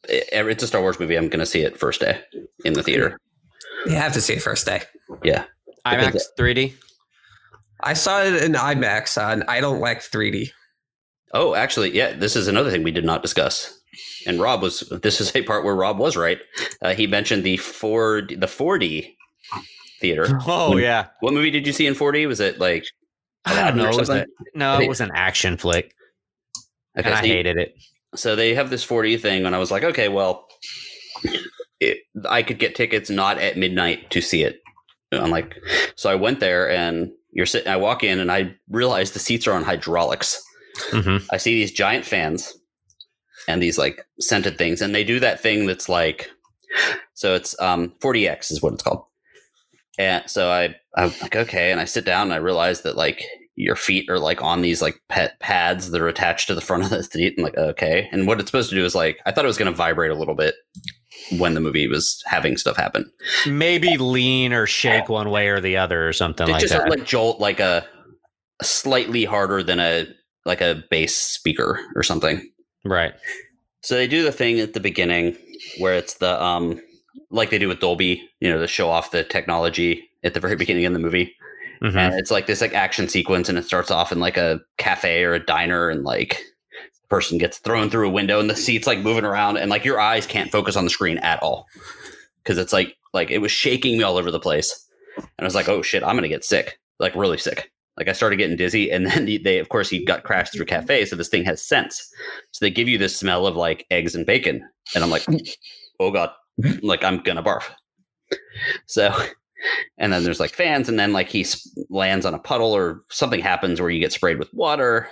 it- 0.09 0.29
it's 0.33 0.63
a 0.63 0.67
Star 0.67 0.81
Wars 0.81 1.01
movie. 1.01 1.17
I'm 1.17 1.29
going 1.29 1.41
to 1.41 1.47
see 1.47 1.63
it 1.63 1.79
first 1.79 2.01
day 2.01 2.21
in 2.65 2.73
the 2.75 2.83
theater. 2.83 3.19
You 3.87 3.95
have 3.95 4.13
to 4.13 4.21
see 4.21 4.35
it 4.35 4.43
first 4.43 4.65
day. 4.67 4.83
Yeah, 5.25 5.45
IMAX 5.85 6.07
Because- 6.07 6.33
3D. 6.39 6.75
I 7.83 7.95
saw 7.95 8.23
it 8.23 8.43
in 8.45 8.53
IMAX, 8.53 9.21
and 9.21 9.43
I 9.49 9.61
don't 9.61 9.81
like 9.81 10.03
3D. 10.03 10.53
Oh, 11.35 11.55
actually, 11.55 11.95
yeah. 11.97 12.13
This 12.13 12.37
is 12.37 12.47
another 12.49 12.71
thing 12.71 12.83
we 12.83 12.91
did 12.91 13.05
not 13.05 13.23
discuss. 13.23 13.79
And 14.27 14.41
Rob 14.41 14.63
was. 14.63 14.81
This 15.03 15.21
is 15.21 15.35
a 15.35 15.43
part 15.43 15.65
where 15.65 15.75
Rob 15.75 15.99
was 15.99 16.17
right. 16.17 16.39
Uh, 16.81 16.95
he 16.95 17.07
mentioned 17.07 17.45
the 17.45 17.57
four 17.57 18.23
the 18.23 18.47
4D 18.47 19.15
theater. 20.01 20.39
Oh 20.47 20.77
yeah. 20.77 21.07
What 21.21 21.33
movie 21.35 21.51
did 21.51 21.67
you 21.67 21.73
see 21.73 21.87
in 21.87 21.95
4D? 21.95 22.27
Was 22.29 22.41
it 22.41 22.59
like 22.59 22.85
I 23.45 23.55
don't 23.69 23.77
know. 23.77 23.89
It 23.91 23.97
was 23.97 24.07
something? 24.09 24.27
a, 24.55 24.59
no, 24.59 24.79
it 24.81 24.89
was 24.89 25.01
an 25.01 25.11
action 25.15 25.57
flick, 25.57 25.95
Okay, 26.97 27.07
and 27.09 27.15
I 27.15 27.21
so 27.21 27.27
you- 27.27 27.33
hated 27.33 27.57
it. 27.57 27.75
so 28.15 28.37
they 28.37 28.55
have 28.55 28.71
this 28.71 28.87
4D 28.87 29.21
thing, 29.21 29.45
and 29.47 29.55
I 29.55 29.59
was 29.59 29.71
like, 29.73 29.83
okay, 29.83 30.09
well, 30.09 30.47
it, 31.81 31.99
I 32.29 32.43
could 32.43 32.59
get 32.59 32.75
tickets 32.77 33.11
not 33.11 33.39
at 33.39 33.57
midnight 33.57 34.11
to 34.11 34.21
see 34.21 34.43
it. 34.45 34.61
I'm 35.13 35.31
like, 35.31 35.57
so 35.97 36.09
I 36.11 36.15
went 36.15 36.41
there, 36.41 36.71
and 36.71 37.11
you're 37.33 37.45
sitting. 37.47 37.69
I 37.71 37.77
walk 37.77 38.03
in, 38.05 38.19
and 38.21 38.31
I 38.33 38.55
realize 38.71 39.11
the 39.11 39.19
seats 39.19 39.47
are 39.47 39.53
on 39.53 39.65
hydraulics. 39.65 40.43
Mhm. 40.91 41.25
I 41.31 41.37
see 41.37 41.55
these 41.55 41.73
giant 41.73 42.05
fans 42.05 42.53
and 43.49 43.63
these 43.63 43.79
like 43.79 44.05
scented 44.21 44.59
things, 44.59 44.81
and 44.83 44.95
they 44.95 45.05
do 45.05 45.21
that 45.21 45.41
thing 45.41 45.67
that's 45.67 45.89
like, 45.89 46.31
so 47.15 47.35
it's 47.35 47.59
um 47.61 47.93
4DX 48.01 48.51
is 48.51 48.63
what 48.63 48.75
it's 48.75 48.83
called. 48.83 49.05
And 49.99 50.29
so 50.29 50.51
I 50.51 50.75
I'm 50.97 51.13
like 51.21 51.37
okay, 51.37 51.71
and 51.71 51.81
I 51.81 51.85
sit 51.85 52.05
down 52.05 52.23
and 52.23 52.33
I 52.35 52.37
realize 52.37 52.83
that 52.83 52.97
like 52.97 53.25
your 53.55 53.77
feet 53.77 54.09
are 54.09 54.19
like 54.19 54.43
on 54.43 54.63
these 54.63 54.81
like 54.81 54.99
pet 55.09 55.39
pads 55.41 55.91
that 55.91 56.01
are 56.01 56.09
attached 56.09 56.47
to 56.49 56.55
the 56.55 56.63
front 56.63 56.85
of 56.85 56.91
the 56.91 57.03
seat. 57.03 57.35
I'm 57.37 57.45
like 57.45 57.57
okay, 57.57 58.09
and 58.13 58.27
what 58.27 58.41
it's 58.41 58.49
supposed 58.51 58.71
to 58.71 58.77
do 58.77 58.85
is 58.85 58.95
like 58.95 59.19
I 59.27 59.33
thought 59.33 59.45
it 59.45 59.49
was 59.49 59.59
going 59.59 59.71
to 59.71 59.77
vibrate 59.77 60.11
a 60.11 60.15
little 60.15 60.35
bit 60.35 60.55
when 61.39 61.55
the 61.55 61.61
movie 61.61 61.87
was 61.87 62.23
having 62.27 62.57
stuff 62.57 62.77
happen. 62.77 63.11
Maybe 63.47 63.97
lean 63.99 64.53
or 64.53 64.67
shake 64.67 65.09
one 65.09 65.31
way 65.31 65.49
or 65.49 65.61
the 65.61 65.77
other 65.77 66.09
or 66.09 66.13
something 66.13 66.49
It 66.49 66.53
like 66.53 66.61
just 66.61 66.73
that. 66.73 66.87
Just 66.87 66.99
like 66.99 67.07
jolt 67.07 67.41
like 67.41 67.61
a 67.61 67.87
slightly 68.63 69.25
harder 69.25 69.63
than 69.63 69.79
a 69.79 70.07
like 70.45 70.61
a 70.61 70.83
bass 70.91 71.15
speaker 71.17 71.81
or 71.95 72.03
something. 72.03 72.49
right. 72.85 73.15
So 73.85 73.97
they 73.97 74.07
do 74.07 74.23
the 74.23 74.31
thing 74.33 74.61
at 74.61 74.75
the 74.75 74.81
beginning 74.81 75.37
where 75.79 75.95
it's 75.95 76.15
the 76.15 76.41
um 76.43 76.81
like 77.31 77.51
they 77.51 77.59
do 77.59 77.67
with 77.69 77.81
Dolby, 77.81 78.23
you 78.41 78.49
know, 78.51 78.59
to 78.61 78.69
show 78.69 78.89
off 78.89 79.11
the 79.11 79.25
technology 79.25 80.09
at 80.23 80.35
the 80.35 80.41
very 80.41 80.55
beginning 80.55 80.87
of 80.87 80.93
the 80.93 80.99
movie. 81.01 81.35
Mhm. 81.83 81.97
And 81.97 82.15
it's 82.15 82.31
like 82.31 82.47
this 82.47 82.61
like 82.61 82.75
action 82.75 83.09
sequence 83.09 83.49
and 83.49 83.59
it 83.59 83.65
starts 83.65 83.91
off 83.91 84.13
in 84.13 84.21
like 84.21 84.37
a 84.37 84.61
cafe 84.79 85.25
or 85.25 85.33
a 85.35 85.45
diner 85.45 85.89
and 85.89 86.05
like 86.05 86.41
the 87.01 87.09
person 87.09 87.39
gets 87.39 87.59
thrown 87.59 87.91
through 87.91 88.07
a 88.07 88.13
window 88.13 88.39
and 88.39 88.49
the 88.49 88.55
seats 88.55 88.87
like 88.87 89.01
moving 89.01 89.25
around 89.25 89.57
and 89.57 89.69
like 89.69 89.85
your 89.85 89.99
eyes 89.99 90.27
can't 90.27 90.53
focus 90.53 90.77
on 90.77 90.85
the 90.85 90.91
screen 90.91 91.19
at 91.19 91.43
all. 91.43 91.67
Cause 92.45 92.59
it's 92.59 92.73
like 92.73 92.97
like 93.13 93.33
it 93.33 93.39
was 93.39 93.51
shaking 93.51 93.99
me 93.99 94.05
all 94.05 94.17
over 94.17 94.31
the 94.31 94.39
place. 94.39 94.89
And 95.17 95.27
I 95.41 95.45
was 95.45 95.57
like, 95.57 95.69
oh 95.69 95.83
shit, 95.83 96.05
I'm 96.05 96.15
gonna 96.15 96.29
get 96.29 96.45
sick. 96.45 96.79
Like 97.01 97.17
really 97.17 97.39
sick. 97.39 97.72
Like 97.97 98.09
I 98.09 98.13
started 98.13 98.37
getting 98.37 98.57
dizzy, 98.57 98.91
and 98.91 99.07
then 99.11 99.27
they, 99.43 99.59
of 99.59 99.69
course, 99.69 99.91
he 99.91 100.05
got 100.05 100.25
crashed 100.25 100.53
through 100.53 100.67
mm-hmm. 100.67 100.81
cafe, 100.81 101.05
so 101.05 101.17
this 101.17 101.29
thing 101.29 101.45
has 101.45 101.65
sense. 101.65 102.09
So 102.53 102.65
they 102.65 102.71
give 102.71 102.89
you 102.89 102.99
this 102.99 103.17
smell 103.17 103.47
of 103.47 103.57
like 103.57 103.87
eggs 103.91 104.15
and 104.15 104.27
bacon, 104.27 104.63
and 104.95 105.05
I'm 105.05 105.11
like, 105.11 105.23
mm. 105.23 105.47
oh 106.01 106.11
god, 106.11 106.31
like 106.83 107.05
I'm 107.05 107.23
gonna 107.23 107.43
barf. 107.43 107.65
So, 108.87 109.15
and 109.99 110.11
then 110.13 110.25
there's 110.25 110.41
like 110.41 110.53
fans, 110.53 110.89
and 110.89 110.99
then 110.99 111.13
like 111.13 111.29
he 111.29 111.45
lands 111.91 112.25
on 112.25 112.33
a 112.33 112.39
puddle 112.39 112.73
or 112.73 113.03
something 113.11 113.41
happens 113.41 113.81
where 113.81 113.91
you 113.91 114.01
get 114.01 114.13
sprayed 114.13 114.39
with 114.39 114.53
water. 114.55 115.09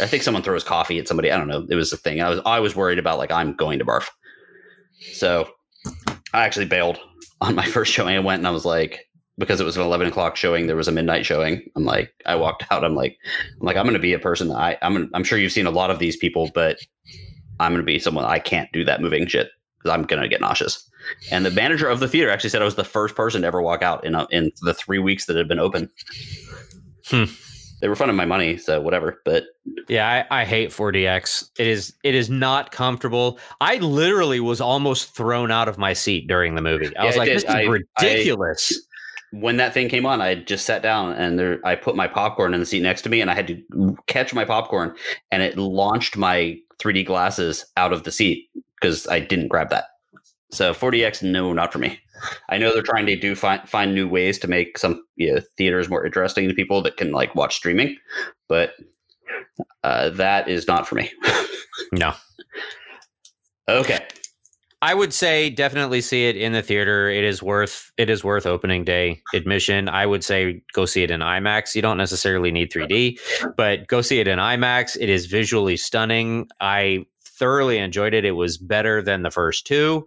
I 0.00 0.06
think 0.06 0.22
someone 0.22 0.42
throws 0.42 0.64
coffee 0.64 0.98
at 0.98 1.08
somebody. 1.08 1.30
I 1.30 1.38
don't 1.38 1.48
know. 1.48 1.66
It 1.70 1.76
was 1.76 1.92
a 1.92 1.96
thing. 1.96 2.20
I 2.20 2.28
was 2.28 2.40
I 2.44 2.60
was 2.60 2.76
worried 2.76 2.98
about 2.98 3.18
like 3.18 3.30
I'm 3.30 3.54
going 3.54 3.78
to 3.78 3.84
barf. 3.84 4.08
So 5.12 5.48
I 6.34 6.44
actually 6.44 6.66
bailed 6.66 6.98
on 7.40 7.54
my 7.54 7.64
first 7.70 7.92
showing. 7.92 8.16
I 8.16 8.20
went 8.20 8.40
and 8.40 8.46
I 8.46 8.52
was 8.52 8.64
like, 8.64 9.07
because 9.38 9.60
it 9.60 9.64
was 9.64 9.76
an 9.76 9.82
11 9.82 10.06
o'clock 10.08 10.36
showing, 10.36 10.66
there 10.66 10.76
was 10.76 10.88
a 10.88 10.92
midnight 10.92 11.24
showing. 11.24 11.62
I'm 11.76 11.84
like, 11.84 12.12
I 12.26 12.34
walked 12.34 12.64
out. 12.70 12.84
I'm 12.84 12.94
like, 12.94 13.16
I'm 13.60 13.64
like, 13.66 13.76
I'm 13.76 13.84
going 13.84 13.94
to 13.94 13.98
be 14.00 14.12
a 14.12 14.18
person 14.18 14.48
that 14.48 14.56
I, 14.56 14.76
I'm, 14.82 14.92
gonna- 14.94 15.08
I'm 15.14 15.24
sure 15.24 15.38
you've 15.38 15.52
seen 15.52 15.66
a 15.66 15.70
lot 15.70 15.90
of 15.90 15.98
these 15.98 16.16
people, 16.16 16.50
but 16.54 16.78
I'm 17.60 17.72
going 17.72 17.82
to 17.82 17.86
be 17.86 17.98
someone 17.98 18.24
I 18.24 18.38
can't 18.38 18.70
do 18.72 18.84
that 18.84 19.00
moving 19.00 19.26
shit 19.26 19.48
because 19.78 19.94
I'm 19.94 20.02
going 20.04 20.22
to 20.22 20.28
get 20.28 20.40
nauseous. 20.40 20.88
And 21.30 21.46
the 21.46 21.50
manager 21.50 21.88
of 21.88 22.00
the 22.00 22.08
theater 22.08 22.30
actually 22.30 22.50
said 22.50 22.60
I 22.62 22.64
was 22.66 22.74
the 22.74 22.84
first 22.84 23.14
person 23.14 23.42
to 23.42 23.46
ever 23.46 23.62
walk 23.62 23.82
out 23.82 24.04
in 24.04 24.14
a, 24.14 24.26
in 24.30 24.50
the 24.62 24.74
three 24.74 24.98
weeks 24.98 25.26
that 25.26 25.36
had 25.36 25.48
been 25.48 25.58
open. 25.60 25.88
Hmm. 27.06 27.24
They 27.80 27.88
were 27.88 27.94
funding 27.94 28.16
my 28.16 28.24
money, 28.24 28.56
so 28.56 28.80
whatever. 28.80 29.22
But 29.24 29.44
Yeah, 29.88 30.24
I, 30.28 30.40
I 30.40 30.44
hate 30.44 30.70
4DX. 30.70 31.50
It 31.60 31.66
is 31.68 31.94
it 32.02 32.16
is 32.16 32.28
not 32.28 32.72
comfortable. 32.72 33.38
I 33.60 33.76
literally 33.76 34.40
was 34.40 34.60
almost 34.60 35.14
thrown 35.14 35.52
out 35.52 35.68
of 35.68 35.78
my 35.78 35.92
seat 35.92 36.26
during 36.26 36.56
the 36.56 36.60
movie. 36.60 36.88
I 36.96 37.02
Yeah, 37.02 37.06
was 37.06 37.16
like, 37.16 37.26
did. 37.28 37.36
this 37.36 37.44
is 37.44 37.50
I- 37.50 37.60
I- 37.62 37.66
ridiculous. 38.02 38.72
When 39.32 39.58
that 39.58 39.74
thing 39.74 39.88
came 39.88 40.06
on, 40.06 40.20
I 40.20 40.34
just 40.34 40.64
sat 40.64 40.82
down 40.82 41.12
and 41.12 41.38
there, 41.38 41.60
I 41.64 41.74
put 41.74 41.96
my 41.96 42.08
popcorn 42.08 42.54
in 42.54 42.60
the 42.60 42.66
seat 42.66 42.82
next 42.82 43.02
to 43.02 43.08
me, 43.08 43.20
and 43.20 43.30
I 43.30 43.34
had 43.34 43.46
to 43.48 43.96
catch 44.06 44.32
my 44.32 44.44
popcorn, 44.44 44.94
and 45.30 45.42
it 45.42 45.58
launched 45.58 46.16
my 46.16 46.58
3D 46.78 47.06
glasses 47.06 47.66
out 47.76 47.92
of 47.92 48.04
the 48.04 48.12
seat 48.12 48.48
because 48.80 49.06
I 49.08 49.20
didn't 49.20 49.48
grab 49.48 49.70
that. 49.70 49.86
So 50.50 50.72
4DX, 50.72 51.22
no, 51.22 51.52
not 51.52 51.72
for 51.72 51.78
me. 51.78 52.00
I 52.48 52.58
know 52.58 52.72
they're 52.72 52.82
trying 52.82 53.06
to 53.06 53.16
do 53.16 53.34
find 53.34 53.68
find 53.68 53.94
new 53.94 54.08
ways 54.08 54.38
to 54.38 54.48
make 54.48 54.78
some 54.78 55.04
you 55.16 55.34
know, 55.34 55.40
theaters 55.56 55.88
more 55.88 56.04
interesting 56.04 56.48
to 56.48 56.54
people 56.54 56.82
that 56.82 56.96
can 56.96 57.12
like 57.12 57.34
watch 57.34 57.54
streaming, 57.54 57.96
but 58.48 58.74
uh, 59.84 60.10
that 60.10 60.48
is 60.48 60.66
not 60.66 60.88
for 60.88 60.94
me. 60.94 61.12
no. 61.92 62.14
okay, 63.68 64.06
I 64.80 64.94
would 64.94 65.12
say 65.12 65.50
definitely 65.50 66.00
see 66.00 66.28
it 66.28 66.36
in 66.36 66.52
the 66.52 66.62
theater. 66.62 67.08
It 67.08 67.24
is 67.24 67.42
worth 67.42 67.90
it 67.96 68.08
is 68.08 68.22
worth 68.22 68.46
opening 68.46 68.84
day 68.84 69.20
admission. 69.34 69.88
I 69.88 70.06
would 70.06 70.22
say 70.22 70.62
go 70.72 70.86
see 70.86 71.02
it 71.02 71.10
in 71.10 71.20
IMAX. 71.20 71.74
You 71.74 71.82
don't 71.82 71.96
necessarily 71.96 72.52
need 72.52 72.70
3D, 72.70 73.18
but 73.56 73.88
go 73.88 74.02
see 74.02 74.20
it 74.20 74.28
in 74.28 74.38
IMAX. 74.38 74.96
It 75.00 75.08
is 75.08 75.26
visually 75.26 75.76
stunning. 75.76 76.48
I 76.60 77.06
thoroughly 77.24 77.78
enjoyed 77.78 78.14
it. 78.14 78.24
It 78.24 78.32
was 78.32 78.56
better 78.56 79.02
than 79.02 79.22
the 79.22 79.30
first 79.32 79.66
two. 79.66 80.06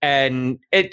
And 0.00 0.58
it 0.72 0.92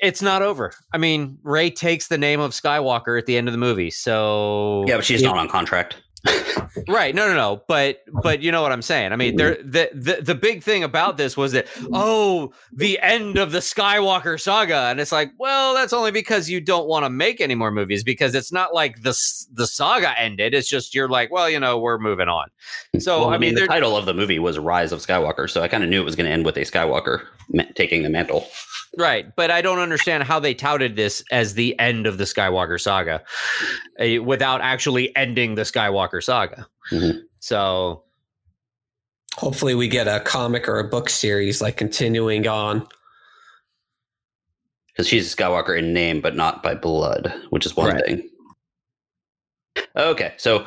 it's 0.00 0.22
not 0.22 0.42
over. 0.42 0.72
I 0.92 0.98
mean, 0.98 1.38
Rey 1.42 1.70
takes 1.70 2.06
the 2.06 2.18
name 2.18 2.38
of 2.38 2.52
Skywalker 2.52 3.18
at 3.18 3.26
the 3.26 3.36
end 3.36 3.48
of 3.48 3.52
the 3.52 3.58
movie. 3.58 3.90
So 3.90 4.84
yeah, 4.86 4.96
but 4.96 5.04
she's 5.04 5.22
it- 5.22 5.26
not 5.26 5.36
on 5.36 5.48
contract. 5.48 5.96
Right. 6.88 7.14
No, 7.14 7.28
no, 7.28 7.34
no. 7.34 7.62
But 7.68 8.00
but 8.22 8.42
you 8.42 8.50
know 8.50 8.62
what 8.62 8.72
I'm 8.72 8.82
saying. 8.82 9.12
I 9.12 9.16
mean, 9.16 9.36
there 9.36 9.56
mm-hmm. 9.56 9.70
the, 9.70 9.90
the 9.94 10.22
the 10.22 10.34
big 10.34 10.62
thing 10.62 10.82
about 10.82 11.16
this 11.16 11.36
was 11.36 11.52
that 11.52 11.68
oh, 11.92 12.52
the 12.72 12.98
end 13.00 13.38
of 13.38 13.52
the 13.52 13.60
Skywalker 13.60 14.40
saga, 14.40 14.88
and 14.88 15.00
it's 15.00 15.12
like, 15.12 15.30
well, 15.38 15.74
that's 15.74 15.92
only 15.92 16.10
because 16.10 16.50
you 16.50 16.60
don't 16.60 16.88
want 16.88 17.04
to 17.04 17.10
make 17.10 17.40
any 17.40 17.54
more 17.54 17.70
movies 17.70 18.02
because 18.02 18.34
it's 18.34 18.52
not 18.52 18.74
like 18.74 19.02
the 19.02 19.16
the 19.52 19.66
saga 19.66 20.18
ended. 20.20 20.54
It's 20.54 20.68
just 20.68 20.94
you're 20.94 21.08
like, 21.08 21.30
well, 21.30 21.48
you 21.48 21.60
know, 21.60 21.78
we're 21.78 21.98
moving 21.98 22.28
on. 22.28 22.48
So 22.98 23.20
Well, 23.20 23.30
I 23.30 23.38
mean, 23.38 23.54
the 23.54 23.66
title 23.66 23.96
of 23.96 24.06
the 24.06 24.14
movie 24.14 24.38
was 24.38 24.58
Rise 24.58 24.92
of 24.92 25.00
Skywalker, 25.00 25.48
so 25.48 25.62
I 25.62 25.68
kind 25.68 25.84
of 25.84 25.90
knew 25.90 26.00
it 26.00 26.04
was 26.04 26.16
going 26.16 26.26
to 26.26 26.32
end 26.32 26.44
with 26.44 26.56
a 26.56 26.62
Skywalker 26.62 27.24
ma- 27.52 27.64
taking 27.74 28.02
the 28.02 28.10
mantle. 28.10 28.46
Right. 28.98 29.34
But 29.36 29.50
I 29.50 29.60
don't 29.62 29.78
understand 29.78 30.22
how 30.24 30.38
they 30.40 30.54
touted 30.54 30.96
this 30.96 31.22
as 31.30 31.54
the 31.54 31.78
end 31.78 32.06
of 32.06 32.18
the 32.18 32.24
Skywalker 32.24 32.80
saga 32.80 33.22
uh, 34.00 34.22
without 34.22 34.60
actually 34.60 35.14
ending 35.16 35.54
the 35.54 35.62
Skywalker 35.62 36.22
saga. 36.22 36.66
Mhm. 36.90 37.22
So 37.40 38.02
Hopefully, 39.38 39.74
we 39.74 39.88
get 39.88 40.06
a 40.06 40.20
comic 40.20 40.68
or 40.68 40.78
a 40.78 40.84
book 40.84 41.10
series 41.10 41.60
like 41.60 41.76
continuing 41.76 42.46
on. 42.46 42.86
because 44.92 45.08
she's 45.08 45.32
a 45.32 45.36
Skywalker 45.36 45.76
in 45.76 45.92
name, 45.92 46.20
but 46.20 46.36
not 46.36 46.62
by 46.62 46.72
blood, 46.76 47.34
which 47.50 47.66
is 47.66 47.74
one 47.76 47.94
Right. 47.94 48.04
thing. 48.04 48.30
Okay, 49.96 50.34
so 50.36 50.64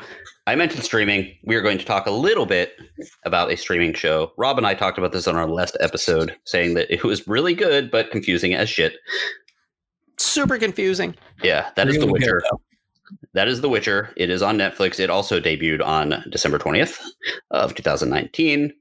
I 0.48 0.54
mentioned 0.54 0.82
streaming. 0.82 1.36
We 1.44 1.56
are 1.56 1.60
going 1.60 1.76
to 1.76 1.84
talk 1.84 2.06
a 2.06 2.10
little 2.10 2.46
bit 2.46 2.72
about 3.26 3.52
a 3.52 3.56
streaming 3.58 3.92
show. 3.92 4.32
Rob 4.38 4.56
and 4.56 4.66
I 4.66 4.72
talked 4.72 4.96
about 4.96 5.12
this 5.12 5.28
on 5.28 5.36
our 5.36 5.46
last 5.46 5.76
episode, 5.78 6.34
saying 6.44 6.72
that 6.72 6.90
it 6.90 7.04
was 7.04 7.28
really 7.28 7.52
good 7.52 7.90
but 7.90 8.10
confusing 8.10 8.54
as 8.54 8.70
shit. 8.70 8.94
super 10.16 10.56
confusing. 10.56 11.14
Yeah, 11.42 11.68
that 11.76 11.86
is 11.88 11.96
The 11.96 12.06
Really 12.06 12.20
good, 12.20 12.22
Witcher. 12.22 12.42
though. 12.50 12.60
That 13.34 13.46
is 13.46 13.60
The 13.60 13.68
Witcher. 13.68 14.10
It 14.16 14.30
is 14.30 14.40
on 14.40 14.56
Netflix. 14.56 14.98
It 14.98 15.10
also 15.10 15.38
debuted 15.38 15.84
on 15.84 16.24
December 16.30 16.58
20th 16.58 16.98
of 17.50 17.74
2019. 17.74 18.72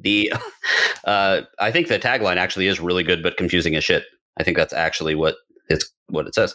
The 0.00 0.34
uh, 1.04 1.40
I 1.60 1.70
think 1.70 1.88
the 1.88 1.98
tagline 1.98 2.36
actually 2.36 2.66
is 2.66 2.78
really 2.78 3.04
good 3.04 3.22
but 3.22 3.38
confusing 3.38 3.74
as 3.74 3.84
shit. 3.84 4.04
I 4.36 4.42
think 4.42 4.58
that's 4.58 4.74
actually 4.74 5.14
what 5.14 5.36
it's 5.70 5.90
what 6.08 6.26
it 6.26 6.34
says. 6.34 6.54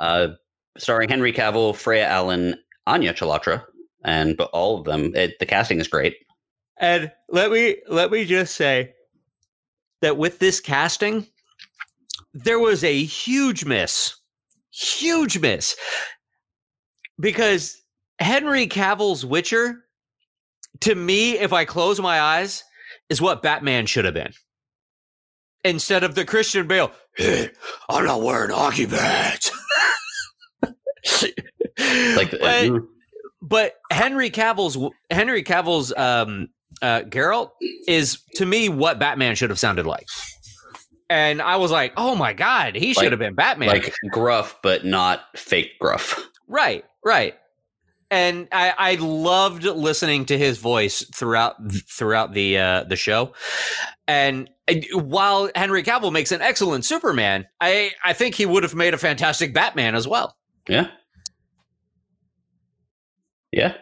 Uh, 0.00 0.30
starring 0.76 1.08
Henry 1.08 1.32
Cavill, 1.32 1.76
Freya 1.76 2.08
Allan, 2.08 2.56
Anya 2.86 3.14
Chalotra, 3.14 3.64
and 4.04 4.36
but 4.36 4.50
all 4.52 4.78
of 4.78 4.84
them. 4.84 5.14
It, 5.14 5.38
the 5.38 5.46
casting 5.46 5.80
is 5.80 5.88
great. 5.88 6.16
And 6.78 7.12
let 7.28 7.50
me 7.50 7.76
let 7.88 8.10
me 8.10 8.24
just 8.24 8.54
say 8.54 8.94
that 10.00 10.16
with 10.16 10.38
this 10.38 10.60
casting, 10.60 11.26
there 12.34 12.58
was 12.58 12.82
a 12.82 13.04
huge 13.04 13.64
miss. 13.64 14.16
Huge 14.70 15.38
miss. 15.38 15.76
Because 17.20 17.80
Henry 18.18 18.66
Cavill's 18.66 19.24
Witcher, 19.24 19.84
to 20.80 20.94
me, 20.94 21.38
if 21.38 21.52
I 21.52 21.64
close 21.64 22.00
my 22.00 22.20
eyes, 22.20 22.64
is 23.08 23.20
what 23.20 23.42
Batman 23.42 23.86
should 23.86 24.04
have 24.04 24.14
been. 24.14 24.32
Instead 25.64 26.02
of 26.02 26.16
the 26.16 26.24
Christian 26.24 26.66
Bale, 26.66 26.90
"Hey, 27.16 27.50
I'm 27.88 28.04
not 28.04 28.22
wearing 28.22 28.50
hockey 28.50 28.86
pads. 28.86 29.52
Like 32.16 32.30
But- 32.32 32.42
uh, 32.42 32.78
but 33.44 33.74
Henry 33.90 34.30
Cavill's 34.30 34.78
Henry 35.10 35.42
Cavill's 35.42 35.92
um, 35.96 36.48
uh, 36.80 37.00
Geralt 37.08 37.50
is 37.88 38.18
to 38.36 38.46
me 38.46 38.68
what 38.68 38.98
Batman 39.00 39.34
should 39.34 39.50
have 39.50 39.58
sounded 39.58 39.84
like, 39.86 40.06
and 41.10 41.42
I 41.42 41.56
was 41.56 41.70
like, 41.70 41.92
oh 41.96 42.14
my 42.14 42.32
god, 42.32 42.76
he 42.76 42.94
should 42.94 43.02
Like- 43.04 43.10
have 43.10 43.18
been 43.18 43.34
Batman. 43.34 43.68
like 43.68 43.92
gruff 44.10 44.58
but 44.62 44.84
not 44.84 45.22
fake 45.36 45.72
gruff. 45.80 46.20
right, 46.48 46.84
right. 47.04 47.34
And 48.12 48.46
I, 48.52 48.74
I 48.76 48.94
loved 48.96 49.64
listening 49.64 50.26
to 50.26 50.36
his 50.36 50.58
voice 50.58 51.02
throughout 51.14 51.56
throughout 51.90 52.34
the 52.34 52.58
uh, 52.58 52.84
the 52.84 52.94
show. 52.96 53.32
And 54.06 54.50
while 54.92 55.50
Henry 55.54 55.82
Cavill 55.82 56.12
makes 56.12 56.30
an 56.30 56.42
excellent 56.42 56.84
Superman, 56.84 57.46
I 57.60 57.92
I 58.04 58.12
think 58.12 58.34
he 58.34 58.44
would 58.46 58.62
have 58.64 58.74
made 58.74 58.92
a 58.94 58.98
fantastic 58.98 59.54
Batman 59.54 59.94
as 59.94 60.06
well. 60.06 60.36
Yeah. 60.68 60.88
Yeah. 63.52 63.74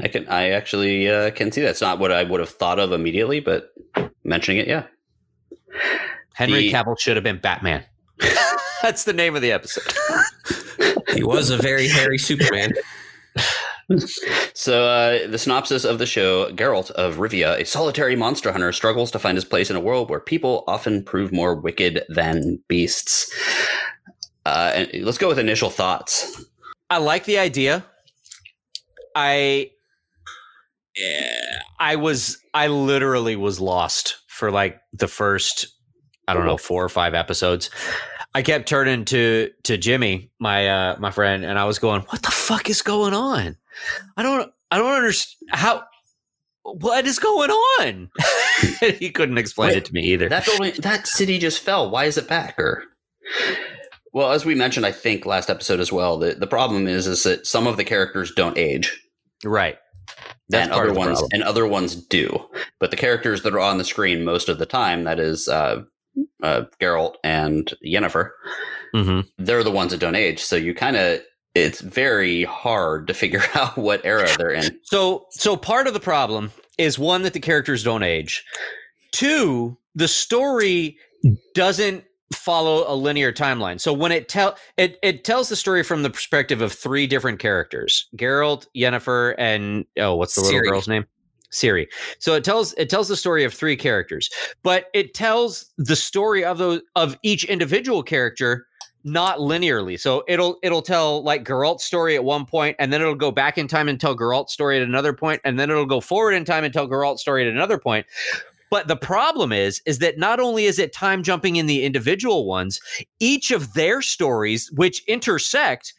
I 0.00 0.08
can 0.08 0.28
I 0.28 0.50
actually 0.50 1.08
uh, 1.08 1.30
can 1.30 1.50
see 1.50 1.62
that's 1.62 1.80
not 1.80 1.98
what 1.98 2.12
I 2.12 2.22
would 2.22 2.40
have 2.40 2.50
thought 2.50 2.78
of 2.78 2.92
immediately, 2.92 3.40
but 3.40 3.70
mentioning 4.22 4.60
it, 4.60 4.68
yeah. 4.68 4.84
Henry 6.34 6.68
The- 6.68 6.72
Cavill 6.72 6.98
should 6.98 7.16
have 7.16 7.24
been 7.24 7.38
Batman. 7.38 7.84
That's 8.82 9.04
the 9.04 9.12
name 9.12 9.34
of 9.34 9.42
the 9.42 9.50
episode. 9.50 9.92
He 11.14 11.24
was 11.24 11.50
a 11.50 11.56
very 11.56 11.88
hairy 11.88 12.18
Superman. 12.18 12.72
So 14.52 14.84
uh, 14.84 15.28
the 15.28 15.38
synopsis 15.38 15.84
of 15.84 15.98
the 15.98 16.04
show: 16.04 16.52
Geralt 16.52 16.90
of 16.90 17.16
Rivia, 17.16 17.58
a 17.58 17.64
solitary 17.64 18.16
monster 18.16 18.52
hunter, 18.52 18.70
struggles 18.70 19.10
to 19.12 19.18
find 19.18 19.34
his 19.34 19.46
place 19.46 19.70
in 19.70 19.76
a 19.76 19.80
world 19.80 20.10
where 20.10 20.20
people 20.20 20.62
often 20.66 21.02
prove 21.02 21.32
more 21.32 21.54
wicked 21.54 22.04
than 22.10 22.62
beasts. 22.68 23.32
Uh, 24.44 24.72
and 24.74 25.04
let's 25.04 25.16
go 25.16 25.28
with 25.28 25.38
initial 25.38 25.70
thoughts. 25.70 26.44
I 26.90 26.98
like 26.98 27.24
the 27.24 27.38
idea. 27.38 27.86
I 29.14 29.70
yeah, 30.96 31.60
I 31.78 31.96
was 31.96 32.38
I 32.54 32.68
literally 32.68 33.36
was 33.36 33.60
lost 33.60 34.18
for 34.28 34.50
like 34.50 34.80
the 34.92 35.08
first 35.08 35.66
I 36.26 36.34
don't 36.34 36.46
know 36.46 36.56
four 36.56 36.84
or 36.84 36.88
five 36.88 37.14
episodes. 37.14 37.70
I 38.34 38.42
kept 38.42 38.68
turning 38.68 39.04
to 39.06 39.50
to 39.64 39.76
Jimmy, 39.78 40.30
my 40.38 40.68
uh 40.68 40.96
my 40.98 41.10
friend, 41.10 41.44
and 41.44 41.58
I 41.58 41.64
was 41.64 41.78
going, 41.78 42.02
"What 42.02 42.22
the 42.22 42.30
fuck 42.30 42.68
is 42.68 42.82
going 42.82 43.14
on? 43.14 43.56
I 44.16 44.22
don't 44.22 44.52
I 44.70 44.78
don't 44.78 44.92
understand 44.92 45.50
how 45.50 45.84
what 46.62 47.06
is 47.06 47.18
going 47.18 47.50
on." 47.50 48.10
he 48.98 49.10
couldn't 49.10 49.38
explain 49.38 49.68
Wait, 49.68 49.78
it 49.78 49.84
to 49.86 49.94
me 49.94 50.02
either. 50.02 50.28
That 50.28 50.44
building, 50.44 50.74
that 50.80 51.06
city 51.06 51.38
just 51.38 51.60
fell. 51.60 51.90
Why 51.90 52.04
is 52.04 52.18
it 52.18 52.28
back? 52.28 52.58
Or 52.58 52.84
well, 54.12 54.32
as 54.32 54.44
we 54.44 54.54
mentioned, 54.54 54.86
I 54.86 54.92
think 54.92 55.26
last 55.26 55.50
episode 55.50 55.80
as 55.80 55.92
well. 55.92 56.18
The 56.18 56.34
the 56.34 56.46
problem 56.46 56.86
is 56.86 57.06
is 57.06 57.22
that 57.24 57.46
some 57.46 57.66
of 57.66 57.76
the 57.76 57.84
characters 57.84 58.32
don't 58.34 58.58
age. 58.58 58.96
right. 59.44 59.78
That's 60.50 60.64
and 60.70 60.72
other 60.72 60.94
ones 60.94 61.18
problem. 61.18 61.28
and 61.34 61.42
other 61.42 61.66
ones 61.66 61.94
do. 61.94 62.48
But 62.80 62.90
the 62.90 62.96
characters 62.96 63.42
that 63.42 63.52
are 63.52 63.60
on 63.60 63.76
the 63.76 63.84
screen 63.84 64.24
most 64.24 64.48
of 64.48 64.58
the 64.58 64.64
time, 64.64 65.04
that 65.04 65.20
is 65.20 65.46
uh, 65.46 65.82
uh, 66.42 66.62
Geralt 66.80 67.16
and 67.22 67.72
Yennefer, 67.86 68.30
hmm 68.94 69.20
they're 69.36 69.62
the 69.62 69.70
ones 69.70 69.90
that 69.92 70.00
don't 70.00 70.14
age. 70.14 70.40
So 70.40 70.56
you 70.56 70.74
kind 70.74 70.96
of 70.96 71.20
it's 71.54 71.80
very 71.82 72.44
hard 72.44 73.06
to 73.08 73.14
figure 73.22 73.42
out 73.54 73.76
what 73.76 74.00
era 74.04 74.28
they're 74.38 74.52
in. 74.52 74.78
So 74.84 75.26
so 75.30 75.56
part 75.56 75.86
of 75.86 75.92
the 75.92 76.00
problem 76.00 76.50
is 76.78 76.98
one 76.98 77.22
that 77.22 77.34
the 77.34 77.40
characters 77.40 77.82
don't 77.84 78.02
age. 78.02 78.42
Two, 79.12 79.76
the 79.94 80.08
story 80.08 80.96
doesn't 81.54 82.04
follow 82.32 82.84
a 82.86 82.94
linear 82.94 83.32
timeline. 83.32 83.80
So 83.80 83.92
when 83.92 84.12
it 84.12 84.28
tell 84.28 84.56
it 84.76 84.98
it 85.02 85.24
tells 85.24 85.48
the 85.48 85.56
story 85.56 85.82
from 85.82 86.02
the 86.02 86.10
perspective 86.10 86.60
of 86.60 86.72
three 86.72 87.06
different 87.06 87.38
characters. 87.38 88.08
Geralt, 88.16 88.66
Yennefer, 88.76 89.34
and 89.38 89.84
oh, 89.98 90.14
what's 90.14 90.34
the 90.34 90.42
little 90.42 90.60
girl's 90.60 90.88
name? 90.88 91.06
Ciri. 91.50 91.86
So 92.18 92.34
it 92.34 92.44
tells 92.44 92.74
it 92.74 92.90
tells 92.90 93.08
the 93.08 93.16
story 93.16 93.44
of 93.44 93.54
three 93.54 93.76
characters, 93.76 94.28
but 94.62 94.86
it 94.92 95.14
tells 95.14 95.72
the 95.78 95.96
story 95.96 96.44
of 96.44 96.58
those 96.58 96.82
of 96.94 97.16
each 97.22 97.44
individual 97.44 98.02
character 98.02 98.66
not 99.04 99.38
linearly. 99.38 99.98
So 99.98 100.24
it'll 100.28 100.58
it'll 100.62 100.82
tell 100.82 101.22
like 101.22 101.44
Geralt's 101.44 101.84
story 101.84 102.14
at 102.14 102.24
one 102.24 102.44
point, 102.44 102.76
and 102.78 102.92
then 102.92 103.00
it'll 103.00 103.14
go 103.14 103.30
back 103.30 103.56
in 103.56 103.68
time 103.68 103.88
and 103.88 103.98
tell 103.98 104.16
Geralt's 104.16 104.52
story 104.52 104.76
at 104.76 104.82
another 104.82 105.12
point, 105.12 105.40
and 105.44 105.58
then 105.58 105.70
it'll 105.70 105.86
go 105.86 106.00
forward 106.00 106.32
in 106.32 106.44
time 106.44 106.64
and 106.64 106.72
tell 106.72 106.88
Geralt's 106.88 107.22
story 107.22 107.46
at 107.46 107.52
another 107.52 107.78
point. 107.78 108.06
But 108.70 108.88
the 108.88 108.96
problem 108.96 109.52
is, 109.52 109.80
is 109.86 109.98
that 109.98 110.18
not 110.18 110.40
only 110.40 110.64
is 110.64 110.78
it 110.78 110.92
time 110.92 111.22
jumping 111.22 111.56
in 111.56 111.66
the 111.66 111.84
individual 111.84 112.46
ones, 112.46 112.80
each 113.20 113.50
of 113.50 113.74
their 113.74 114.02
stories, 114.02 114.70
which 114.72 115.02
intersect, 115.06 115.94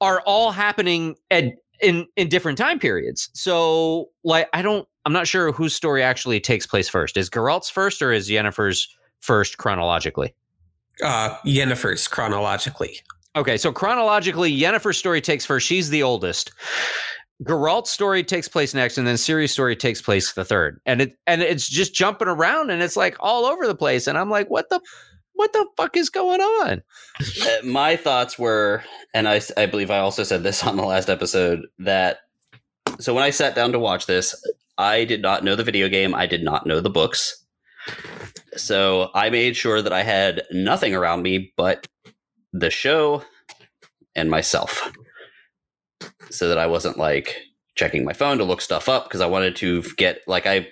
are 0.00 0.20
all 0.26 0.50
happening 0.52 1.16
at 1.30 1.44
in 1.80 2.06
in 2.16 2.28
different 2.28 2.58
time 2.58 2.78
periods. 2.78 3.30
So, 3.32 4.10
like, 4.22 4.48
I 4.52 4.62
don't, 4.62 4.86
I'm 5.04 5.12
not 5.12 5.26
sure 5.26 5.52
whose 5.52 5.74
story 5.74 6.02
actually 6.02 6.40
takes 6.40 6.66
place 6.66 6.88
first. 6.88 7.16
Is 7.16 7.30
Geralt's 7.30 7.70
first 7.70 8.02
or 8.02 8.12
is 8.12 8.28
Yennefer's 8.28 8.88
first 9.20 9.58
chronologically? 9.58 10.34
Uh, 11.02 11.36
Yennefer's 11.44 12.08
chronologically. 12.08 13.00
Okay, 13.36 13.56
so 13.56 13.72
chronologically, 13.72 14.56
Yennefer's 14.56 14.96
story 14.96 15.20
takes 15.20 15.44
first. 15.44 15.66
She's 15.66 15.90
the 15.90 16.02
oldest. 16.02 16.52
Geralt's 17.42 17.90
story 17.90 18.22
takes 18.22 18.48
place 18.48 18.74
next, 18.74 18.96
and 18.96 19.06
then 19.06 19.16
Ciri's 19.16 19.52
story 19.52 19.74
takes 19.74 20.00
place 20.00 20.32
the 20.32 20.44
third. 20.44 20.80
And 20.86 21.02
it 21.02 21.18
and 21.26 21.42
it's 21.42 21.68
just 21.68 21.94
jumping 21.94 22.28
around, 22.28 22.70
and 22.70 22.82
it's 22.82 22.96
like 22.96 23.16
all 23.20 23.44
over 23.44 23.66
the 23.66 23.74
place. 23.74 24.06
And 24.06 24.16
I'm 24.16 24.30
like, 24.30 24.48
what 24.50 24.68
the 24.70 24.80
what 25.34 25.52
the 25.52 25.66
fuck 25.76 25.96
is 25.96 26.10
going 26.10 26.40
on? 26.40 26.82
Uh, 27.42 27.56
my 27.64 27.96
thoughts 27.96 28.38
were, 28.38 28.84
and 29.12 29.28
I, 29.28 29.40
I 29.56 29.66
believe 29.66 29.90
I 29.90 29.98
also 29.98 30.22
said 30.22 30.42
this 30.42 30.64
on 30.64 30.76
the 30.76 30.84
last 30.84 31.10
episode, 31.10 31.66
that 31.80 32.18
so 33.00 33.12
when 33.12 33.24
I 33.24 33.30
sat 33.30 33.54
down 33.54 33.72
to 33.72 33.78
watch 33.78 34.06
this, 34.06 34.34
I 34.78 35.04
did 35.04 35.22
not 35.22 35.44
know 35.44 35.56
the 35.56 35.64
video 35.64 35.88
game, 35.88 36.14
I 36.14 36.26
did 36.26 36.42
not 36.42 36.66
know 36.66 36.80
the 36.80 36.90
books. 36.90 37.44
So 38.56 39.10
I 39.14 39.30
made 39.30 39.56
sure 39.56 39.82
that 39.82 39.92
I 39.92 40.02
had 40.02 40.44
nothing 40.52 40.94
around 40.94 41.22
me 41.22 41.52
but 41.56 41.86
the 42.52 42.70
show 42.70 43.24
and 44.14 44.30
myself. 44.30 44.92
So 46.30 46.48
that 46.48 46.58
I 46.58 46.66
wasn't 46.66 46.98
like 46.98 47.36
checking 47.74 48.04
my 48.04 48.12
phone 48.12 48.38
to 48.38 48.44
look 48.44 48.60
stuff 48.60 48.88
up 48.88 49.04
because 49.04 49.20
I 49.20 49.26
wanted 49.26 49.56
to 49.56 49.82
get 49.96 50.20
like 50.26 50.46
I 50.46 50.68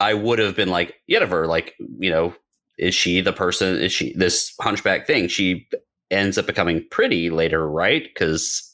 I 0.00 0.14
would 0.14 0.38
have 0.38 0.56
been 0.56 0.68
like 0.68 0.94
Yennefer, 1.10 1.46
like, 1.46 1.74
you 1.98 2.10
know, 2.10 2.34
is 2.78 2.94
she 2.94 3.20
the 3.20 3.32
person 3.32 3.78
is 3.78 3.92
she 3.92 4.12
this 4.14 4.54
hunchback 4.60 5.06
thing? 5.06 5.28
She 5.28 5.68
ends 6.10 6.38
up 6.38 6.46
becoming 6.46 6.86
pretty 6.90 7.30
later 7.30 7.68
right? 7.68 8.04
Because 8.04 8.68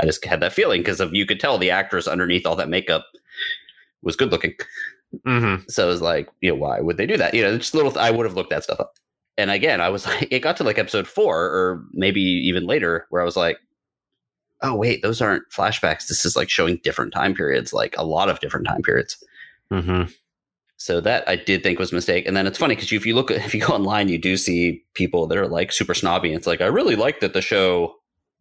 i 0.00 0.04
just 0.04 0.24
had 0.24 0.40
that 0.40 0.52
feeling 0.52 0.80
because 0.80 1.00
of 1.00 1.14
you 1.14 1.24
could 1.26 1.40
tell 1.40 1.58
the 1.58 1.70
actress 1.70 2.06
underneath 2.06 2.46
all 2.46 2.56
that 2.56 2.68
makeup 2.68 3.06
was 4.02 4.16
good 4.16 4.30
looking. 4.30 4.54
Mm-hmm. 5.26 5.64
so 5.68 5.84
it 5.84 5.88
was 5.88 6.00
like 6.00 6.28
you 6.40 6.50
know 6.50 6.56
why 6.56 6.80
would 6.80 6.96
they 6.96 7.06
do 7.06 7.18
that? 7.18 7.34
You 7.34 7.42
know 7.42 7.54
it's 7.54 7.66
just 7.66 7.74
little 7.74 7.98
i 7.98 8.10
would 8.10 8.24
have 8.26 8.34
looked 8.34 8.50
that 8.50 8.64
stuff 8.64 8.80
up. 8.80 8.94
And 9.38 9.50
again 9.50 9.80
i 9.80 9.88
was 9.88 10.06
like 10.08 10.28
it 10.30 10.40
got 10.40 10.56
to 10.58 10.64
like 10.64 10.78
episode 10.78 11.06
four 11.06 11.36
or 11.44 11.84
maybe 11.92 12.20
even 12.20 12.66
later 12.66 13.06
where 13.10 13.22
i 13.22 13.24
was 13.24 13.36
like 13.36 13.58
oh 14.62 14.74
wait 14.74 15.02
those 15.02 15.20
aren't 15.20 15.48
flashbacks 15.50 16.06
this 16.06 16.24
is 16.24 16.36
like 16.36 16.48
showing 16.50 16.78
different 16.84 17.12
time 17.12 17.34
periods 17.34 17.72
like 17.72 17.94
a 17.98 18.04
lot 18.04 18.28
of 18.28 18.40
different 18.40 18.66
time 18.66 18.82
periods 18.82 19.22
Mm-hmm. 19.72 20.10
so 20.76 21.00
that 21.00 21.26
I 21.26 21.36
did 21.36 21.62
think 21.62 21.78
was 21.78 21.92
a 21.92 21.94
mistake. 21.94 22.26
And 22.26 22.36
then 22.36 22.46
it's 22.46 22.58
funny 22.58 22.74
because 22.74 22.92
if 22.92 23.06
you 23.06 23.14
look 23.14 23.30
at, 23.30 23.38
if 23.46 23.54
you 23.54 23.60
go 23.62 23.72
online, 23.72 24.08
you 24.10 24.18
do 24.18 24.36
see 24.36 24.84
people 24.92 25.26
that 25.28 25.38
are 25.38 25.48
like 25.48 25.72
super 25.72 25.94
snobby. 25.94 26.28
And 26.28 26.36
it's 26.36 26.46
like, 26.46 26.60
I 26.60 26.66
really 26.66 26.94
like 26.94 27.20
that 27.20 27.32
the 27.32 27.40
show 27.40 27.94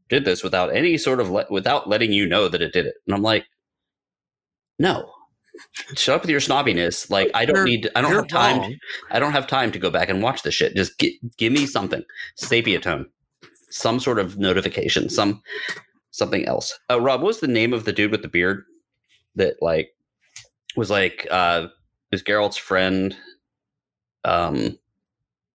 did 0.10 0.26
this 0.26 0.44
without 0.44 0.76
any 0.76 0.98
sort 0.98 1.22
of, 1.22 1.30
le- 1.30 1.46
without 1.50 1.88
letting 1.88 2.12
you 2.12 2.28
know 2.28 2.50
that 2.50 2.62
it 2.62 2.74
did 2.74 2.86
it. 2.86 2.96
And 3.08 3.16
I'm 3.16 3.22
like, 3.22 3.46
no, 4.78 5.10
shut 5.96 6.16
up 6.16 6.22
with 6.24 6.30
your 6.32 6.42
snobbiness. 6.42 7.10
Like, 7.10 7.32
I 7.34 7.46
don't 7.46 7.56
You're- 7.58 7.72
need, 7.72 7.90
I 7.96 8.02
don't 8.02 8.12
have 8.12 8.28
time. 8.28 8.60
wrong. 8.60 8.76
I 9.12 9.20
don't 9.20 9.32
have 9.32 9.48
time 9.48 9.72
to 9.72 9.80
go 9.80 9.90
back 9.90 10.10
and 10.10 10.22
watch 10.22 10.44
this 10.44 10.54
shit. 10.56 10.76
Just 10.76 11.00
gi- 11.00 11.20
give 11.38 11.54
me 11.54 11.66
something, 11.66 12.04
sepia 12.36 12.80
tone, 12.82 13.06
some 13.70 14.02
sort 14.02 14.20
of 14.20 14.38
notification, 14.38 15.08
some, 15.10 15.42
something 16.12 16.46
else. 16.46 16.78
Uh, 16.90 17.00
Rob, 17.02 17.22
what 17.22 17.28
was 17.28 17.40
the 17.40 17.48
name 17.48 17.74
of 17.74 17.86
the 17.86 17.94
dude 17.94 18.12
with 18.12 18.22
the 18.22 18.28
beard 18.28 18.64
that 19.36 19.56
like 19.62 19.90
was 20.76 20.90
like, 20.90 21.28
uh, 21.32 21.68
was 22.12 22.24
Geralt's 22.24 22.58
friend. 22.58 23.16
Um, 24.24 24.78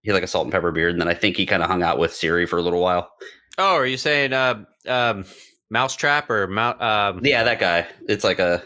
he 0.02 0.11
had 0.11 0.14
like 0.14 0.22
a 0.22 0.28
salt 0.28 0.44
and 0.44 0.52
pepper 0.52 0.72
beard, 0.72 0.92
and 0.92 1.00
then 1.00 1.09
I 1.09 1.14
think 1.14 1.36
he 1.36 1.46
kind 1.46 1.62
of 1.62 1.68
hung 1.68 1.82
out 1.82 1.98
with 1.98 2.12
Ciri 2.12 2.48
for 2.48 2.59
a 2.59 2.62
little 2.62 2.80
while. 2.80 3.11
Oh, 3.59 3.74
are 3.74 3.86
you 3.86 3.96
saying 3.96 4.32
uh, 4.32 4.64
um, 4.86 5.24
Mousetrap 5.70 6.30
or 6.30 6.46
Mouse? 6.46 6.80
Um, 6.80 7.20
Yeah, 7.24 7.42
that 7.44 7.59
guy. 7.59 7.86
It's 8.09 8.24
like 8.24 8.38
a 8.38 8.62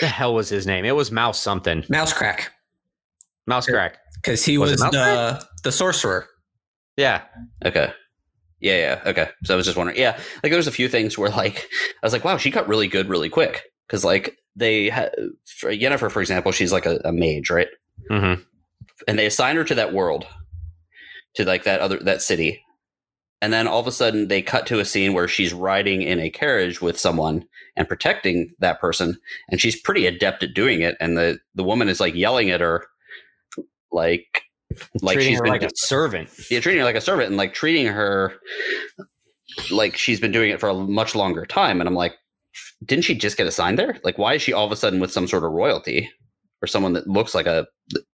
the 0.00 0.06
hell 0.06 0.34
was 0.34 0.48
his 0.48 0.66
name? 0.66 0.84
It 0.84 0.94
was 0.94 1.10
Mouse 1.10 1.40
something. 1.40 1.84
Mouse 1.88 2.12
crack. 2.12 2.52
Mouse 3.46 3.66
crack. 3.66 3.98
Because 4.16 4.44
he 4.44 4.58
Was 4.58 4.72
was, 4.72 4.80
the 4.80 5.44
the 5.64 5.72
sorcerer. 5.72 6.26
Yeah. 6.96 7.22
okay. 7.64 7.92
Yeah, 8.60 8.76
yeah, 8.76 9.10
okay. 9.10 9.28
So 9.44 9.54
I 9.54 9.56
was 9.56 9.66
just 9.66 9.76
wondering. 9.78 9.98
Yeah, 9.98 10.18
like 10.42 10.52
there's 10.52 10.66
a 10.66 10.72
few 10.72 10.88
things 10.88 11.16
where 11.16 11.30
like 11.30 11.66
I 12.02 12.06
was 12.06 12.12
like, 12.12 12.24
wow, 12.24 12.36
she 12.36 12.50
got 12.50 12.68
really 12.68 12.88
good 12.88 13.08
really 13.08 13.30
quick 13.30 13.62
because 13.86 14.04
like 14.04 14.36
they 14.56 14.88
ha- 14.90 15.08
for 15.46 15.70
Yennefer, 15.70 16.10
for 16.10 16.20
example, 16.20 16.52
she's 16.52 16.72
like 16.72 16.86
a, 16.86 17.00
a 17.04 17.12
mage, 17.12 17.50
right? 17.50 17.68
Mm-hmm. 18.10 18.40
and 19.06 19.18
they 19.18 19.26
assign 19.26 19.56
her 19.56 19.64
to 19.64 19.74
that 19.74 19.92
world 19.92 20.26
to 21.34 21.44
like 21.44 21.64
that 21.64 21.80
other 21.80 21.98
that 21.98 22.22
city 22.22 22.64
and 23.42 23.52
then 23.52 23.68
all 23.68 23.78
of 23.78 23.86
a 23.86 23.92
sudden 23.92 24.28
they 24.28 24.40
cut 24.42 24.66
to 24.66 24.80
a 24.80 24.84
scene 24.86 25.12
where 25.12 25.28
she's 25.28 25.52
riding 25.52 26.02
in 26.02 26.18
a 26.18 26.30
carriage 26.30 26.80
with 26.80 26.98
someone 26.98 27.44
and 27.76 27.88
protecting 27.88 28.50
that 28.58 28.80
person 28.80 29.18
and 29.50 29.60
she's 29.60 29.80
pretty 29.80 30.06
adept 30.06 30.42
at 30.42 30.54
doing 30.54 30.80
it 30.80 30.96
and 30.98 31.16
the 31.16 31.38
the 31.54 31.62
woman 31.62 31.88
is 31.90 32.00
like 32.00 32.14
yelling 32.14 32.50
at 32.50 32.62
her 32.62 32.86
like 33.92 34.42
like 35.02 35.14
Treating 35.14 35.32
she's 35.32 35.40
been 35.40 35.50
like 35.50 35.62
a 35.62 35.70
servant. 35.74 36.30
yeah, 36.50 36.60
treating 36.60 36.80
her 36.80 36.84
like 36.84 36.96
a 36.96 37.00
servant 37.00 37.28
and 37.28 37.36
like 37.36 37.54
treating 37.54 37.86
her 37.86 38.34
like 39.70 39.96
she's 39.96 40.20
been 40.20 40.32
doing 40.32 40.50
it 40.50 40.60
for 40.60 40.68
a 40.68 40.74
much 40.74 41.14
longer 41.14 41.44
time. 41.44 41.80
And 41.80 41.88
i'm 41.88 41.94
like 41.94 42.14
didn't 42.84 43.04
she 43.04 43.14
just 43.14 43.36
get 43.36 43.46
assigned 43.46 43.78
there? 43.78 43.98
Like 44.04 44.18
why 44.18 44.34
is 44.34 44.42
she 44.42 44.52
all 44.52 44.66
of 44.66 44.72
a 44.72 44.76
sudden 44.76 45.00
with 45.00 45.12
some 45.12 45.28
sort 45.28 45.44
of 45.44 45.52
royalty 45.52 46.10
or 46.62 46.66
someone 46.66 46.92
that 46.94 47.06
looks 47.06 47.34
like 47.34 47.46
a 47.46 47.66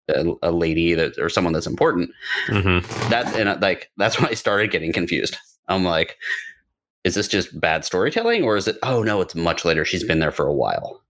a, 0.10 0.34
a 0.44 0.52
lady 0.52 0.94
that 0.94 1.18
or 1.18 1.30
someone 1.30 1.54
that's 1.54 1.68
important? 1.68 2.10
Mm-hmm. 2.48 3.10
that's 3.10 3.36
and 3.36 3.50
uh, 3.50 3.58
like 3.62 3.92
that's 3.98 4.18
when 4.20 4.30
i 4.30 4.34
started 4.34 4.72
getting 4.72 4.94
confused. 4.94 5.38
I'm 5.68 5.84
like 5.84 6.18
is 7.04 7.16
this 7.16 7.28
just 7.28 7.60
bad 7.60 7.86
storytelling 7.86 8.44
or 8.44 8.56
is 8.58 8.68
it 8.68 8.78
oh 8.84 9.04
no 9.04 9.22
it's 9.22 9.36
much 9.36 9.66
later. 9.66 9.86
She's 9.86 10.04
been 10.04 10.20
there 10.20 10.32
for 10.32 10.48
a 10.48 10.54
while. 10.54 11.02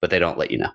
But 0.00 0.10
they 0.10 0.18
don't 0.18 0.38
let 0.38 0.50
you 0.50 0.58
know. 0.58 0.72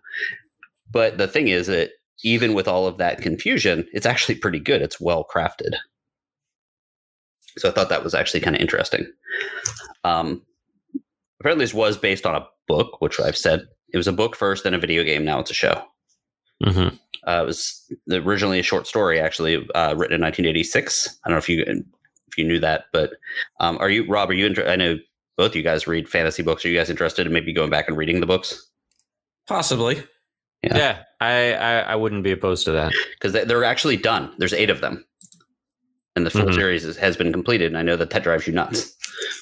But 0.92 1.18
the 1.18 1.28
thing 1.28 1.50
is 1.50 1.68
that 1.68 1.92
even 2.24 2.54
with 2.54 2.68
all 2.68 2.88
of 2.88 2.98
that 2.98 3.22
confusion 3.22 3.88
it's 3.94 4.06
actually 4.06 4.36
pretty 4.36 4.60
good 4.60 4.82
it's 4.82 5.00
well 5.00 5.26
crafted 5.34 5.76
so 7.58 7.70
i 7.70 7.72
thought 7.72 7.90
that 7.90 8.04
was 8.04 8.14
actually 8.16 8.40
kind 8.40 8.56
of 8.56 8.62
interesting 8.62 9.06
um 10.04 10.42
apparently 11.40 11.64
this 11.64 11.74
was 11.74 11.98
based 11.98 12.26
on 12.26 12.36
a 12.36 12.48
book 12.68 13.02
which 13.02 13.20
i've 13.20 13.38
said 13.38 13.68
it 13.94 13.98
was 13.98 14.08
a 14.08 14.14
book 14.14 14.36
first 14.36 14.64
then 14.64 14.74
a 14.74 14.80
video 14.80 15.04
game 15.04 15.24
now 15.24 15.40
it's 15.40 15.52
a 15.52 15.56
show 15.56 15.84
Mm-hmm. 16.64 16.96
uh, 17.30 17.42
it 17.44 17.46
was 17.46 17.94
originally 18.12 18.60
a 18.60 18.64
short 18.64 18.88
story, 18.88 19.20
actually 19.20 19.58
uh, 19.76 19.94
written 19.96 20.16
in 20.16 20.22
1986. 20.22 21.20
I 21.24 21.30
don't 21.30 21.36
know 21.36 21.38
if 21.38 21.48
you 21.48 21.62
if 21.68 22.36
you 22.36 22.46
knew 22.46 22.60
that, 22.62 22.86
but 22.92 23.12
um, 23.60 23.78
are 23.78 23.92
you 23.92 24.08
Rob? 24.10 24.32
Are 24.32 24.34
you? 24.34 24.48
Inter- 24.48 24.68
I 24.68 24.76
know 24.76 24.98
both 25.38 25.56
you 25.56 25.62
guys 25.62 25.86
read 25.86 26.10
fantasy 26.10 26.42
books. 26.42 26.66
Are 26.66 26.70
you 26.70 26.76
guys 26.76 26.90
interested 26.90 27.28
in 27.28 27.32
maybe 27.34 27.54
going 27.54 27.70
back 27.70 27.88
and 27.88 27.96
reading 27.96 28.22
the 28.22 28.26
books 28.26 28.72
Possibly. 29.48 30.04
Yeah. 30.68 30.78
Yeah, 30.78 31.04
I, 31.22 31.54
I 31.54 31.80
I 31.82 31.96
wouldn't 31.96 32.24
be 32.24 32.32
opposed 32.32 32.66
to 32.66 32.72
that. 32.74 32.92
because 33.14 33.34
they, 33.34 33.44
they're 33.46 33.64
actually 33.64 33.98
done? 33.98 34.34
There's 34.38 34.54
eight 34.54 34.70
of 34.70 34.82
them, 34.82 35.06
and 36.16 36.26
the 36.26 36.30
full 36.30 36.44
Mhm. 36.44 36.56
series 36.56 36.86
is, 36.86 36.98
has 36.98 37.18
been 37.18 37.32
completed. 37.32 37.68
And 37.68 37.78
I 37.78 37.82
know 37.84 37.96
that 37.98 38.10
that 38.12 38.24
drives 38.24 38.48
you 38.48 38.54
nuts. 38.54 38.96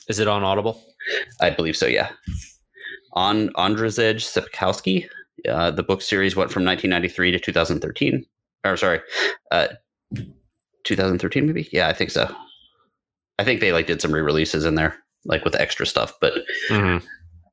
Is 0.09 0.19
it 0.19 0.27
on 0.27 0.43
Audible? 0.43 0.81
I 1.41 1.49
believe 1.49 1.75
so. 1.77 1.85
Yeah. 1.85 2.09
On 3.13 3.49
Andrzej 3.55 4.17
Sapkowski, 4.21 5.07
uh, 5.49 5.71
the 5.71 5.83
book 5.83 6.01
series 6.01 6.35
went 6.35 6.51
from 6.51 6.63
1993 6.65 7.31
to 7.31 7.39
2013. 7.39 8.25
Or 8.65 8.75
sorry, 8.77 8.99
uh, 9.51 9.67
2013 10.83 11.45
maybe. 11.45 11.69
Yeah, 11.71 11.87
I 11.87 11.93
think 11.93 12.11
so. 12.11 12.33
I 13.39 13.43
think 13.43 13.59
they 13.59 13.71
like 13.73 13.87
did 13.87 14.01
some 14.01 14.11
re-releases 14.13 14.65
in 14.65 14.75
there, 14.75 14.95
like 15.25 15.43
with 15.45 15.55
extra 15.55 15.85
stuff. 15.85 16.13
But 16.21 16.33
Mm-hmm. 16.69 17.05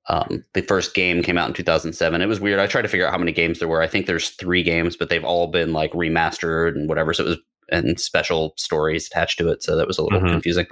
Um, 0.09 0.45
the 0.55 0.63
first 0.63 0.95
game 0.95 1.23
came 1.23 1.39
out 1.39 1.49
in 1.49 1.55
2007. 1.55 2.21
It 2.21 2.27
was 2.27 2.41
weird. 2.41 2.59
I 2.61 2.67
tried 2.67 2.83
to 2.83 2.89
figure 2.89 3.07
out 3.07 3.13
how 3.13 3.19
many 3.19 3.33
games 3.33 3.59
there 3.59 3.69
were. 3.69 3.83
I 3.83 3.87
think 3.89 4.07
there's 4.07 4.31
three 4.31 4.63
games, 4.63 4.97
but 4.97 5.09
they've 5.09 5.25
all 5.25 5.47
been 5.47 5.73
like 5.73 5.93
remastered 5.93 6.71
and 6.77 6.89
whatever. 6.89 7.13
So 7.15 7.25
it 7.25 7.29
was 7.29 7.39
and 7.71 7.99
special 7.99 8.53
stories 8.59 9.07
attached 9.07 9.39
to 9.39 9.49
it. 9.49 9.63
So 9.63 9.77
that 9.77 9.87
was 9.87 9.97
a 9.97 10.03
little 10.03 10.21
Mhm. 10.21 10.31
confusing. 10.31 10.67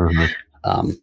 Um, 0.65 1.01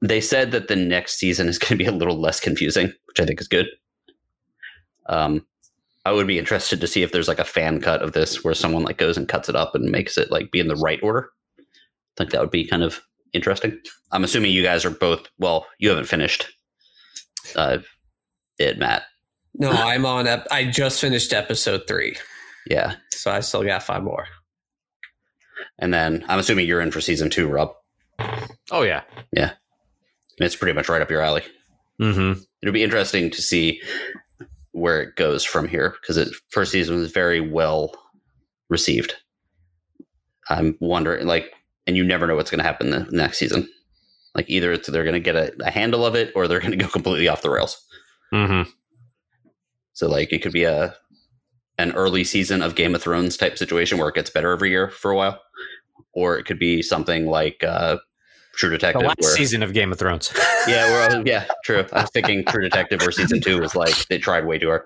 they 0.00 0.20
said 0.20 0.50
that 0.50 0.66
the 0.66 0.74
next 0.74 1.16
season 1.18 1.46
is 1.46 1.58
going 1.58 1.68
to 1.68 1.76
be 1.76 1.84
a 1.84 1.92
little 1.92 2.18
less 2.20 2.40
confusing, 2.40 2.92
which 3.06 3.20
I 3.20 3.24
think 3.26 3.40
is 3.40 3.46
good. 3.46 3.68
Um, 5.06 5.46
I 6.04 6.10
would 6.12 6.26
be 6.26 6.38
interested 6.38 6.80
to 6.80 6.86
see 6.88 7.02
if 7.02 7.12
there's 7.12 7.28
like 7.28 7.38
a 7.38 7.44
fan 7.44 7.80
cut 7.80 8.02
of 8.02 8.12
this 8.12 8.42
where 8.42 8.54
someone 8.54 8.82
like 8.82 8.98
goes 8.98 9.16
and 9.16 9.28
cuts 9.28 9.48
it 9.48 9.54
up 9.54 9.74
and 9.76 9.90
makes 9.90 10.18
it 10.18 10.30
like 10.32 10.50
be 10.50 10.58
in 10.58 10.66
the 10.68 10.76
right 10.76 10.98
order. 11.02 11.28
I 11.60 11.62
think 12.16 12.30
that 12.30 12.40
would 12.40 12.50
be 12.50 12.66
kind 12.66 12.82
of 12.82 13.00
interesting. 13.32 13.78
I'm 14.10 14.24
assuming 14.24 14.50
you 14.52 14.62
guys 14.64 14.84
are 14.84 14.90
both. 14.90 15.28
Well, 15.38 15.66
you 15.78 15.88
haven't 15.90 16.06
finished. 16.08 16.48
Uh, 17.56 17.78
it, 18.58 18.78
Matt. 18.78 19.02
No, 19.54 19.70
I'm 19.70 20.06
on. 20.06 20.26
Ep- 20.26 20.48
I 20.50 20.64
just 20.64 21.00
finished 21.00 21.32
episode 21.32 21.82
three, 21.86 22.16
Yeah, 22.66 22.94
so 23.12 23.30
I 23.30 23.40
still 23.40 23.62
got 23.64 23.82
five 23.82 24.02
more. 24.02 24.26
and 25.78 25.92
then 25.92 26.24
I'm 26.28 26.38
assuming 26.38 26.66
you're 26.66 26.80
in 26.80 26.90
for 26.90 27.00
season 27.00 27.28
two, 27.30 27.48
Rob. 27.48 27.72
Oh 28.70 28.82
yeah. 28.82 29.02
Yeah. 29.32 29.52
It's 30.38 30.56
pretty 30.56 30.72
much 30.72 30.88
right 30.88 31.02
up 31.02 31.10
your 31.10 31.20
alley. 31.22 31.42
Mm-hmm. 32.00 32.40
It'll 32.62 32.72
be 32.72 32.82
interesting 32.82 33.30
to 33.30 33.42
see 33.42 33.82
where 34.72 35.02
it 35.02 35.16
goes 35.16 35.44
from 35.44 35.68
here 35.68 35.94
because 36.00 36.16
it 36.16 36.28
first 36.50 36.72
season 36.72 36.96
was 36.96 37.12
very 37.12 37.40
well 37.40 37.92
received. 38.70 39.14
I'm 40.48 40.76
wondering, 40.80 41.26
like, 41.26 41.52
and 41.86 41.96
you 41.96 42.04
never 42.04 42.26
know 42.26 42.34
what's 42.36 42.50
going 42.50 42.58
to 42.60 42.64
happen 42.64 42.90
the 42.90 43.06
next 43.10 43.38
season. 43.38 43.68
Like, 44.34 44.48
either 44.48 44.72
it's 44.72 44.88
they're 44.88 45.04
going 45.04 45.14
to 45.14 45.20
get 45.20 45.36
a, 45.36 45.52
a 45.64 45.70
handle 45.70 46.06
of 46.06 46.14
it 46.14 46.32
or 46.34 46.48
they're 46.48 46.60
going 46.60 46.70
to 46.72 46.76
go 46.76 46.88
completely 46.88 47.28
off 47.28 47.42
the 47.42 47.50
rails. 47.50 47.84
Mm-hmm. 48.32 48.68
So, 49.92 50.08
like, 50.08 50.32
it 50.32 50.42
could 50.42 50.52
be 50.52 50.64
a 50.64 50.94
an 51.78 51.92
early 51.92 52.22
season 52.24 52.62
of 52.62 52.74
Game 52.74 52.94
of 52.94 53.02
Thrones 53.02 53.36
type 53.36 53.58
situation 53.58 53.98
where 53.98 54.08
it 54.08 54.14
gets 54.14 54.30
better 54.30 54.52
every 54.52 54.70
year 54.70 54.88
for 54.90 55.10
a 55.10 55.16
while, 55.16 55.40
or 56.12 56.38
it 56.38 56.44
could 56.44 56.58
be 56.58 56.82
something 56.82 57.26
like 57.26 57.62
uh, 57.64 57.96
True 58.54 58.70
The 58.70 58.76
Detective. 58.78 59.02
last 59.02 59.20
where, 59.20 59.36
season 59.36 59.62
of 59.62 59.72
Game 59.72 59.90
of 59.92 59.98
Thrones. 59.98 60.32
yeah, 60.68 60.84
where 60.90 61.10
I 61.10 61.16
was, 61.18 61.26
yeah, 61.26 61.46
true. 61.64 61.84
I 61.92 62.02
was 62.02 62.10
thinking 62.10 62.44
True 62.44 62.62
Detective 62.62 63.00
or 63.06 63.10
season 63.12 63.40
two 63.40 63.60
was 63.60 63.74
like 63.74 63.94
they 64.08 64.18
tried 64.18 64.46
way 64.46 64.58
too 64.58 64.68
hard. 64.68 64.82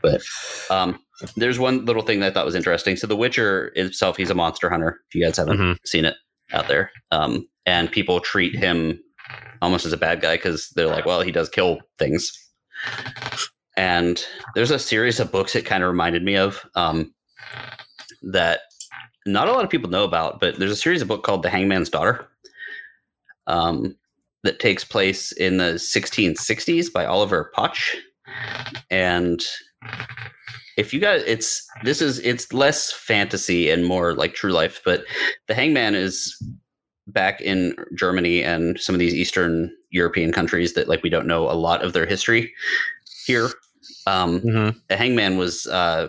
But 0.00 0.22
um, 0.70 0.98
there's 1.36 1.58
one 1.58 1.84
little 1.84 2.02
thing 2.02 2.20
that 2.20 2.26
I 2.28 2.30
thought 2.34 2.46
was 2.46 2.54
interesting. 2.54 2.96
So 2.96 3.06
The 3.06 3.16
Witcher 3.16 3.72
itself, 3.74 4.16
he's 4.16 4.30
a 4.30 4.34
monster 4.34 4.70
hunter. 4.70 5.00
If 5.08 5.14
you 5.16 5.24
guys 5.24 5.36
haven't 5.36 5.58
Mhm. 5.58 5.76
seen 5.84 6.04
it 6.04 6.14
out 6.52 6.68
there, 6.68 6.90
um, 7.10 7.46
and 7.68 7.92
people 7.92 8.18
treat 8.18 8.56
him 8.56 8.98
almost 9.60 9.84
as 9.84 9.92
a 9.92 9.98
bad 9.98 10.22
guy 10.22 10.36
because 10.36 10.70
they're 10.70 10.86
like, 10.86 11.04
well, 11.04 11.20
he 11.20 11.30
does 11.30 11.50
kill 11.50 11.80
things. 11.98 12.32
And 13.76 14.24
there's 14.54 14.70
a 14.70 14.78
series 14.78 15.20
of 15.20 15.30
books 15.30 15.54
it 15.54 15.66
kind 15.66 15.82
of 15.82 15.90
reminded 15.90 16.24
me 16.24 16.38
of 16.38 16.64
um, 16.76 17.12
that 18.22 18.60
not 19.26 19.48
a 19.48 19.52
lot 19.52 19.64
of 19.64 19.70
people 19.70 19.90
know 19.90 20.04
about, 20.04 20.40
but 20.40 20.58
there's 20.58 20.72
a 20.72 20.76
series 20.76 21.02
of 21.02 21.08
book 21.08 21.22
called 21.24 21.42
The 21.42 21.50
Hangman's 21.50 21.90
Daughter 21.90 22.26
um, 23.46 23.94
that 24.44 24.60
takes 24.60 24.82
place 24.82 25.30
in 25.32 25.58
the 25.58 25.74
1660s 25.74 26.90
by 26.90 27.04
Oliver 27.04 27.52
Pötzsch. 27.54 27.96
And 28.90 29.42
if 30.78 30.94
you 30.94 31.00
guys, 31.00 31.22
it's 31.26 31.68
this 31.84 32.00
is 32.00 32.18
it's 32.20 32.50
less 32.54 32.92
fantasy 32.92 33.68
and 33.68 33.84
more 33.84 34.14
like 34.14 34.32
true 34.32 34.52
life, 34.52 34.80
but 34.86 35.04
the 35.48 35.54
Hangman 35.54 35.94
is 35.94 36.34
back 37.08 37.40
in 37.40 37.74
Germany 37.94 38.42
and 38.42 38.78
some 38.80 38.94
of 38.94 38.98
these 38.98 39.14
Eastern 39.14 39.70
European 39.90 40.32
countries 40.32 40.74
that 40.74 40.88
like 40.88 41.02
we 41.02 41.10
don't 41.10 41.26
know 41.26 41.50
a 41.50 41.52
lot 41.54 41.82
of 41.84 41.92
their 41.92 42.06
history 42.06 42.52
here. 43.26 43.48
Um, 44.06 44.40
Mm-hmm. 44.40 44.78
the 44.88 44.96
hangman 44.96 45.36
was 45.36 45.66
uh 45.66 46.08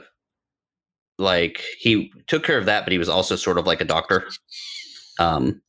like 1.17 1.63
he 1.77 2.11
took 2.27 2.43
care 2.43 2.57
of 2.57 2.65
that 2.65 2.85
but 2.85 2.91
he 2.91 2.97
was 2.97 3.09
also 3.09 3.35
sort 3.35 3.57
of 3.57 3.67
like 3.67 3.81
a 3.81 3.85
doctor 3.85 4.27
um 5.19 5.61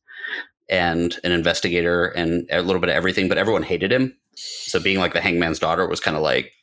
and 0.69 1.19
an 1.25 1.31
investigator 1.33 2.05
and 2.05 2.47
a 2.51 2.61
little 2.61 2.79
bit 2.79 2.89
of 2.89 2.95
everything 2.95 3.27
but 3.27 3.37
everyone 3.37 3.63
hated 3.63 3.91
him 3.91 4.15
so 4.35 4.79
being 4.79 4.97
like 4.99 5.13
the 5.13 5.19
hangman's 5.21 5.59
daughter 5.59 5.87
was 5.87 5.99
kind 5.99 6.15
of 6.15 6.23
like 6.23 6.53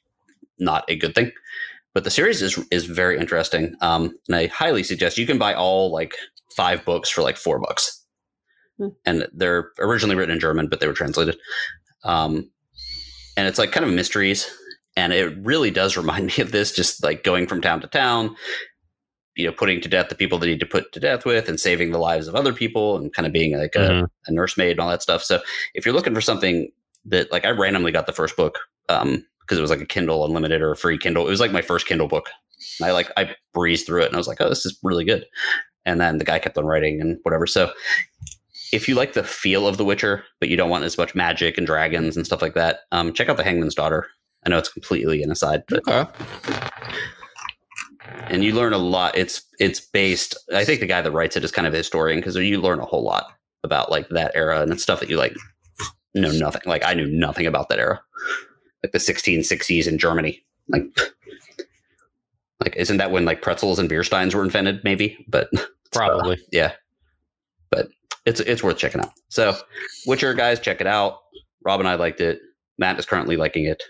not 0.58 0.84
a 0.88 0.96
good 0.96 1.14
thing 1.14 1.30
but 1.92 2.04
the 2.04 2.10
series 2.10 2.40
is 2.40 2.58
is 2.70 2.86
very 2.86 3.18
interesting 3.18 3.74
um 3.82 4.16
and 4.26 4.36
i 4.36 4.46
highly 4.46 4.82
suggest 4.82 5.18
you 5.18 5.26
can 5.26 5.38
buy 5.38 5.52
all 5.52 5.92
like 5.92 6.14
five 6.58 6.84
books 6.84 7.08
for 7.08 7.22
like 7.22 7.36
four 7.36 7.60
bucks. 7.60 7.97
And 9.04 9.26
they're 9.32 9.70
originally 9.78 10.14
written 10.16 10.34
in 10.34 10.40
german 10.40 10.68
but 10.68 10.80
they 10.80 10.86
were 10.86 10.92
translated. 10.92 11.36
Um 12.04 12.50
and 13.36 13.46
it's 13.46 13.58
like 13.58 13.70
kind 13.72 13.86
of 13.86 13.92
mysteries. 13.92 14.50
And 14.96 15.12
it 15.12 15.36
really 15.44 15.70
does 15.70 15.96
remind 16.02 16.26
me 16.26 16.42
of 16.42 16.50
this 16.52 16.72
just 16.72 17.02
like 17.02 17.22
going 17.24 17.46
from 17.46 17.60
town 17.60 17.80
to 17.80 17.86
town 17.86 18.34
you 19.36 19.46
know 19.46 19.52
putting 19.52 19.80
to 19.80 19.88
death 19.88 20.08
the 20.08 20.16
people 20.16 20.36
that 20.38 20.46
need 20.46 20.58
to 20.60 20.66
put 20.66 20.90
to 20.92 20.98
death 20.98 21.24
with 21.24 21.48
and 21.48 21.60
saving 21.60 21.92
the 21.92 21.98
lives 21.98 22.26
of 22.26 22.34
other 22.34 22.52
people 22.52 22.96
and 22.96 23.12
kind 23.14 23.24
of 23.26 23.32
being 23.32 23.56
like 23.56 23.76
a, 23.76 23.78
Mhm. 23.78 24.08
a 24.26 24.32
nursemaid 24.32 24.72
and 24.72 24.80
all 24.80 24.88
that 24.90 25.02
stuff. 25.02 25.22
So 25.22 25.40
if 25.74 25.84
you're 25.86 25.94
looking 25.94 26.14
for 26.14 26.20
something 26.20 26.70
that 27.04 27.30
like 27.30 27.44
i 27.44 27.50
randomly 27.50 27.92
got 27.92 28.06
the 28.06 28.12
first 28.12 28.36
book 28.36 28.58
um 28.88 29.24
because 29.40 29.56
it 29.56 29.62
was 29.62 29.70
like 29.70 29.80
a 29.80 29.86
kindle 29.86 30.24
unlimited 30.26 30.60
or 30.60 30.72
a 30.72 30.76
free 30.76 30.98
kindle. 30.98 31.26
It 31.26 31.30
was 31.30 31.40
like 31.40 31.52
my 31.52 31.62
first 31.62 31.86
kindle 31.86 32.08
book. 32.08 32.28
And 32.80 32.88
i 32.88 32.92
like 32.92 33.10
i 33.16 33.34
breezed 33.54 33.86
through 33.86 34.02
it 34.02 34.06
and 34.06 34.14
i 34.16 34.18
was 34.18 34.26
like 34.28 34.40
oh 34.40 34.48
this 34.48 34.66
is 34.66 34.76
really 34.82 35.04
good. 35.04 35.24
And 35.86 36.00
then 36.00 36.18
the 36.18 36.24
guy 36.24 36.40
kept 36.40 36.58
on 36.58 36.66
writing 36.66 37.00
and 37.00 37.18
whatever. 37.22 37.46
So 37.46 37.72
if 38.72 38.88
you 38.88 38.94
like 38.94 39.12
the 39.14 39.24
feel 39.24 39.66
of 39.66 39.76
the 39.76 39.84
witcher 39.84 40.24
but 40.40 40.48
you 40.48 40.56
don't 40.56 40.70
want 40.70 40.84
as 40.84 40.98
much 40.98 41.14
magic 41.14 41.56
and 41.58 41.66
dragons 41.66 42.16
and 42.16 42.26
stuff 42.26 42.42
like 42.42 42.54
that 42.54 42.80
um 42.92 43.12
check 43.12 43.28
out 43.28 43.36
the 43.36 43.44
hangman's 43.44 43.74
daughter 43.74 44.08
I 44.46 44.50
know 44.50 44.58
it's 44.58 44.72
completely 44.72 45.22
an 45.24 45.32
aside, 45.32 45.64
but 45.68 45.82
Okay. 45.88 46.10
and 48.28 48.44
you 48.44 48.52
learn 48.54 48.72
a 48.72 48.78
lot. 48.78 49.16
It's 49.18 49.42
it's 49.58 49.80
based. 49.80 50.36
I 50.54 50.64
think 50.64 50.78
the 50.80 50.86
guy 50.86 51.02
that 51.02 51.10
writes 51.10 51.36
it 51.36 51.42
is 51.44 51.50
kind 51.50 51.66
of 51.66 51.74
a 51.74 51.78
historian 51.78 52.20
because 52.20 52.36
you 52.36 52.60
learn 52.60 52.78
a 52.80 52.84
whole 52.84 53.02
lot 53.02 53.26
about 53.64 53.90
like 53.90 54.08
that 54.10 54.30
era 54.36 54.62
and 54.62 54.70
it's 54.72 54.82
stuff 54.82 55.00
that 55.00 55.10
you 55.10 55.16
like 55.18 55.34
know 56.14 56.30
nothing. 56.30 56.62
Like 56.66 56.84
I 56.84 56.94
knew 56.94 57.06
nothing 57.08 57.46
about 57.46 57.68
that 57.68 57.80
era, 57.80 58.00
like 58.84 58.92
the 58.92 58.98
1660s 58.98 59.88
in 59.88 59.98
Germany. 59.98 60.40
Like, 60.68 60.84
like 62.60 62.76
isn't 62.76 62.98
that 62.98 63.10
when 63.10 63.24
like 63.24 63.42
pretzels 63.42 63.78
and 63.80 63.88
beer 63.88 64.04
steins 64.04 64.34
were 64.36 64.44
invented? 64.44 64.82
Maybe, 64.84 65.24
but 65.28 65.50
Probably. 65.92 66.38
yeah. 66.52 66.72
But 67.70 67.88
it's 68.28 68.40
it's 68.40 68.62
worth 68.62 68.76
checking 68.76 69.00
out. 69.00 69.12
So, 69.28 69.56
Witcher 70.06 70.34
guys, 70.34 70.60
check 70.60 70.80
it 70.82 70.86
out. 70.86 71.20
Rob 71.64 71.80
and 71.80 71.88
I 71.88 71.94
liked 71.94 72.20
it. 72.20 72.40
Matt 72.76 72.98
is 72.98 73.06
currently 73.06 73.36
liking 73.36 73.64
it. 73.64 73.82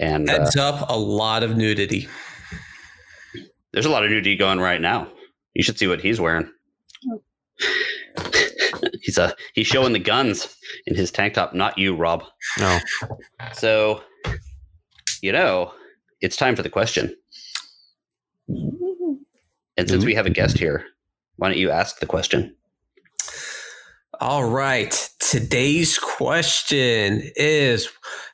And 0.00 0.28
uh, 0.28 0.50
up, 0.58 0.90
a 0.90 0.98
lot 0.98 1.44
of 1.44 1.56
nudity. 1.56 2.08
there's 3.72 3.86
a 3.86 3.90
lot 3.90 4.02
of 4.04 4.10
nudity 4.10 4.36
going 4.36 4.58
right 4.58 4.80
now. 4.80 5.08
You 5.54 5.62
should 5.62 5.78
see 5.78 5.86
what 5.86 6.00
he's 6.00 6.20
wearing. 6.20 6.50
he's 9.02 9.18
uh 9.18 9.30
he's 9.54 9.66
showing 9.68 9.92
the 9.92 10.00
guns 10.00 10.56
in 10.86 10.96
his 10.96 11.12
tank 11.12 11.34
top, 11.34 11.54
not 11.54 11.78
you, 11.78 11.94
Rob. 11.94 12.24
No. 12.58 12.78
So, 13.52 14.02
you 15.22 15.30
know, 15.30 15.72
it's 16.20 16.36
time 16.36 16.56
for 16.56 16.62
the 16.62 16.70
question. 16.70 17.14
And 18.48 19.88
since 19.88 20.04
we 20.04 20.14
have 20.14 20.26
a 20.26 20.30
guest 20.30 20.58
here, 20.58 20.84
why 21.36 21.48
don't 21.48 21.58
you 21.58 21.70
ask 21.70 21.98
the 21.98 22.06
question? 22.06 22.54
All 24.20 24.44
right. 24.44 25.10
Today's 25.18 25.98
question 25.98 27.22
is 27.36 27.88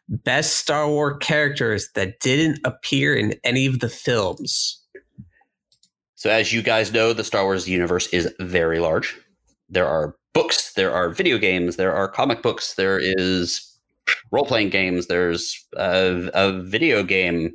best 0.08 0.56
Star 0.56 0.88
Wars 0.88 1.16
characters 1.20 1.88
that 1.94 2.20
didn't 2.20 2.60
appear 2.64 3.14
in 3.14 3.34
any 3.44 3.66
of 3.66 3.80
the 3.80 3.88
films. 3.88 4.78
So, 6.16 6.28
as 6.28 6.52
you 6.52 6.62
guys 6.62 6.92
know, 6.92 7.12
the 7.12 7.24
Star 7.24 7.44
Wars 7.44 7.68
universe 7.68 8.08
is 8.08 8.32
very 8.40 8.78
large. 8.78 9.16
There 9.70 9.86
are 9.86 10.16
books, 10.34 10.74
there 10.74 10.92
are 10.92 11.08
video 11.08 11.38
games, 11.38 11.76
there 11.76 11.94
are 11.94 12.08
comic 12.08 12.42
books, 12.42 12.74
there 12.74 12.98
is 13.00 13.78
role 14.30 14.44
playing 14.44 14.70
games, 14.70 15.06
there's 15.06 15.66
a, 15.76 16.30
a 16.34 16.60
video 16.60 17.02
game 17.02 17.52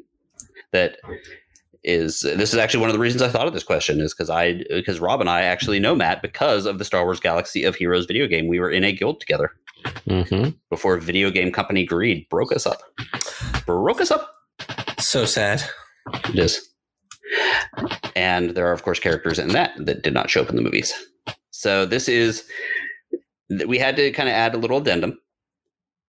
that 0.72 0.98
is. 1.86 2.20
This 2.22 2.54
is 2.54 2.60
actually 2.60 2.82
one 2.82 2.90
of 2.90 2.94
the 2.94 3.00
reasons 3.00 3.22
I 3.22 3.30
thought 3.30 3.48
of 3.48 3.54
this 3.54 3.64
question 3.64 4.02
is 4.02 4.14
because 4.14 4.30
I 4.30 4.64
because 4.70 5.00
Rob 5.00 5.22
and 5.22 5.30
I 5.30 5.44
actually 5.44 5.80
know 5.80 5.96
Matt 5.96 6.22
because 6.22 6.66
of 6.66 6.78
the 6.80 6.86
Star 6.86 7.04
Wars 7.06 7.20
Galaxy 7.20 7.64
of 7.64 7.76
Heroes 7.76 8.06
video 8.06 8.28
game. 8.28 8.48
We 8.48 8.60
were 8.60 8.70
in 8.72 8.84
a 8.84 8.92
guild 8.92 9.20
together 9.22 9.52
Mm-hmm. 10.08 10.50
before 10.72 10.98
video 10.98 11.30
game 11.30 11.52
company 11.52 11.86
Greed 11.86 12.28
broke 12.30 12.52
us 12.52 12.66
up. 12.66 12.82
Broke 13.68 14.02
us 14.02 14.10
up. 14.10 14.32
So 14.98 15.26
sad. 15.26 15.64
It 16.30 16.40
is. 16.40 16.68
And 18.16 18.52
there 18.52 18.66
are, 18.68 18.72
of 18.72 18.82
course, 18.82 19.00
characters 19.00 19.38
in 19.38 19.50
that 19.50 19.74
that 19.78 20.02
did 20.02 20.14
not 20.14 20.30
show 20.30 20.42
up 20.42 20.50
in 20.50 20.56
the 20.56 20.64
movies. 20.64 20.92
So 21.52 21.86
this 21.86 22.10
is, 22.10 22.46
we 23.68 23.78
had 23.78 23.96
to 23.98 24.12
kind 24.12 24.28
of 24.28 24.34
add 24.34 24.56
a 24.56 24.58
little 24.58 24.78
addendum 24.80 25.20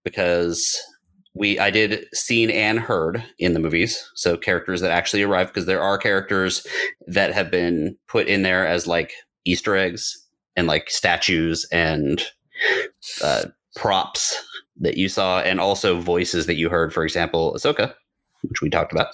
because 0.05 0.81
we, 1.37 1.59
I 1.59 1.71
did 1.71 2.07
seen 2.15 2.51
and 2.51 2.81
heard 2.81 3.23
in 3.39 3.53
the 3.53 3.61
movies. 3.61 4.11
So 4.15 4.37
characters 4.37 4.81
that 4.81 4.91
actually 4.91 5.23
arrived 5.23 5.53
because 5.53 5.67
there 5.67 5.83
are 5.83 5.99
characters 5.99 6.67
that 7.07 7.35
have 7.35 7.51
been 7.51 7.97
put 8.09 8.27
in 8.27 8.43
there 8.43 8.67
as 8.67 8.87
like 8.87 9.13
Easter 9.45 9.77
eggs 9.77 10.17
and 10.57 10.67
like 10.67 10.89
statues 10.91 11.67
and 11.71 12.23
uh, 13.23 13.45
props 13.77 14.35
that 14.81 14.97
you 14.97 15.09
saw, 15.09 15.41
and 15.41 15.61
also 15.61 16.01
voices 16.01 16.47
that 16.47 16.57
you 16.57 16.69
heard. 16.71 16.93
For 16.93 17.05
example, 17.05 17.55
Ahsoka, 17.55 17.95
which 18.43 18.63
we 18.63 18.71
talked 18.71 18.93
about 18.93 19.09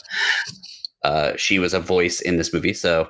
uh, 1.04 1.32
she 1.36 1.58
was 1.58 1.74
a 1.74 1.80
voice 1.80 2.20
in 2.20 2.36
this 2.36 2.52
movie. 2.52 2.74
So 2.74 3.08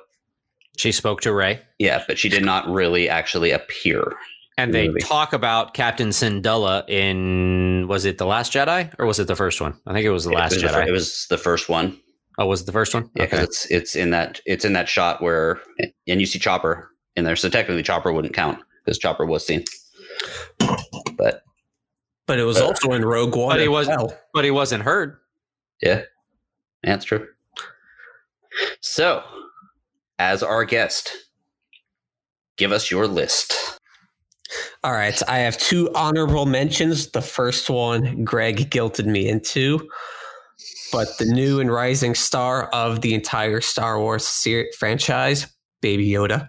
She 0.78 0.92
spoke 0.92 1.20
to 1.22 1.32
Rey, 1.32 1.60
yeah, 1.78 2.02
but 2.08 2.18
she 2.18 2.28
did 2.28 2.44
not 2.44 2.66
really 2.68 3.08
actually 3.08 3.50
appear. 3.50 4.14
And 4.64 4.74
they 4.74 4.88
Movie. 4.88 5.00
talk 5.00 5.32
about 5.32 5.74
Captain 5.74 6.08
Syndulla 6.10 6.88
in 6.88 7.86
was 7.88 8.04
it 8.04 8.18
the 8.18 8.26
Last 8.26 8.52
Jedi 8.52 8.92
or 8.98 9.06
was 9.06 9.18
it 9.18 9.26
the 9.26 9.36
first 9.36 9.60
one? 9.60 9.74
I 9.86 9.92
think 9.92 10.04
it 10.06 10.10
was 10.10 10.24
the 10.24 10.30
Last 10.32 10.52
it, 10.52 10.56
was 10.56 10.62
the, 10.62 10.68
Jedi. 10.68 10.72
fir- 10.84 10.88
it 10.88 10.92
was 10.92 11.26
the 11.30 11.38
first 11.38 11.68
one. 11.68 11.98
oh, 12.38 12.46
was 12.46 12.62
it 12.62 12.66
the 12.66 12.72
first 12.72 12.94
one? 12.94 13.10
Yeah, 13.14 13.24
because 13.24 13.40
it's 13.44 13.66
it's 13.70 13.96
in 13.96 14.10
that 14.10 14.40
it's 14.46 14.64
in 14.64 14.72
that 14.74 14.88
shot 14.88 15.20
where 15.22 15.60
and 16.06 16.20
you 16.20 16.26
see 16.26 16.38
Chopper 16.38 16.90
in 17.16 17.24
there. 17.24 17.36
So 17.36 17.48
technically, 17.48 17.82
Chopper 17.82 18.12
wouldn't 18.12 18.34
count 18.34 18.58
because 18.84 18.98
Chopper 18.98 19.26
was 19.26 19.46
seen. 19.46 19.64
But 21.16 21.42
But 22.26 22.38
it 22.38 22.44
was 22.44 22.58
Uh, 22.58 22.66
also 22.68 22.92
in 22.92 23.04
Rogue 23.04 23.34
One. 23.36 23.54
but 23.56 23.60
he 23.60 23.68
was- 23.68 23.88
well. 23.88 24.16
but 24.32 24.44
he 24.44 24.50
wasn't 24.50 24.82
heard. 24.84 25.18
yeah, 25.82 25.96
yeah, 26.84 26.90
that's 26.92 27.04
true. 27.04 27.26
So, 28.80 29.22
as 30.18 30.42
our 30.42 30.64
guest, 30.64 31.12
give 32.58 32.70
us 32.72 32.90
your 32.90 33.06
list. 33.06 33.54
All 34.84 34.92
right, 34.92 35.20
I 35.28 35.38
have 35.38 35.56
two 35.58 35.90
honorable 35.94 36.46
mentions. 36.46 37.10
The 37.12 37.22
first 37.22 37.70
one, 37.70 38.24
Greg 38.24 38.68
guilted 38.70 39.06
me 39.06 39.28
into, 39.28 39.88
but 40.90 41.06
the 41.18 41.24
new 41.26 41.60
and 41.60 41.70
rising 41.72 42.14
star 42.16 42.64
of 42.70 43.00
the 43.00 43.14
entire 43.14 43.60
Star 43.60 44.00
Wars 44.00 44.26
ser- 44.26 44.66
franchise, 44.78 45.46
Baby 45.82 46.08
Yoda. 46.08 46.48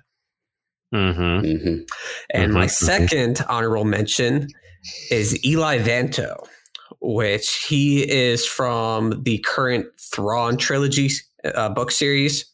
Mm-hmm. 0.93 1.57
hmm 1.57 1.77
And 2.31 2.53
my 2.53 2.65
Mhm, 2.65 2.69
mhm. 2.69 2.72
second 2.72 3.45
honorable 3.49 3.85
mention 3.85 4.47
is 5.11 5.43
Eli 5.45 5.80
Vanto, 5.80 6.35
which 7.01 7.65
he 7.68 8.10
is 8.10 8.45
from 8.47 9.22
the 9.23 9.39
current 9.39 9.88
Thrawn 9.99 10.57
trilogy 10.57 11.11
uh, 11.55 11.69
book 11.69 11.91
series, 11.91 12.45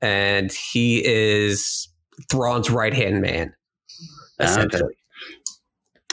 and 0.00 0.50
he 0.52 1.02
is 1.04 1.88
Thrawn's 2.30 2.70
right 2.70 2.94
hand 2.94 3.20
man. 3.20 3.54
Ah, 4.40 4.60
okay. 4.62 4.80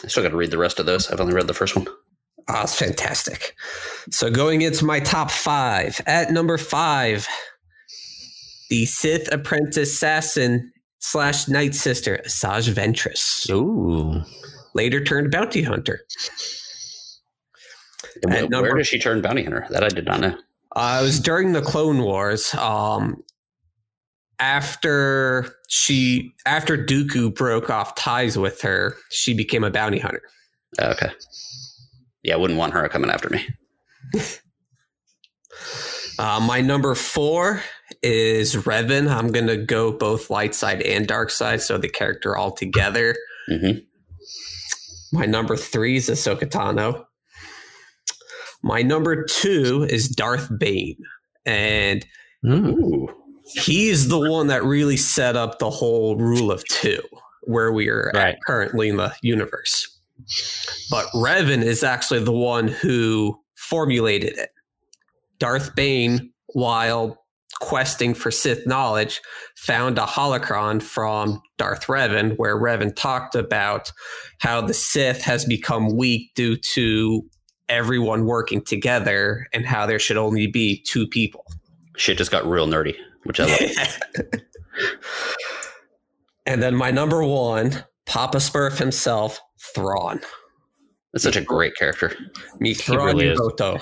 I 0.03 0.07
still 0.07 0.23
got 0.23 0.29
to 0.29 0.37
read 0.37 0.51
the 0.51 0.57
rest 0.57 0.79
of 0.79 0.85
those. 0.85 1.09
I've 1.09 1.19
only 1.21 1.33
read 1.33 1.47
the 1.47 1.53
first 1.53 1.75
one. 1.75 1.87
Oh, 2.49 2.61
it's 2.63 2.75
fantastic. 2.77 3.55
So 4.11 4.29
going 4.29 4.61
into 4.61 4.83
my 4.85 4.99
top 4.99 5.31
five. 5.31 6.01
At 6.05 6.31
number 6.31 6.57
five, 6.57 7.27
the 8.69 8.85
Sith 8.85 9.31
apprentice 9.31 9.93
assassin 9.93 10.71
slash 10.99 11.47
night 11.47 11.73
sister, 11.75 12.19
Asajj 12.25 12.69
Ventress, 12.73 13.49
Ooh. 13.49 14.21
later 14.73 15.01
turned 15.03 15.31
bounty 15.31 15.61
hunter. 15.63 16.01
And 18.23 18.33
At 18.33 18.45
wh- 18.45 18.49
number- 18.49 18.69
Where 18.69 18.77
does 18.77 18.87
she 18.87 18.99
turn 18.99 19.21
bounty 19.21 19.43
hunter? 19.43 19.65
That 19.69 19.83
I 19.83 19.89
did 19.89 20.05
not 20.05 20.19
know. 20.19 20.37
Uh, 20.75 20.99
it 21.01 21.05
was 21.05 21.19
during 21.19 21.53
the 21.53 21.61
Clone 21.61 22.01
Wars. 22.01 22.53
Um, 22.55 23.23
after 24.43 25.55
she, 25.69 26.33
after 26.45 26.77
Dooku 26.77 27.33
broke 27.33 27.69
off 27.69 27.95
ties 27.95 28.37
with 28.37 28.61
her, 28.61 28.97
she 29.09 29.33
became 29.33 29.63
a 29.63 29.71
bounty 29.71 29.99
hunter. 29.99 30.21
Oh, 30.79 30.91
okay. 30.91 31.11
Yeah, 32.23 32.33
I 32.33 32.37
wouldn't 32.37 32.59
want 32.59 32.73
her 32.73 32.87
coming 32.89 33.09
after 33.09 33.29
me. 33.29 33.47
Uh, 36.19 36.39
my 36.39 36.61
number 36.61 36.93
four 36.93 37.63
is 38.03 38.55
Revan. 38.55 39.09
I'm 39.09 39.29
going 39.29 39.47
to 39.47 39.57
go 39.57 39.91
both 39.91 40.29
light 40.29 40.53
side 40.53 40.83
and 40.83 41.07
dark 41.07 41.31
side, 41.31 41.59
so 41.59 41.79
the 41.79 41.89
character 41.89 42.37
all 42.37 42.51
together. 42.51 43.15
hmm 43.47 43.79
My 45.11 45.25
number 45.25 45.57
three 45.57 45.95
is 45.95 46.09
Ahsoka 46.09 46.45
Tano. 46.45 47.05
My 48.61 48.83
number 48.83 49.23
two 49.23 49.87
is 49.89 50.07
Darth 50.07 50.49
Bane. 50.59 50.97
And 51.47 52.05
Ooh. 52.45 53.09
He's 53.45 54.07
the 54.09 54.19
one 54.19 54.47
that 54.47 54.63
really 54.63 54.97
set 54.97 55.35
up 55.35 55.59
the 55.59 55.69
whole 55.69 56.15
rule 56.17 56.51
of 56.51 56.63
two, 56.65 57.01
where 57.43 57.71
we 57.71 57.89
are 57.89 58.11
Right. 58.13 58.35
at 58.35 58.39
currently 58.45 58.89
in 58.89 58.97
the 58.97 59.13
universe. 59.21 59.87
But 60.89 61.07
Revan 61.13 61.63
is 61.63 61.83
actually 61.83 62.23
the 62.23 62.31
one 62.31 62.67
who 62.67 63.39
formulated 63.55 64.37
it. 64.37 64.49
Darth 65.39 65.75
Bane, 65.75 66.31
while 66.53 67.19
questing 67.59 68.13
for 68.13 68.31
Sith 68.31 68.65
knowledge, 68.67 69.21
found 69.55 69.97
a 69.97 70.03
holocron 70.05 70.81
from 70.81 71.41
Darth 71.57 71.87
Revan, 71.87 72.35
where 72.37 72.57
Revan 72.59 72.95
talked 72.95 73.35
about 73.35 73.91
how 74.39 74.61
the 74.61 74.73
Sith 74.73 75.21
has 75.21 75.45
become 75.45 75.95
weak 75.95 76.31
due 76.35 76.55
to 76.57 77.23
everyone 77.69 78.25
working 78.25 78.61
together 78.61 79.47
and 79.53 79.65
how 79.65 79.85
there 79.85 79.99
should 79.99 80.17
only 80.17 80.47
be 80.47 80.81
two 80.87 81.07
people. 81.07 81.45
Shit 81.97 82.17
just 82.17 82.31
got 82.31 82.45
real 82.45 82.67
nerdy, 82.67 82.95
which 83.23 83.39
I 83.39 83.45
love. 83.45 83.99
and 86.45 86.61
then 86.61 86.75
my 86.75 86.91
number 86.91 87.23
one, 87.23 87.83
Papa 88.05 88.37
Smurf 88.37 88.77
himself, 88.77 89.39
Thrawn. 89.73 90.21
That's 91.13 91.23
such 91.23 91.35
a 91.35 91.41
great 91.41 91.75
character. 91.75 92.15
Me 92.59 92.73
Thrawn 92.73 93.07
really 93.15 93.27
is. 93.27 93.39
Yugoto. 93.39 93.81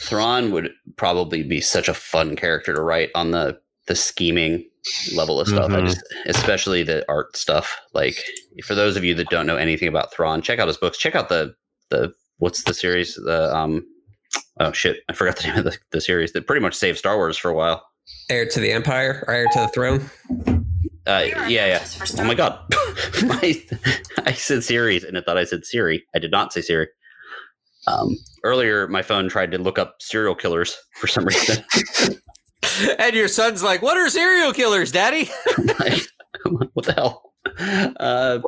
Thrawn 0.00 0.50
would 0.52 0.70
probably 0.96 1.42
be 1.42 1.60
such 1.60 1.88
a 1.88 1.94
fun 1.94 2.34
character 2.34 2.74
to 2.74 2.80
write 2.80 3.10
on 3.14 3.30
the 3.30 3.58
the 3.88 3.94
scheming 3.94 4.68
level 5.14 5.40
of 5.40 5.48
stuff. 5.48 5.70
I 5.70 5.76
Mhm. 5.80 5.86
just, 5.86 6.02
especially 6.26 6.82
the 6.82 7.04
art 7.10 7.36
stuff. 7.36 7.78
Like 7.94 8.22
for 8.64 8.74
those 8.74 8.96
of 8.96 9.04
you 9.04 9.14
that 9.14 9.28
don't 9.30 9.46
know 9.46 9.56
anything 9.56 9.88
about 9.88 10.12
Thrawn, 10.12 10.40
check 10.42 10.58
out 10.58 10.68
his 10.68 10.76
books. 10.78 10.98
Check 10.98 11.14
out 11.14 11.28
the 11.28 11.54
the 11.90 12.12
what's 12.38 12.64
the 12.64 12.74
series? 12.74 13.14
The 13.14 13.54
um 13.54 13.86
oh 14.60 14.72
shit, 14.72 14.98
I 15.08 15.12
forgot 15.12 15.36
the 15.36 15.48
name 15.48 15.58
of 15.58 15.64
the, 15.64 15.76
the 15.92 16.00
series 16.00 16.32
that 16.32 16.46
pretty 16.46 16.60
much 16.62 16.74
saved 16.74 16.98
Star 16.98 17.16
Wars 17.16 17.36
for 17.36 17.50
a 17.50 17.54
while. 17.54 17.84
Heir 18.30 18.46
to 18.46 18.60
the 18.60 18.72
Empire, 18.72 19.24
or 19.26 19.34
heir 19.34 19.46
to 19.52 19.60
the 19.60 19.68
throne. 19.68 20.10
Uh, 21.06 21.24
yeah, 21.48 21.66
yeah. 21.66 21.84
Oh 22.18 22.24
my 22.24 22.34
god, 22.34 22.60
my, 23.24 23.54
I 24.26 24.32
said 24.32 24.62
series 24.62 25.04
and 25.04 25.16
I 25.16 25.22
thought 25.22 25.38
I 25.38 25.44
said 25.44 25.64
Siri. 25.64 26.04
I 26.14 26.18
did 26.18 26.30
not 26.30 26.52
say 26.52 26.60
Siri. 26.60 26.88
Um, 27.86 28.16
earlier, 28.44 28.86
my 28.88 29.00
phone 29.00 29.30
tried 29.30 29.50
to 29.52 29.58
look 29.58 29.78
up 29.78 29.96
serial 30.00 30.34
killers 30.34 30.76
for 30.96 31.06
some 31.06 31.24
reason. 31.24 31.64
And 32.98 33.14
your 33.14 33.28
son's 33.28 33.62
like, 33.62 33.82
"What 33.82 33.96
are 33.96 34.08
serial 34.08 34.52
killers, 34.52 34.92
Daddy?" 34.92 35.30
Like, 35.80 36.02
what 36.74 36.86
the 36.86 36.92
hell? 36.92 37.32
Uh, 37.98 38.38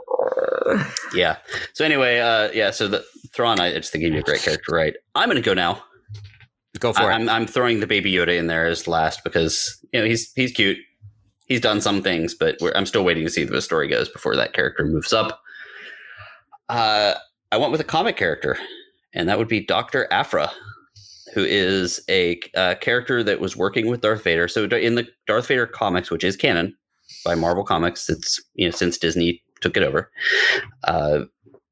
yeah. 1.14 1.36
So 1.74 1.84
anyway, 1.84 2.18
uh, 2.18 2.50
yeah. 2.52 2.70
So 2.70 2.88
the 2.88 3.04
Thrawn, 3.34 3.60
I 3.60 3.72
just 3.72 3.92
think 3.92 4.04
he'd 4.04 4.12
be 4.12 4.18
a 4.18 4.22
great 4.22 4.42
character, 4.42 4.72
right? 4.74 4.94
I'm 5.14 5.28
going 5.28 5.36
to 5.36 5.42
go 5.42 5.54
now. 5.54 5.82
Go 6.78 6.92
for 6.92 7.02
I, 7.02 7.12
it. 7.12 7.14
I'm 7.14 7.28
I'm 7.28 7.46
throwing 7.46 7.80
the 7.80 7.86
baby 7.86 8.12
Yoda 8.12 8.38
in 8.38 8.46
there 8.46 8.66
as 8.66 8.86
last 8.86 9.24
because 9.24 9.78
you 9.92 10.00
know 10.00 10.06
he's 10.06 10.32
he's 10.34 10.52
cute. 10.52 10.78
He's 11.46 11.60
done 11.60 11.80
some 11.80 12.00
things, 12.00 12.34
but 12.34 12.56
we're, 12.60 12.72
I'm 12.76 12.86
still 12.86 13.04
waiting 13.04 13.24
to 13.24 13.30
see 13.30 13.44
where 13.44 13.52
the 13.52 13.62
story 13.62 13.88
goes 13.88 14.08
before 14.08 14.36
that 14.36 14.52
character 14.52 14.84
moves 14.84 15.12
up. 15.12 15.40
Uh, 16.68 17.14
I 17.50 17.56
went 17.56 17.72
with 17.72 17.80
a 17.80 17.84
comic 17.84 18.16
character, 18.16 18.56
and 19.12 19.28
that 19.28 19.36
would 19.36 19.48
be 19.48 19.58
Doctor 19.58 20.06
Aphra, 20.12 20.52
who 21.34 21.42
is 21.42 22.00
a 22.08 22.38
uh, 22.54 22.76
character 22.76 23.24
that 23.24 23.40
was 23.40 23.56
working 23.56 23.88
with 23.88 24.02
Darth 24.02 24.22
Vader. 24.22 24.46
So 24.46 24.64
in 24.64 24.94
the 24.94 25.08
Darth 25.26 25.48
Vader 25.48 25.66
comics, 25.66 26.08
which 26.08 26.22
is 26.22 26.36
canon 26.36 26.76
by 27.24 27.34
Marvel 27.34 27.64
Comics, 27.64 28.08
it's 28.08 28.40
you 28.54 28.68
know 28.68 28.72
since 28.72 28.96
Disney 28.96 29.42
took 29.60 29.76
it 29.76 29.82
over. 29.82 30.08
Uh, 30.84 31.22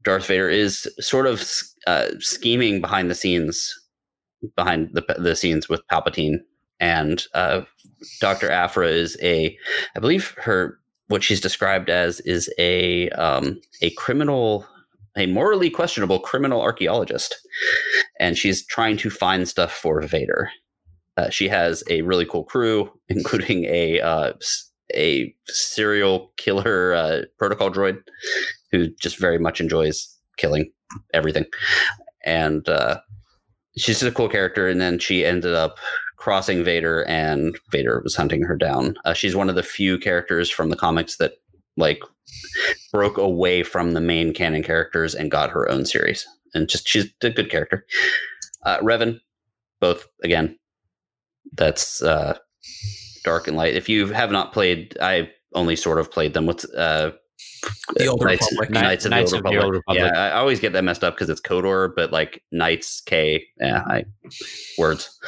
Darth 0.03 0.27
Vader 0.27 0.49
is 0.49 0.89
sort 0.99 1.27
of 1.27 1.49
uh, 1.87 2.09
scheming 2.19 2.81
behind 2.81 3.11
the 3.11 3.15
scenes 3.15 3.73
behind 4.57 4.91
the 4.93 5.05
the 5.19 5.37
scenes 5.37 5.69
with 5.69 5.87
Palpatine, 5.91 6.39
and 6.81 7.25
uh, 7.35 7.63
Doctor 8.21 8.51
Aphra 8.51 8.89
is 8.89 9.17
a, 9.23 9.57
I 9.97 10.01
believe 10.01 10.35
her 10.39 10.79
what 11.09 11.23
she's 11.23 11.41
described 11.41 11.91
as 11.91 12.21
is 12.21 12.53
a 12.59 13.09
um, 13.11 13.61
a 13.83 13.91
criminal, 13.91 14.67
a 15.17 15.27
morally 15.27 15.71
questionable 15.71 16.21
criminal 16.21 16.61
archaeologist, 16.61 17.35
and 18.21 18.37
she's 18.39 18.65
trying 18.67 18.97
to 18.99 19.11
find 19.11 19.49
stuff 19.49 19.73
for 19.73 20.01
Vader. 20.03 20.51
Uh, 21.17 21.31
she 21.31 21.49
has 21.49 21.83
a 21.91 22.03
really 22.03 22.25
cool 22.27 22.45
crew, 22.45 22.91
including 23.09 23.65
a 23.65 24.01
uh, 24.01 24.33
a 24.95 25.35
serial 25.47 26.33
killer 26.37 26.95
uh, 26.95 27.23
protocol 27.39 27.71
droid 27.71 27.99
who 28.71 28.89
just 29.01 29.19
very 29.19 29.39
much 29.39 29.61
enjoys 29.61 30.17
killing 30.37 30.71
everything, 31.13 31.47
and. 32.25 32.69
She's 33.79 34.01
just 34.01 34.11
a 34.11 34.15
cool 34.15 34.29
character 34.29 34.69
and 34.69 34.81
then 34.81 34.99
she 34.99 35.25
ended 35.25 35.55
up 35.55 35.79
crossing 36.17 36.65
vader 36.65 37.05
and 37.05 37.57
vader 37.71 38.01
was 38.03 38.17
hunting 38.17 38.43
her 38.43 38.57
down. 38.57 38.97
Uh, 39.05 39.15
she's 39.15 39.37
one 39.37 39.49
of 39.49 39.55
the 39.55 39.63
few 39.63 39.99
characters 39.99 40.51
from 40.51 40.69
the 40.69 40.77
comics 40.77 41.17
that 41.17 41.35
like 41.77 42.03
broke 42.93 43.17
away 43.17 43.63
from 43.63 43.93
the 43.93 44.01
main 44.01 44.35
canon 44.35 44.63
characters 44.63 45.15
and 45.15 45.31
got 45.31 45.51
her 45.51 45.71
own 45.71 45.87
series. 45.87 46.27
And 46.55 46.69
just 46.69 46.89
she's 46.89 47.07
a 47.23 47.31
good 47.31 47.51
character. 47.51 47.87
Uh, 48.65 48.79
revan 48.81 49.21
both 49.81 50.09
again 50.25 50.59
that's 51.53 52.03
uh, 52.03 52.37
dark 53.25 53.47
and 53.47 53.57
light. 53.57 53.75
If 53.75 53.89
you 53.89 54.07
have 54.09 54.33
not 54.33 54.53
played 54.53 54.97
i 55.01 55.31
only 55.55 55.77
sort 55.77 55.99
of 55.99 56.11
played 56.11 56.35
them 56.35 56.47
with 56.47 56.67
uh, 56.77 57.13
The 57.95 58.07
Old 58.07 58.23
Knights, 58.23 58.47
Republic. 58.53 58.71
Knights 58.71 59.05
of, 59.05 59.11
Knights 59.11 59.31
the, 59.31 59.39
of 59.39 59.43
the 59.45 59.49
Old 59.51 59.65
Old 59.65 59.75
Republic. 59.75 60.03
Republic. 60.03 60.13
Yeah, 60.15 60.37
I 60.37 60.39
always 60.39 60.61
get 60.61 60.73
that 60.73 60.85
messed 60.85 61.05
up 61.05 61.15
because 61.15 61.29
it's 61.29 61.41
KOTOR, 61.41 61.95
but 61.95 62.13
like 62.13 62.43
Knights 62.53 63.01
K, 63.01 63.45
yeah, 63.61 63.83
I 63.87 64.05
words. 64.77 65.19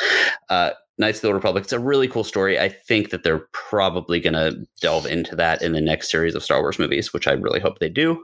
Uh, 0.48 0.70
Knights 0.98 1.18
of 1.18 1.22
the 1.22 1.28
Old 1.28 1.36
Republic. 1.36 1.64
It's 1.64 1.72
a 1.72 1.78
really 1.78 2.08
cool 2.08 2.24
story. 2.24 2.58
I 2.58 2.68
think 2.68 3.10
that 3.10 3.22
they're 3.22 3.48
probably 3.52 4.20
going 4.20 4.34
to 4.34 4.66
delve 4.80 5.06
into 5.06 5.34
that 5.36 5.62
in 5.62 5.72
the 5.72 5.80
next 5.80 6.10
series 6.10 6.34
of 6.34 6.42
Star 6.44 6.60
Wars 6.60 6.78
movies, 6.78 7.12
which 7.12 7.26
I 7.26 7.32
really 7.32 7.60
hope 7.60 7.78
they 7.78 7.88
do. 7.88 8.22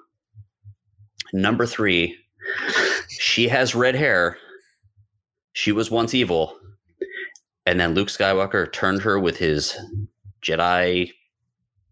Number 1.32 1.64
three, 1.66 2.16
she 3.08 3.48
has 3.48 3.74
red 3.74 3.94
hair. 3.94 4.36
She 5.54 5.72
was 5.72 5.90
once 5.90 6.12
evil, 6.12 6.58
and 7.64 7.80
then 7.80 7.94
Luke 7.94 8.08
Skywalker 8.08 8.70
turned 8.72 9.00
her 9.02 9.18
with 9.18 9.38
his 9.38 9.74
Jedi. 10.42 11.10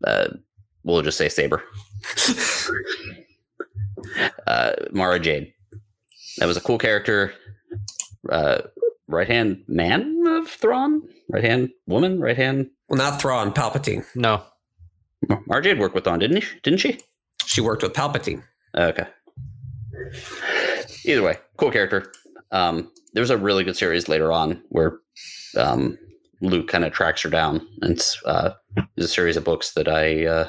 Uh, 0.07 0.29
we'll 0.85 1.01
just 1.01 1.17
say 1.17 1.31
saber. 1.31 1.65
Uh, 4.47 4.73
Mara 4.93 5.19
Jade. 5.19 5.53
That 6.39 6.47
was 6.47 6.57
a 6.57 6.61
cool 6.61 6.79
character. 6.79 7.33
Uh, 8.29 8.63
right 9.07 9.29
hand 9.29 9.63
man 9.69 10.25
of 10.27 10.49
Thrawn, 10.49 11.03
right 11.29 11.45
hand 11.45 11.71
woman, 11.87 12.21
right 12.21 12.37
hand. 12.37 12.71
Well, 12.89 12.99
not 12.99 13.21
Thrawn, 13.21 13.53
Palpatine. 13.53 14.05
no. 14.15 14.43
Mara 15.47 15.63
Jade 15.63 15.79
worked 15.79 15.95
with 15.95 16.05
Thrawn, 16.05 16.19
didn't 16.19 16.41
she? 16.43 16.59
Didn't 16.63 16.81
she? 16.81 17.01
She 17.47 17.61
worked 17.63 17.83
with 17.83 17.95
Palpatine. 17.95 18.43
Okay. 18.77 19.07
Either 21.07 21.23
way, 21.23 21.39
cool 21.57 21.71
character. 21.71 22.13
Um, 22.51 22.91
there's 23.15 23.31
a 23.31 23.39
really 23.39 23.65
good 23.65 23.77
series 23.77 24.09
later 24.09 24.33
on 24.33 24.63
where 24.69 24.99
um, 25.57 25.99
Luke 26.41 26.69
kind 26.69 26.85
of 26.85 26.93
tracks 26.93 27.23
her 27.23 27.31
down, 27.31 27.67
and 27.81 27.93
it's, 27.93 28.21
uh, 28.27 28.51
it's 28.97 29.07
a 29.07 29.09
series 29.09 29.37
of 29.37 29.45
books 29.45 29.73
that 29.73 29.89
I 29.89 30.27
uh, 30.27 30.49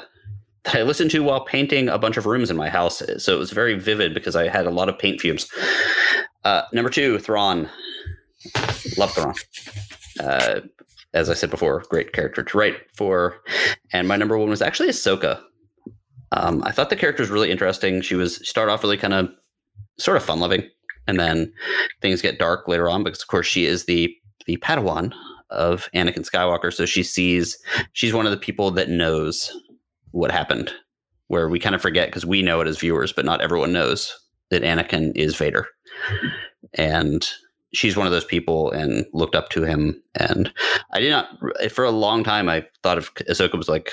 that 0.66 0.76
I 0.76 0.82
listened 0.82 1.10
to 1.12 1.22
while 1.22 1.44
painting 1.44 1.88
a 1.88 1.98
bunch 1.98 2.16
of 2.16 2.26
rooms 2.26 2.50
in 2.50 2.56
my 2.56 2.68
house. 2.68 3.02
So 3.18 3.34
it 3.34 3.38
was 3.38 3.52
very 3.52 3.78
vivid 3.78 4.14
because 4.14 4.36
I 4.36 4.48
had 4.48 4.66
a 4.66 4.70
lot 4.70 4.88
of 4.88 4.98
paint 4.98 5.20
fumes. 5.20 5.50
Uh, 6.44 6.62
number 6.72 6.90
two, 6.90 7.18
Thrawn. 7.18 7.68
Love 8.96 9.12
Thrawn. 9.12 9.34
Uh, 10.20 10.60
as 11.14 11.30
I 11.30 11.34
said 11.34 11.50
before, 11.50 11.82
great 11.88 12.12
character 12.12 12.42
to 12.42 12.58
write 12.58 12.76
for. 12.94 13.36
And 13.92 14.06
my 14.06 14.16
number 14.16 14.36
one 14.38 14.50
was 14.50 14.62
actually 14.62 14.88
Ahsoka. 14.88 15.40
Um, 16.32 16.62
I 16.64 16.72
thought 16.72 16.90
the 16.90 16.96
character 16.96 17.22
was 17.22 17.30
really 17.30 17.50
interesting. 17.50 18.02
She 18.02 18.16
was 18.16 18.46
start 18.46 18.68
off 18.68 18.82
really 18.82 18.96
kind 18.96 19.14
of 19.14 19.30
sort 19.98 20.16
of 20.16 20.24
fun 20.24 20.40
loving, 20.40 20.68
and 21.06 21.18
then 21.18 21.52
things 22.02 22.20
get 22.20 22.38
dark 22.38 22.68
later 22.68 22.90
on 22.90 23.04
because 23.04 23.22
of 23.22 23.28
course 23.28 23.46
she 23.46 23.64
is 23.64 23.84
the 23.84 24.14
the 24.46 24.56
Padawan 24.58 25.12
of 25.50 25.88
Anakin 25.94 26.28
Skywalker. 26.28 26.72
So 26.72 26.84
she 26.84 27.02
sees 27.02 27.56
she's 27.92 28.12
one 28.12 28.26
of 28.26 28.32
the 28.32 28.36
people 28.36 28.70
that 28.72 28.88
knows 28.88 29.50
what 30.16 30.32
happened. 30.32 30.72
Where 31.28 31.48
we 31.48 31.58
kind 31.58 31.74
of 31.74 31.82
forget 31.82 32.08
because 32.08 32.24
we 32.24 32.42
know 32.42 32.60
it 32.60 32.68
as 32.68 32.78
viewers, 32.78 33.12
but 33.12 33.24
not 33.24 33.40
everyone 33.40 33.72
knows 33.72 34.16
that 34.50 34.62
Anakin 34.62 35.10
is 35.16 35.34
Vader, 35.34 35.66
and 36.74 37.28
she's 37.74 37.96
one 37.96 38.06
of 38.06 38.12
those 38.12 38.24
people 38.24 38.70
and 38.70 39.04
looked 39.12 39.34
up 39.34 39.48
to 39.50 39.64
him. 39.64 40.00
And 40.14 40.52
I 40.92 41.00
did 41.00 41.10
not 41.10 41.28
for 41.72 41.84
a 41.84 41.90
long 41.90 42.22
time. 42.22 42.48
I 42.48 42.64
thought 42.84 42.96
of 42.96 43.12
Ahsoka 43.14 43.58
was 43.58 43.68
like 43.68 43.90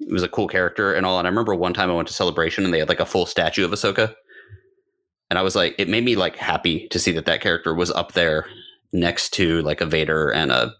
it 0.00 0.12
was 0.12 0.22
a 0.22 0.28
cool 0.28 0.48
character 0.48 0.92
and 0.92 1.06
all. 1.06 1.18
And 1.18 1.26
I 1.26 1.30
remember 1.30 1.54
one 1.54 1.72
time 1.72 1.90
I 1.90 1.94
went 1.94 2.08
to 2.08 2.14
Celebration 2.14 2.66
and 2.66 2.74
they 2.74 2.78
had 2.78 2.90
like 2.90 3.00
a 3.00 3.06
full 3.06 3.24
statue 3.24 3.64
of 3.64 3.70
Ahsoka, 3.70 4.14
and 5.30 5.38
I 5.38 5.42
was 5.42 5.56
like, 5.56 5.74
it 5.78 5.88
made 5.88 6.04
me 6.04 6.14
like 6.14 6.36
happy 6.36 6.88
to 6.88 6.98
see 6.98 7.12
that 7.12 7.24
that 7.24 7.40
character 7.40 7.74
was 7.74 7.90
up 7.90 8.12
there 8.12 8.46
next 8.92 9.30
to 9.34 9.62
like 9.62 9.80
a 9.80 9.86
Vader 9.86 10.30
and 10.30 10.52
a 10.52 10.74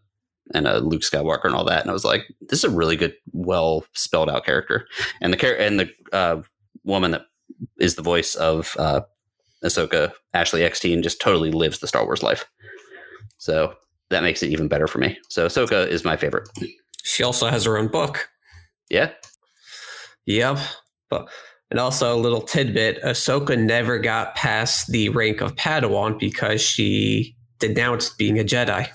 and 0.55 0.67
a 0.67 0.81
Luke 0.81 1.03
Skywalker 1.03 1.45
and 1.45 1.55
all 1.55 1.65
that. 1.65 1.83
And 1.83 1.91
I 1.91 1.93
was 1.93 2.05
like, 2.05 2.23
this 2.41 2.61
is 2.61 2.65
a 2.65 2.71
really 2.71 2.97
good, 2.97 3.15
well 3.33 3.85
spelled 3.93 4.31
out 4.31 4.45
character. 4.45 4.87
And 5.21 5.33
the 5.33 5.37
char- 5.37 5.55
and 5.55 5.81
the 5.81 5.91
uh, 6.13 6.43
woman 6.85 7.13
that 7.13 7.27
is 7.79 7.95
the 7.95 8.03
voice 8.03 8.35
of 8.35 8.75
uh, 8.79 9.03
Ahsoka, 9.65 10.13
Ashley 10.35 10.63
Eckstein, 10.63 11.03
just 11.03 11.21
totally 11.21 11.51
lives 11.51 11.79
the 11.79 11.87
Star 11.87 12.05
Wars 12.05 12.23
life. 12.23 12.45
So 13.39 13.75
that 14.11 14.23
makes 14.23 14.43
it 14.43 14.51
even 14.51 14.69
better 14.69 14.87
for 14.87 14.99
me. 14.99 15.19
So 15.29 15.47
Ahsoka 15.47 15.87
is 15.87 16.05
my 16.05 16.17
favorite. 16.17 16.49
She 17.03 17.23
also 17.23 17.47
has 17.49 17.65
her 17.65 17.79
own 17.79 17.89
book. 17.89 18.29
Yeah. 18.91 19.13
Yep. 20.27 20.59
But 21.09 21.29
and 21.71 21.79
also 21.79 22.15
a 22.15 22.19
little 22.19 22.41
tidbit: 22.43 23.03
Ahsoka 23.03 23.59
never 23.59 23.99
got 23.99 24.35
past 24.35 24.89
the 24.89 25.09
rank 25.11 25.41
of 25.41 25.55
Padawan 25.55 26.19
because 26.19 26.61
she 26.61 27.37
denounced 27.59 28.19
being 28.19 28.39
a 28.39 28.45
Jedi. 28.45 28.91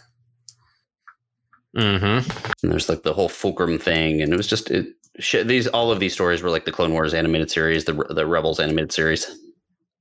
Mm-hmm. 1.76 2.30
And 2.64 2.72
there's 2.72 2.89
like 2.89 3.03
the 3.03 3.14
whole 3.14 3.30
Fulcrum 3.30 3.77
thing, 3.80 4.22
and 4.22 4.31
it 4.34 4.38
was 4.38 4.47
just 4.47 4.72
it, 4.72 4.88
sh- 5.19 5.43
these. 5.45 5.68
All 5.68 5.91
of 5.91 5.99
these 5.99 6.14
stories 6.14 6.41
were 6.41 6.49
like 6.49 6.65
the 6.65 6.72
Clone 6.72 6.93
Wars 6.93 7.14
animated 7.14 7.52
series, 7.52 7.85
the 7.85 7.93
the 8.10 8.26
Rebels 8.26 8.60
animated 8.60 8.93
series. 8.93 9.30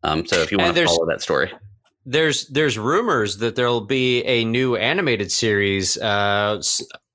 Um, 0.02 0.24
so 0.26 0.36
if 0.40 0.52
you 0.52 0.58
want 0.58 0.68
to 0.68 0.74
there's- 0.74 0.90
follow 0.90 1.06
that 1.08 1.20
story, 1.22 1.50
There's 2.06 2.46
there's 2.48 2.78
rumors 2.78 3.38
that 3.38 3.56
there'll 3.56 3.80
be 3.86 4.22
a 4.24 4.44
new 4.44 4.76
animated 4.76 5.32
series 5.32 5.96
uh, 5.96 6.62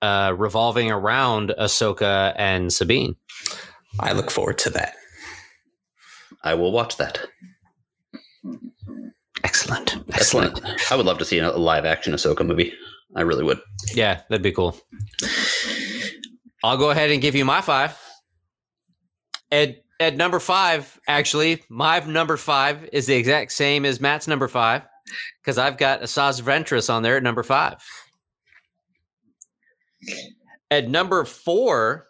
uh, 0.01 0.33
revolving 0.37 0.91
around 0.91 1.53
Ahsoka 1.59 2.33
and 2.37 2.73
Sabine. 2.73 3.15
I 3.99 4.13
look 4.13 4.29
forward 4.31 4.57
to 4.59 4.69
that. 4.71 4.95
I 6.43 6.53
will 6.55 6.71
watch 6.71 6.97
that. 6.97 7.19
Excellent. 9.43 9.95
Excellent. 10.13 10.59
I 10.91 10.95
would 10.95 11.05
love 11.05 11.17
to 11.19 11.25
see 11.25 11.39
a 11.39 11.51
live 11.51 11.85
action 11.85 12.13
Ahsoka 12.13 12.45
movie. 12.45 12.73
I 13.15 13.21
really 13.21 13.43
would. 13.43 13.59
Yeah, 13.93 14.21
that'd 14.29 14.43
be 14.43 14.51
cool. 14.51 14.77
I'll 16.63 16.77
go 16.77 16.89
ahead 16.89 17.11
and 17.11 17.21
give 17.21 17.35
you 17.35 17.45
my 17.45 17.61
five. 17.61 17.97
At 19.51 19.77
at 19.99 20.15
number 20.15 20.39
five, 20.39 20.99
actually, 21.07 21.63
my 21.69 21.99
number 21.99 22.37
five 22.37 22.87
is 22.93 23.05
the 23.05 23.15
exact 23.15 23.51
same 23.51 23.85
as 23.85 23.99
Matt's 23.99 24.27
number 24.27 24.47
five 24.47 24.83
because 25.41 25.57
I've 25.57 25.77
got 25.77 26.01
Asajj 26.01 26.41
Ventress 26.41 26.93
on 26.93 27.03
there 27.03 27.17
at 27.17 27.23
number 27.23 27.43
five. 27.43 27.83
At 30.71 30.87
number 30.87 31.25
four, 31.25 32.07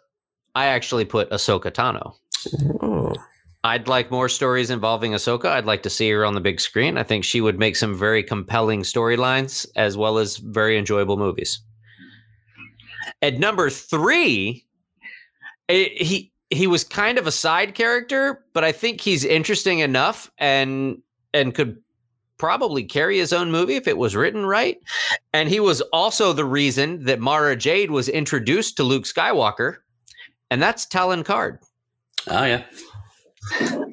I 0.54 0.66
actually 0.66 1.04
put 1.04 1.30
Ahsoka 1.30 1.72
Tano. 1.72 2.14
Oh, 2.82 3.14
I'd 3.62 3.88
like 3.88 4.10
more 4.10 4.28
stories 4.28 4.70
involving 4.70 5.12
Ahsoka. 5.12 5.46
I'd 5.46 5.66
like 5.66 5.82
to 5.82 5.90
see 5.90 6.10
her 6.10 6.24
on 6.24 6.34
the 6.34 6.40
big 6.40 6.60
screen. 6.60 6.96
I 6.96 7.02
think 7.02 7.24
she 7.24 7.40
would 7.40 7.58
make 7.58 7.76
some 7.76 7.94
very 7.94 8.22
compelling 8.22 8.82
storylines 8.82 9.66
as 9.76 9.96
well 9.96 10.18
as 10.18 10.38
very 10.38 10.78
enjoyable 10.78 11.18
movies. 11.18 11.60
At 13.20 13.38
number 13.38 13.68
three, 13.68 14.64
eh, 15.68 15.88
he 15.96 16.32
he 16.48 16.66
was 16.66 16.84
kind 16.84 17.18
of 17.18 17.26
a 17.26 17.32
side 17.32 17.74
character, 17.74 18.44
but 18.54 18.64
I 18.64 18.72
think 18.72 19.00
he's 19.00 19.24
interesting 19.24 19.80
enough 19.80 20.30
and 20.38 21.02
and 21.34 21.54
could 21.54 21.76
probably 22.38 22.82
carry 22.82 23.18
his 23.18 23.34
own 23.34 23.50
movie 23.50 23.76
if 23.76 23.86
it 23.86 23.98
was 23.98 24.16
written 24.16 24.46
right. 24.46 24.78
And 25.34 25.50
he 25.50 25.60
was 25.60 25.82
also 25.92 26.32
the 26.32 26.46
reason 26.46 27.04
that 27.04 27.20
Mara 27.20 27.54
Jade 27.54 27.90
was 27.90 28.08
introduced 28.08 28.78
to 28.78 28.84
Luke 28.84 29.04
Skywalker, 29.04 29.76
and 30.50 30.62
that's 30.62 30.86
Talon 30.86 31.24
Karrde. 31.24 31.58
Oh 32.26 32.44
yeah. 32.44 32.64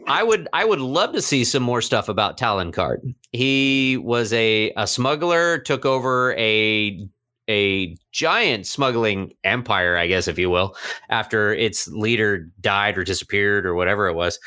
I 0.07 0.23
would 0.23 0.47
I 0.53 0.65
would 0.65 0.79
love 0.79 1.13
to 1.13 1.21
see 1.21 1.43
some 1.43 1.63
more 1.63 1.81
stuff 1.81 2.09
about 2.09 2.37
Talon 2.37 2.71
Karrde. 2.71 3.15
He 3.31 3.97
was 3.97 4.33
a, 4.33 4.71
a 4.75 4.87
smuggler, 4.87 5.57
took 5.57 5.85
over 5.85 6.33
a 6.37 7.07
a 7.49 7.97
giant 8.11 8.67
smuggling 8.67 9.33
empire, 9.43 9.95
I 9.95 10.07
guess, 10.07 10.27
if 10.27 10.37
you 10.37 10.49
will, 10.49 10.75
after 11.09 11.53
its 11.53 11.87
leader 11.87 12.49
died 12.59 12.97
or 12.97 13.05
disappeared 13.05 13.65
or 13.65 13.73
whatever 13.73 14.07
it 14.07 14.15
was, 14.15 14.37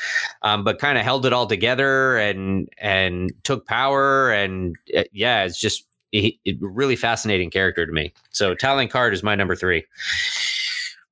um, 0.43 0.63
but 0.63 0.77
kind 0.77 0.99
of 0.99 1.03
held 1.03 1.25
it 1.25 1.33
all 1.33 1.47
together 1.47 2.17
and 2.17 2.69
and 2.77 3.31
took 3.43 3.65
power 3.65 4.31
and 4.31 4.75
uh, 4.95 5.03
yeah, 5.11 5.43
it's 5.43 5.59
just 5.59 5.85
he, 6.11 6.39
it, 6.45 6.57
really 6.59 6.95
fascinating 6.95 7.49
character 7.49 7.85
to 7.85 7.91
me. 7.91 8.13
So 8.29 8.53
Talon 8.53 8.87
Karrde 8.87 9.13
is 9.13 9.23
my 9.23 9.35
number 9.35 9.55
three. 9.55 9.85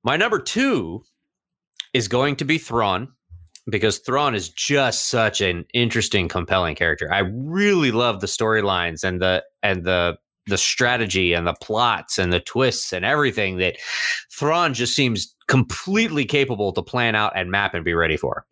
My 0.04 0.16
number 0.16 0.38
two 0.38 1.04
is 1.92 2.08
going 2.08 2.36
to 2.36 2.44
be 2.44 2.58
Thrawn 2.58 3.08
because 3.70 3.98
Thrawn 3.98 4.34
is 4.34 4.48
just 4.48 5.08
such 5.08 5.40
an 5.40 5.64
interesting, 5.72 6.28
compelling 6.28 6.74
character. 6.74 7.12
I 7.12 7.20
really 7.20 7.92
love 7.92 8.20
the 8.20 8.26
storylines 8.26 9.04
and 9.04 9.20
the 9.20 9.44
and 9.62 9.84
the 9.84 10.18
the 10.46 10.58
strategy 10.58 11.32
and 11.32 11.46
the 11.46 11.54
plots 11.54 12.18
and 12.18 12.32
the 12.32 12.40
twists 12.40 12.92
and 12.92 13.04
everything 13.04 13.58
that 13.58 13.76
Thrawn 14.32 14.74
just 14.74 14.96
seems 14.96 15.34
completely 15.46 16.24
capable 16.24 16.72
to 16.72 16.82
plan 16.82 17.14
out 17.14 17.32
and 17.36 17.50
map 17.50 17.74
and 17.74 17.84
be 17.84 17.94
ready 17.94 18.16
for. 18.16 18.44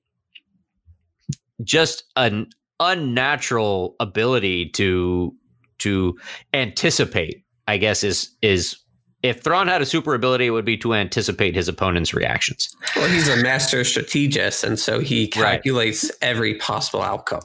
Just 1.64 2.04
an 2.16 2.48
unnatural 2.80 3.96
ability 4.00 4.70
to 4.70 5.34
to 5.78 6.16
anticipate, 6.54 7.44
I 7.66 7.76
guess 7.76 8.02
is 8.04 8.30
is 8.42 8.76
if 9.22 9.42
Thrawn 9.42 9.66
had 9.68 9.82
a 9.82 9.86
super 9.86 10.14
ability, 10.14 10.46
it 10.46 10.50
would 10.50 10.64
be 10.64 10.76
to 10.78 10.94
anticipate 10.94 11.54
his 11.54 11.68
opponent's 11.68 12.14
reactions. 12.14 12.74
well, 12.96 13.08
he's 13.08 13.28
a 13.28 13.36
master 13.36 13.82
strategist, 13.84 14.62
and 14.64 14.78
so 14.78 15.00
he 15.00 15.22
Right. 15.36 15.54
calculates 15.56 16.10
every 16.22 16.54
possible 16.54 17.02
outcome. 17.02 17.42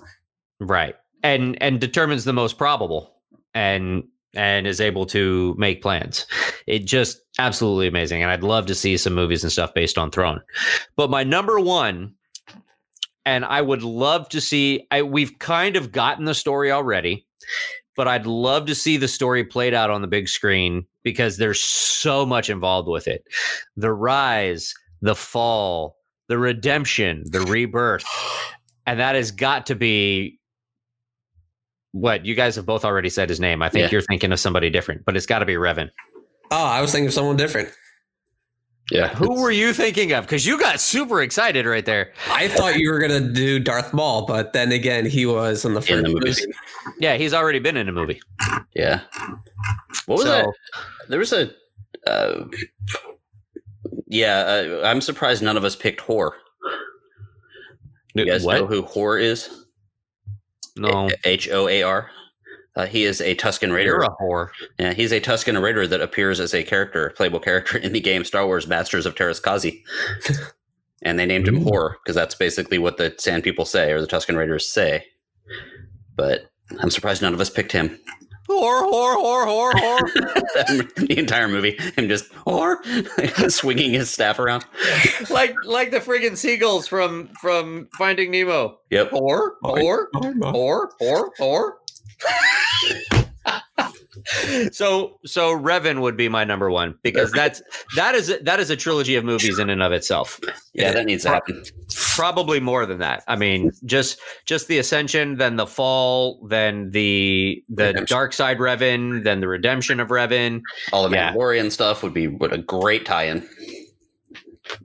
right 0.59 0.95
and 1.23 1.61
and 1.61 1.79
determines 1.79 2.25
the 2.25 2.33
most 2.33 2.57
probable 2.57 3.15
and 3.53 4.03
and 4.35 4.65
is 4.67 4.79
able 4.81 5.05
to 5.05 5.55
make 5.57 5.81
plans 5.81 6.25
it 6.67 6.79
just 6.85 7.21
absolutely 7.39 7.87
amazing 7.87 8.21
and 8.21 8.29
i'd 8.31 8.43
love 8.43 8.65
to 8.65 8.75
see 8.75 8.97
some 8.97 9.13
movies 9.13 9.41
and 9.43 9.51
stuff 9.51 9.73
based 9.73 9.97
on 9.97 10.09
Thrawn 10.11 10.41
but 10.95 11.09
my 11.09 11.23
number 11.23 11.59
one 11.59 12.13
and 13.25 13.45
i 13.45 13.61
would 13.61 13.83
love 13.83 14.27
to 14.29 14.41
see 14.41 14.85
I, 14.91 15.01
we've 15.03 15.37
kind 15.39 15.75
of 15.75 15.91
gotten 15.91 16.25
the 16.25 16.33
story 16.35 16.71
already 16.71 17.25
but 17.95 18.07
i'd 18.07 18.25
love 18.25 18.65
to 18.67 18.75
see 18.75 18.97
the 18.97 19.07
story 19.07 19.43
played 19.43 19.73
out 19.73 19.89
on 19.89 20.01
the 20.01 20.07
big 20.07 20.27
screen 20.29 20.85
because 21.03 21.37
there's 21.37 21.59
so 21.61 22.25
much 22.25 22.49
involved 22.49 22.87
with 22.87 23.07
it 23.07 23.23
the 23.77 23.91
rise 23.91 24.73
the 25.01 25.15
fall 25.15 25.97
the 26.29 26.37
redemption 26.37 27.23
the 27.29 27.41
rebirth 27.41 28.05
and 28.85 28.99
that 28.99 29.15
has 29.15 29.31
got 29.31 29.65
to 29.65 29.75
be 29.75 30.39
what 31.91 32.25
you 32.25 32.33
guys 32.33 32.55
have 32.55 32.65
both 32.65 32.83
already 32.85 33.07
said 33.09 33.29
his 33.29 33.39
name. 33.39 33.61
I 33.61 33.69
think 33.69 33.83
Yeah. 33.83 33.89
you're 33.91 34.01
thinking 34.01 34.31
of 34.31 34.39
somebody 34.39 34.71
different, 34.71 35.05
but 35.05 35.15
it's 35.15 35.27
got 35.27 35.39
to 35.39 35.45
be 35.45 35.53
Revan. 35.53 35.89
Oh, 36.49 36.65
I 36.65 36.81
was 36.81 36.91
thinking 36.91 37.05
of 37.07 37.13
someone 37.13 37.37
different. 37.37 37.69
Yeah. 38.93 39.07
Who 39.15 39.41
were 39.41 39.49
you 39.49 39.73
thinking 39.73 40.11
of? 40.13 40.23
Because 40.25 40.45
you 40.45 40.59
got 40.59 40.79
super 40.79 41.21
excited 41.23 41.65
right 41.65 41.83
there. 41.83 42.13
I 42.29 42.47
thought 42.47 42.77
you 42.77 42.91
were 42.91 42.99
gonna 42.99 43.33
do 43.33 43.57
Darth 43.59 43.91
Maul, 43.91 44.27
but 44.27 44.53
then 44.53 44.71
again, 44.71 45.05
he 45.07 45.25
was 45.25 45.65
in 45.65 45.73
the 45.73 45.81
first 45.81 45.89
In 45.91 46.03
the 46.03 46.09
movie. 46.09 46.19
movies. 46.19 46.47
Yeah, 46.99 47.15
he's 47.17 47.33
already 47.33 47.57
been 47.57 47.75
in 47.75 47.89
a 47.89 47.91
movie. 47.91 48.21
Yeah. 48.75 49.01
What 50.05 50.17
was 50.17 50.23
So- 50.25 50.29
that? 50.29 50.47
There 51.09 51.17
was 51.19 51.33
a. 51.33 51.51
Uh, 52.05 52.45
yeah, 54.07 54.37
uh, 54.81 54.81
I'm 54.85 55.01
surprised 55.01 55.41
none 55.41 55.57
of 55.57 55.63
us 55.63 55.75
picked 55.75 56.01
Hoar. 56.01 56.35
You 58.13 58.25
guys 58.25 58.43
what? 58.45 58.59
know 58.59 58.67
who 58.67 58.83
Hoar 58.83 59.17
is? 59.17 59.49
no, 60.75 61.09
H 61.25 61.49
O 61.49 61.67
A 61.67 61.81
R. 61.81 62.09
Uh, 62.75 62.87
he 62.87 63.03
is 63.03 63.21
a 63.21 63.35
Tusken 63.35 63.71
Raider. 63.71 63.91
you're 63.91 64.01
a 64.03 64.09
whore. 64.21 64.49
Yeah, 64.79 64.93
he's 64.93 65.11
a 65.11 65.21
Tusken 65.21 65.61
Raider 65.61 65.85
that 65.87 66.01
appears 66.01 66.39
as 66.39 66.53
a 66.55 66.63
character, 66.63 67.13
playable 67.15 67.39
character 67.39 67.77
in 67.77 67.93
the 67.93 67.99
game 67.99 68.23
Star 68.23 68.45
Wars 68.47 68.67
Masters 68.67 69.05
of 69.05 69.15
Teräs 69.15 69.41
Käsi. 69.41 69.81
and 71.03 71.19
they 71.19 71.25
named 71.25 71.47
him 71.47 71.57
Ooh. 71.57 71.65
Hoar 71.65 71.97
because 72.03 72.15
that's 72.15 72.35
basically 72.35 72.79
what 72.79 72.97
the 72.97 73.13
Sand 73.17 73.43
People 73.43 73.65
say 73.65 73.91
or 73.91 74.01
the 74.01 74.07
Tusken 74.07 74.37
Raiders 74.37 74.67
say. 74.67 75.05
But 76.15 76.49
I'm 76.79 76.89
surprised 76.89 77.21
none 77.21 77.33
of 77.33 77.41
us 77.41 77.49
picked 77.49 77.71
him. 77.71 77.99
Whore, 78.49 78.83
whore, 78.83 79.15
whore, 79.15 79.45
whore, 79.45 79.71
whore. 79.73 80.95
the 81.07 81.17
entire 81.17 81.47
movie, 81.47 81.77
him 81.95 82.09
just 82.09 82.31
Hor 82.33 82.83
swinging 83.49 83.91
his 83.91 84.09
staff 84.09 84.37
around. 84.37 84.65
like 85.29 85.55
like 85.63 85.91
the 85.91 85.99
friggin' 85.99 86.35
seagulls 86.35 86.87
from 86.87 87.29
from 87.39 87.87
Finding 87.97 88.31
Nemo. 88.31 88.79
Yep. 88.89 89.11
Whore, 89.11 89.51
whore, 89.63 90.05
whore, 90.13 90.87
whore, 91.01 91.29
whore. 91.39 91.71
So 94.71 95.19
so 95.25 95.57
Revan 95.57 96.01
would 96.01 96.15
be 96.15 96.29
my 96.29 96.43
number 96.43 96.69
one 96.69 96.95
because 97.03 97.31
that's 97.31 97.61
that 97.95 98.15
is 98.15 98.33
that 98.41 98.59
is 98.59 98.69
a 98.69 98.75
trilogy 98.75 99.15
of 99.15 99.25
movies 99.25 99.59
in 99.59 99.69
and 99.69 99.81
of 99.81 99.91
itself. 99.91 100.39
Yeah, 100.73 100.91
that 100.91 101.05
needs 101.05 101.23
to 101.23 101.29
happen. 101.29 101.63
Probably 102.15 102.59
more 102.59 102.85
than 102.85 102.99
that. 102.99 103.23
I 103.27 103.35
mean, 103.35 103.71
just 103.85 104.19
just 104.45 104.67
the 104.67 104.77
ascension, 104.77 105.37
then 105.37 105.55
the 105.55 105.67
fall, 105.67 106.45
then 106.47 106.91
the 106.91 107.63
the 107.69 107.87
Redemption. 107.87 108.15
dark 108.15 108.33
side 108.33 108.57
Revan, 108.59 109.23
then 109.23 109.39
the 109.39 109.47
redemption 109.47 109.99
of 109.99 110.09
Revan. 110.09 110.61
All 110.91 111.07
the 111.07 111.15
Yeah. 111.15 111.33
Mandalorian 111.33 111.71
stuff 111.71 112.03
would 112.03 112.13
be 112.13 112.27
what 112.27 112.53
a 112.53 112.57
great 112.57 113.05
tie-in. 113.05 113.47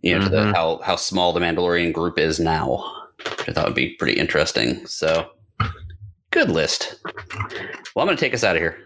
You 0.02 0.18
know, 0.18 0.24
to 0.24 0.28
the, 0.28 0.36
mm-hmm. 0.38 0.54
how 0.54 0.80
how 0.82 0.96
small 0.96 1.32
the 1.32 1.40
Mandalorian 1.40 1.92
group 1.92 2.18
is 2.18 2.40
now. 2.40 2.94
Which 3.18 3.48
I 3.48 3.52
thought 3.52 3.66
would 3.66 3.74
be 3.74 3.90
pretty 3.94 4.18
interesting. 4.18 4.86
So, 4.86 5.30
good 6.30 6.50
list. 6.50 7.00
Well, 7.94 8.02
I'm 8.02 8.06
going 8.06 8.16
to 8.16 8.20
take 8.20 8.34
us 8.34 8.44
out 8.44 8.56
of 8.56 8.62
here. 8.62 8.78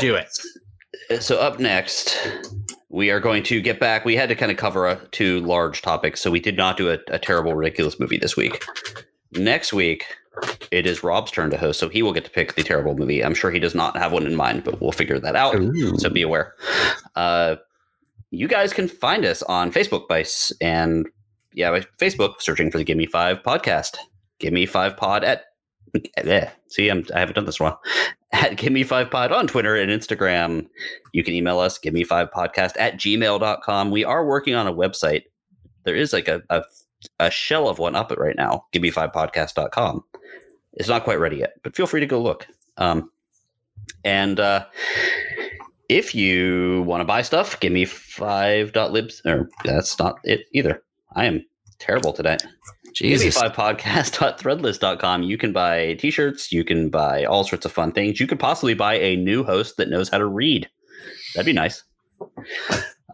Do 0.00 0.14
it. 0.14 1.22
So 1.22 1.38
up 1.38 1.58
next, 1.58 2.16
we 2.88 3.10
are 3.10 3.20
going 3.20 3.42
to 3.44 3.60
get 3.60 3.80
back. 3.80 4.04
We 4.04 4.16
had 4.16 4.28
to 4.28 4.34
kind 4.34 4.50
of 4.50 4.58
cover 4.58 4.86
uh, 4.86 5.00
two 5.10 5.40
large 5.40 5.82
topics, 5.82 6.20
so 6.20 6.30
we 6.30 6.40
did 6.40 6.56
not 6.56 6.76
do 6.76 6.90
a, 6.90 6.98
a 7.08 7.18
terrible, 7.18 7.54
ridiculous 7.54 7.98
movie 7.98 8.18
this 8.18 8.36
week. 8.36 8.64
Next 9.32 9.72
week, 9.72 10.04
it 10.70 10.86
is 10.86 11.02
Rob's 11.02 11.30
turn 11.30 11.50
to 11.50 11.58
host, 11.58 11.78
so 11.78 11.88
he 11.88 12.02
will 12.02 12.12
get 12.12 12.24
to 12.24 12.30
pick 12.30 12.54
the 12.54 12.62
terrible 12.62 12.96
movie. 12.96 13.24
I'm 13.24 13.34
sure 13.34 13.50
he 13.50 13.58
does 13.58 13.74
not 13.74 13.96
have 13.96 14.12
one 14.12 14.26
in 14.26 14.36
mind, 14.36 14.64
but 14.64 14.80
we'll 14.80 14.92
figure 14.92 15.18
that 15.18 15.36
out. 15.36 15.56
So 15.98 16.08
be 16.10 16.22
aware. 16.22 16.54
Uh, 17.14 17.56
you 18.30 18.48
guys 18.48 18.72
can 18.72 18.88
find 18.88 19.24
us 19.24 19.42
on 19.42 19.72
Facebook 19.72 20.08
by 20.08 20.24
and 20.60 21.06
yeah, 21.52 21.70
by 21.70 21.80
Facebook 21.98 22.40
searching 22.40 22.70
for 22.70 22.78
the 22.78 22.84
Give 22.84 22.96
Me 22.96 23.06
Five 23.06 23.42
podcast. 23.42 23.96
Give 24.38 24.52
Me 24.52 24.66
Five 24.66 24.96
Pod 24.96 25.24
at 25.24 25.44
eh, 26.16 26.48
see, 26.68 26.88
I'm, 26.88 27.04
I 27.14 27.20
haven't 27.20 27.34
done 27.34 27.46
this 27.46 27.60
while. 27.60 27.80
At 28.32 28.56
Give 28.56 28.72
Me 28.72 28.84
Five 28.84 29.10
Pod 29.10 29.32
on 29.32 29.46
Twitter 29.46 29.74
and 29.74 29.90
Instagram. 29.90 30.68
You 31.12 31.24
can 31.24 31.34
email 31.34 31.58
us, 31.58 31.78
give 31.78 31.92
me 31.92 32.04
five 32.04 32.30
podcast 32.30 32.74
at 32.78 32.94
gmail.com. 32.94 33.90
We 33.90 34.04
are 34.04 34.24
working 34.24 34.54
on 34.54 34.68
a 34.68 34.72
website. 34.72 35.24
There 35.84 35.96
is 35.96 36.12
like 36.12 36.28
a, 36.28 36.40
a, 36.48 36.62
a 37.18 37.28
shell 37.30 37.68
of 37.68 37.80
one 37.80 37.96
up 37.96 38.12
it 38.12 38.18
right 38.18 38.36
now, 38.36 38.66
give 38.70 38.82
me 38.82 38.90
five 38.90 39.10
podcast.com. 39.10 40.04
It's 40.74 40.88
not 40.88 41.02
quite 41.02 41.18
ready 41.18 41.38
yet, 41.38 41.54
but 41.64 41.74
feel 41.74 41.88
free 41.88 42.00
to 42.00 42.06
go 42.06 42.22
look. 42.22 42.46
Um, 42.76 43.10
and 44.04 44.38
uh, 44.38 44.66
if 45.88 46.14
you 46.14 46.84
want 46.86 47.00
to 47.00 47.04
buy 47.04 47.22
stuff, 47.22 47.58
give 47.58 47.72
me 47.72 47.84
five 47.84 48.72
dot 48.72 48.92
libs. 48.92 49.22
Or 49.24 49.48
that's 49.64 49.98
not 49.98 50.20
it 50.22 50.46
either. 50.52 50.82
I 51.14 51.24
am 51.24 51.44
terrible 51.80 52.12
today. 52.12 52.36
Jesus. 52.94 53.34
Give 53.34 53.42
me 53.42 53.48
five 53.48 53.56
podcast.threadless.com. 53.56 55.22
You 55.22 55.38
can 55.38 55.52
buy 55.52 55.94
t 55.94 56.10
shirts. 56.10 56.52
You 56.52 56.64
can 56.64 56.90
buy 56.90 57.24
all 57.24 57.44
sorts 57.44 57.64
of 57.66 57.72
fun 57.72 57.92
things. 57.92 58.20
You 58.20 58.26
could 58.26 58.40
possibly 58.40 58.74
buy 58.74 58.94
a 58.94 59.16
new 59.16 59.44
host 59.44 59.76
that 59.76 59.88
knows 59.88 60.08
how 60.08 60.18
to 60.18 60.26
read. 60.26 60.68
That'd 61.34 61.46
be 61.46 61.52
nice. 61.52 61.84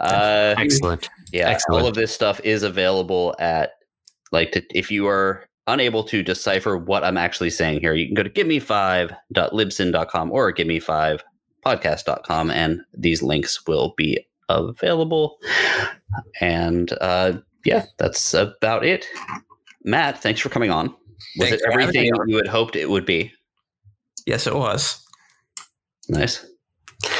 Uh, 0.01 0.55
Excellent. 0.59 1.09
yeah, 1.32 1.48
Excellent. 1.48 1.82
all 1.82 1.89
of 1.89 1.94
this 1.94 2.12
stuff 2.12 2.40
is 2.44 2.62
available 2.62 3.35
at 3.39 3.73
like 4.32 4.53
to, 4.53 4.62
if 4.77 4.90
you 4.90 5.07
are 5.07 5.47
unable 5.66 6.05
to 6.05 6.23
decipher 6.23 6.77
what 6.77 7.03
I'm 7.05 7.16
actually 7.16 7.48
saying 7.51 7.81
here, 7.81 7.94
you 7.94 8.07
can 8.07 8.15
go 8.15 8.23
to 8.23 8.31
giveme5.libsyn.com 8.31 10.32
or 10.32 10.53
giveme5podcast.com 10.53 12.51
and 12.51 12.81
these 12.97 13.23
links 13.23 13.66
will 13.66 13.94
be 13.97 14.19
available. 14.48 15.39
And 16.40 16.93
uh, 17.01 17.35
yeah, 17.65 17.86
that's 17.98 18.35
about 18.35 18.85
it. 18.85 19.07
Matt, 19.87 20.21
thanks 20.23 20.41
for 20.41 20.49
coming 20.49 20.71
on. 20.71 20.89
Was 21.39 21.49
Thanks 21.49 21.63
it 21.63 21.71
everything 21.73 22.11
me 22.13 22.19
you 22.27 22.37
had 22.37 22.47
hoped 22.49 22.77
it 22.77 22.91
would 22.91 23.07
be? 23.07 23.33
Yes, 24.27 24.47
it 24.47 24.55
was. 24.55 25.03
Nice. 26.09 26.45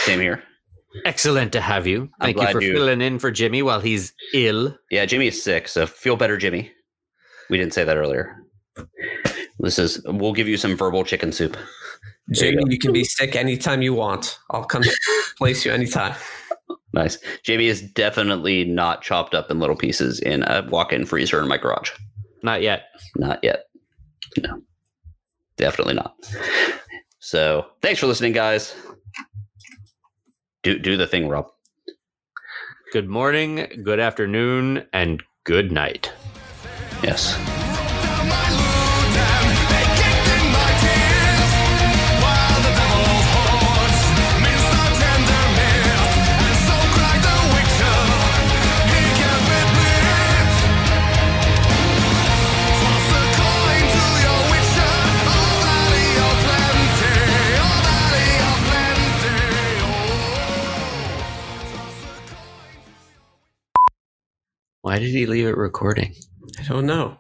Same 0.05 0.21
here. 0.21 0.43
Excellent 1.05 1.53
to 1.53 1.61
have 1.61 1.87
you. 1.87 2.11
Thank 2.21 2.39
you 2.41 2.47
for 2.51 2.61
you- 2.61 2.73
filling 2.75 3.01
in 3.01 3.19
for 3.19 3.31
Jimmy 3.31 3.63
while 3.63 3.81
he's 3.81 4.13
ill. 4.35 4.77
Yeah, 4.91 5.07
Jimmy 5.07 5.29
is 5.29 5.43
sick, 5.43 5.69
so 5.69 5.87
feel 5.87 6.17
better, 6.17 6.37
Jimmy. 6.37 6.73
We 7.49 7.57
didn't 7.59 7.75
say 7.75 7.85
that 7.85 7.97
earlier. 7.97 8.37
This 9.61 9.79
is 9.79 10.03
we'll 10.05 10.33
give 10.33 10.49
you 10.49 10.57
some 10.57 10.77
verbal 10.77 11.05
chicken 11.05 11.33
soup. 11.33 11.53
There 12.29 12.47
you 12.47 12.53
Jamie, 12.53 12.65
go. 12.65 12.71
you 12.71 12.79
can 12.79 12.93
be 12.93 13.05
sick 13.05 13.37
anytime 13.37 13.83
you 13.83 13.95
want. 13.95 14.39
I'll 14.51 14.65
come 14.65 14.83
place 15.39 15.65
you 15.65 15.73
anytime. 15.73 16.15
Nice. 16.93 17.19
Jamie 17.45 17.67
is 17.67 17.83
definitely 17.83 18.65
not 18.65 19.03
chopped 19.03 19.35
up 19.35 19.51
in 19.51 19.61
little 19.61 19.77
pieces 19.77 20.19
in 20.21 20.43
a 20.43 20.67
walk-in 20.69 21.07
freezer 21.07 21.41
in 21.41 21.49
my 21.49 21.57
garage. 21.57 21.91
Not 22.47 22.63
yet. 22.63 22.85
Not 23.17 23.41
yet. 23.43 23.65
No. 24.39 24.63
Definitely 25.57 25.95
not. 25.95 26.15
So 27.19 27.67
thanks 27.83 27.99
for 27.99 28.07
listening, 28.07 28.35
guys. 28.35 28.73
Do 30.63 30.79
do 30.79 30.97
the 30.97 31.09
thing, 31.09 31.29
Rob. 31.29 31.47
Good 32.93 33.09
morning, 33.09 33.83
good 33.83 33.99
afternoon, 33.99 34.87
and 34.93 35.25
good 35.43 35.73
night. 35.73 36.13
Yes. 37.03 37.35
Why 64.87 65.01
did 65.01 65.11
he 65.11 65.27
leave 65.27 65.47
it 65.49 65.57
recording? 65.57 66.15
I 66.61 66.63
don't 66.63 66.87
know. 66.87 67.19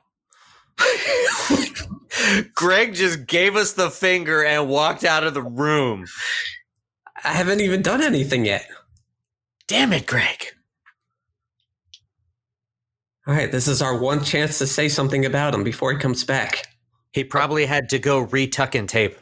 Greg 2.54 2.94
just 2.94 3.26
gave 3.26 3.56
us 3.56 3.72
the 3.72 3.90
finger 3.90 4.44
and 4.44 4.68
walked 4.68 5.02
out 5.02 5.24
of 5.24 5.34
the 5.34 5.42
room. 5.42 6.06
I 7.24 7.32
haven't 7.32 7.60
even 7.60 7.82
done 7.82 8.04
anything 8.04 8.44
yet. 8.44 8.68
Damn 9.66 9.92
it, 9.92 10.06
Greg. 10.06 10.46
All 13.26 13.34
right, 13.34 13.50
this 13.50 13.66
is 13.66 13.82
our 13.82 13.98
one 13.98 14.22
chance 14.22 14.58
to 14.58 14.66
say 14.68 14.88
something 14.88 15.26
about 15.26 15.52
him 15.52 15.64
before 15.64 15.90
he 15.90 15.98
comes 15.98 16.22
back. 16.22 16.68
He 17.10 17.24
probably 17.24 17.66
had 17.66 17.88
to 17.88 17.98
go 17.98 18.24
retuck 18.24 18.76
and 18.76 18.88
tape. 18.88 19.18